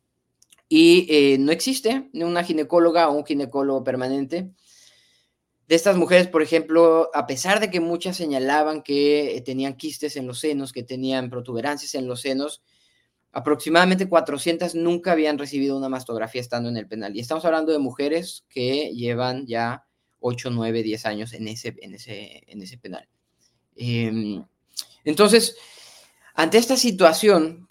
Y 0.69 1.07
eh, 1.09 1.37
no 1.39 1.51
existe 1.51 2.11
una 2.13 2.43
ginecóloga 2.43 3.09
o 3.09 3.13
un 3.13 3.25
ginecólogo 3.25 3.83
permanente 3.83 4.51
de 5.67 5.75
estas 5.75 5.97
mujeres, 5.97 6.27
por 6.27 6.43
ejemplo, 6.43 7.09
a 7.15 7.25
pesar 7.25 7.59
de 7.59 7.71
que 7.71 7.79
muchas 7.79 8.15
señalaban 8.15 8.83
que 8.83 9.41
tenían 9.43 9.77
quistes 9.77 10.15
en 10.17 10.27
los 10.27 10.37
senos, 10.37 10.71
que 10.71 10.83
tenían 10.83 11.31
protuberancias 11.31 11.95
en 11.95 12.05
los 12.05 12.21
senos, 12.21 12.61
aproximadamente 13.31 14.07
400 14.07 14.75
nunca 14.75 15.13
habían 15.13 15.39
recibido 15.39 15.75
una 15.75 15.89
mastografía 15.89 16.41
estando 16.41 16.69
en 16.69 16.77
el 16.77 16.87
penal. 16.87 17.15
Y 17.15 17.21
estamos 17.21 17.43
hablando 17.43 17.71
de 17.71 17.79
mujeres 17.79 18.45
que 18.49 18.91
llevan 18.93 19.47
ya 19.47 19.84
8, 20.27 20.49
9, 20.49 20.81
10 20.81 21.05
años 21.05 21.33
en 21.33 21.47
ese, 21.47 21.75
en 21.79 21.93
ese, 21.93 22.43
en 22.47 22.61
ese 22.61 22.79
penal. 22.79 23.07
Em, 23.75 24.43
entonces, 25.03 25.55
ante 26.33 26.57
esta 26.57 26.77
situación 26.77 27.69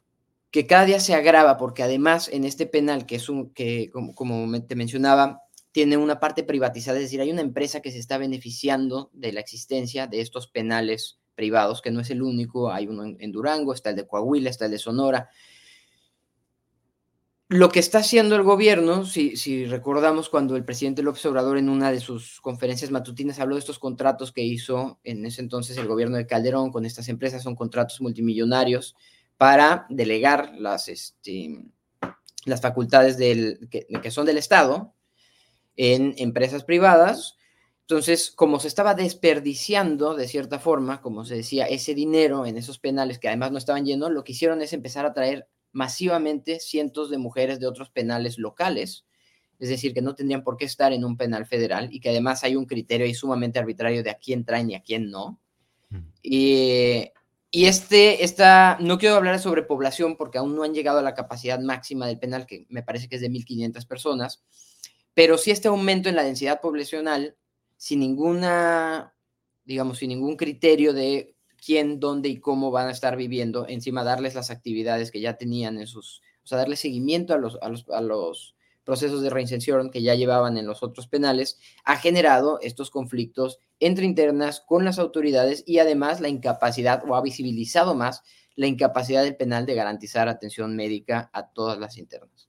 que 0.53 0.69
cada 0.69 0.85
día 0.85 1.01
se 1.01 1.15
agrava, 1.15 1.57
porque 1.57 1.83
además 1.83 2.29
en 2.33 2.45
este 2.45 2.67
penal, 2.67 3.07
que 3.07 3.17
es 3.17 3.29
un, 3.29 3.53
que 3.53 3.91
como, 3.91 4.15
como 4.15 4.63
te 4.63 4.77
mencionaba, 4.77 5.43
tiene 5.73 5.97
una 5.97 6.21
parte 6.21 6.45
privatizada, 6.45 6.99
es 6.99 7.07
decir, 7.07 7.21
hay 7.21 7.33
una 7.33 7.41
empresa 7.41 7.81
que 7.81 7.91
se 7.91 7.99
está 7.99 8.19
beneficiando 8.19 9.11
de 9.13 9.33
la 9.33 9.41
existencia 9.41 10.07
de 10.07 10.21
estos 10.21 10.47
penales 10.47 11.19
privados, 11.35 11.83
que 11.83 11.91
no 11.91 12.01
es 12.01 12.11
el 12.11 12.23
único, 12.23 12.71
hay 12.71 12.87
uno 12.87 13.17
en, 13.19 13.33
Durango, 13.33 13.73
está 13.75 13.91
el 13.91 13.97
de 13.97 14.07
Coahuila, 14.07 14.51
está 14.51 14.67
el 14.67 14.71
de 14.71 14.79
Sonora. 14.79 15.29
Lo 17.55 17.69
que 17.69 17.79
está 17.79 17.99
haciendo 17.99 18.35
el 18.35 18.43
gobierno, 18.43 19.07
si, 19.07 19.67
recordamos 19.67 20.29
cuando 20.29 20.57
el 20.57 20.65
presidente 20.65 21.05
López 21.05 21.25
Obrador 21.27 21.57
en 21.57 21.69
una 21.69 21.93
de 21.93 22.01
sus 22.01 22.41
conferencias 22.41 22.91
matutinas 22.91 23.39
habló 23.39 23.55
de 23.55 23.61
estos 23.61 23.79
contratos 23.79 24.33
que 24.33 24.43
hizo 24.43 24.99
en 25.05 25.25
ese 25.25 25.41
entonces 25.41 25.77
el 25.77 25.87
gobierno 25.87 26.17
de 26.17 26.27
Calderón 26.27 26.73
con 26.73 26.85
estas 26.85 27.09
empresas, 27.09 27.45
son 27.45 27.55
contratos 27.55 28.01
multimillonarios 28.01 28.97
para 29.37 29.87
delegar 29.89 30.53
las, 30.59 30.89
este, 30.89 31.65
las 32.45 32.61
facultades 32.61 33.19
del, 33.19 33.69
que 33.71 34.11
son 34.11 34.27
del 34.27 34.39
Estado 34.39 34.93
en 35.77 36.13
empresas 36.19 36.65
privadas. 36.65 37.37
Entonces, 37.83 38.33
como 38.33 38.59
se 38.59 38.67
estaba 38.67 38.95
desperdiciando 38.95 40.17
de 40.17 40.27
cierta 40.27 40.59
forma, 40.59 41.01
como 41.01 41.25
se 41.25 41.37
decía, 41.37 41.67
ese 41.67 41.95
dinero 41.95 42.47
en 42.47 42.57
esos 42.57 42.81
penales 42.81 43.21
que 43.21 43.29
además 43.29 43.53
no 43.53 43.59
estaban 43.59 43.85
llenos, 43.85 44.11
lo 44.11 44.25
que 44.25 44.33
hicieron 44.33 44.61
es 44.61 44.73
empezar 44.73 45.07
a 45.07 45.15
traer 45.15 45.47
masivamente 45.75 46.61
cientos 46.61 47.11
de 47.11 47.19
mujeres 47.19 47.61
de 47.61 47.67
otros 47.67 47.91
penales 47.91 48.39
locales, 48.39 49.05
es 49.59 49.69
decir, 49.69 49.93
que 49.93 50.03
no 50.03 50.15
tendrían 50.15 50.43
por 50.43 50.57
qué 50.57 50.65
estar 50.65 50.93
en 50.93 51.05
un 51.05 51.17
penal 51.17 51.47
federal 51.47 51.89
y 51.93 52.01
que 52.01 52.11
además 52.11 52.45
hay 52.45 52.57
un 52.57 52.65
criterio 52.65 53.07
ahí 53.07 53.15
sumamente 53.15 53.59
arbitrario 53.59 54.03
de 54.03 54.11
a 54.11 54.19
quién 54.19 54.45
traen 54.45 54.71
y 54.71 54.75
a 54.75 54.83
quién 54.83 55.11
no. 55.11 55.41
Y, 56.23 57.11
y 57.51 57.67
este, 57.67 58.25
esta, 58.25 58.79
no 58.81 58.99
quiero 58.99 59.15
hablar 59.15 59.39
sobre 59.39 59.63
población 59.63 60.17
porque 60.17 60.39
aún 60.39 60.57
no 60.57 60.65
han 60.65 60.75
llegado 60.75 60.99
a 60.99 61.03
la 61.03 61.15
capacidad 61.15 61.61
máxima 61.61 62.07
del 62.07 62.19
penal, 62.19 62.47
que 62.47 62.67
me 62.69 62.83
parece 62.83 63.09
que 63.09 63.17
es 63.17 63.21
de 63.21 63.31
1.500 63.31 63.87
personas, 63.87 64.43
pero 65.15 65.39
si 65.39 65.53
este 65.53 65.69
aumento 65.69 66.09
en 66.09 66.17
la 66.17 66.25
densidad 66.25 66.61
poblacional, 66.61 67.37
sin 67.77 68.01
ninguna, 68.01 69.15
digamos, 69.65 69.99
sin 69.99 70.09
ningún 70.09 70.37
criterio 70.37 70.93
de 70.93 71.34
quién, 71.65 72.01
dónde 72.01 72.29
y 72.29 72.39
cómo 72.39 72.71
van 72.71 72.89
a 72.89 72.93
estar 72.93 73.17
viviendo, 73.17 73.67
encima 73.69 74.05
darles 74.05 74.35
las 74.35 74.51
actividades 74.51 75.11
que 75.11 75.21
ya 75.21 75.37
tenían 75.37 75.79
en 75.79 75.87
sus, 75.87 76.23
o 76.43 76.47
sea, 76.47 76.59
darle 76.59 76.77
seguimiento 76.77 77.35
a 77.35 77.39
los, 77.39 77.59
a 77.63 77.69
los, 77.69 77.89
a 77.89 78.01
los 78.01 78.55
procesos 78.85 79.23
de 79.23 79.31
reinserción 79.31 79.91
que 79.91 80.03
ya 80.03 80.15
llevaban 80.15 80.59
en 80.59 80.67
los 80.67 80.83
otros 80.83 81.09
penales, 81.09 81.59
ha 81.85 81.97
generado 81.97 82.59
estos 82.61 82.91
conflictos 82.91 83.59
entre 83.81 84.05
internas 84.05 84.61
con 84.61 84.85
las 84.85 84.99
autoridades 84.99 85.65
y 85.67 85.79
además 85.79 86.21
la 86.21 86.29
incapacidad 86.29 87.03
o 87.09 87.17
ha 87.17 87.23
visibilizado 87.23 87.95
más 87.95 88.23
la 88.57 88.67
incapacidad 88.67 89.25
del 89.25 89.37
penal 89.37 89.67
de 89.67 89.75
garantizar 89.75 90.29
atención 90.29 90.77
médica 90.77 91.31
a 91.33 91.49
todas 91.49 91.79
las 91.79 91.99
internas. 91.99 92.49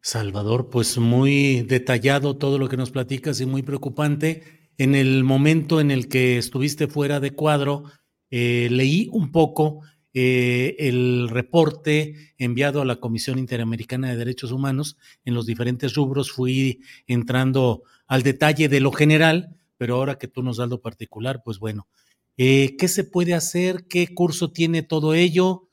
Salvador, 0.00 0.70
pues 0.70 0.98
muy 0.98 1.62
detallado 1.62 2.36
todo 2.36 2.58
lo 2.58 2.68
que 2.68 2.76
nos 2.76 2.90
platicas 2.90 3.40
y 3.40 3.46
muy 3.46 3.62
preocupante. 3.62 4.57
En 4.78 4.94
el 4.94 5.24
momento 5.24 5.80
en 5.80 5.90
el 5.90 6.08
que 6.08 6.38
estuviste 6.38 6.86
fuera 6.86 7.18
de 7.18 7.32
cuadro, 7.32 7.84
eh, 8.30 8.68
leí 8.70 9.08
un 9.12 9.32
poco 9.32 9.80
eh, 10.14 10.76
el 10.78 11.28
reporte 11.28 12.34
enviado 12.38 12.80
a 12.80 12.84
la 12.84 12.96
Comisión 12.96 13.40
Interamericana 13.40 14.08
de 14.08 14.16
Derechos 14.16 14.52
Humanos 14.52 14.96
en 15.24 15.34
los 15.34 15.46
diferentes 15.46 15.94
rubros. 15.94 16.30
Fui 16.30 16.80
entrando 17.08 17.82
al 18.06 18.22
detalle 18.22 18.68
de 18.68 18.80
lo 18.80 18.92
general, 18.92 19.56
pero 19.76 19.96
ahora 19.96 20.16
que 20.16 20.28
tú 20.28 20.44
nos 20.44 20.58
das 20.58 20.68
lo 20.68 20.80
particular, 20.80 21.42
pues 21.44 21.58
bueno, 21.58 21.88
eh, 22.36 22.76
¿qué 22.78 22.86
se 22.86 23.02
puede 23.02 23.34
hacer? 23.34 23.86
¿Qué 23.88 24.14
curso 24.14 24.52
tiene 24.52 24.82
todo 24.82 25.12
ello? 25.12 25.68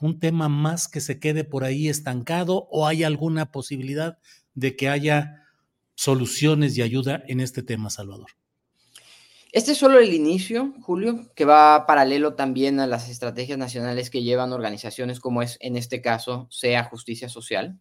un 0.00 0.18
tema 0.18 0.50
más 0.50 0.86
que 0.86 1.00
se 1.00 1.18
quede 1.18 1.44
por 1.44 1.64
ahí 1.64 1.88
estancado 1.88 2.68
o 2.70 2.86
hay 2.86 3.04
alguna 3.04 3.50
posibilidad 3.50 4.18
de 4.54 4.76
que 4.76 4.90
haya 4.90 5.43
soluciones 5.94 6.76
y 6.76 6.82
ayuda 6.82 7.22
en 7.28 7.40
este 7.40 7.62
tema, 7.62 7.90
Salvador? 7.90 8.30
Este 9.52 9.72
es 9.72 9.78
solo 9.78 9.98
el 9.98 10.12
inicio, 10.12 10.74
Julio, 10.80 11.30
que 11.34 11.44
va 11.44 11.86
paralelo 11.86 12.34
también 12.34 12.80
a 12.80 12.86
las 12.88 13.08
estrategias 13.08 13.56
nacionales 13.56 14.10
que 14.10 14.22
llevan 14.22 14.52
organizaciones 14.52 15.20
como 15.20 15.42
es 15.42 15.58
en 15.60 15.76
este 15.76 16.00
caso 16.00 16.48
SEA 16.50 16.82
Justicia 16.84 17.28
Social, 17.28 17.78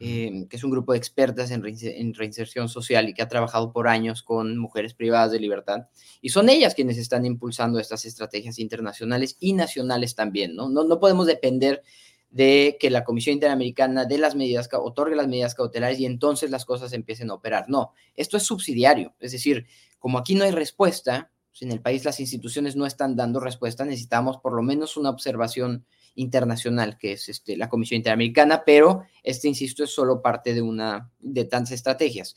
Em, 0.00 0.48
que 0.48 0.56
es 0.56 0.64
un 0.64 0.72
grupo 0.72 0.92
de 0.92 0.98
expertas 0.98 1.52
en, 1.52 1.62
reinserción 2.14 2.68
social 2.68 3.08
y 3.08 3.14
que 3.14 3.22
ha 3.22 3.28
trabajado 3.28 3.72
por 3.72 3.86
años 3.86 4.24
con 4.24 4.58
mujeres 4.58 4.92
privadas 4.92 5.30
de 5.30 5.38
libertad. 5.38 5.86
Y 6.20 6.30
son 6.30 6.48
ellas 6.48 6.74
quienes 6.74 6.98
están 6.98 7.24
impulsando 7.24 7.78
estas 7.78 8.04
estrategias 8.04 8.58
internacionales 8.58 9.36
y 9.38 9.52
nacionales 9.52 10.16
también, 10.16 10.56
¿no? 10.56 10.68
No, 10.68 10.98
podemos 10.98 11.26
depender 11.26 11.84
de 12.34 12.76
que 12.80 12.90
la 12.90 13.04
Comisión 13.04 13.34
Interamericana 13.34 14.06
de 14.06 14.18
las 14.18 14.34
medidas, 14.34 14.68
otorgue 14.72 15.14
las 15.14 15.28
medidas 15.28 15.54
cautelares 15.54 16.00
y 16.00 16.04
entonces 16.04 16.50
las 16.50 16.64
cosas 16.64 16.92
empiecen 16.92 17.30
a 17.30 17.34
operar. 17.34 17.66
No, 17.68 17.92
esto 18.16 18.36
es 18.36 18.42
subsidiario, 18.42 19.14
es 19.20 19.30
decir, 19.30 19.66
como 20.00 20.18
aquí 20.18 20.34
no 20.34 20.42
hay 20.44 20.50
respuesta, 20.50 21.30
Si 21.52 21.64
en 21.64 21.70
el 21.70 21.80
país 21.80 22.04
las 22.04 22.18
instituciones 22.18 22.74
no 22.74 22.84
están 22.84 23.14
dando 23.14 23.38
respuesta, 23.38 23.84
necesitamos 23.84 24.38
por 24.38 24.54
lo 24.54 24.62
menos 24.62 24.96
una 24.96 25.10
observación 25.10 25.86
internacional, 26.16 26.98
que 26.98 27.12
es 27.12 27.28
este, 27.28 27.56
la 27.56 27.68
Comisión 27.68 27.98
Interamericana, 27.98 28.64
pero 28.66 29.04
este, 29.22 29.46
insisto, 29.46 29.84
es 29.84 29.94
solo 29.94 30.20
parte 30.20 30.52
de 30.54 30.62
una 30.62 31.12
de 31.20 31.44
tantas 31.44 31.70
estrategias. 31.70 32.34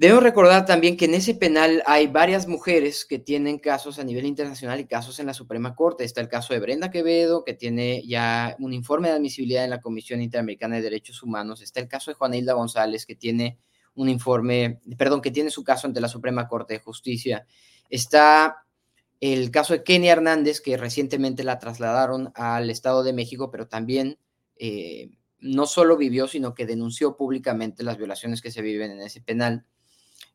Debo 0.00 0.18
recordar 0.20 0.64
también 0.64 0.96
que 0.96 1.04
en 1.04 1.12
ese 1.12 1.34
penal 1.34 1.82
hay 1.84 2.06
varias 2.06 2.48
mujeres 2.48 3.04
que 3.04 3.18
tienen 3.18 3.58
casos 3.58 3.98
a 3.98 4.02
nivel 4.02 4.24
internacional 4.24 4.80
y 4.80 4.86
casos 4.86 5.18
en 5.18 5.26
la 5.26 5.34
Suprema 5.34 5.74
Corte. 5.74 6.04
Está 6.04 6.22
el 6.22 6.28
caso 6.30 6.54
de 6.54 6.60
Brenda 6.60 6.90
Quevedo, 6.90 7.44
que 7.44 7.52
tiene 7.52 8.02
ya 8.06 8.56
un 8.60 8.72
informe 8.72 9.08
de 9.08 9.16
admisibilidad 9.16 9.62
en 9.62 9.68
la 9.68 9.82
Comisión 9.82 10.22
Interamericana 10.22 10.76
de 10.76 10.80
Derechos 10.80 11.22
Humanos. 11.22 11.60
Está 11.60 11.80
el 11.80 11.88
caso 11.88 12.10
de 12.10 12.14
Juana 12.14 12.38
Hilda 12.38 12.54
González, 12.54 13.04
que 13.04 13.14
tiene 13.14 13.58
un 13.94 14.08
informe, 14.08 14.80
perdón, 14.96 15.20
que 15.20 15.30
tiene 15.30 15.50
su 15.50 15.62
caso 15.64 15.86
ante 15.86 16.00
la 16.00 16.08
Suprema 16.08 16.48
Corte 16.48 16.72
de 16.72 16.80
Justicia. 16.80 17.46
Está 17.90 18.64
el 19.20 19.50
caso 19.50 19.74
de 19.74 19.82
Kenia 19.84 20.12
Hernández, 20.12 20.62
que 20.62 20.78
recientemente 20.78 21.44
la 21.44 21.58
trasladaron 21.58 22.32
al 22.36 22.70
Estado 22.70 23.02
de 23.02 23.12
México, 23.12 23.50
pero 23.50 23.68
también 23.68 24.18
eh, 24.56 25.10
no 25.40 25.66
solo 25.66 25.98
vivió, 25.98 26.26
sino 26.26 26.54
que 26.54 26.64
denunció 26.64 27.18
públicamente 27.18 27.82
las 27.82 27.98
violaciones 27.98 28.40
que 28.40 28.50
se 28.50 28.62
viven 28.62 28.92
en 28.92 29.02
ese 29.02 29.20
penal. 29.20 29.66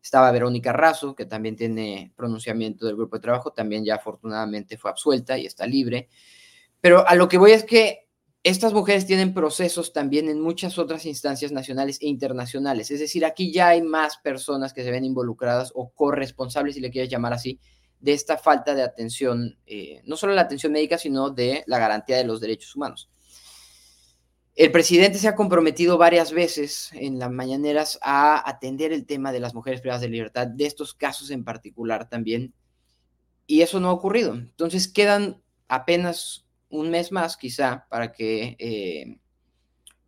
Estaba 0.06 0.32
Verónica 0.32 0.72
Razo, 0.72 1.16
que 1.16 1.26
también 1.26 1.56
tiene 1.56 2.14
pronunciamiento 2.16 2.86
del 2.86 2.96
grupo 2.96 3.16
de 3.16 3.24
trabajo, 3.24 3.54
también 3.54 3.84
ya 3.84 3.96
afortunadamente 3.96 4.78
fue 4.78 4.92
absuelta 4.92 5.36
y 5.36 5.48
está 5.48 5.66
libre. 5.66 6.10
Pero 6.80 7.08
a 7.08 7.16
lo 7.16 7.28
que 7.28 7.40
voy 7.40 7.54
es 7.54 7.64
que 7.64 8.08
estas 8.44 8.72
mujeres 8.72 9.08
tienen 9.08 9.34
procesos 9.34 9.94
también 9.94 10.30
en 10.30 10.40
muchas 10.40 10.78
otras 10.78 11.08
instancias 11.08 11.52
nacionales 11.52 11.98
e 12.04 12.06
internacionales. 12.06 12.92
Es 12.92 13.00
decir, 13.00 13.26
aquí 13.26 13.52
ya 13.52 13.70
hay 13.70 13.82
más 13.82 14.18
personas 14.18 14.74
que 14.74 14.84
se 14.84 14.92
ven 14.92 15.06
involucradas 15.06 15.72
o 15.74 15.90
corresponsables, 15.90 16.76
si 16.76 16.82
le 16.82 16.92
quieres 16.92 17.10
llamar 17.10 17.34
así, 17.34 17.60
de 18.00 18.14
esta 18.14 18.38
falta 18.38 18.76
de 18.76 18.84
atención, 18.84 19.58
eh, 19.66 20.04
no 20.06 20.18
solo 20.18 20.36
la 20.36 20.42
atención 20.42 20.72
médica, 20.72 21.00
sino 21.00 21.32
de 21.32 21.64
la 21.66 21.80
garantía 21.80 22.18
de 22.18 22.26
los 22.26 22.40
derechos 22.40 22.76
humanos. 22.76 23.10
El 24.56 24.72
presidente 24.72 25.20
se 25.20 25.28
ha 25.28 25.36
comprometido 25.36 25.98
varias 25.98 26.32
veces 26.32 26.90
en 26.94 27.20
las 27.20 27.30
mañaneras 27.30 28.00
a 28.02 28.50
atender 28.50 28.94
el 28.94 29.06
tema 29.06 29.34
de 29.34 29.42
las 29.42 29.54
mujeres 29.54 29.82
privadas 29.82 30.02
de 30.02 30.08
libertad, 30.08 30.48
de 30.48 30.66
estos 30.66 30.94
casos 30.94 31.30
en 31.30 31.44
particular 31.44 32.08
también, 32.08 32.54
y 33.48 33.62
eso 33.62 33.82
no 33.82 33.90
ha 33.90 33.94
ocurrido. 33.94 34.34
Entonces 34.34 34.88
quedan 34.88 35.42
apenas 35.68 36.46
un 36.70 36.90
mes 36.90 37.12
más 37.12 37.36
quizá 37.36 37.86
para 37.90 38.14
que 38.14 38.56
eh, 38.58 39.20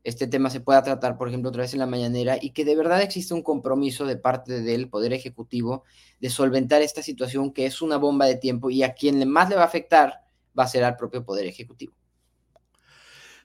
este 0.05 0.27
tema 0.27 0.49
se 0.49 0.61
pueda 0.61 0.81
tratar, 0.81 1.17
por 1.17 1.27
ejemplo, 1.27 1.49
otra 1.49 1.63
vez 1.63 1.73
en 1.73 1.79
la 1.79 1.85
mañanera 1.85 2.37
y 2.39 2.51
que 2.51 2.63
de 2.63 2.77
verdad 2.77 3.01
existe 3.01 3.33
un 3.33 3.43
compromiso 3.43 4.05
de 4.05 4.15
parte 4.15 4.61
del 4.61 4.89
Poder 4.89 5.11
Ejecutivo 5.11 5.83
de 6.21 6.29
solventar 6.29 6.81
esta 6.81 7.03
situación 7.03 7.51
que 7.51 7.65
es 7.65 7.81
una 7.81 7.97
bomba 7.97 8.25
de 8.25 8.37
tiempo 8.37 8.69
y 8.69 8.83
a 8.83 8.93
quien 8.93 9.27
más 9.27 9.49
le 9.49 9.57
va 9.57 9.63
a 9.63 9.65
afectar 9.65 10.21
va 10.57 10.63
a 10.63 10.67
ser 10.67 10.85
al 10.85 10.95
propio 10.95 11.25
Poder 11.25 11.47
Ejecutivo. 11.47 11.93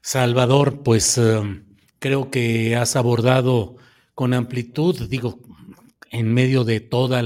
Salvador, 0.03 0.83
pues 0.83 1.16
em, 1.16 1.65
creo 2.01 2.29
que 2.29 2.74
has 2.74 2.97
abordado 2.97 3.77
con 4.15 4.35
amplitud, 4.35 5.09
digo, 5.09 5.39
en 6.11 6.35
medio 6.35 6.65
de 6.65 6.81
todas 6.81 7.24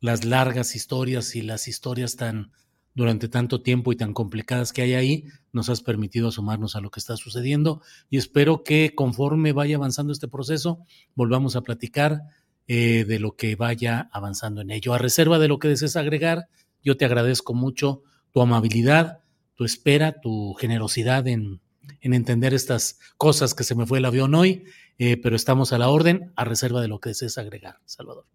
las 0.00 0.24
largas 0.24 0.74
historias 0.74 1.36
y 1.36 1.42
las 1.42 1.68
historias 1.68 2.16
tan 2.16 2.50
durante 2.94 3.28
tanto 3.28 3.62
tiempo 3.62 3.92
y 3.92 3.96
tan 3.96 4.12
complicadas 4.12 4.72
que 4.72 4.82
hay 4.82 4.94
ahí, 4.94 5.24
nos 5.52 5.68
has 5.68 5.82
permitido 5.82 6.32
sumarnos 6.32 6.74
a 6.74 6.80
lo 6.80 6.90
que 6.90 6.98
está 6.98 7.16
sucediendo 7.16 7.80
y 8.10 8.16
espero 8.16 8.64
que 8.64 8.94
conforme 8.94 9.52
vaya 9.52 9.76
avanzando 9.76 10.12
este 10.12 10.26
proceso, 10.26 10.80
volvamos 11.14 11.54
a 11.54 11.60
platicar 11.60 12.22
eh, 12.66 13.04
de 13.06 13.20
lo 13.20 13.36
que 13.36 13.54
vaya 13.54 14.08
avanzando 14.12 14.62
en 14.62 14.70
ello. 14.70 14.94
A 14.94 14.98
reserva 14.98 15.38
de 15.38 15.46
lo 15.46 15.60
que 15.60 15.68
desees 15.68 15.94
agregar, 15.94 16.48
yo 16.82 16.96
te 16.96 17.04
agradezco 17.04 17.54
mucho 17.54 18.02
tu 18.32 18.40
amabilidad, 18.40 19.20
tu 19.54 19.64
espera, 19.64 20.20
tu 20.20 20.54
generosidad 20.54 21.28
en 21.28 21.60
en 22.00 22.14
entender 22.14 22.54
estas 22.54 22.98
cosas 23.16 23.54
que 23.54 23.64
se 23.64 23.74
me 23.74 23.86
fue 23.86 23.98
el 23.98 24.04
avión 24.04 24.34
hoy, 24.34 24.64
eh, 24.98 25.16
pero 25.16 25.36
estamos 25.36 25.72
a 25.72 25.78
la 25.78 25.88
orden, 25.88 26.32
a 26.36 26.44
reserva 26.44 26.80
de 26.80 26.88
lo 26.88 27.00
que 27.00 27.10
desees 27.10 27.38
agregar, 27.38 27.80
Salvador. 27.84 28.26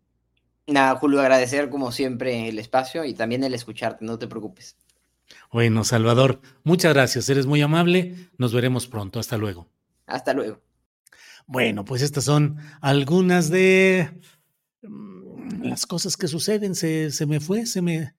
Nada, 0.67 0.95
Julio, 0.95 1.19
agradecer 1.19 1.69
como 1.69 1.91
siempre 1.91 2.47
el 2.47 2.57
espacio 2.57 3.03
y 3.03 3.13
también 3.13 3.43
el 3.43 3.53
escucharte, 3.53 4.05
no 4.05 4.17
te 4.17 4.27
preocupes. 4.27 4.77
Bueno, 5.51 5.84
Salvador, 5.84 6.41
muchas 6.63 6.93
gracias, 6.93 7.27
eres 7.30 7.45
muy 7.45 7.61
amable, 7.61 8.30
nos 8.38 8.53
veremos 8.53 8.88
pronto, 8.88 9.19
hasta 9.19 9.38
luego. 9.38 9.67
Hasta 10.05 10.34
luego. 10.34 10.61
Bueno, 11.45 11.84
pues 11.84 12.01
estas 12.01 12.23
son 12.23 12.57
algunas 12.81 13.49
de 13.49 14.21
mm, 14.81 15.63
las 15.63 15.85
cosas 15.85 16.15
que 16.15 16.27
suceden, 16.27 16.75
se, 16.75 17.11
se 17.11 17.25
me 17.25 17.39
fue, 17.39 17.65
se 17.65 17.81
me, 17.81 18.13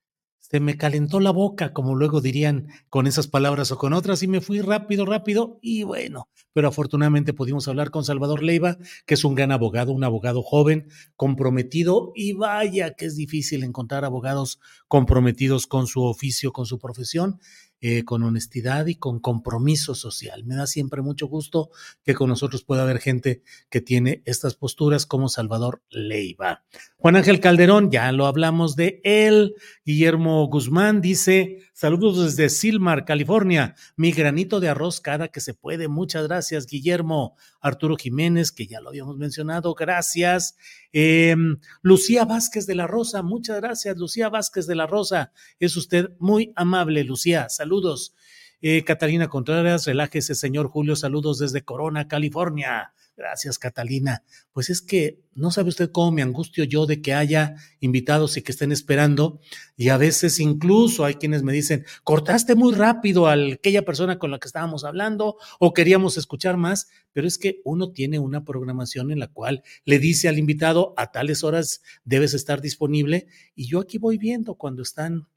se 0.55 0.61
me 0.61 0.77
calentó 0.77 1.19
la 1.19 1.31
boca, 1.31 1.73
como 1.73 1.95
luego 1.95 2.21
dirían 2.21 2.69
con 2.87 3.07
esas 3.07 3.27
palabras 3.27 3.73
o 3.73 3.77
con 3.77 3.91
otras, 3.91 4.23
y 4.23 4.27
me 4.29 4.39
fui 4.39 4.61
rápido, 4.61 5.05
rápido, 5.05 5.59
y 5.61 5.83
bueno, 5.83 6.29
pero 6.53 6.69
afortunadamente 6.69 7.33
pudimos 7.33 7.67
hablar 7.67 7.91
con 7.91 8.05
Salvador 8.05 8.41
Leiva, 8.41 8.77
que 9.05 9.15
es 9.15 9.25
un 9.25 9.35
gran 9.35 9.51
abogado, 9.51 9.91
un 9.91 10.05
abogado 10.05 10.43
joven, 10.43 10.87
comprometido, 11.17 12.13
y 12.15 12.31
vaya 12.31 12.93
que 12.93 13.03
es 13.03 13.17
difícil 13.17 13.65
encontrar 13.65 14.05
abogados 14.05 14.61
comprometidos 14.87 15.67
con 15.67 15.87
su 15.87 16.03
oficio, 16.03 16.53
con 16.53 16.65
su 16.65 16.79
profesión, 16.79 17.41
eh, 17.87 18.03
con 18.03 18.23
honestidad 18.23 18.87
y 18.87 18.95
con 18.95 19.19
compromiso 19.19 19.93
social. 19.93 20.43
Me 20.43 20.55
da 20.55 20.65
siempre 20.65 21.03
mucho 21.03 21.27
gusto 21.27 21.69
que 22.03 22.15
con 22.15 22.29
nosotros 22.29 22.63
pueda 22.63 22.81
haber 22.81 22.97
gente 22.97 23.43
que 23.69 23.79
tiene 23.79 24.23
estas 24.25 24.55
posturas 24.55 25.05
como 25.05 25.29
Salvador 25.29 25.83
Leiva. 25.91 26.63
Juan 26.97 27.15
Ángel 27.15 27.39
Calderón, 27.39 27.91
ya 27.91 28.11
lo 28.11 28.25
hablamos 28.25 28.75
de 28.75 29.01
él. 29.03 29.53
Guillermo 29.85 30.47
Guzmán 30.47 30.99
dice, 30.99 31.59
saludos 31.73 32.25
desde 32.25 32.49
Silmar, 32.49 33.05
California. 33.05 33.75
Mi 33.95 34.11
granito 34.11 34.59
de 34.59 34.69
arroz 34.69 34.99
cada 34.99 35.27
que 35.27 35.39
se 35.39 35.53
puede. 35.53 35.87
Muchas 35.87 36.25
gracias, 36.27 36.65
Guillermo. 36.65 37.35
Arturo 37.65 37.97
Jiménez, 37.97 38.51
que 38.51 38.67
ya 38.67 38.79
lo 38.79 38.89
habíamos 38.89 39.17
mencionado, 39.17 39.73
gracias. 39.73 40.55
Em, 40.91 41.57
Lucía 41.81 42.23
Vázquez 42.23 42.67
de 42.67 42.75
la 42.75 42.85
Rosa, 42.85 43.23
muchas 43.23 43.59
gracias, 43.59 43.97
Lucía 43.97 44.29
Vázquez 44.29 44.67
de 44.67 44.75
la 44.75 44.85
Rosa. 44.85 45.31
Es 45.59 45.75
usted 45.75 46.11
muy 46.19 46.53
amable, 46.55 47.03
Lucía. 47.03 47.49
Saludos. 47.49 48.13
Eh, 48.61 48.83
Catalina 48.83 49.29
Contreras, 49.29 49.87
relájese, 49.87 50.35
señor 50.35 50.67
Julio. 50.67 50.95
Saludos 50.95 51.39
desde 51.39 51.63
Corona, 51.63 52.07
California. 52.07 52.93
Gracias, 53.17 53.57
Catalina. 53.57 54.23
Pues 54.51 54.69
es 54.69 54.81
que 54.81 55.21
no 55.33 55.49
sabe 55.49 55.69
usted 55.69 55.89
cómo 55.89 56.11
me 56.11 56.21
angustio 56.21 56.65
yo 56.65 56.85
de 56.85 57.01
que 57.01 57.13
haya 57.13 57.55
invitados 57.79 58.35
y 58.35 58.41
que 58.41 58.51
estén 58.51 58.73
esperando. 58.73 59.39
Y 59.77 59.87
a 59.87 59.97
veces 59.97 60.37
incluso 60.41 61.05
hay 61.05 61.15
quienes 61.15 61.41
me 61.41 61.53
dicen, 61.53 61.85
cortaste 62.03 62.55
muy 62.55 62.73
rápido 62.73 63.27
a 63.27 63.35
aquella 63.53 63.85
persona 63.85 64.19
con 64.19 64.31
la 64.31 64.39
que 64.39 64.47
estábamos 64.47 64.83
hablando 64.83 65.37
o 65.59 65.73
queríamos 65.73 66.17
escuchar 66.17 66.57
más. 66.57 66.89
Pero 67.13 67.25
es 67.25 67.37
que 67.37 67.61
uno 67.63 67.91
tiene 67.93 68.19
una 68.19 68.43
programación 68.43 69.11
en 69.11 69.19
la 69.19 69.27
cual 69.27 69.63
le 69.85 69.99
dice 69.99 70.27
al 70.27 70.37
invitado 70.37 70.93
a 70.97 71.11
tales 71.11 71.45
horas 71.45 71.83
debes 72.03 72.33
estar 72.33 72.59
disponible. 72.59 73.27
Y 73.55 73.67
yo 73.67 73.79
aquí 73.79 73.97
voy 73.97 74.17
viendo 74.17 74.55
cuando 74.55 74.81
están 74.81 75.27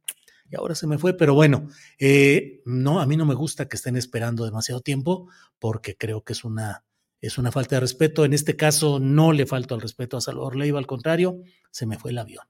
y 0.50 0.56
ahora 0.56 0.74
se 0.74 0.86
me 0.86 0.98
fue, 0.98 1.14
pero 1.14 1.34
bueno, 1.34 1.68
eh, 1.98 2.62
no, 2.64 3.00
a 3.00 3.06
mí 3.06 3.16
no 3.16 3.26
me 3.26 3.34
gusta 3.34 3.68
que 3.68 3.76
estén 3.76 3.96
esperando 3.96 4.46
demasiado 4.46 4.80
tiempo 4.80 5.28
porque 5.58 5.94
creo 5.94 6.24
que 6.24 6.32
es 6.32 6.42
una 6.42 6.87
es 7.20 7.38
una 7.38 7.52
falta 7.52 7.76
de 7.76 7.80
respeto. 7.80 8.24
En 8.24 8.32
este 8.32 8.56
caso 8.56 8.98
no 9.00 9.32
le 9.32 9.46
falto 9.46 9.74
al 9.74 9.80
respeto 9.80 10.16
a 10.16 10.20
Salvador 10.20 10.56
Leiva, 10.56 10.78
al 10.78 10.86
contrario, 10.86 11.42
se 11.70 11.86
me 11.86 11.98
fue 11.98 12.10
el 12.10 12.18
avión. 12.18 12.44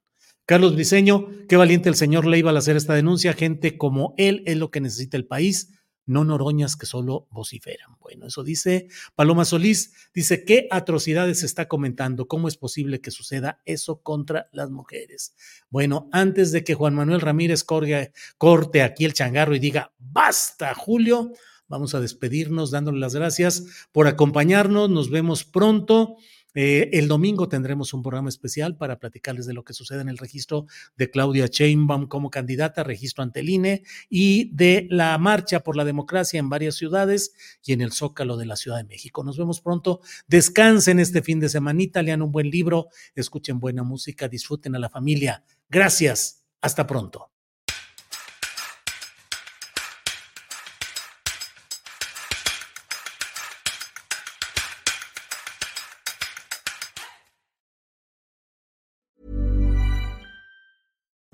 Carlos 0.45 0.75
Briceño, 0.75 1.29
qué 1.47 1.57
valiente 1.57 1.91
el 1.91 1.95
señor 1.95 2.25
Leiva 2.25 2.51
al 2.51 2.57
hacer 2.57 2.77
esta 2.77 2.95
denuncia. 2.95 3.35
Gente 3.35 3.77
como 3.77 4.15
él 4.17 4.43
es 4.47 4.57
lo 4.57 4.71
que 4.71 4.81
necesita 4.81 5.17
el 5.19 5.27
país, 5.27 5.75
no 6.07 6.25
noroñas 6.25 6.75
que 6.75 6.87
solo 6.87 7.29
vociferan. 7.31 7.97
Bueno, 8.01 8.27
eso 8.27 8.43
dice 8.43 8.89
Paloma 9.15 9.45
Solís. 9.45 9.93
Dice, 10.15 10.45
¿qué 10.45 10.67
atrocidades 10.71 11.41
se 11.41 11.47
está 11.47 11.69
comentando? 11.69 12.27
¿Cómo 12.29 12.49
es 12.49 12.57
posible 12.57 13.03
que 13.03 13.11
suceda 13.11 13.61
eso 13.67 14.01
contra 14.01 14.49
las 14.53 14.71
mujeres? 14.71 15.35
Bueno, 15.69 16.09
antes 16.13 16.51
de 16.51 16.65
que 16.65 16.75
Juan 16.75 16.95
Manuel 16.95 17.21
Ramírez 17.21 17.63
corte 17.63 18.83
aquí 18.83 19.05
el 19.05 19.13
changarro 19.13 19.55
y 19.55 19.59
diga, 19.59 19.93
basta, 19.99 20.75
Julio, 20.75 21.31
Vamos 21.69 21.95
a 21.95 22.01
despedirnos 22.01 22.71
dándole 22.71 22.99
las 22.99 23.15
gracias 23.15 23.89
por 23.93 24.07
acompañarnos. 24.07 24.89
Nos 24.91 25.11
vemos 25.11 25.45
pronto. 25.45 26.17
Eh, 26.55 26.91
el 26.95 27.09
domingo 27.09 27.49
tendremos 27.49 27.93
un 27.93 28.03
programa 28.03 28.31
especial 28.31 28.77
para 28.77 28.99
platicarles 28.99 29.47
de 29.47 29.53
lo 29.53 29.65
que 29.65 29.75
sucede 29.75 30.01
en 30.01 30.09
el 30.09 30.19
registro 30.19 30.67
de 30.97 31.11
Claudia 31.11 31.47
Sheinbaum 31.47 32.09
como 32.09 32.31
candidata, 32.31 32.83
registro 32.83 33.23
ante 33.23 33.41
el 33.41 33.51
INE 33.51 33.83
y 34.09 34.51
de 34.57 34.89
la 34.91 35.17
marcha 35.19 35.61
por 35.61 35.77
la 35.77 35.85
democracia 35.85 36.41
en 36.41 36.49
varias 36.49 36.75
ciudades 36.75 37.33
y 37.63 37.75
en 37.75 37.83
el 37.83 37.93
Zócalo 37.93 38.37
de 38.37 38.47
la 38.47 38.57
Ciudad 38.57 38.79
de 38.79 38.85
México. 38.85 39.23
Nos 39.23 39.39
vemos 39.39 39.61
pronto. 39.61 40.01
Descansen 40.27 40.99
este 40.99 41.23
fin 41.23 41.39
de 41.39 41.49
semanita, 41.49 42.03
lean 42.03 42.23
un 42.23 42.33
buen 42.33 42.51
libro, 42.51 42.89
escuchen 43.15 43.61
buena 43.61 43.83
música, 43.83 44.27
disfruten 44.27 44.75
a 44.75 44.79
la 44.79 44.89
familia. 44.89 45.45
Gracias. 45.69 46.45
Hasta 46.61 46.87
pronto. 46.87 47.31